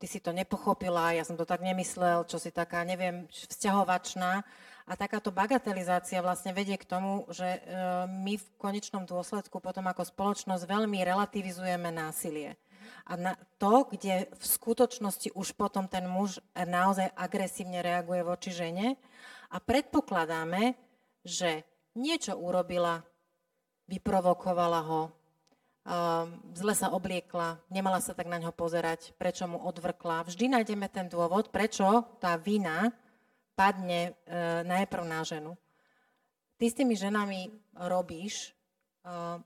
Ty 0.00 0.06
si 0.08 0.24
to 0.24 0.32
nepochopila, 0.32 1.12
ja 1.12 1.20
som 1.20 1.36
to 1.36 1.44
tak 1.44 1.60
nemyslel, 1.60 2.24
čo 2.24 2.40
si 2.40 2.48
taká, 2.48 2.80
neviem, 2.88 3.28
vzťahovačná 3.28 4.40
a 4.88 4.92
takáto 4.96 5.28
bagatelizácia 5.28 6.24
vlastne 6.24 6.56
vedie 6.56 6.80
k 6.80 6.88
tomu, 6.88 7.26
že 7.28 7.58
my 8.06 8.38
v 8.38 8.46
konečnom 8.54 9.02
dôsledku 9.02 9.58
potom 9.58 9.82
ako 9.90 10.06
spoločnosť 10.06 10.62
veľmi 10.62 11.02
relativizujeme 11.02 11.90
násilie. 11.90 12.54
A 13.02 13.18
na 13.18 13.34
to, 13.58 13.90
kde 13.90 14.30
v 14.30 14.44
skutočnosti 14.46 15.34
už 15.34 15.58
potom 15.58 15.90
ten 15.90 16.06
muž 16.06 16.38
naozaj 16.54 17.10
agresívne 17.18 17.82
reaguje 17.82 18.22
voči 18.22 18.54
žene 18.54 18.94
a 19.56 19.58
predpokladáme, 19.58 20.76
že 21.24 21.64
niečo 21.96 22.36
urobila, 22.36 23.00
vyprovokovala 23.88 24.80
ho, 24.84 25.02
zle 26.52 26.74
sa 26.74 26.92
obliekla, 26.92 27.62
nemala 27.72 28.02
sa 28.04 28.12
tak 28.12 28.28
na 28.28 28.36
ňo 28.36 28.52
pozerať, 28.52 29.16
prečo 29.16 29.48
mu 29.48 29.62
odvrkla. 29.64 30.28
Vždy 30.28 30.52
nájdeme 30.52 30.90
ten 30.92 31.08
dôvod, 31.08 31.48
prečo 31.54 32.04
tá 32.20 32.34
vina 32.36 32.90
padne 33.54 34.12
e, 34.12 34.66
najprv 34.66 35.04
na 35.06 35.22
ženu. 35.22 35.54
Ty 36.58 36.64
s 36.66 36.76
tými 36.76 36.98
ženami 36.98 37.54
robíš, 37.86 38.50
e, 39.06 39.40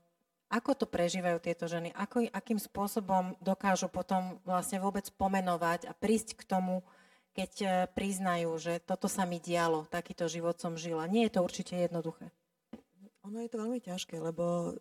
ako 0.51 0.71
to 0.75 0.85
prežívajú 0.89 1.37
tieto 1.39 1.69
ženy? 1.69 1.93
Ako, 1.93 2.25
akým 2.27 2.57
spôsobom 2.57 3.37
dokážu 3.39 3.87
potom 3.87 4.41
vlastne 4.43 4.81
vôbec 4.81 5.07
pomenovať 5.15 5.87
a 5.87 5.95
prísť 5.95 6.41
k 6.41 6.43
tomu, 6.43 6.81
keď 7.31 7.51
e, 7.61 7.67
priznajú, 7.95 8.51
že 8.59 8.83
toto 8.83 9.07
sa 9.07 9.23
mi 9.23 9.39
dialo, 9.39 9.87
takýto 9.87 10.27
život 10.27 10.59
som 10.59 10.75
žila. 10.75 11.07
Nie 11.07 11.27
je 11.27 11.39
to 11.39 11.45
určite 11.45 11.75
jednoduché. 11.75 12.31
Ono 13.23 13.37
je 13.39 13.49
to 13.51 13.61
veľmi 13.61 13.79
ťažké, 13.79 14.17
lebo 14.17 14.75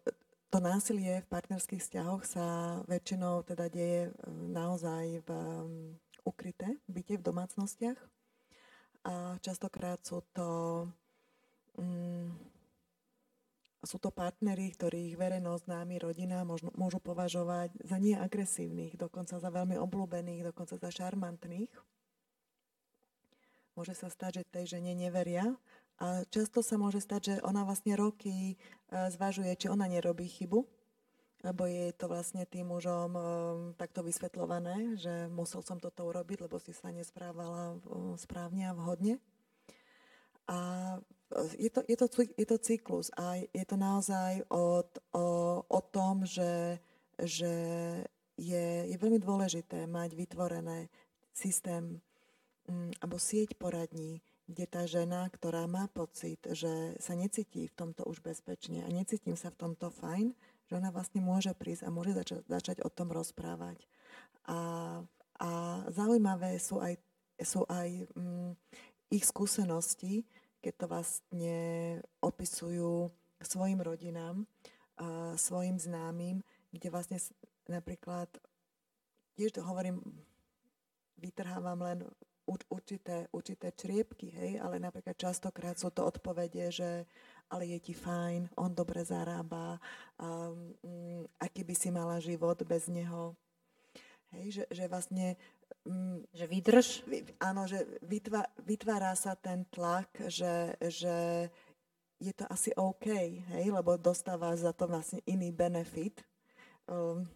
to 0.50 0.58
násilie 0.58 1.22
v 1.22 1.30
partnerských 1.30 1.78
vzťahoch 1.78 2.26
sa 2.26 2.46
väčšinou 2.90 3.46
teda 3.46 3.70
deje 3.70 4.10
e, 4.10 4.12
naozaj 4.50 5.22
v 5.22 5.30
um, 5.30 5.94
ukryté 6.26 6.74
byte 6.90 7.22
v 7.22 7.26
domácnostiach 7.26 7.98
a 9.06 9.38
častokrát 9.40 10.02
sú 10.04 10.20
to, 10.36 10.48
mm, 11.80 12.34
sú 13.80 13.96
to 13.96 14.12
partnery, 14.12 14.74
ktorých 14.76 15.16
verejnosť, 15.16 15.64
známi, 15.64 15.96
rodina 15.96 16.44
môžu, 16.44 16.68
môžu 16.76 17.00
považovať 17.00 17.72
za 17.80 17.96
neagresívnych, 17.96 19.00
dokonca 19.00 19.40
za 19.40 19.48
veľmi 19.48 19.80
obľúbených, 19.80 20.52
dokonca 20.52 20.76
za 20.76 20.90
šarmantných. 20.92 21.72
Môže 23.78 23.94
sa 23.94 24.10
stať, 24.10 24.42
že 24.42 24.50
tej 24.50 24.64
žene 24.78 24.92
neveria 24.92 25.56
a 26.00 26.24
často 26.32 26.64
sa 26.64 26.80
môže 26.80 27.04
stať, 27.04 27.20
že 27.20 27.34
ona 27.44 27.62
vlastne 27.62 27.92
roky 27.92 28.54
e, 28.54 28.56
zvažuje, 28.88 29.52
či 29.56 29.68
ona 29.68 29.84
nerobí 29.84 30.24
chybu, 30.26 30.64
lebo 31.44 31.62
je 31.64 31.92
to 31.96 32.08
vlastne 32.08 32.44
tým 32.44 32.68
mužom 32.68 33.16
um, 33.16 33.22
takto 33.72 34.04
vysvetľované, 34.04 35.00
že 35.00 35.28
musel 35.32 35.64
som 35.64 35.80
toto 35.80 36.04
urobiť, 36.04 36.44
lebo 36.44 36.60
si 36.60 36.76
sa 36.76 36.92
nesprávala 36.92 37.80
um, 37.88 38.12
správne 38.20 38.68
a 38.68 38.76
vhodne. 38.76 39.16
A 40.52 40.58
je 41.56 41.70
to, 41.72 41.80
je 41.88 41.96
to, 41.96 42.06
je 42.36 42.46
to 42.46 42.56
cyklus 42.58 43.08
a 43.16 43.40
je 43.40 43.64
to 43.64 43.76
naozaj 43.78 44.44
o, 44.50 44.82
o, 45.14 45.26
o 45.64 45.80
tom, 45.88 46.26
že, 46.26 46.82
že 47.16 47.52
je, 48.34 48.90
je 48.90 48.96
veľmi 48.98 49.22
dôležité 49.22 49.86
mať 49.86 50.18
vytvorené 50.18 50.90
systém 51.30 52.02
alebo 52.98 53.16
sieť 53.20 53.58
poradní, 53.58 54.22
kde 54.50 54.64
tá 54.66 54.82
žena, 54.86 55.30
ktorá 55.30 55.70
má 55.70 55.86
pocit, 55.86 56.42
že 56.42 56.98
sa 56.98 57.14
necíti 57.14 57.70
v 57.70 57.76
tomto 57.76 58.02
už 58.06 58.18
bezpečne 58.18 58.82
a 58.82 58.88
necítim 58.90 59.38
sa 59.38 59.54
v 59.54 59.60
tomto 59.62 59.94
fajn, 59.94 60.34
že 60.66 60.72
ona 60.74 60.90
vlastne 60.90 61.22
môže 61.22 61.54
prísť 61.54 61.86
a 61.86 61.94
môže 61.94 62.14
začať, 62.14 62.42
začať 62.50 62.76
o 62.82 62.90
tom 62.90 63.14
rozprávať. 63.14 63.86
A, 64.50 64.58
a 65.38 65.50
zaujímavé 65.94 66.58
sú 66.58 66.82
aj, 66.82 66.98
sú 67.38 67.62
aj 67.70 68.10
mm, 68.14 68.58
ich 69.14 69.26
skúsenosti, 69.26 70.26
keď 70.62 70.72
to 70.78 70.86
vlastne 70.86 71.58
opisujú 72.18 73.10
svojim 73.40 73.80
rodinám, 73.80 74.44
a 75.00 75.32
svojim 75.40 75.80
známym, 75.80 76.44
kde 76.76 76.92
vlastne 76.92 77.16
napríklad, 77.64 78.28
tiež 79.32 79.56
to 79.56 79.64
hovorím, 79.64 80.04
vytrhávam 81.16 81.80
len 81.80 81.98
určité, 82.70 83.30
určité 83.30 83.70
čriepky, 83.74 84.30
hej, 84.30 84.52
ale 84.58 84.82
napríklad 84.82 85.14
častokrát 85.14 85.78
sú 85.78 85.90
to 85.94 86.06
odpovede, 86.06 86.70
že 86.70 87.04
ale 87.50 87.66
je 87.66 87.78
ti 87.82 87.94
fajn, 87.94 88.54
on 88.58 88.70
dobre 88.70 89.02
zarába, 89.02 89.82
um, 90.22 90.74
aký 91.42 91.66
by 91.66 91.74
si 91.74 91.90
mala 91.90 92.22
život 92.22 92.62
bez 92.62 92.86
neho. 92.86 93.34
Hej, 94.34 94.62
že, 94.62 94.64
že 94.70 94.84
vlastne... 94.86 95.34
Um, 95.82 96.22
že 96.30 96.46
vydrž? 96.46 97.02
Áno, 97.42 97.66
že 97.66 97.82
vytvá, 98.06 98.46
vytvára 98.62 99.14
sa 99.18 99.34
ten 99.34 99.66
tlak, 99.66 100.10
že, 100.30 100.78
že 100.78 101.48
je 102.20 102.32
to 102.36 102.44
asi 102.46 102.70
OK, 102.76 103.06
hej, 103.50 103.66
lebo 103.72 103.98
dostáva 103.98 104.54
za 104.54 104.70
to 104.70 104.86
vlastne 104.86 105.18
iný 105.26 105.50
benefit 105.50 106.22
um, 106.86 107.26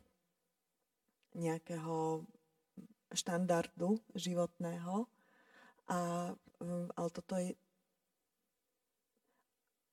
nejakého 1.35 2.23
štandardu 3.15 3.99
životného. 4.15 5.07
A, 5.91 5.99
um, 6.61 6.89
ale 6.95 7.09
toto 7.13 7.35
je, 7.39 7.55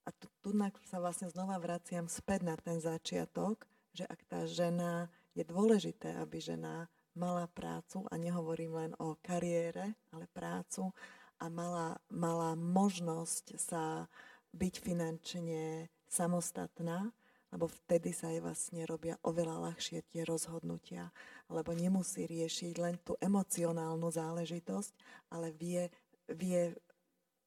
a 0.06 0.10
tu, 0.18 0.28
tu 0.42 0.50
sa 0.90 0.98
vlastne 0.98 1.30
znova 1.30 1.62
vraciam 1.62 2.10
späť 2.10 2.48
na 2.48 2.56
ten 2.58 2.82
začiatok, 2.82 3.70
že 3.94 4.08
ak 4.08 4.20
tá 4.26 4.40
žena, 4.50 5.12
je 5.32 5.48
dôležité, 5.48 6.16
aby 6.20 6.44
žena 6.44 6.92
mala 7.16 7.48
prácu, 7.52 8.08
a 8.08 8.16
nehovorím 8.16 8.72
len 8.76 8.92
o 9.00 9.20
kariére, 9.20 9.96
ale 10.12 10.26
prácu, 10.32 10.96
a 11.42 11.50
mala, 11.50 11.98
mala 12.08 12.54
možnosť 12.54 13.58
sa 13.58 14.06
byť 14.54 14.74
finančne 14.78 15.90
samostatná, 16.06 17.10
lebo 17.52 17.68
vtedy 17.68 18.16
sa 18.16 18.32
jej 18.32 18.40
vlastne 18.40 18.88
robia 18.88 19.20
oveľa 19.28 19.72
ľahšie 19.72 20.08
tie 20.08 20.24
rozhodnutia, 20.24 21.12
lebo 21.52 21.76
nemusí 21.76 22.24
riešiť 22.26 22.74
len 22.80 22.96
tú 23.04 23.20
emocionálnu 23.20 24.08
záležitosť, 24.08 24.92
ale 25.36 25.52
vie, 25.52 25.92
vie 26.32 26.72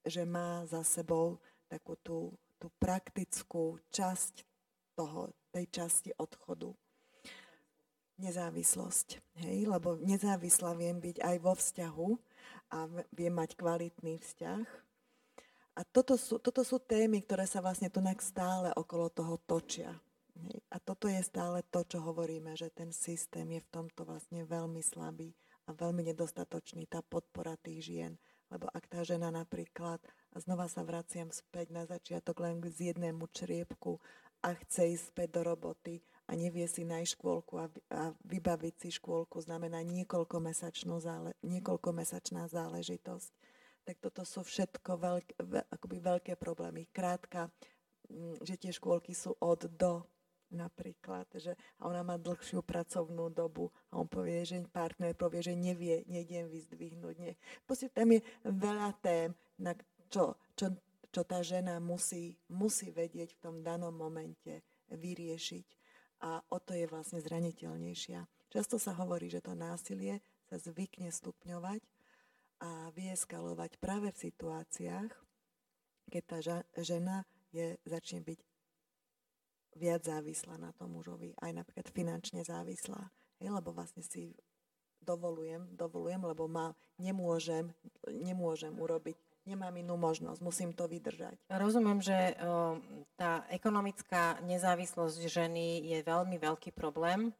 že 0.04 0.28
má 0.28 0.68
za 0.68 0.84
sebou 0.84 1.40
takú 1.72 1.96
tú 2.04 2.36
tú 2.64 2.72
praktickú 2.80 3.76
časť 3.92 4.40
toho, 4.96 5.36
tej 5.52 5.68
časti 5.68 6.10
odchodu. 6.16 6.72
Nezávislosť. 8.16 9.20
Hej? 9.44 9.68
Lebo 9.68 10.00
nezávislá 10.00 10.72
viem 10.72 10.96
byť 10.96 11.20
aj 11.20 11.36
vo 11.44 11.52
vzťahu 11.52 12.08
a 12.72 12.88
viem 13.12 13.34
mať 13.36 13.58
kvalitný 13.60 14.16
vzťah. 14.16 14.64
A 15.74 15.82
toto 15.82 16.14
sú, 16.14 16.38
toto 16.38 16.62
sú 16.62 16.78
témy, 16.78 17.26
ktoré 17.26 17.50
sa 17.50 17.58
vlastne 17.58 17.90
tu 17.90 17.98
stále 18.22 18.70
okolo 18.78 19.10
toho 19.10 19.42
točia. 19.42 19.90
A 20.70 20.76
toto 20.82 21.06
je 21.06 21.18
stále 21.22 21.62
to, 21.70 21.86
čo 21.86 22.02
hovoríme, 22.02 22.54
že 22.54 22.70
ten 22.70 22.90
systém 22.90 23.46
je 23.58 23.60
v 23.62 23.70
tomto 23.70 24.06
vlastne 24.06 24.46
veľmi 24.46 24.82
slabý 24.82 25.34
a 25.66 25.74
veľmi 25.74 26.06
nedostatočný, 26.14 26.86
tá 26.86 27.02
podpora 27.02 27.58
tých 27.58 27.90
žien. 27.90 28.12
Lebo 28.52 28.70
ak 28.70 28.86
tá 28.86 29.02
žena 29.02 29.34
napríklad 29.34 29.98
a 30.30 30.36
znova 30.38 30.70
sa 30.70 30.86
vraciam 30.86 31.30
späť 31.30 31.74
na 31.74 31.86
začiatok 31.86 32.38
len 32.44 32.62
k 32.62 32.94
jednému 32.94 33.26
čriepku 33.34 33.98
a 34.44 34.52
chce 34.52 34.94
ísť 34.94 35.04
späť 35.10 35.28
do 35.40 35.42
roboty 35.42 36.04
a 36.28 36.36
nevie 36.36 36.68
si 36.68 36.84
nájsť 36.84 37.16
škôlku 37.16 37.54
a, 37.56 37.66
a 37.90 38.12
vybaviť 38.28 38.74
si 38.76 38.88
škôlku 39.00 39.40
znamená 39.40 39.80
niekoľkomesačná 39.82 41.00
zále, 41.00 41.32
niekoľkomesačná 41.40 42.46
záležitosť. 42.52 43.32
Tak 43.84 44.00
toto 44.00 44.24
sú 44.24 44.40
všetko 44.40 44.90
veľk, 44.96 45.26
akoby 45.68 45.96
veľké 46.00 46.32
problémy. 46.40 46.88
Krátka, 46.88 47.52
mm, 48.08 48.40
že 48.40 48.56
tie 48.56 48.72
škôlky 48.72 49.12
sú 49.12 49.36
od 49.44 49.68
do 49.68 50.08
napríklad, 50.54 51.26
že 51.34 51.58
ona 51.82 52.06
má 52.06 52.14
dlhšiu 52.14 52.62
pracovnú 52.62 53.28
dobu 53.34 53.74
a 53.90 53.98
on 53.98 54.06
povie, 54.06 54.46
že 54.46 54.62
partner 54.70 55.12
povie, 55.18 55.42
že 55.42 55.58
nevie, 55.58 56.06
nejdem 56.06 56.46
vyzdvihnúť. 56.46 57.14
Nie. 57.18 57.34
Proste 57.66 57.90
tam 57.90 58.14
je 58.14 58.22
veľa 58.46 58.94
tém, 59.02 59.34
na, 59.58 59.74
čo, 60.06 60.38
čo, 60.54 60.70
čo 61.10 61.22
tá 61.26 61.42
žena 61.42 61.82
musí, 61.82 62.38
musí 62.48 62.94
vedieť 62.94 63.34
v 63.34 63.42
tom 63.42 63.56
danom 63.66 63.92
momente 63.92 64.62
vyriešiť 64.94 65.66
a 66.24 66.40
o 66.54 66.58
to 66.62 66.72
je 66.72 66.86
vlastne 66.86 67.18
zraniteľnejšia. 67.18 68.22
Často 68.48 68.78
sa 68.78 68.94
hovorí, 68.94 69.26
že 69.26 69.42
to 69.42 69.58
násilie 69.58 70.22
sa 70.46 70.56
zvykne 70.62 71.10
stupňovať 71.10 71.82
a 72.60 72.90
vyeskalovať 72.94 73.78
práve 73.82 74.10
v 74.14 74.22
situáciách, 74.30 75.10
keď 76.10 76.22
tá 76.22 76.38
žena 76.80 77.24
je, 77.50 77.78
začne 77.86 78.20
byť 78.20 78.40
viac 79.74 80.06
závislá 80.06 80.58
na 80.60 80.70
tom 80.76 80.94
mužovi, 80.94 81.34
aj 81.42 81.50
napríklad 81.50 81.90
finančne 81.90 82.46
závislá. 82.46 83.10
Hej, 83.42 83.50
lebo 83.50 83.74
vlastne 83.74 84.06
si 84.06 84.34
dovolujem, 85.02 85.74
dovolujem, 85.74 86.22
lebo 86.22 86.46
ma 86.46 86.72
nemôžem, 86.96 87.74
nemôžem 88.06 88.72
urobiť 88.78 89.18
nemám 89.44 89.76
inú 89.76 90.00
možnosť, 90.00 90.40
musím 90.40 90.72
to 90.72 90.88
vydržať. 90.88 91.36
Rozumiem, 91.52 92.00
že 92.00 92.32
tá 93.14 93.44
ekonomická 93.52 94.40
nezávislosť 94.44 95.20
ženy 95.28 95.84
je 95.84 95.98
veľmi 96.00 96.36
veľký 96.40 96.72
problém, 96.72 97.32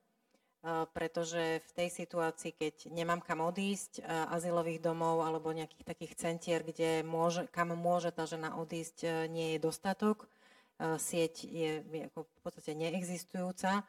pretože 0.97 1.61
v 1.61 1.70
tej 1.77 1.89
situácii, 1.93 2.57
keď 2.57 2.74
nemám 2.89 3.20
kam 3.20 3.45
odísť, 3.45 4.01
azylových 4.32 4.81
domov 4.81 5.20
alebo 5.20 5.53
nejakých 5.53 5.85
takých 5.85 6.12
centier, 6.16 6.65
kde 6.65 7.05
môže, 7.05 7.45
kam 7.53 7.77
môže 7.77 8.09
tá 8.16 8.24
žena 8.24 8.57
odísť, 8.57 9.28
nie 9.28 9.55
je 9.55 9.59
dostatok, 9.61 10.24
sieť 10.81 11.45
je 11.45 11.85
ako 12.09 12.24
v 12.24 12.41
podstate 12.41 12.73
neexistujúca, 12.74 13.85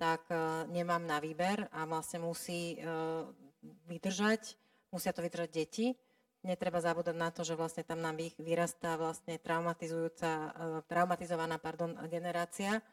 tak 0.00 0.24
nemám 0.72 1.04
na 1.04 1.20
výber 1.20 1.68
a 1.76 1.84
vlastne 1.84 2.24
musí 2.24 2.80
vydržať, 3.84 4.56
musia 4.90 5.12
to 5.12 5.20
vydržať 5.20 5.50
deti 5.52 5.92
netreba 6.44 6.76
zabúdať 6.76 7.16
na 7.16 7.32
to, 7.32 7.40
že 7.40 7.56
vlastne 7.56 7.80
tam 7.88 8.04
nám 8.04 8.20
vyrastá 8.36 9.00
vlastne 9.00 9.40
traumatizujúca, 9.40 10.52
traumatizovaná 10.92 11.56
pardon, 11.56 11.96
generácia, 12.04 12.84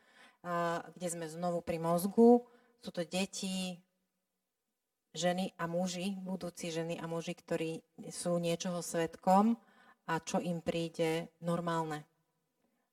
kde 0.96 1.08
sme 1.12 1.28
znovu 1.28 1.60
pri 1.60 1.78
mozgu. 1.78 2.48
Sú 2.82 2.90
to 2.90 3.06
deti, 3.06 3.78
ženy 5.14 5.54
a 5.54 5.70
muži, 5.70 6.18
budúci 6.18 6.74
ženy 6.74 6.98
a 6.98 7.06
muži, 7.06 7.38
ktorí 7.38 7.86
sú 8.10 8.42
niečoho 8.42 8.82
svetkom 8.82 9.54
a 10.10 10.18
čo 10.18 10.42
im 10.42 10.66
príde 10.66 11.30
normálne. 11.46 12.10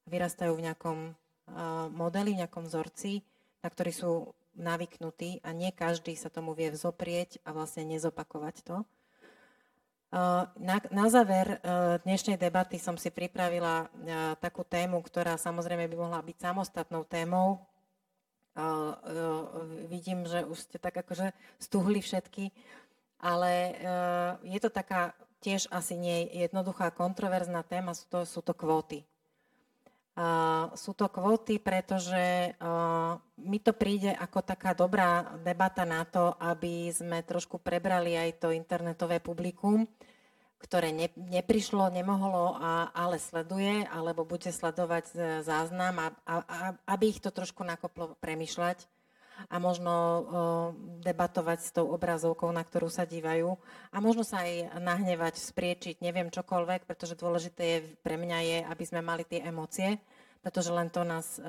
Vyrastajú 0.05 0.61
v 0.61 0.65
nejakom 0.69 0.99
modeli, 1.97 2.37
v 2.37 2.45
nejakom 2.45 2.69
vzorci, 2.69 3.25
na 3.65 3.69
ktorý 3.73 3.93
sú 3.97 4.13
navyknutí 4.61 5.41
a 5.41 5.57
nie 5.57 5.73
každý 5.73 6.21
sa 6.21 6.29
tomu 6.29 6.53
vie 6.53 6.69
vzoprieť 6.69 7.41
a 7.49 7.57
vlastne 7.57 7.89
nezopakovať 7.89 8.69
to. 8.69 8.85
Na, 10.59 10.77
na 10.93 11.07
záver 11.09 11.65
dnešnej 12.05 12.37
debaty 12.37 12.77
som 12.77 13.01
si 13.01 13.09
pripravila 13.09 13.89
takú 14.37 14.69
tému, 14.69 15.01
ktorá 15.01 15.41
samozrejme 15.41 15.89
by 15.89 15.97
mohla 15.97 16.21
byť 16.21 16.37
samostatnou 16.45 17.09
témou. 17.09 17.65
Vidím, 19.87 20.27
že 20.27 20.43
už 20.43 20.59
ste 20.67 20.79
tak 20.83 20.99
akože 20.99 21.31
stuhli 21.63 22.03
všetky, 22.03 22.51
ale 23.23 23.79
je 24.43 24.59
to 24.59 24.71
taká 24.71 25.15
tiež 25.39 25.71
asi 25.71 25.95
nie 25.95 26.27
jednoduchá 26.35 26.91
kontroverzná 26.91 27.63
téma, 27.63 27.95
sú 27.95 28.07
to, 28.11 28.27
sú 28.27 28.43
to 28.43 28.55
kvóty. 28.59 29.07
Sú 30.75 30.99
to 30.99 31.07
kvóty, 31.07 31.63
pretože 31.63 32.51
mi 33.39 33.63
to 33.63 33.71
príde 33.71 34.11
ako 34.19 34.43
taká 34.43 34.75
dobrá 34.75 35.39
debata 35.39 35.87
na 35.87 36.03
to, 36.03 36.35
aby 36.43 36.91
sme 36.91 37.23
trošku 37.23 37.63
prebrali 37.63 38.19
aj 38.19 38.43
to 38.43 38.51
internetové 38.51 39.23
publikum, 39.23 39.87
ktoré 40.59 40.91
ne, 40.91 41.09
neprišlo, 41.15 41.91
nemohlo, 41.91 42.59
a, 42.59 42.91
ale 42.91 43.23
sleduje, 43.23 43.87
alebo 43.87 44.27
bude 44.27 44.51
sledovať 44.51 45.41
záznam, 45.47 45.95
a, 46.03 46.09
a, 46.27 46.35
a, 46.43 46.59
aby 46.91 47.15
ich 47.15 47.23
to 47.23 47.31
trošku 47.31 47.63
nakoplo 47.63 48.19
premyšľať 48.19 48.91
a 49.47 49.57
možno 49.63 49.95
o, 49.95 50.21
debatovať 50.99 51.59
s 51.63 51.71
tou 51.71 51.87
obrazovkou, 51.95 52.51
na 52.51 52.67
ktorú 52.67 52.91
sa 52.91 53.07
dívajú 53.07 53.55
a 53.95 53.97
možno 54.03 54.27
sa 54.27 54.43
aj 54.43 54.83
nahnevať, 54.83 55.39
spriečiť, 55.39 56.03
neviem 56.03 56.35
čokoľvek, 56.35 56.91
pretože 56.91 57.15
dôležité 57.15 57.63
je 57.63 57.79
pre 58.03 58.19
mňa 58.19 58.39
je, 58.43 58.59
aby 58.67 58.85
sme 58.85 58.99
mali 58.99 59.23
tie 59.23 59.47
emócie, 59.47 60.03
pretože 60.43 60.75
len 60.75 60.91
to 60.91 61.07
nás 61.07 61.39
e, 61.39 61.43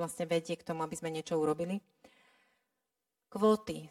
vlastne 0.00 0.24
vedie 0.24 0.56
k 0.56 0.64
tomu, 0.64 0.80
aby 0.80 0.96
sme 0.96 1.12
niečo 1.12 1.36
urobili. 1.36 1.80
Kvóty. 3.28 3.84
E, 3.84 3.88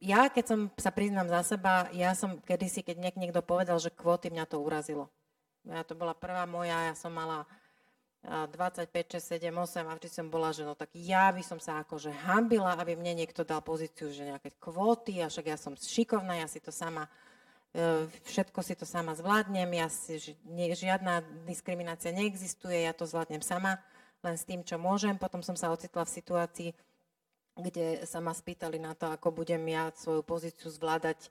ja, 0.00 0.32
keď 0.32 0.44
som 0.48 0.60
sa 0.80 0.88
priznám 0.88 1.28
za 1.28 1.44
seba, 1.44 1.92
ja 1.92 2.16
som 2.16 2.40
kedysi, 2.40 2.80
keď 2.80 2.96
niek 2.96 3.16
niekto 3.20 3.44
povedal, 3.44 3.76
že 3.76 3.92
kvóty, 3.92 4.32
mňa 4.32 4.48
to 4.48 4.56
urazilo. 4.56 5.12
Ja 5.68 5.84
to 5.84 5.92
bola 5.92 6.16
prvá 6.16 6.48
moja, 6.48 6.88
ja 6.88 6.94
som 6.96 7.12
mala 7.12 7.44
25, 8.24 8.88
6, 9.16 9.40
7, 9.40 9.48
8 9.48 9.88
a 9.88 9.96
vždy 9.96 10.08
som 10.08 10.26
bola, 10.28 10.52
že 10.52 10.64
no 10.64 10.76
tak 10.76 10.92
ja 10.92 11.32
by 11.32 11.40
som 11.40 11.56
sa 11.56 11.80
akože 11.80 12.12
hambila, 12.28 12.76
aby 12.76 12.92
mne 12.92 13.24
niekto 13.24 13.48
dal 13.48 13.64
pozíciu, 13.64 14.12
že 14.12 14.28
nejaké 14.28 14.56
kvóty 14.60 15.24
a 15.24 15.32
však 15.32 15.46
ja 15.48 15.56
som 15.56 15.72
šikovná, 15.72 16.36
ja 16.36 16.48
si 16.48 16.60
to 16.60 16.68
sama, 16.68 17.08
e, 17.72 18.04
všetko 18.28 18.60
si 18.60 18.76
to 18.76 18.84
sama 18.84 19.16
zvládnem, 19.16 19.72
ja 19.72 19.88
si, 19.88 20.36
žiadna 20.76 21.24
diskriminácia 21.48 22.12
neexistuje, 22.12 22.84
ja 22.84 22.92
to 22.92 23.08
zvládnem 23.08 23.40
sama, 23.40 23.80
len 24.20 24.36
s 24.36 24.44
tým, 24.44 24.60
čo 24.60 24.76
môžem. 24.76 25.16
Potom 25.16 25.40
som 25.40 25.56
sa 25.56 25.72
ocitla 25.72 26.04
v 26.04 26.12
situácii, 26.20 26.70
kde 27.58 28.06
sa 28.06 28.22
ma 28.22 28.34
spýtali 28.34 28.78
na 28.78 28.94
to, 28.94 29.10
ako 29.10 29.34
budem 29.34 29.62
ja 29.66 29.90
svoju 29.94 30.22
pozíciu 30.22 30.70
zvládať 30.70 31.26
e, 31.26 31.28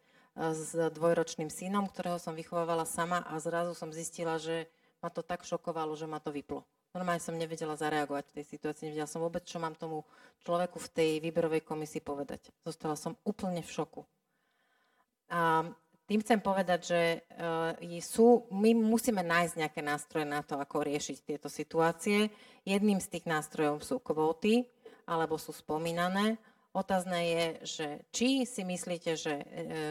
s 0.51 0.75
dvojročným 0.75 1.47
synom, 1.47 1.87
ktorého 1.87 2.19
som 2.19 2.35
vychovávala 2.35 2.83
sama 2.83 3.23
a 3.23 3.39
zrazu 3.39 3.77
som 3.77 3.93
zistila, 3.93 4.35
že 4.39 4.67
ma 4.99 5.07
to 5.07 5.23
tak 5.23 5.47
šokovalo, 5.47 5.95
že 5.95 6.09
ma 6.09 6.19
to 6.19 6.33
vyplo. 6.33 6.67
Normálne 6.89 7.21
som 7.21 7.37
nevedela 7.37 7.77
zareagovať 7.77 8.33
v 8.33 8.35
tej 8.41 8.45
situácii, 8.57 8.89
nevedela 8.89 9.05
som 9.05 9.21
vôbec, 9.21 9.45
čo 9.45 9.61
mám 9.61 9.77
tomu 9.77 10.01
človeku 10.41 10.81
v 10.81 10.89
tej 10.89 11.09
výberovej 11.21 11.61
komisii 11.61 12.01
povedať. 12.01 12.49
Zostala 12.65 12.97
som 12.97 13.13
úplne 13.21 13.61
v 13.61 13.69
šoku. 13.69 14.01
A 15.29 15.69
tým 16.09 16.25
chcem 16.25 16.41
povedať, 16.41 16.79
že 16.89 17.01
uh, 17.37 17.77
sú, 18.01 18.49
my 18.49 18.73
musíme 18.73 19.21
nájsť 19.21 19.53
nejaké 19.61 19.81
nástroje 19.85 20.25
na 20.25 20.41
to, 20.41 20.57
ako 20.57 20.81
riešiť 20.81 21.17
tieto 21.21 21.45
situácie. 21.53 22.33
Jedným 22.65 22.97
z 22.97 23.13
tých 23.13 23.29
nástrojov 23.29 23.85
sú 23.85 24.01
kvóty, 24.01 24.65
alebo 25.09 25.41
sú 25.41 25.49
spomínané. 25.49 26.37
Otázne 26.69 27.19
je, 27.25 27.45
že 27.65 27.87
či 28.13 28.45
si 28.45 28.61
myslíte, 28.61 29.17
že 29.17 29.33
uh, 29.33 29.45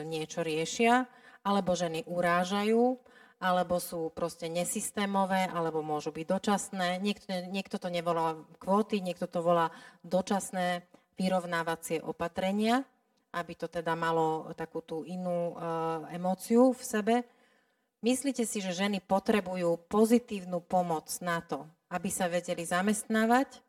niečo 0.06 0.46
riešia, 0.46 1.10
alebo 1.42 1.74
ženy 1.74 2.06
urážajú, 2.06 2.94
alebo 3.42 3.82
sú 3.82 4.14
proste 4.14 4.46
nesystémové, 4.46 5.50
alebo 5.50 5.82
môžu 5.82 6.14
byť 6.14 6.26
dočasné. 6.26 7.02
Niekto, 7.02 7.50
niekto 7.50 7.82
to 7.82 7.90
nevolá 7.90 8.38
kvóty, 8.62 9.02
niekto 9.02 9.26
to 9.26 9.42
volá 9.42 9.74
dočasné 10.06 10.86
vyrovnávacie 11.18 11.98
opatrenia 11.98 12.86
aby 13.32 13.52
to 13.54 13.68
teda 13.68 13.92
malo 13.92 14.48
takú 14.56 14.80
tú 14.80 15.04
inú 15.04 15.52
uh, 15.52 16.08
emóciu 16.08 16.72
v 16.72 16.82
sebe. 16.82 17.14
Myslíte 18.00 18.46
si, 18.46 18.62
že 18.62 18.72
ženy 18.72 19.02
potrebujú 19.04 19.90
pozitívnu 19.90 20.62
pomoc 20.64 21.10
na 21.20 21.42
to, 21.42 21.66
aby 21.92 22.08
sa 22.08 22.30
vedeli 22.30 22.62
zamestnávať? 22.64 23.60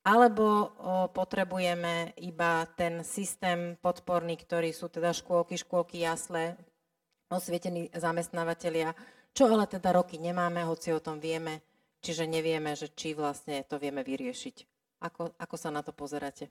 Alebo 0.00 0.72
potrebujeme 1.12 2.16
iba 2.24 2.64
ten 2.72 3.04
systém 3.04 3.76
podporný, 3.84 4.40
ktorý 4.40 4.72
sú 4.72 4.88
teda 4.88 5.12
škôlky, 5.12 5.60
škôlky, 5.60 6.00
jasle, 6.00 6.56
osvietení 7.28 7.92
zamestnávateľia, 7.92 8.96
čo 9.36 9.46
ale 9.46 9.68
teda 9.68 9.92
roky 9.92 10.16
nemáme, 10.16 10.64
hoci 10.64 10.96
o 10.96 11.04
tom 11.04 11.20
vieme, 11.20 11.60
čiže 12.00 12.24
nevieme, 12.24 12.72
že 12.74 12.90
či 12.90 13.12
vlastne 13.12 13.60
to 13.68 13.76
vieme 13.76 14.00
vyriešiť. 14.00 14.56
Ako, 15.04 15.36
ako 15.36 15.56
sa 15.56 15.68
na 15.68 15.84
to 15.84 15.92
pozeráte? 15.92 16.48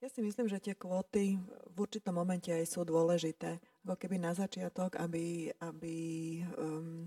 Ja 0.00 0.08
si 0.08 0.24
myslím, 0.24 0.48
že 0.48 0.58
tie 0.58 0.74
kvóty 0.74 1.36
v 1.70 1.76
určitom 1.76 2.16
momente 2.16 2.48
aj 2.48 2.64
sú 2.66 2.88
dôležité. 2.88 3.60
Ako 3.84 4.00
keby 4.00 4.16
na 4.16 4.32
začiatok, 4.32 4.96
aby, 4.96 5.52
aby 5.60 5.96
um, 6.56 7.04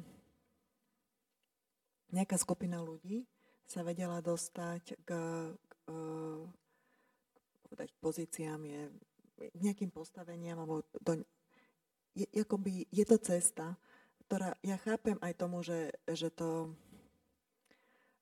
nejaká 2.14 2.38
skupina 2.38 2.78
ľudí 2.86 3.26
sa 3.74 3.82
vedela 3.82 4.22
dostať 4.22 5.02
k, 5.02 5.10
k, 5.50 5.74
uh, 5.90 6.46
k 7.74 7.94
pozíciám, 7.98 8.62
je, 8.62 8.82
nejakým 9.58 9.90
postaveniam, 9.90 10.62
alebo 10.62 10.86
do, 11.02 11.26
je, 12.14 12.30
akoby, 12.38 12.86
je 12.94 13.06
to 13.10 13.18
cesta, 13.18 13.74
ktorá, 14.30 14.54
ja 14.62 14.78
chápem 14.78 15.18
aj 15.26 15.34
tomu, 15.34 15.66
že, 15.66 15.90
že 16.06 16.30
to 16.30 16.70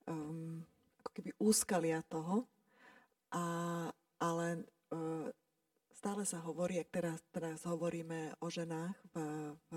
um, 0.08 0.64
ako 1.04 1.10
keby 1.20 1.32
úskalia 1.36 2.00
toho, 2.08 2.48
a, 3.36 3.44
ale 4.24 4.64
uh, 4.96 5.28
stále 5.92 6.24
sa 6.24 6.40
hovorí, 6.42 6.80
ak 6.80 6.90
teraz, 6.96 7.20
teraz 7.36 7.60
hovoríme 7.68 8.40
o 8.40 8.48
ženách 8.48 8.96
v, 9.12 9.16
v, 9.52 9.70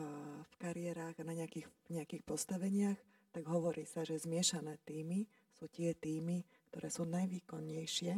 v 0.46 0.54
kariérach 0.62 1.18
a 1.18 1.26
na 1.26 1.34
nejakých, 1.34 1.66
nejakých 1.90 2.22
postaveniach, 2.22 2.98
tak 3.34 3.44
hovorí 3.50 3.82
sa, 3.82 4.06
že 4.06 4.22
zmiešané 4.22 4.78
týmy 4.86 5.26
sú 5.54 5.70
tie 5.70 5.94
týmy, 5.94 6.42
ktoré 6.74 6.90
sú 6.90 7.06
najvýkonnejšie 7.06 8.12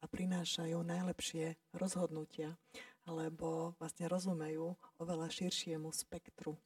a 0.00 0.04
prinášajú 0.08 0.80
najlepšie 0.80 1.60
rozhodnutia, 1.76 2.56
alebo 3.04 3.76
vlastne 3.76 4.08
rozumejú 4.08 4.72
oveľa 4.96 5.28
širšiemu 5.28 5.92
spektru. 5.92 6.56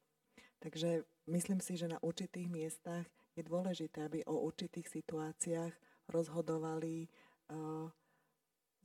Takže 0.63 1.03
myslím 1.27 1.59
si, 1.59 1.75
že 1.75 1.91
na 1.91 1.99
určitých 1.99 2.47
miestach 2.47 3.03
je 3.35 3.43
dôležité, 3.43 4.07
aby 4.07 4.23
o 4.23 4.47
určitých 4.47 4.87
situáciách 4.87 5.75
rozhodovali 6.07 7.11
uh, 7.51 7.91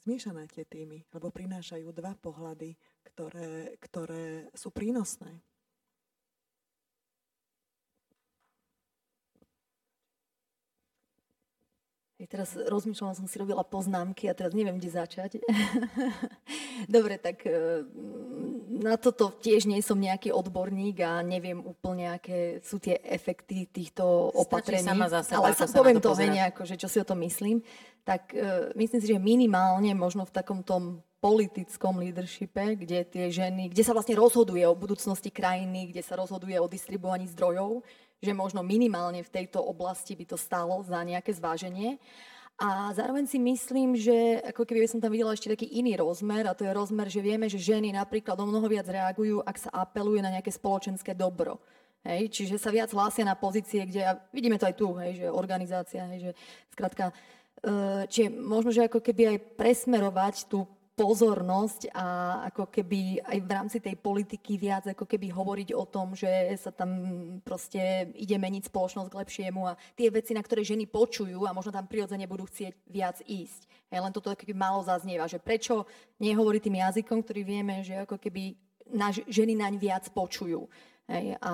zmiešané 0.02 0.50
tie 0.50 0.66
týmy, 0.66 1.06
lebo 1.14 1.30
prinášajú 1.30 1.90
dva 1.94 2.18
pohľady, 2.18 2.74
ktoré, 3.06 3.78
ktoré 3.78 4.50
sú 4.54 4.74
prínosné. 4.74 5.38
Teraz 12.26 12.58
rozmýšľala 12.58 13.14
som 13.14 13.30
si, 13.30 13.38
robila 13.38 13.62
poznámky 13.62 14.26
a 14.26 14.34
teraz 14.34 14.50
neviem, 14.50 14.74
kde 14.74 14.90
začať. 14.90 15.38
Dobre, 16.94 17.14
tak 17.22 17.46
e, 17.46 17.86
na 18.82 18.98
toto 18.98 19.30
tiež 19.38 19.70
nie 19.70 19.78
som 19.78 19.94
nejaký 19.94 20.34
odborník 20.34 20.98
a 21.06 21.22
neviem 21.22 21.62
úplne, 21.62 22.10
aké 22.10 22.58
sú 22.66 22.82
tie 22.82 22.98
efekty 23.06 23.70
týchto 23.70 24.34
Stačí 24.34 24.42
opatrení. 24.42 24.88
Sama 24.90 25.06
za 25.06 25.22
seba, 25.22 25.46
ale 25.46 25.54
sa 25.54 25.70
poviem 25.70 26.02
to, 26.02 26.10
to 26.10 26.26
nejako, 26.26 26.66
že 26.66 26.74
čo 26.74 26.90
si 26.90 26.98
o 26.98 27.06
tom 27.06 27.22
myslím. 27.22 27.62
Tak 28.02 28.34
uh, 28.34 28.74
myslím 28.74 28.98
si, 28.98 29.06
že 29.14 29.20
minimálne 29.20 29.94
možno 29.94 30.26
v 30.26 30.34
takom 30.34 30.66
tom 30.66 31.04
politickom 31.18 31.98
leadershipe, 31.98 32.78
kde 32.78 33.02
tie 33.02 33.26
ženy, 33.30 33.74
kde 33.74 33.82
sa 33.82 33.90
vlastne 33.90 34.14
rozhoduje 34.14 34.62
o 34.66 34.78
budúcnosti 34.78 35.34
krajiny, 35.34 35.90
kde 35.90 36.02
sa 36.02 36.14
rozhoduje 36.14 36.54
o 36.62 36.70
distribuovaní 36.70 37.26
zdrojov, 37.26 37.82
že 38.18 38.32
možno 38.34 38.66
minimálne 38.66 39.22
v 39.22 39.30
tejto 39.30 39.62
oblasti 39.62 40.18
by 40.18 40.24
to 40.26 40.36
stalo 40.38 40.82
za 40.82 40.98
nejaké 41.06 41.30
zváženie. 41.30 42.02
A 42.58 42.90
zároveň 42.90 43.30
si 43.30 43.38
myslím, 43.38 43.94
že 43.94 44.42
ako 44.42 44.66
keby 44.66 44.90
som 44.90 44.98
tam 44.98 45.14
videla 45.14 45.30
ešte 45.30 45.54
taký 45.54 45.78
iný 45.78 45.94
rozmer, 45.94 46.42
a 46.42 46.58
to 46.58 46.66
je 46.66 46.74
rozmer, 46.74 47.06
že 47.06 47.22
vieme, 47.22 47.46
že 47.46 47.62
ženy 47.62 47.94
napríklad 47.94 48.34
o 48.34 48.46
mnoho 48.50 48.66
viac 48.66 48.90
reagujú, 48.90 49.46
ak 49.46 49.56
sa 49.62 49.70
apeluje 49.70 50.18
na 50.18 50.34
nejaké 50.34 50.50
spoločenské 50.50 51.14
dobro. 51.14 51.62
Hej, 52.02 52.34
čiže 52.34 52.58
sa 52.58 52.74
viac 52.74 52.90
hlásia 52.90 53.22
na 53.22 53.38
pozície, 53.38 53.86
kde, 53.86 54.02
a 54.02 54.18
vidíme 54.34 54.58
to 54.58 54.66
aj 54.66 54.74
tu, 54.74 54.90
hej, 54.98 55.22
že 55.22 55.26
organizácia, 55.30 56.02
hej, 56.10 56.30
že 56.30 56.32
skrátka, 56.74 57.14
e, 57.62 58.06
čiže 58.10 58.34
možno, 58.34 58.70
že 58.74 58.90
ako 58.90 59.02
keby 59.02 59.34
aj 59.34 59.38
presmerovať 59.54 60.50
tú 60.50 60.66
pozornosť 60.98 61.94
a 61.94 62.06
ako 62.50 62.66
keby 62.74 63.22
aj 63.22 63.38
v 63.38 63.50
rámci 63.54 63.78
tej 63.78 63.94
politiky 63.94 64.58
viac 64.58 64.90
ako 64.90 65.06
keby 65.06 65.30
hovoriť 65.30 65.70
o 65.78 65.86
tom, 65.86 66.18
že 66.18 66.26
sa 66.58 66.74
tam 66.74 66.90
proste 67.46 68.10
ide 68.18 68.34
meniť 68.34 68.66
spoločnosť 68.66 69.06
k 69.06 69.18
lepšiemu 69.22 69.60
a 69.62 69.78
tie 69.94 70.10
veci, 70.10 70.34
na 70.34 70.42
ktoré 70.42 70.66
ženy 70.66 70.90
počujú 70.90 71.46
a 71.46 71.54
možno 71.54 71.70
tam 71.70 71.86
prirodzene 71.86 72.26
budú 72.26 72.50
chcieť 72.50 72.74
viac 72.90 73.22
ísť. 73.22 73.70
Hej, 73.94 74.02
len 74.02 74.10
toto 74.10 74.34
keby 74.34 74.58
málo 74.58 74.82
zaznieva, 74.82 75.30
že 75.30 75.38
prečo 75.38 75.86
nehovorí 76.18 76.58
tým 76.58 76.82
jazykom, 76.82 77.22
ktorý 77.22 77.46
vieme, 77.46 77.86
že 77.86 78.02
ako 78.02 78.18
keby 78.18 78.58
naš, 78.90 79.22
ženy 79.30 79.54
naň 79.54 79.78
viac 79.78 80.04
počujú. 80.10 80.66
Hej, 81.06 81.38
a 81.38 81.52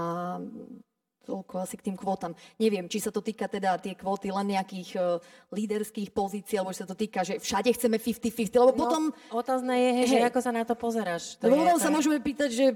Toľko 1.25 1.65
asi 1.65 1.81
k 1.81 1.91
tým 1.91 1.97
kvótam. 1.97 2.37
Neviem, 2.61 2.85
či 2.87 3.01
sa 3.01 3.09
to 3.09 3.25
týka 3.25 3.49
teda 3.49 3.81
tie 3.81 3.97
kvóty 3.97 4.29
len 4.29 4.53
nejakých 4.53 4.91
uh, 5.01 5.17
líderských 5.51 6.13
pozícií, 6.13 6.61
alebo 6.61 6.77
či 6.77 6.85
sa 6.85 6.89
to 6.89 6.97
týka, 6.97 7.25
že 7.25 7.41
všade 7.41 7.73
chceme 7.73 7.97
50-50, 7.97 8.53
lebo 8.61 8.73
no, 8.77 8.81
potom... 8.85 9.03
Otázne 9.33 9.73
je, 9.73 9.91
hej, 9.99 10.07
že 10.13 10.19
ako 10.29 10.41
sa 10.45 10.51
na 10.53 10.63
to 10.69 10.77
pozeráš. 10.77 11.41
To 11.41 11.49
lebo 11.49 11.65
potom 11.65 11.81
sa 11.81 11.89
môžeme 11.89 12.21
pýtať, 12.21 12.51
že 12.53 12.67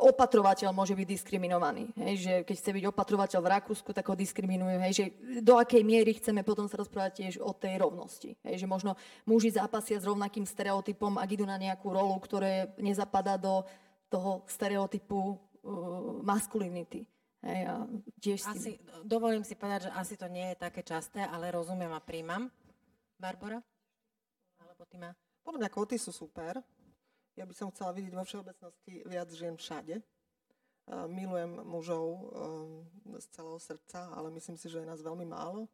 opatrovateľ 0.00 0.70
môže 0.70 0.94
byť 0.94 1.06
diskriminovaný. 1.06 1.90
Hej, 1.98 2.14
že 2.22 2.32
keď 2.46 2.56
chce 2.56 2.70
byť 2.78 2.84
opatrovateľ 2.94 3.38
v 3.42 3.52
Rakúsku, 3.58 3.90
tak 3.90 4.06
ho 4.06 4.14
diskriminujú. 4.14 4.76
Hej, 4.86 4.92
že 4.94 5.04
do 5.42 5.58
akej 5.58 5.82
miery 5.82 6.14
chceme 6.16 6.46
potom 6.46 6.70
sa 6.70 6.78
rozprávať 6.78 7.12
tiež 7.26 7.34
o 7.42 7.50
tej 7.50 7.82
rovnosti. 7.82 8.38
Hej, 8.46 8.62
že 8.62 8.66
možno 8.70 8.94
muži 9.26 9.50
zápasia 9.50 9.98
s 9.98 10.06
rovnakým 10.06 10.46
stereotypom, 10.46 11.18
ak 11.18 11.28
idú 11.34 11.44
na 11.44 11.58
nejakú 11.58 11.90
rolu, 11.90 12.14
ktoré 12.22 12.70
nezapadá 12.78 13.34
do 13.34 13.66
toho 14.10 14.42
stereotypu 14.50 15.34
uh, 15.34 16.20
maskulinity. 16.26 17.06
Hej, 17.40 17.60
a 17.64 17.74
tiež 18.20 18.40
asi, 18.52 18.76
si... 18.76 19.00
Dovolím 19.00 19.40
si 19.40 19.56
povedať, 19.56 19.88
že 19.88 19.96
asi 19.96 20.14
to 20.20 20.28
nie 20.28 20.52
je 20.52 20.60
také 20.60 20.84
časté, 20.84 21.24
ale 21.24 21.48
rozumiem 21.48 21.88
a 21.96 22.00
príjmam. 22.04 22.52
Barbara? 23.16 23.64
Alebo 24.60 24.84
ty 24.84 25.00
ma? 25.00 25.16
Podľa 25.40 25.60
mňa 25.64 25.70
kvóty 25.72 25.96
sú 25.96 26.12
super. 26.12 26.60
Ja 27.40 27.48
by 27.48 27.54
som 27.56 27.72
chcela 27.72 27.96
vidieť 27.96 28.12
vo 28.12 28.24
všeobecnosti 28.28 29.08
viac 29.08 29.32
žien 29.32 29.56
všade. 29.56 30.04
Milujem 31.08 31.64
mužov 31.64 32.04
um, 32.04 32.84
z 33.16 33.26
celého 33.32 33.60
srdca, 33.62 34.12
ale 34.12 34.28
myslím 34.36 34.60
si, 34.60 34.68
že 34.68 34.84
je 34.84 34.90
nás 34.90 35.00
veľmi 35.00 35.24
málo. 35.24 35.64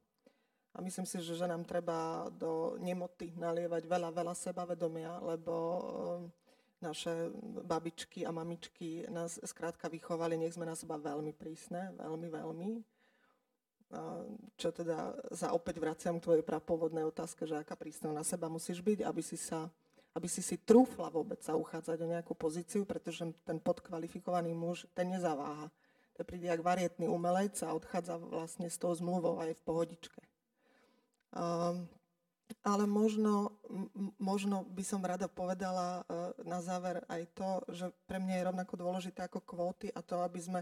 A 0.77 0.85
myslím 0.85 1.09
si, 1.09 1.19
že, 1.25 1.35
že 1.35 1.49
nám 1.49 1.65
treba 1.65 2.29
do 2.31 2.77
nemoty 2.79 3.33
nalievať 3.35 3.89
veľa, 3.89 4.13
veľa 4.13 4.35
sebavedomia, 4.37 5.19
lebo 5.25 5.55
naše 6.81 7.33
babičky 7.65 8.29
a 8.29 8.31
mamičky 8.33 9.09
nás 9.09 9.41
skrátka 9.41 9.89
vychovali, 9.89 10.37
nech 10.37 10.55
sme 10.55 10.69
na 10.69 10.77
seba 10.77 11.01
veľmi 11.01 11.33
prísne, 11.33 11.97
veľmi, 11.97 12.29
veľmi. 12.29 12.71
Čo 14.59 14.69
teda 14.75 15.15
za 15.31 15.55
opäť 15.55 15.79
vraciam 15.79 16.19
k 16.19 16.25
tvojej 16.27 16.45
prapovodnej 16.45 17.07
otázke, 17.07 17.47
že 17.47 17.63
aká 17.63 17.79
prísna 17.79 18.11
na 18.11 18.27
seba 18.27 18.51
musíš 18.51 18.83
byť, 18.83 19.07
aby 19.07 19.23
si 19.23 19.39
sa 19.39 19.71
aby 20.17 20.33
si 20.33 20.41
si 20.41 20.57
trúfla 20.57 21.13
vôbec 21.13 21.45
sa 21.45 21.61
uchádzať 21.61 22.01
o 22.01 22.09
nejakú 22.09 22.33
pozíciu, 22.33 22.89
pretože 22.89 23.21
ten 23.45 23.61
podkvalifikovaný 23.61 24.57
muž, 24.57 24.89
ten 24.97 25.13
nezaváha. 25.13 25.69
To 26.17 26.25
príde 26.25 26.49
jak 26.49 26.65
varietný 26.65 27.05
umelec 27.05 27.61
a 27.61 27.77
odchádza 27.77 28.17
vlastne 28.17 28.73
s 28.73 28.81
tou 28.81 28.97
zmluvou 28.97 29.37
aj 29.45 29.53
v 29.53 29.65
pohodičke. 29.69 30.21
Um, 31.37 31.85
ale 32.63 32.87
možno, 32.87 33.59
možno 34.19 34.63
by 34.71 34.85
som 34.87 35.03
rada 35.03 35.27
povedala 35.27 36.03
e, 36.07 36.43
na 36.47 36.63
záver 36.63 37.03
aj 37.11 37.23
to, 37.35 37.51
že 37.75 37.87
pre 38.07 38.23
mňa 38.23 38.35
je 38.39 38.47
rovnako 38.51 38.75
dôležité 38.79 39.27
ako 39.27 39.43
kvóty 39.43 39.91
a 39.91 40.03
to, 40.03 40.23
aby 40.23 40.39
sme 40.39 40.61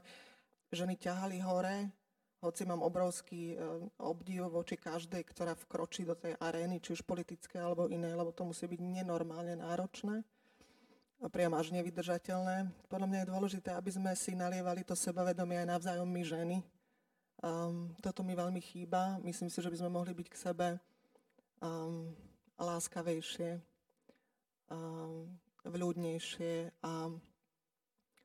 ženy 0.73 0.97
ťahali 0.97 1.41
hore, 1.45 1.93
hoci 2.45 2.69
mám 2.69 2.85
obrovský 2.85 3.57
e, 3.57 3.57
obdiv 4.01 4.49
voči 4.53 4.77
každej, 4.77 5.25
ktorá 5.29 5.57
vkročí 5.57 6.05
do 6.05 6.17
tej 6.17 6.37
arény, 6.41 6.81
či 6.81 6.93
už 6.93 7.05
politické 7.05 7.61
alebo 7.61 7.89
iné, 7.89 8.13
lebo 8.13 8.33
to 8.33 8.45
musí 8.45 8.69
byť 8.69 8.81
nenormálne 8.81 9.61
náročné 9.61 10.25
a 11.25 11.27
priam 11.33 11.57
až 11.57 11.73
nevydržateľné. 11.73 12.69
Podľa 12.93 13.09
mňa 13.09 13.19
je 13.25 13.33
dôležité, 13.33 13.71
aby 13.73 13.91
sme 13.93 14.13
si 14.13 14.37
nalievali 14.37 14.85
to 14.85 14.93
sebavedomie 14.93 15.57
aj 15.65 15.73
navzájom 15.73 16.09
my 16.09 16.23
ženy. 16.25 16.57
Um, 17.41 17.93
toto 18.05 18.21
mi 18.21 18.37
veľmi 18.37 18.61
chýba. 18.61 19.17
Myslím 19.25 19.49
si, 19.49 19.61
že 19.61 19.73
by 19.73 19.81
sme 19.81 19.91
mohli 19.93 20.13
byť 20.13 20.29
k 20.29 20.37
sebe 20.37 20.67
um, 21.65 22.13
láskavejšie, 22.61 23.57
um, 24.69 25.33
vľúdnejšie 25.65 26.85
a 26.85 27.09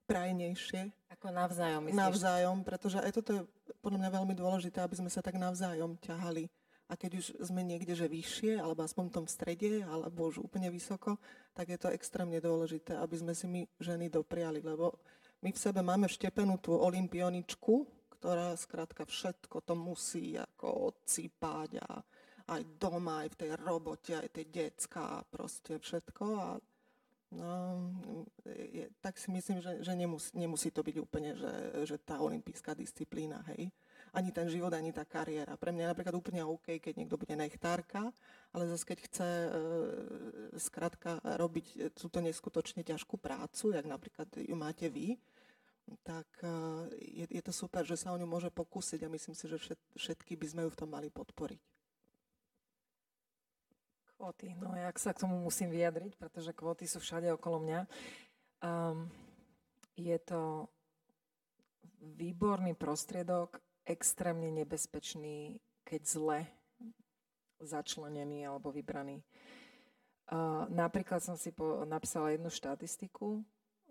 prajnejšie. 0.04 0.92
Ako 1.16 1.32
navzájom, 1.32 1.82
myslíš? 1.88 2.02
Navzájom, 2.02 2.58
pretože 2.68 2.98
aj 3.00 3.12
toto 3.16 3.30
je 3.32 3.42
podľa 3.80 4.00
mňa 4.04 4.12
veľmi 4.20 4.36
dôležité, 4.36 4.84
aby 4.84 5.00
sme 5.00 5.10
sa 5.10 5.24
tak 5.24 5.40
navzájom 5.40 5.96
ťahali. 6.04 6.52
A 6.90 6.98
keď 6.98 7.22
už 7.22 7.26
sme 7.46 7.62
niekde, 7.62 7.94
že 7.94 8.10
vyššie, 8.10 8.58
alebo 8.58 8.82
aspoň 8.82 9.14
v 9.14 9.16
tom 9.22 9.28
strede, 9.30 9.86
alebo 9.86 10.26
už 10.26 10.42
úplne 10.42 10.74
vysoko, 10.74 11.22
tak 11.54 11.70
je 11.70 11.78
to 11.78 11.94
extrémne 11.94 12.42
dôležité, 12.42 12.98
aby 12.98 13.14
sme 13.14 13.34
si 13.38 13.46
my 13.46 13.62
ženy 13.78 14.10
dopriali, 14.10 14.66
lebo 14.66 14.98
my 15.46 15.54
v 15.54 15.62
sebe 15.62 15.86
máme 15.86 16.10
vštepenú 16.10 16.58
tú 16.58 16.74
olimpioničku, 16.74 17.86
ktorá 18.18 18.58
skrátka 18.58 19.06
všetko 19.06 19.64
to 19.64 19.78
musí 19.78 20.36
ako 20.36 20.92
odsýpať 20.92 21.80
a 21.80 22.02
aj 22.50 22.62
doma, 22.82 23.24
aj 23.26 23.30
v 23.34 23.40
tej 23.46 23.50
robote, 23.62 24.14
aj 24.18 24.30
tie 24.34 24.46
decka, 24.50 25.22
proste 25.30 25.78
všetko. 25.78 26.26
A 26.38 26.48
No, 27.30 27.78
je, 28.74 28.90
tak 29.06 29.22
si 29.22 29.30
myslím, 29.30 29.62
že, 29.62 29.86
že 29.86 29.94
nemusí, 29.94 30.34
nemusí 30.34 30.74
to 30.74 30.82
byť 30.82 30.96
úplne, 30.98 31.38
že, 31.38 31.54
že 31.86 32.02
tá 32.02 32.18
olimpijská 32.26 32.74
disciplína, 32.74 33.46
hej. 33.54 33.70
Ani 34.18 34.34
ten 34.34 34.50
život, 34.50 34.74
ani 34.74 34.90
tá 34.90 35.06
kariéra. 35.06 35.54
Pre 35.54 35.70
mňa 35.70 35.86
je 35.86 35.92
napríklad 35.94 36.16
úplne 36.18 36.42
OK, 36.42 36.82
keď 36.82 36.98
niekto 36.98 37.22
bude 37.22 37.38
nechtárka, 37.38 38.10
ale 38.50 38.66
zase 38.66 38.82
keď 38.82 38.98
chce 39.06 39.30
e, 39.30 39.50
skrátka 40.58 41.22
robiť 41.22 41.94
túto 41.94 42.18
neskutočne 42.18 42.82
ťažkú 42.82 43.22
prácu, 43.22 43.78
jak 43.78 43.86
napríklad 43.86 44.26
ju 44.34 44.56
máte 44.58 44.90
vy, 44.90 45.14
tak 46.02 46.26
e, 46.42 46.50
je, 46.98 47.26
je 47.30 47.42
to 47.46 47.54
super, 47.54 47.86
že 47.86 48.02
sa 48.02 48.10
o 48.10 48.18
ňu 48.18 48.26
môže 48.26 48.50
pokúsiť 48.50 49.06
a 49.06 49.14
myslím 49.14 49.38
si, 49.38 49.46
že 49.46 49.62
všet, 49.62 49.80
všetky 49.94 50.34
by 50.34 50.46
sme 50.50 50.62
ju 50.66 50.74
v 50.74 50.80
tom 50.82 50.90
mali 50.90 51.14
podporiť. 51.14 51.79
Kvóty. 54.20 54.52
No 54.60 54.76
ja 54.76 54.92
sa 55.00 55.16
k 55.16 55.24
tomu 55.24 55.40
musím 55.40 55.72
vyjadriť, 55.72 56.20
pretože 56.20 56.52
kvóty 56.52 56.84
sú 56.84 57.00
všade 57.00 57.32
okolo 57.40 57.64
mňa. 57.64 57.80
Um, 58.60 59.08
je 59.96 60.20
to 60.20 60.68
výborný 62.04 62.76
prostriedok, 62.76 63.64
extrémne 63.88 64.52
nebezpečný, 64.52 65.64
keď 65.88 66.02
zle 66.04 66.40
začlenený 67.64 68.44
alebo 68.44 68.76
vybraný. 68.76 69.24
Uh, 70.28 70.68
napríklad 70.68 71.24
som 71.24 71.40
si 71.40 71.56
po, 71.56 71.88
napísala 71.88 72.36
jednu 72.36 72.52
štatistiku, 72.52 73.40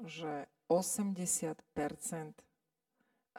že 0.05 0.45
80 0.69 1.57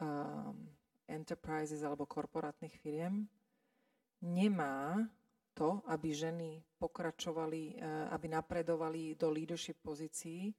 um, 0.01 0.57
enterprises 1.05 1.85
alebo 1.85 2.09
korporátnych 2.09 2.73
firiem 2.81 3.29
nemá 4.25 5.05
to, 5.59 5.83
aby 5.91 6.15
ženy 6.15 6.63
pokračovali, 6.79 7.75
eh, 7.75 8.15
aby 8.15 8.31
napredovali 8.31 9.19
do 9.19 9.27
leadership 9.27 9.83
pozícií 9.83 10.55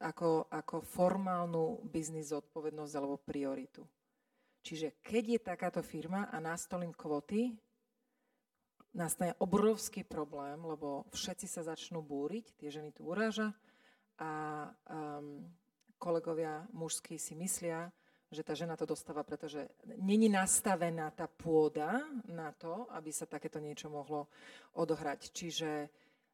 ako, 0.00 0.48
ako 0.48 0.80
formálnu 0.80 1.84
biznis 1.84 2.32
zodpovednosť 2.32 2.94
alebo 2.96 3.20
prioritu. 3.20 3.84
Čiže 4.64 5.04
keď 5.04 5.24
je 5.28 5.40
takáto 5.42 5.82
firma 5.84 6.32
a 6.32 6.40
nastolím 6.40 6.94
kvoty, 6.96 7.52
nastane 8.94 9.34
obrovský 9.42 10.06
problém, 10.06 10.56
lebo 10.62 11.04
všetci 11.12 11.46
sa 11.50 11.66
začnú 11.66 12.00
búriť, 12.00 12.54
tie 12.56 12.70
ženy 12.70 12.94
tu 12.94 13.04
uráža 13.10 13.52
a 14.16 14.64
um, 14.88 15.42
kolegovia 15.98 16.64
mužskí 16.70 17.18
si 17.18 17.34
myslia, 17.34 17.90
že 18.34 18.42
tá 18.42 18.58
žena 18.58 18.74
to 18.74 18.82
dostáva, 18.84 19.22
pretože 19.22 19.70
není 20.02 20.26
nastavená 20.26 21.14
tá 21.14 21.30
pôda 21.30 22.02
na 22.26 22.50
to, 22.50 22.90
aby 22.90 23.14
sa 23.14 23.30
takéto 23.30 23.62
niečo 23.62 23.86
mohlo 23.86 24.26
odohrať. 24.74 25.30
Čiže 25.30 25.70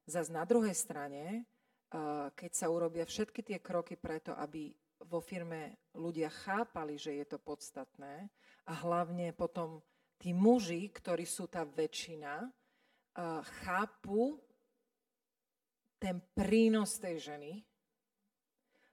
zase 0.09 0.32
na 0.32 0.48
druhej 0.48 0.72
strane, 0.72 1.44
keď 2.32 2.51
sa 2.56 2.72
urobia 2.72 3.05
všetky 3.05 3.44
tie 3.44 3.59
kroky 3.60 4.01
preto, 4.01 4.32
aby 4.35 4.72
vo 5.05 5.20
firme 5.20 5.93
ľudia 5.97 6.32
chápali, 6.32 6.97
že 6.97 7.20
je 7.20 7.27
to 7.28 7.36
podstatné 7.36 8.28
a 8.68 8.72
hlavne 8.85 9.36
potom 9.36 9.85
tí 10.20 10.32
muži, 10.32 10.89
ktorí 10.93 11.28
sú 11.28 11.48
tá 11.48 11.64
väčšina, 11.64 12.48
chápu 13.64 14.40
ten 16.01 16.20
prínos 16.32 16.97
tej 16.97 17.32
ženy, 17.32 17.60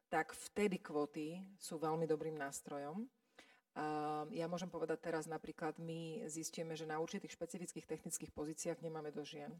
tak 0.07 0.31
vtedy 0.31 0.79
kvóty 0.79 1.43
sú 1.59 1.79
veľmi 1.79 2.07
dobrým 2.07 2.35
nástrojom. 2.39 3.07
Ja 4.33 4.49
môžem 4.49 4.71
povedať 4.73 5.05
teraz 5.05 5.29
napríklad, 5.29 5.77
my 5.77 6.25
zistíme, 6.25 6.73
že 6.73 6.89
na 6.89 6.97
určitých 6.97 7.37
špecifických 7.37 7.85
technických 7.85 8.31
pozíciách 8.33 8.81
nemáme 8.81 9.13
do 9.13 9.21
žien. 9.21 9.53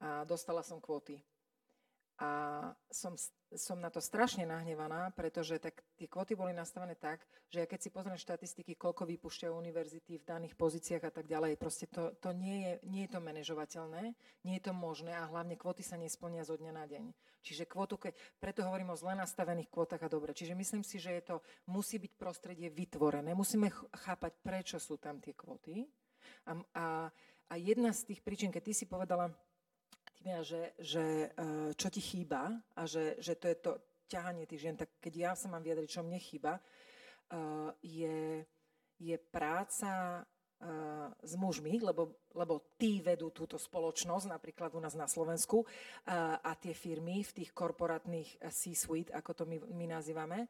A 0.00 0.24
dostala 0.24 0.64
som 0.64 0.80
kvóty. 0.80 1.20
A 2.22 2.30
som, 2.86 3.18
som 3.50 3.82
na 3.82 3.90
to 3.90 3.98
strašne 3.98 4.46
nahnevaná, 4.46 5.10
pretože 5.10 5.58
tak 5.58 5.82
tie 5.98 6.06
kvoty 6.06 6.38
boli 6.38 6.54
nastavené 6.54 6.94
tak, 6.94 7.26
že 7.50 7.58
ja 7.58 7.66
keď 7.66 7.82
si 7.82 7.90
pozriem 7.90 8.14
štatistiky, 8.14 8.78
koľko 8.78 9.10
vypúšťajú 9.10 9.50
univerzity 9.50 10.22
v 10.22 10.28
daných 10.30 10.54
pozíciách 10.54 11.02
a 11.02 11.10
tak 11.10 11.26
ďalej, 11.26 11.58
proste 11.58 11.90
to, 11.90 12.14
to 12.22 12.30
nie, 12.30 12.62
je, 12.62 12.72
nie 12.86 13.02
je 13.10 13.18
to 13.18 13.18
manažovateľné, 13.18 14.14
nie 14.46 14.54
je 14.54 14.62
to 14.62 14.70
možné 14.70 15.10
a 15.18 15.26
hlavne 15.26 15.58
kvoty 15.58 15.82
sa 15.82 15.98
nesplnia 15.98 16.46
zo 16.46 16.54
dňa 16.54 16.70
na 16.70 16.86
deň. 16.86 17.10
Čiže 17.42 17.66
kvotu, 17.66 17.98
ke, 17.98 18.14
preto 18.38 18.62
hovorím 18.62 18.94
o 18.94 19.00
zle 19.00 19.18
nastavených 19.18 19.66
kvotách 19.66 20.06
a 20.06 20.12
dobre. 20.12 20.30
Čiže 20.30 20.54
myslím 20.54 20.86
si, 20.86 21.02
že 21.02 21.10
je 21.18 21.22
to, 21.26 21.36
musí 21.66 21.98
byť 21.98 22.12
prostredie 22.14 22.70
vytvorené. 22.70 23.34
Musíme 23.34 23.66
chápať, 24.06 24.38
prečo 24.46 24.78
sú 24.78 24.94
tam 24.94 25.18
tie 25.18 25.34
kvoty. 25.34 25.82
A, 26.46 26.54
a, 26.70 26.86
a 27.50 27.54
jedna 27.58 27.90
z 27.90 28.14
tých 28.14 28.22
príčin, 28.22 28.54
keď 28.54 28.62
ty 28.70 28.72
si 28.78 28.86
povedala, 28.86 29.34
Tymia, 30.22 30.46
že, 30.46 30.70
že 30.78 31.34
eh, 31.34 31.74
čo 31.74 31.90
ti 31.90 31.98
chýba 31.98 32.54
a 32.78 32.86
že, 32.86 33.18
že 33.18 33.34
to 33.34 33.50
je 33.50 33.56
to 33.58 33.72
ťahanie 34.06 34.46
tých 34.46 34.62
žien, 34.62 34.78
tak 34.78 34.94
keď 35.02 35.14
ja 35.18 35.32
sa 35.34 35.50
mám 35.50 35.66
vyjadriť, 35.66 35.98
čo 35.98 36.06
mne 36.06 36.22
chýba, 36.22 36.62
eh, 36.62 37.70
je, 37.82 38.18
je 39.02 39.16
práca 39.18 40.22
eh, 40.22 41.10
s 41.26 41.34
mužmi, 41.34 41.82
lebo, 41.82 42.22
lebo 42.38 42.62
tí 42.78 43.02
vedú 43.02 43.34
túto 43.34 43.58
spoločnosť, 43.58 44.30
napríklad 44.30 44.70
u 44.78 44.80
nás 44.86 44.94
na 44.94 45.10
Slovensku, 45.10 45.66
a, 46.06 46.38
a 46.38 46.54
tie 46.54 46.70
firmy 46.70 47.26
v 47.26 47.42
tých 47.42 47.50
korporátnych 47.50 48.38
C-suite, 48.46 49.10
ako 49.10 49.42
to 49.42 49.42
my, 49.42 49.58
my 49.74 49.90
nazývame. 49.90 50.46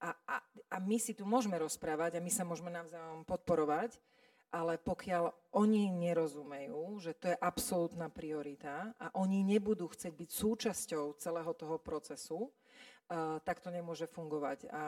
A, 0.00 0.16
a, 0.16 0.36
a 0.72 0.76
my 0.80 0.96
si 0.96 1.12
tu 1.12 1.28
môžeme 1.28 1.60
rozprávať 1.60 2.16
a 2.16 2.24
my 2.24 2.32
sa 2.32 2.48
môžeme 2.48 2.72
navzájom 2.72 3.28
podporovať, 3.28 4.00
ale 4.50 4.78
pokiaľ 4.82 5.54
oni 5.54 5.90
nerozumejú, 5.90 6.98
že 6.98 7.14
to 7.14 7.30
je 7.30 7.36
absolútna 7.38 8.10
priorita 8.10 8.94
a 8.98 9.06
oni 9.18 9.46
nebudú 9.46 9.90
chcieť 9.90 10.14
byť 10.14 10.30
súčasťou 10.30 11.18
celého 11.18 11.52
toho 11.54 11.78
procesu, 11.78 12.50
uh, 12.50 13.38
tak 13.42 13.62
to 13.62 13.70
nemôže 13.70 14.10
fungovať. 14.10 14.66
A, 14.70 14.82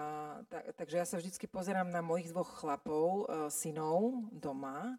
tak, 0.47 0.75
takže 0.75 0.97
ja 0.99 1.07
sa 1.07 1.19
vždy 1.19 1.35
pozerám 1.47 1.91
na 1.91 2.03
mojich 2.03 2.31
dvoch 2.31 2.51
chlapov, 2.59 3.27
uh, 3.27 3.47
synov 3.51 4.27
doma, 4.35 4.99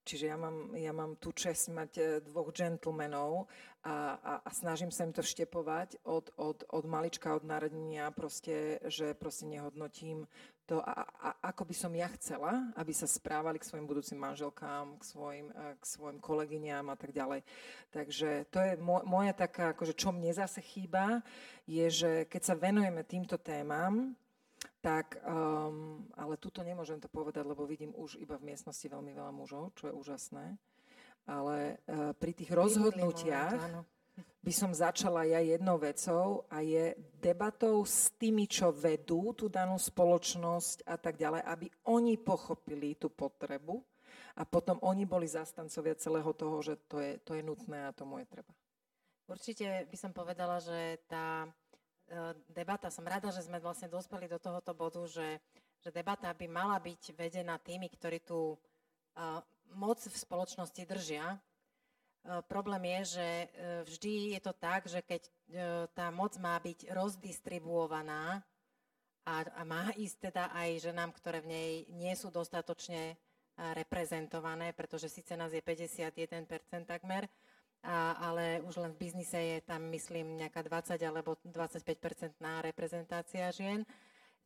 Čiže 0.00 0.32
ja 0.32 0.36
mám, 0.40 0.72
ja 0.74 0.92
mám 0.96 1.20
tú 1.20 1.30
čest 1.36 1.68
mať 1.68 1.90
e, 1.96 2.02
dvoch 2.24 2.50
gentlemanov 2.56 3.46
a, 3.84 4.16
a, 4.16 4.32
a 4.44 4.48
snažím 4.48 4.88
sa 4.88 5.04
im 5.04 5.12
to 5.12 5.20
vštepovať 5.20 6.00
od, 6.08 6.32
od, 6.40 6.64
od 6.72 6.84
malička, 6.88 7.36
od 7.36 7.44
narodenia, 7.44 8.08
proste, 8.08 8.80
že 8.88 9.12
proste 9.12 9.44
nehodnotím 9.44 10.24
to, 10.64 10.78
a, 10.80 11.02
a, 11.02 11.28
ako 11.50 11.66
by 11.66 11.74
som 11.74 11.92
ja 11.92 12.06
chcela, 12.14 12.70
aby 12.78 12.94
sa 12.94 13.10
správali 13.10 13.58
k 13.58 13.66
svojim 13.66 13.90
budúcim 13.90 14.14
manželkám, 14.14 14.96
k 14.96 15.02
svojim, 15.02 15.46
e, 15.50 15.76
k 15.76 15.84
svojim 15.84 16.18
kolegyňám 16.22 16.86
a 16.88 16.96
tak 16.96 17.10
ďalej. 17.10 17.42
Takže 17.90 18.46
to 18.48 18.58
je 18.62 18.72
moja 18.84 19.34
taká, 19.34 19.74
akože 19.74 19.98
čo 19.98 20.14
mne 20.14 20.30
zase 20.30 20.62
chýba, 20.62 21.26
je, 21.66 21.86
že 21.90 22.10
keď 22.30 22.42
sa 22.42 22.54
venujeme 22.54 23.02
týmto 23.02 23.36
témam, 23.36 24.16
tak, 24.80 25.20
um, 25.24 26.04
ale 26.16 26.36
tuto 26.36 26.60
nemôžem 26.60 27.00
to 27.00 27.08
povedať, 27.08 27.44
lebo 27.44 27.68
vidím 27.68 27.92
už 27.96 28.16
iba 28.20 28.36
v 28.36 28.52
miestnosti 28.52 28.84
veľmi 28.84 29.12
veľa 29.12 29.32
mužov, 29.32 29.72
čo 29.76 29.88
je 29.88 29.96
úžasné. 29.96 30.56
Ale 31.28 31.80
uh, 31.84 32.12
pri 32.16 32.32
tých 32.32 32.52
rozhodnutiach 32.52 33.84
by 34.40 34.52
som 34.52 34.72
začala 34.72 35.28
ja 35.28 35.40
jednou 35.40 35.76
vecou 35.76 36.48
a 36.48 36.64
je 36.64 36.96
debatou 37.20 37.84
s 37.84 38.08
tými, 38.16 38.48
čo 38.48 38.72
vedú 38.72 39.36
tú 39.36 39.52
danú 39.52 39.76
spoločnosť 39.76 40.88
a 40.88 40.96
tak 40.96 41.20
ďalej, 41.20 41.44
aby 41.44 41.66
oni 41.92 42.16
pochopili 42.16 42.96
tú 42.96 43.12
potrebu 43.12 43.84
a 44.40 44.48
potom 44.48 44.80
oni 44.80 45.04
boli 45.04 45.28
zastancovia 45.28 45.92
celého 46.00 46.32
toho, 46.32 46.56
že 46.64 46.80
to 46.88 47.00
je, 47.04 47.20
to 47.20 47.36
je 47.36 47.42
nutné 47.44 47.84
a 47.84 47.92
tomu 47.96 48.24
je 48.24 48.26
treba. 48.32 48.52
Určite 49.28 49.86
by 49.86 49.96
som 49.96 50.10
povedala, 50.16 50.58
že 50.58 51.04
tá 51.06 51.46
debata. 52.50 52.90
Som 52.90 53.06
rada, 53.06 53.30
že 53.30 53.46
sme 53.46 53.62
vlastne 53.62 53.86
dospeli 53.86 54.26
do 54.26 54.42
tohoto 54.42 54.74
bodu, 54.74 55.02
že 55.06 55.38
že 55.80 55.88
debata 55.88 56.28
by 56.36 56.46
mala 56.46 56.76
byť 56.76 57.16
vedená 57.16 57.56
tými, 57.56 57.88
ktorí 57.88 58.20
tú 58.20 58.52
uh, 58.52 59.40
moc 59.72 59.96
v 59.96 60.12
spoločnosti 60.12 60.82
držia. 60.84 61.40
Uh, 62.20 62.44
problém 62.44 63.00
je, 63.00 63.16
že 63.16 63.28
vždy 63.88 64.36
je 64.36 64.40
to 64.44 64.52
tak, 64.52 64.84
že 64.84 65.00
keď 65.00 65.22
tá 65.96 66.12
moc 66.14 66.36
má 66.38 66.54
byť 66.62 66.94
rozdistribuovaná 66.94 68.44
a, 69.26 69.34
a 69.56 69.62
má 69.66 69.90
ísť 69.98 70.30
teda 70.30 70.52
aj 70.54 70.84
ženám, 70.84 71.10
ktoré 71.16 71.42
v 71.42 71.50
nej 71.50 71.70
nie 71.90 72.14
sú 72.14 72.30
dostatočne 72.30 73.18
reprezentované, 73.58 74.70
pretože 74.70 75.10
síce 75.10 75.34
nás 75.34 75.50
je 75.50 75.58
51% 75.58 76.46
takmer, 76.86 77.26
a, 77.80 78.12
ale 78.20 78.60
už 78.68 78.76
len 78.76 78.92
v 78.92 79.08
biznise 79.08 79.40
je 79.40 79.58
tam, 79.64 79.88
myslím, 79.88 80.36
nejaká 80.36 80.60
20 80.60 81.00
alebo 81.00 81.40
25% 81.48 82.36
na 82.36 82.60
reprezentácia 82.60 83.48
žien, 83.56 83.88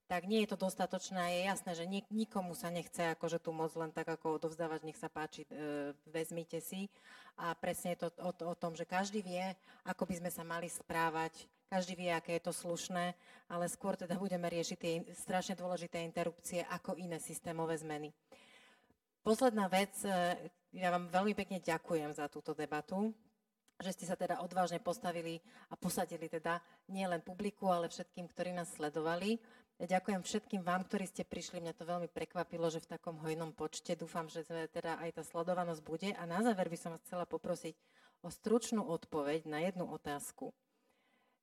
tak 0.05 0.29
nie 0.29 0.45
je 0.45 0.53
to 0.53 0.69
dostatočné. 0.69 1.41
Je 1.41 1.49
jasné, 1.49 1.73
že 1.75 1.85
nik, 1.89 2.07
nikomu 2.13 2.53
sa 2.53 2.69
nechce 2.69 3.01
akože 3.17 3.41
tu 3.41 3.51
moc 3.57 3.73
len 3.75 3.91
tak 3.91 4.07
ako 4.07 4.37
odovzdávať, 4.37 4.81
nech 4.85 5.01
sa 5.01 5.09
páči, 5.09 5.49
e, 5.49 5.97
vezmite 6.13 6.61
si. 6.61 6.93
A 7.41 7.57
presne 7.57 7.97
je 7.97 8.07
to 8.07 8.09
o, 8.21 8.31
o 8.31 8.55
tom, 8.55 8.77
že 8.77 8.87
každý 8.87 9.25
vie, 9.25 9.43
ako 9.83 10.07
by 10.07 10.15
sme 10.21 10.31
sa 10.31 10.45
mali 10.45 10.69
správať, 10.69 11.49
každý 11.73 11.97
vie, 11.97 12.13
aké 12.13 12.37
je 12.39 12.45
to 12.45 12.53
slušné, 12.53 13.17
ale 13.49 13.65
skôr 13.67 13.97
teda 13.97 14.15
budeme 14.21 14.47
riešiť 14.47 14.79
tie 14.79 14.95
strašne 15.17 15.57
dôležité 15.57 16.05
interrupcie 16.05 16.63
ako 16.69 17.01
iné 17.01 17.17
systémové 17.19 17.75
zmeny. 17.81 18.13
Posledná 19.25 19.73
vec, 19.73 19.97
e, 20.05 20.37
ja 20.77 20.93
vám 20.93 21.09
veľmi 21.09 21.33
pekne 21.33 21.65
ďakujem 21.65 22.13
za 22.13 22.29
túto 22.29 22.53
debatu 22.53 23.09
že 23.83 23.91
ste 23.95 24.05
sa 24.07 24.15
teda 24.15 24.39
odvážne 24.43 24.79
postavili 24.79 25.43
a 25.71 25.75
posadili 25.75 26.31
teda 26.31 26.63
nielen 26.87 27.23
publiku, 27.25 27.67
ale 27.71 27.91
všetkým, 27.91 28.31
ktorí 28.31 28.55
nás 28.55 28.71
sledovali. 28.75 29.43
Ďakujem 29.75 30.23
všetkým 30.23 30.63
vám, 30.63 30.87
ktorí 30.87 31.11
ste 31.11 31.27
prišli. 31.27 31.59
Mňa 31.59 31.75
to 31.75 31.83
veľmi 31.83 32.07
prekvapilo, 32.07 32.71
že 32.71 32.79
v 32.79 32.95
takom 32.95 33.19
hojnom 33.19 33.51
počte. 33.51 33.99
Dúfam, 33.99 34.31
že 34.31 34.47
teda 34.47 35.03
aj 35.03 35.19
tá 35.19 35.23
sledovanosť 35.27 35.83
bude. 35.83 36.15
A 36.15 36.23
na 36.31 36.47
záver 36.47 36.71
by 36.71 36.79
som 36.79 36.95
vás 36.95 37.03
chcela 37.03 37.27
poprosiť 37.27 37.75
o 38.23 38.31
stručnú 38.31 38.87
odpoveď 38.87 39.51
na 39.51 39.67
jednu 39.67 39.91
otázku. 39.91 40.55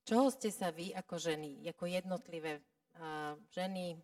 Čoho 0.07 0.31
ste 0.33 0.49
sa 0.49 0.71
vy 0.71 0.95
ako 0.95 1.19
ženy, 1.19 1.61
ako 1.69 1.85
jednotlivé 1.85 2.63
uh, 2.97 3.37
ženy, 3.53 3.99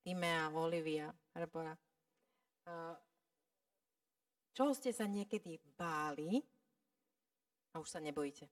Timea, 0.00 0.48
Olivia, 0.56 1.12
Arbora, 1.36 1.76
uh, 1.76 2.96
čoho 4.56 4.72
ste 4.72 4.96
sa 4.96 5.04
niekedy 5.04 5.60
báli, 5.76 6.40
a 7.74 7.78
už 7.78 7.88
sa 7.88 8.02
nebojíte. 8.02 8.50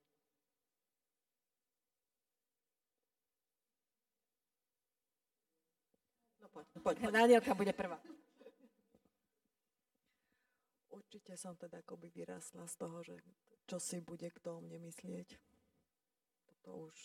No 6.39 6.47
poď, 6.49 6.67
poď, 6.79 6.97
poď. 7.03 7.13
Danielka 7.13 7.55
bude 7.55 7.73
prvá. 7.75 7.99
Určite 10.89 11.35
som 11.39 11.57
teda 11.57 11.83
akoby 11.83 12.11
vyrasla 12.11 12.67
z 12.67 12.75
toho, 12.79 13.03
že 13.03 13.17
čo 13.67 13.79
si 13.83 14.01
bude 14.03 14.31
kto 14.31 14.59
o 14.59 14.65
mne 14.65 14.83
myslieť. 14.87 15.29
Toto 16.47 16.91
už, 16.91 16.97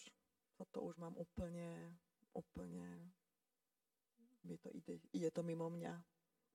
toto 0.58 0.78
už 0.86 0.96
mám 0.98 1.14
úplne, 1.18 1.98
úplne, 2.34 3.14
je 4.44 4.58
to, 4.60 4.70
ide, 4.74 5.00
ide 5.14 5.30
to 5.32 5.42
mimo 5.44 5.70
mňa. 5.70 5.94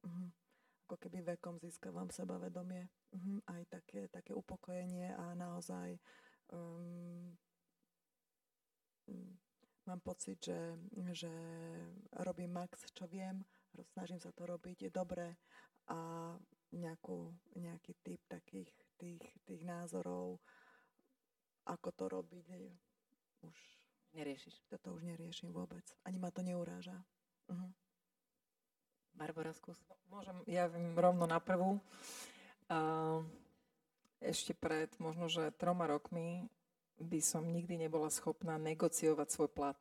Mhm 0.06 0.47
ako 0.89 0.97
keby 0.97 1.36
vekom 1.36 1.60
získavam 1.60 2.09
sebavedomie, 2.09 2.89
uh-huh, 3.12 3.44
aj 3.52 3.62
také, 3.69 4.09
také 4.09 4.32
upokojenie 4.32 5.12
a 5.12 5.36
naozaj 5.36 6.01
um, 6.48 7.36
mám 9.85 10.01
pocit, 10.01 10.40
že, 10.40 10.81
že 11.12 11.28
robím 12.24 12.56
max, 12.56 12.89
čo 12.97 13.05
viem, 13.05 13.44
snažím 13.93 14.16
sa 14.16 14.32
to 14.32 14.48
robiť 14.48 14.89
dobre 14.89 15.36
a 15.93 16.32
nejakú, 16.73 17.36
nejaký 17.60 17.93
typ 18.01 18.24
takých 18.24 18.73
tých, 18.97 19.28
tých 19.44 19.62
názorov, 19.69 20.40
ako 21.69 21.89
to 21.93 22.05
robiť, 22.09 22.44
už 23.44 23.56
neriešiš. 24.16 24.65
Toto 24.73 24.97
už 24.97 25.05
neriešim 25.05 25.52
vôbec. 25.52 25.85
Ani 26.09 26.16
ma 26.16 26.32
to 26.32 26.40
neuráža. 26.40 26.97
Uh-huh. 27.52 27.73
Barbara, 29.18 29.50
skús. 29.50 29.74
Môžem, 30.14 30.38
ja 30.46 30.70
rovno 30.94 31.26
na 31.26 31.42
prvú. 31.42 31.82
Ešte 34.22 34.54
pred 34.54 34.86
možno, 35.02 35.26
že 35.26 35.50
troma 35.58 35.90
rokmi 35.90 36.46
by 37.02 37.18
som 37.18 37.42
nikdy 37.42 37.74
nebola 37.82 38.14
schopná 38.14 38.54
negociovať 38.62 39.26
svoj 39.26 39.50
plat. 39.50 39.78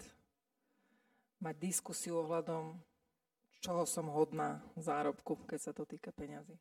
Mať 1.38 1.56
diskusiu 1.62 2.26
ohľadom, 2.26 2.82
čoho 3.62 3.86
som 3.86 4.10
hodná 4.10 4.58
zárobku, 4.74 5.38
keď 5.46 5.60
sa 5.62 5.72
to 5.74 5.86
týka 5.86 6.10
peňazí. 6.10 6.58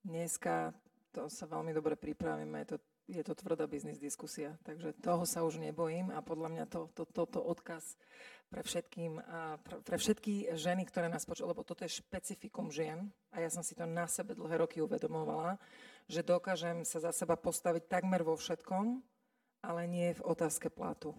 Dneska 0.00 0.72
to 1.12 1.28
sa 1.28 1.44
veľmi 1.44 1.76
dobre 1.76 1.92
pripravíme, 2.00 2.56
je 2.64 2.68
to 2.72 2.78
je 3.12 3.24
to 3.24 3.36
tvrdá 3.36 3.68
biznis 3.68 4.00
diskusia, 4.00 4.56
takže 4.64 4.96
toho 5.04 5.28
sa 5.28 5.44
už 5.44 5.60
nebojím 5.60 6.08
a 6.16 6.24
podľa 6.24 6.48
mňa 6.48 6.64
to, 6.66 6.88
to, 6.96 7.04
toto 7.04 7.44
odkaz 7.44 8.00
pre, 8.48 8.64
všetkým, 8.64 9.20
pre, 9.64 9.76
pre 9.84 9.96
všetky 9.96 10.52
ženy, 10.56 10.88
ktoré 10.88 11.12
nás 11.12 11.28
počujú, 11.28 11.52
lebo 11.52 11.64
toto 11.64 11.84
je 11.84 12.00
špecifikum 12.00 12.72
žien 12.72 13.12
a 13.32 13.44
ja 13.44 13.48
som 13.52 13.60
si 13.60 13.76
to 13.76 13.84
na 13.84 14.08
sebe 14.08 14.32
dlhé 14.32 14.64
roky 14.64 14.80
uvedomovala, 14.80 15.60
že 16.08 16.24
dokážem 16.24 16.84
sa 16.84 17.00
za 17.00 17.12
seba 17.12 17.36
postaviť 17.36 17.88
takmer 17.88 18.24
vo 18.24 18.36
všetkom, 18.36 19.00
ale 19.64 19.80
nie 19.88 20.12
v 20.16 20.24
otázke 20.24 20.68
platu. 20.68 21.12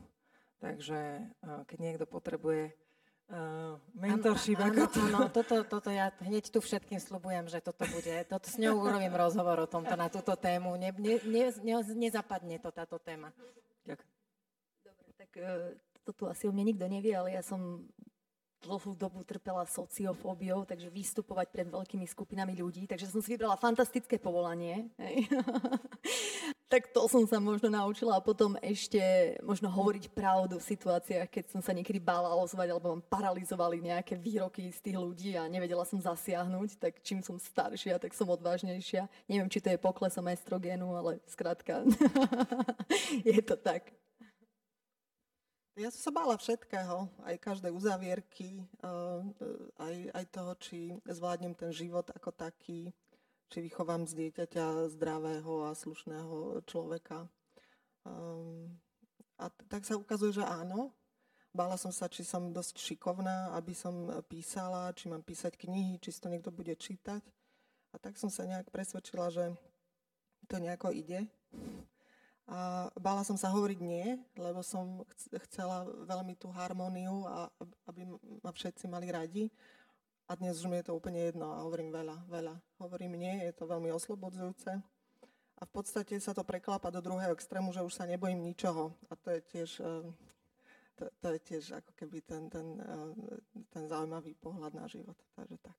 Takže 0.61 1.31
keď 1.41 1.77
niekto 1.79 2.05
potrebuje 2.07 2.71
uh, 3.29 3.79
mentorship. 3.95 4.59
Áno, 4.59 4.89
áno, 4.89 5.29
toto, 5.31 5.63
toto 5.63 5.89
ja 5.93 6.11
hneď 6.23 6.49
tu 6.51 6.59
všetkým 6.59 6.99
slubujem, 6.99 7.47
že 7.47 7.63
toto 7.63 7.87
bude. 7.87 8.25
Toto 8.27 8.47
s 8.49 8.57
ňou 8.59 8.83
urobím 8.83 9.13
rozhovor 9.13 9.63
o 9.63 9.67
tomto 9.69 9.95
na 9.95 10.11
túto 10.11 10.35
tému. 10.35 10.75
Ne, 10.75 10.91
ne, 10.97 11.21
ne, 11.23 11.43
ne, 11.63 11.75
nezapadne 11.95 12.59
to 12.59 12.69
táto 12.73 12.99
téma. 12.99 13.31
Ďakujem. 13.87 14.11
Dobre, 14.83 15.07
tak 15.15 15.31
uh, 15.39 15.71
to 16.03 16.11
tu 16.11 16.23
asi 16.27 16.47
o 16.47 16.51
mne 16.51 16.75
nikto 16.75 16.85
nevie, 16.89 17.15
ale 17.15 17.35
ja 17.37 17.43
som 17.45 17.87
dlhú 18.63 18.95
dobu 18.95 19.27
trpela 19.27 19.67
sociofóbiou, 19.67 20.63
takže 20.63 20.87
vystupovať 20.87 21.51
pred 21.51 21.67
veľkými 21.67 22.07
skupinami 22.07 22.55
ľudí, 22.55 22.87
takže 22.87 23.11
som 23.11 23.19
si 23.19 23.35
vybrala 23.35 23.59
fantastické 23.59 24.15
povolanie. 24.15 24.87
Tak 26.73 26.89
to 26.89 27.05
som 27.05 27.21
sa 27.29 27.37
možno 27.37 27.69
naučila 27.69 28.17
a 28.17 28.25
potom 28.25 28.57
ešte 28.57 28.97
možno 29.45 29.69
hovoriť 29.69 30.09
pravdu 30.09 30.57
v 30.57 30.69
situáciách, 30.73 31.29
keď 31.29 31.45
som 31.53 31.61
sa 31.61 31.69
niekedy 31.69 32.01
bála 32.01 32.33
ozvať 32.33 32.73
alebo 32.73 32.97
mám 32.97 33.05
paralizovali 33.13 33.77
nejaké 33.77 34.17
výroky 34.17 34.73
z 34.73 34.81
tých 34.81 34.97
ľudí 34.97 35.37
a 35.37 35.45
nevedela 35.45 35.85
som 35.85 36.01
zasiahnuť, 36.01 36.81
tak 36.81 36.97
čím 37.05 37.21
som 37.21 37.37
staršia, 37.37 38.01
tak 38.01 38.17
som 38.17 38.25
odvážnejšia. 38.25 39.05
Neviem, 39.29 39.53
či 39.53 39.61
to 39.61 39.69
je 39.69 39.77
poklesom 39.77 40.25
estrogénu, 40.33 40.97
ale 40.97 41.21
skrátka 41.29 41.85
je 43.21 43.37
to 43.45 43.53
tak. 43.53 43.93
Ja 45.77 45.93
som 45.93 46.09
sa 46.09 46.11
bála 46.25 46.41
všetkého, 46.41 47.05
aj 47.21 47.37
každej 47.37 47.69
uzavierky, 47.69 48.65
eh, 48.81 49.21
aj, 49.77 49.95
aj 50.09 50.25
toho, 50.33 50.51
či 50.57 50.97
zvládnem 51.05 51.53
ten 51.53 51.69
život 51.69 52.09
ako 52.17 52.33
taký, 52.33 52.89
či 53.53 53.61
vychovám 53.61 54.09
z 54.09 54.17
dieťaťa 54.17 54.89
zdravého 54.97 55.69
a 55.69 55.77
slušného 55.77 56.65
človeka. 56.65 57.29
Ehm, 58.09 58.81
a 59.37 59.53
tak 59.69 59.85
sa 59.85 59.93
ukazuje, 59.93 60.41
že 60.41 60.41
áno. 60.41 60.89
Bála 61.53 61.77
som 61.77 61.93
sa, 61.93 62.09
či 62.09 62.25
som 62.25 62.49
dosť 62.49 62.81
šikovná, 62.81 63.53
aby 63.53 63.77
som 63.77 64.09
písala, 64.25 64.89
či 64.97 65.05
mám 65.05 65.21
písať 65.21 65.53
knihy, 65.53 66.01
či 66.01 66.09
si 66.09 66.17
to 66.17 66.33
niekto 66.33 66.49
bude 66.49 66.73
čítať. 66.73 67.21
A 67.93 68.01
tak 68.01 68.17
som 68.17 68.33
sa 68.33 68.49
nejak 68.49 68.73
presvedčila, 68.73 69.29
že 69.29 69.53
to 70.49 70.57
nejako 70.57 70.89
ide. 70.89 71.29
A 72.49 72.89
bála 72.97 73.21
som 73.21 73.37
sa 73.37 73.53
hovoriť 73.53 73.79
nie, 73.85 74.17
lebo 74.33 74.65
som 74.65 75.05
chcela 75.45 75.85
veľmi 76.09 76.33
tú 76.41 76.49
harmóniu 76.49 77.29
a 77.29 77.53
aby 77.85 78.09
ma 78.41 78.49
všetci 78.49 78.89
mali 78.89 79.13
radi. 79.13 79.53
A 80.33 80.41
dnes 80.41 80.57
už 80.57 80.65
mi 80.65 80.81
je 80.81 80.89
to 80.89 80.97
úplne 80.97 81.29
jedno 81.29 81.53
a 81.53 81.61
hovorím 81.61 81.93
veľa, 81.93 82.25
veľa. 82.25 82.57
Hovorím 82.81 83.21
nie, 83.21 83.45
je 83.45 83.53
to 83.53 83.69
veľmi 83.69 83.93
oslobodzujúce. 83.93 84.81
A 85.61 85.61
v 85.61 85.69
podstate 85.69 86.17
sa 86.17 86.33
to 86.33 86.41
preklapa 86.41 86.89
do 86.89 87.05
druhého 87.05 87.37
extrému, 87.37 87.69
že 87.69 87.85
už 87.85 87.93
sa 87.93 88.09
nebojím 88.09 88.41
ničoho. 88.41 88.97
A 89.09 89.13
to 89.13 89.29
je 89.29 89.45
tiež, 89.45 89.85
eh, 89.85 90.09
to, 90.97 91.05
to 91.21 91.27
je 91.37 91.39
tiež 91.53 91.63
ako 91.77 91.91
keby 91.93 92.25
ten, 92.25 92.49
ten, 92.49 92.81
eh, 92.81 93.13
ten 93.69 93.85
zaujímavý 93.85 94.33
pohľad 94.41 94.73
na 94.73 94.89
život. 94.89 95.13
Takže 95.37 95.61
tak. 95.61 95.77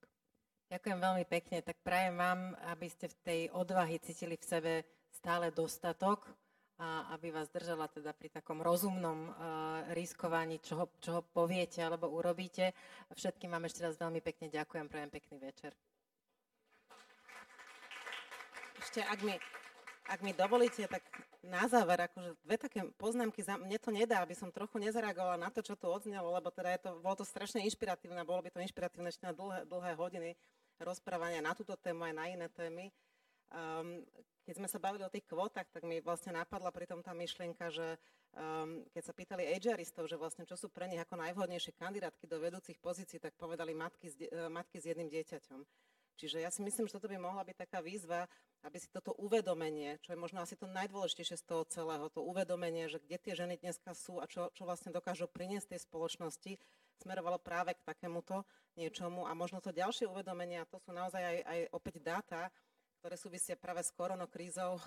Ďakujem 0.70 0.98
veľmi 1.02 1.24
pekne. 1.26 1.59
Tak 1.59 1.82
prajem 1.82 2.14
vám, 2.14 2.55
aby 2.70 2.86
ste 2.86 3.10
v 3.10 3.16
tej 3.26 3.40
odvahy 3.59 3.98
cítili 4.06 4.39
v 4.39 4.47
sebe 4.47 4.72
stále 5.10 5.51
dostatok 5.51 6.31
a 6.78 7.14
aby 7.14 7.30
vás 7.30 7.46
držala 7.55 7.86
teda 7.86 8.10
pri 8.10 8.34
takom 8.34 8.59
rozumnom 8.59 9.30
uh, 9.30 9.34
riskovaní, 9.94 10.59
čo 10.59 10.90
ho 10.90 11.22
poviete 11.22 11.78
alebo 11.78 12.10
urobíte. 12.10 12.74
Všetkým 13.14 13.55
vám 13.55 13.70
ešte 13.70 13.86
raz 13.86 13.94
veľmi 13.94 14.18
pekne 14.18 14.51
ďakujem, 14.51 14.90
prajem 14.90 15.10
pekný 15.14 15.36
večer. 15.38 15.70
Ešte, 18.82 19.06
ak 19.06 19.22
mi, 19.22 19.38
ak 20.10 20.20
mi 20.20 20.34
dovolíte, 20.34 20.84
tak 20.90 21.06
na 21.44 21.68
záver, 21.70 22.10
akože 22.10 22.40
dve 22.42 22.56
také 22.56 22.80
poznámky, 22.96 23.44
za, 23.44 23.60
mne 23.60 23.78
to 23.78 23.92
nedá, 23.92 24.24
aby 24.24 24.34
som 24.34 24.51
trochu 24.51 24.80
nezareagovala 24.80 25.38
na 25.38 25.52
to, 25.52 25.60
čo 25.60 25.76
tu 25.76 25.86
odznelo, 25.86 26.32
lebo 26.32 26.48
teda 26.51 26.74
je 26.74 26.80
to, 26.88 26.90
bolo 27.05 27.16
to 27.20 27.24
strašne 27.28 27.62
inšpiratívne, 27.68 28.24
bolo 28.26 28.42
by 28.42 28.51
to 28.51 28.64
inšpiratívne 28.64 29.09
ešte 29.12 29.28
na 29.28 29.32
dlhé, 29.36 29.68
dlhé 29.68 29.92
hodiny 29.94 30.30
rozprávania 30.82 31.38
na 31.38 31.55
túto 31.55 31.78
tému 31.78 32.02
aj 32.02 32.14
na 32.16 32.24
iné 32.26 32.48
témy. 32.51 32.90
Um, 33.52 34.04
keď 34.44 34.54
sme 34.60 34.68
sa 34.68 34.76
bavili 34.76 35.04
o 35.04 35.12
tých 35.12 35.24
kvótach, 35.24 35.64
tak 35.72 35.88
mi 35.88 36.04
vlastne 36.04 36.36
napadla 36.36 36.68
pri 36.68 36.84
tom 36.84 37.00
tá 37.00 37.16
myšlienka, 37.16 37.72
že 37.72 37.96
um, 38.36 38.84
keď 38.92 39.02
sa 39.02 39.16
pýtali 39.16 39.48
agearistov, 39.48 40.04
že 40.04 40.20
vlastne 40.20 40.44
čo 40.44 40.56
sú 40.56 40.68
pre 40.68 40.84
nich 40.84 41.00
ako 41.00 41.16
najvhodnejšie 41.16 41.80
kandidátky 41.80 42.28
do 42.28 42.36
vedúcich 42.36 42.76
pozícií, 42.76 43.16
tak 43.16 43.32
povedali 43.40 43.72
matky 43.72 44.12
s, 44.12 44.20
matky 44.52 44.84
s 44.84 44.88
jedným 44.92 45.08
dieťaťom. 45.08 45.60
Čiže 46.14 46.46
ja 46.46 46.50
si 46.52 46.62
myslím, 46.62 46.86
že 46.86 46.94
toto 46.94 47.10
by 47.10 47.18
mohla 47.18 47.42
byť 47.42 47.56
taká 47.58 47.82
výzva, 47.82 48.30
aby 48.62 48.78
si 48.78 48.86
toto 48.88 49.12
uvedomenie, 49.18 49.98
čo 50.00 50.14
je 50.14 50.18
možno 50.18 50.40
asi 50.40 50.54
to 50.54 50.70
najdôležitejšie 50.70 51.42
z 51.42 51.44
toho 51.44 51.66
celého, 51.66 52.06
to 52.08 52.22
uvedomenie, 52.22 52.86
že 52.86 53.02
kde 53.02 53.18
tie 53.18 53.34
ženy 53.34 53.58
dneska 53.58 53.92
sú 53.92 54.22
a 54.22 54.30
čo, 54.30 54.48
čo 54.54 54.62
vlastne 54.62 54.94
dokážu 54.94 55.26
priniesť 55.26 55.74
tej 55.74 55.80
spoločnosti, 55.84 56.56
smerovalo 57.02 57.42
práve 57.42 57.74
k 57.74 57.82
takémuto 57.82 58.46
niečomu. 58.78 59.26
A 59.26 59.34
možno 59.34 59.58
to 59.58 59.74
ďalšie 59.74 60.06
uvedomenie, 60.06 60.62
a 60.62 60.70
to 60.70 60.78
sú 60.78 60.94
naozaj 60.94 61.20
aj, 61.20 61.38
aj 61.44 61.60
opäť 61.74 61.94
dáta, 62.00 62.40
ktoré 63.05 63.20
súvisia 63.20 63.52
práve 63.52 63.85
s 63.85 63.93
koronokrízou, 63.93 64.81
eh, 64.81 64.82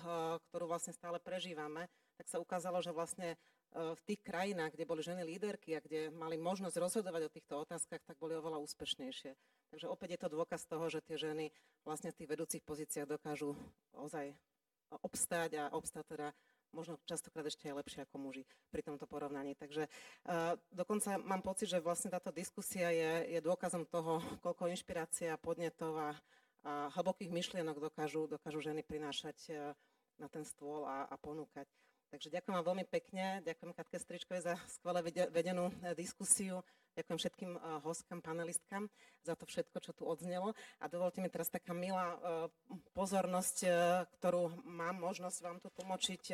ktorú 0.50 0.66
vlastne 0.66 0.90
stále 0.90 1.22
prežívame, 1.22 1.86
tak 2.18 2.26
sa 2.26 2.42
ukázalo, 2.42 2.82
že 2.82 2.90
vlastne 2.90 3.38
eh, 3.38 3.94
v 3.94 4.00
tých 4.02 4.26
krajinách, 4.26 4.74
kde 4.74 4.90
boli 4.90 5.06
ženy 5.06 5.22
líderky 5.22 5.78
a 5.78 5.84
kde 5.86 6.10
mali 6.10 6.34
možnosť 6.34 6.82
rozhodovať 6.82 7.30
o 7.30 7.34
týchto 7.38 7.54
otázkach, 7.62 8.02
tak 8.02 8.18
boli 8.18 8.34
oveľa 8.34 8.58
úspešnejšie. 8.58 9.38
Takže 9.70 9.86
opäť 9.86 10.18
je 10.18 10.20
to 10.26 10.34
dôkaz 10.34 10.66
toho, 10.66 10.90
že 10.90 10.98
tie 11.06 11.14
ženy 11.14 11.54
vlastne 11.86 12.10
v 12.10 12.18
tých 12.18 12.30
vedúcich 12.34 12.62
pozíciách 12.66 13.06
dokážu 13.06 13.54
ozaj 13.94 14.34
obstáť 14.98 15.50
a 15.54 15.64
obstáť 15.70 16.18
teda 16.18 16.28
možno 16.74 16.98
častokrát 17.06 17.46
ešte 17.46 17.70
aj 17.70 17.78
lepšie 17.80 18.00
ako 18.02 18.16
muži 18.18 18.42
pri 18.68 18.82
tomto 18.82 19.08
porovnaní. 19.08 19.56
Takže 19.56 19.88
uh, 19.88 20.52
dokonca 20.68 21.16
mám 21.16 21.40
pocit, 21.40 21.68
že 21.68 21.80
vlastne 21.80 22.12
táto 22.12 22.28
diskusia 22.28 22.92
je, 22.92 23.36
je 23.36 23.40
dôkazom 23.40 23.88
toho, 23.88 24.20
koľko 24.44 24.68
inšpirácia, 24.68 25.40
podnetov 25.40 25.96
a, 25.96 26.12
a 26.66 26.90
hlbokých 26.94 27.30
myšlienok 27.30 27.78
dokážu, 27.78 28.26
dokážu 28.26 28.60
ženy 28.62 28.82
prinášať 28.82 29.38
uh, 29.50 29.72
na 30.18 30.26
ten 30.26 30.42
stôl 30.42 30.82
a, 30.84 31.06
a 31.06 31.14
ponúkať. 31.14 31.70
Takže 32.08 32.32
ďakujem 32.32 32.56
vám 32.56 32.68
veľmi 32.72 32.86
pekne, 32.88 33.44
ďakujem 33.44 33.76
Katke 33.76 34.00
Stričkovej 34.00 34.40
za 34.40 34.54
skvelé 34.72 35.04
vedenú 35.28 35.68
e, 35.84 35.92
diskusiu, 35.92 36.64
ďakujem 36.96 37.18
všetkým 37.20 37.52
e, 37.52 37.60
hostkám, 37.84 38.24
panelistkám 38.24 38.88
za 39.20 39.36
to 39.36 39.44
všetko, 39.44 39.76
čo 39.84 39.92
tu 39.92 40.08
odznelo. 40.08 40.56
A 40.80 40.88
dovolte 40.88 41.20
mi 41.20 41.28
teraz 41.28 41.52
taká 41.52 41.76
milá 41.76 42.16
e, 42.16 42.18
pozornosť, 42.96 43.56
ktorú 44.16 44.64
mám 44.64 44.96
možnosť 45.04 45.38
vám 45.44 45.60
tu 45.60 45.68
tlmočiť 45.68 46.32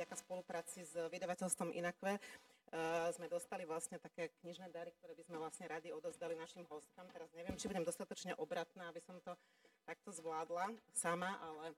vďaka 0.00 0.14
spolupráci 0.16 0.88
s 0.88 0.96
vydavateľstvom 0.96 1.76
Inakve. 1.76 2.16
Sme 3.12 3.28
dostali 3.28 3.68
vlastne 3.68 4.00
také 4.00 4.32
knižné 4.40 4.72
dary, 4.72 4.96
ktoré 4.96 5.12
by 5.12 5.28
sme 5.28 5.36
vlastne 5.36 5.68
radi 5.68 5.92
odozdali 5.92 6.32
našim 6.32 6.64
hostkám. 6.72 7.04
Teraz 7.12 7.28
neviem, 7.36 7.52
či 7.60 7.68
budem 7.68 7.84
dostatočne 7.84 8.32
obratná, 8.40 8.88
aby 8.88 9.04
som 9.04 9.20
to 9.20 9.36
takto 9.84 10.08
zvládla 10.08 10.72
sama, 10.96 11.36
ale 11.44 11.76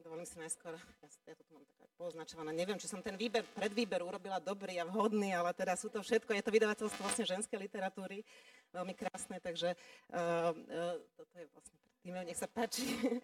Dovolím 0.00 0.24
si 0.24 0.40
najskôr, 0.40 0.72
ja, 0.72 1.08
ja 1.28 1.34
to 1.36 1.44
tu 1.44 1.52
mám 1.52 1.64
také 1.68 1.84
poznačované, 2.00 2.56
neviem, 2.56 2.80
či 2.80 2.88
som 2.88 3.04
ten 3.04 3.20
výber, 3.20 3.44
predvýber 3.52 4.00
urobila 4.00 4.40
dobrý 4.40 4.80
a 4.80 4.88
vhodný, 4.88 5.36
ale 5.36 5.52
teda 5.52 5.76
sú 5.76 5.92
to 5.92 6.00
všetko, 6.00 6.32
je 6.32 6.44
to 6.44 6.54
vydavateľstvo 6.56 7.00
vlastne 7.04 7.28
ženskej 7.28 7.60
literatúry, 7.60 8.24
veľmi 8.72 8.96
krásne, 8.96 9.36
takže 9.44 9.76
uh, 9.76 10.56
uh, 10.56 10.96
toto 11.20 11.34
je 11.36 11.44
vlastne 11.52 11.76
pred 11.84 11.94
tým, 12.00 12.16
nech 12.24 12.40
sa 12.40 12.48
páči. 12.48 12.88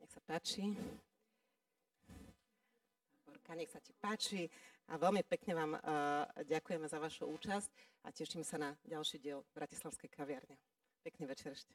nech 0.00 0.12
sa 0.16 0.20
páči. 0.24 0.72
Borka, 3.48 3.64
nech 3.64 3.72
sa 3.72 3.80
ti 3.80 3.96
páči 3.96 4.44
a 4.92 5.00
veľmi 5.00 5.24
pekne 5.24 5.56
vám 5.56 5.72
uh, 5.72 5.80
ďakujeme 6.44 6.84
za 6.84 7.00
vašu 7.00 7.24
účasť 7.32 7.72
a 8.04 8.12
teším 8.12 8.44
sa 8.44 8.60
na 8.60 8.76
ďalší 8.84 9.16
diel 9.24 9.40
Bratislavskej 9.56 10.12
kaviarne. 10.12 10.60
Pekný 11.00 11.24
večer 11.24 11.56
ešte. 11.56 11.72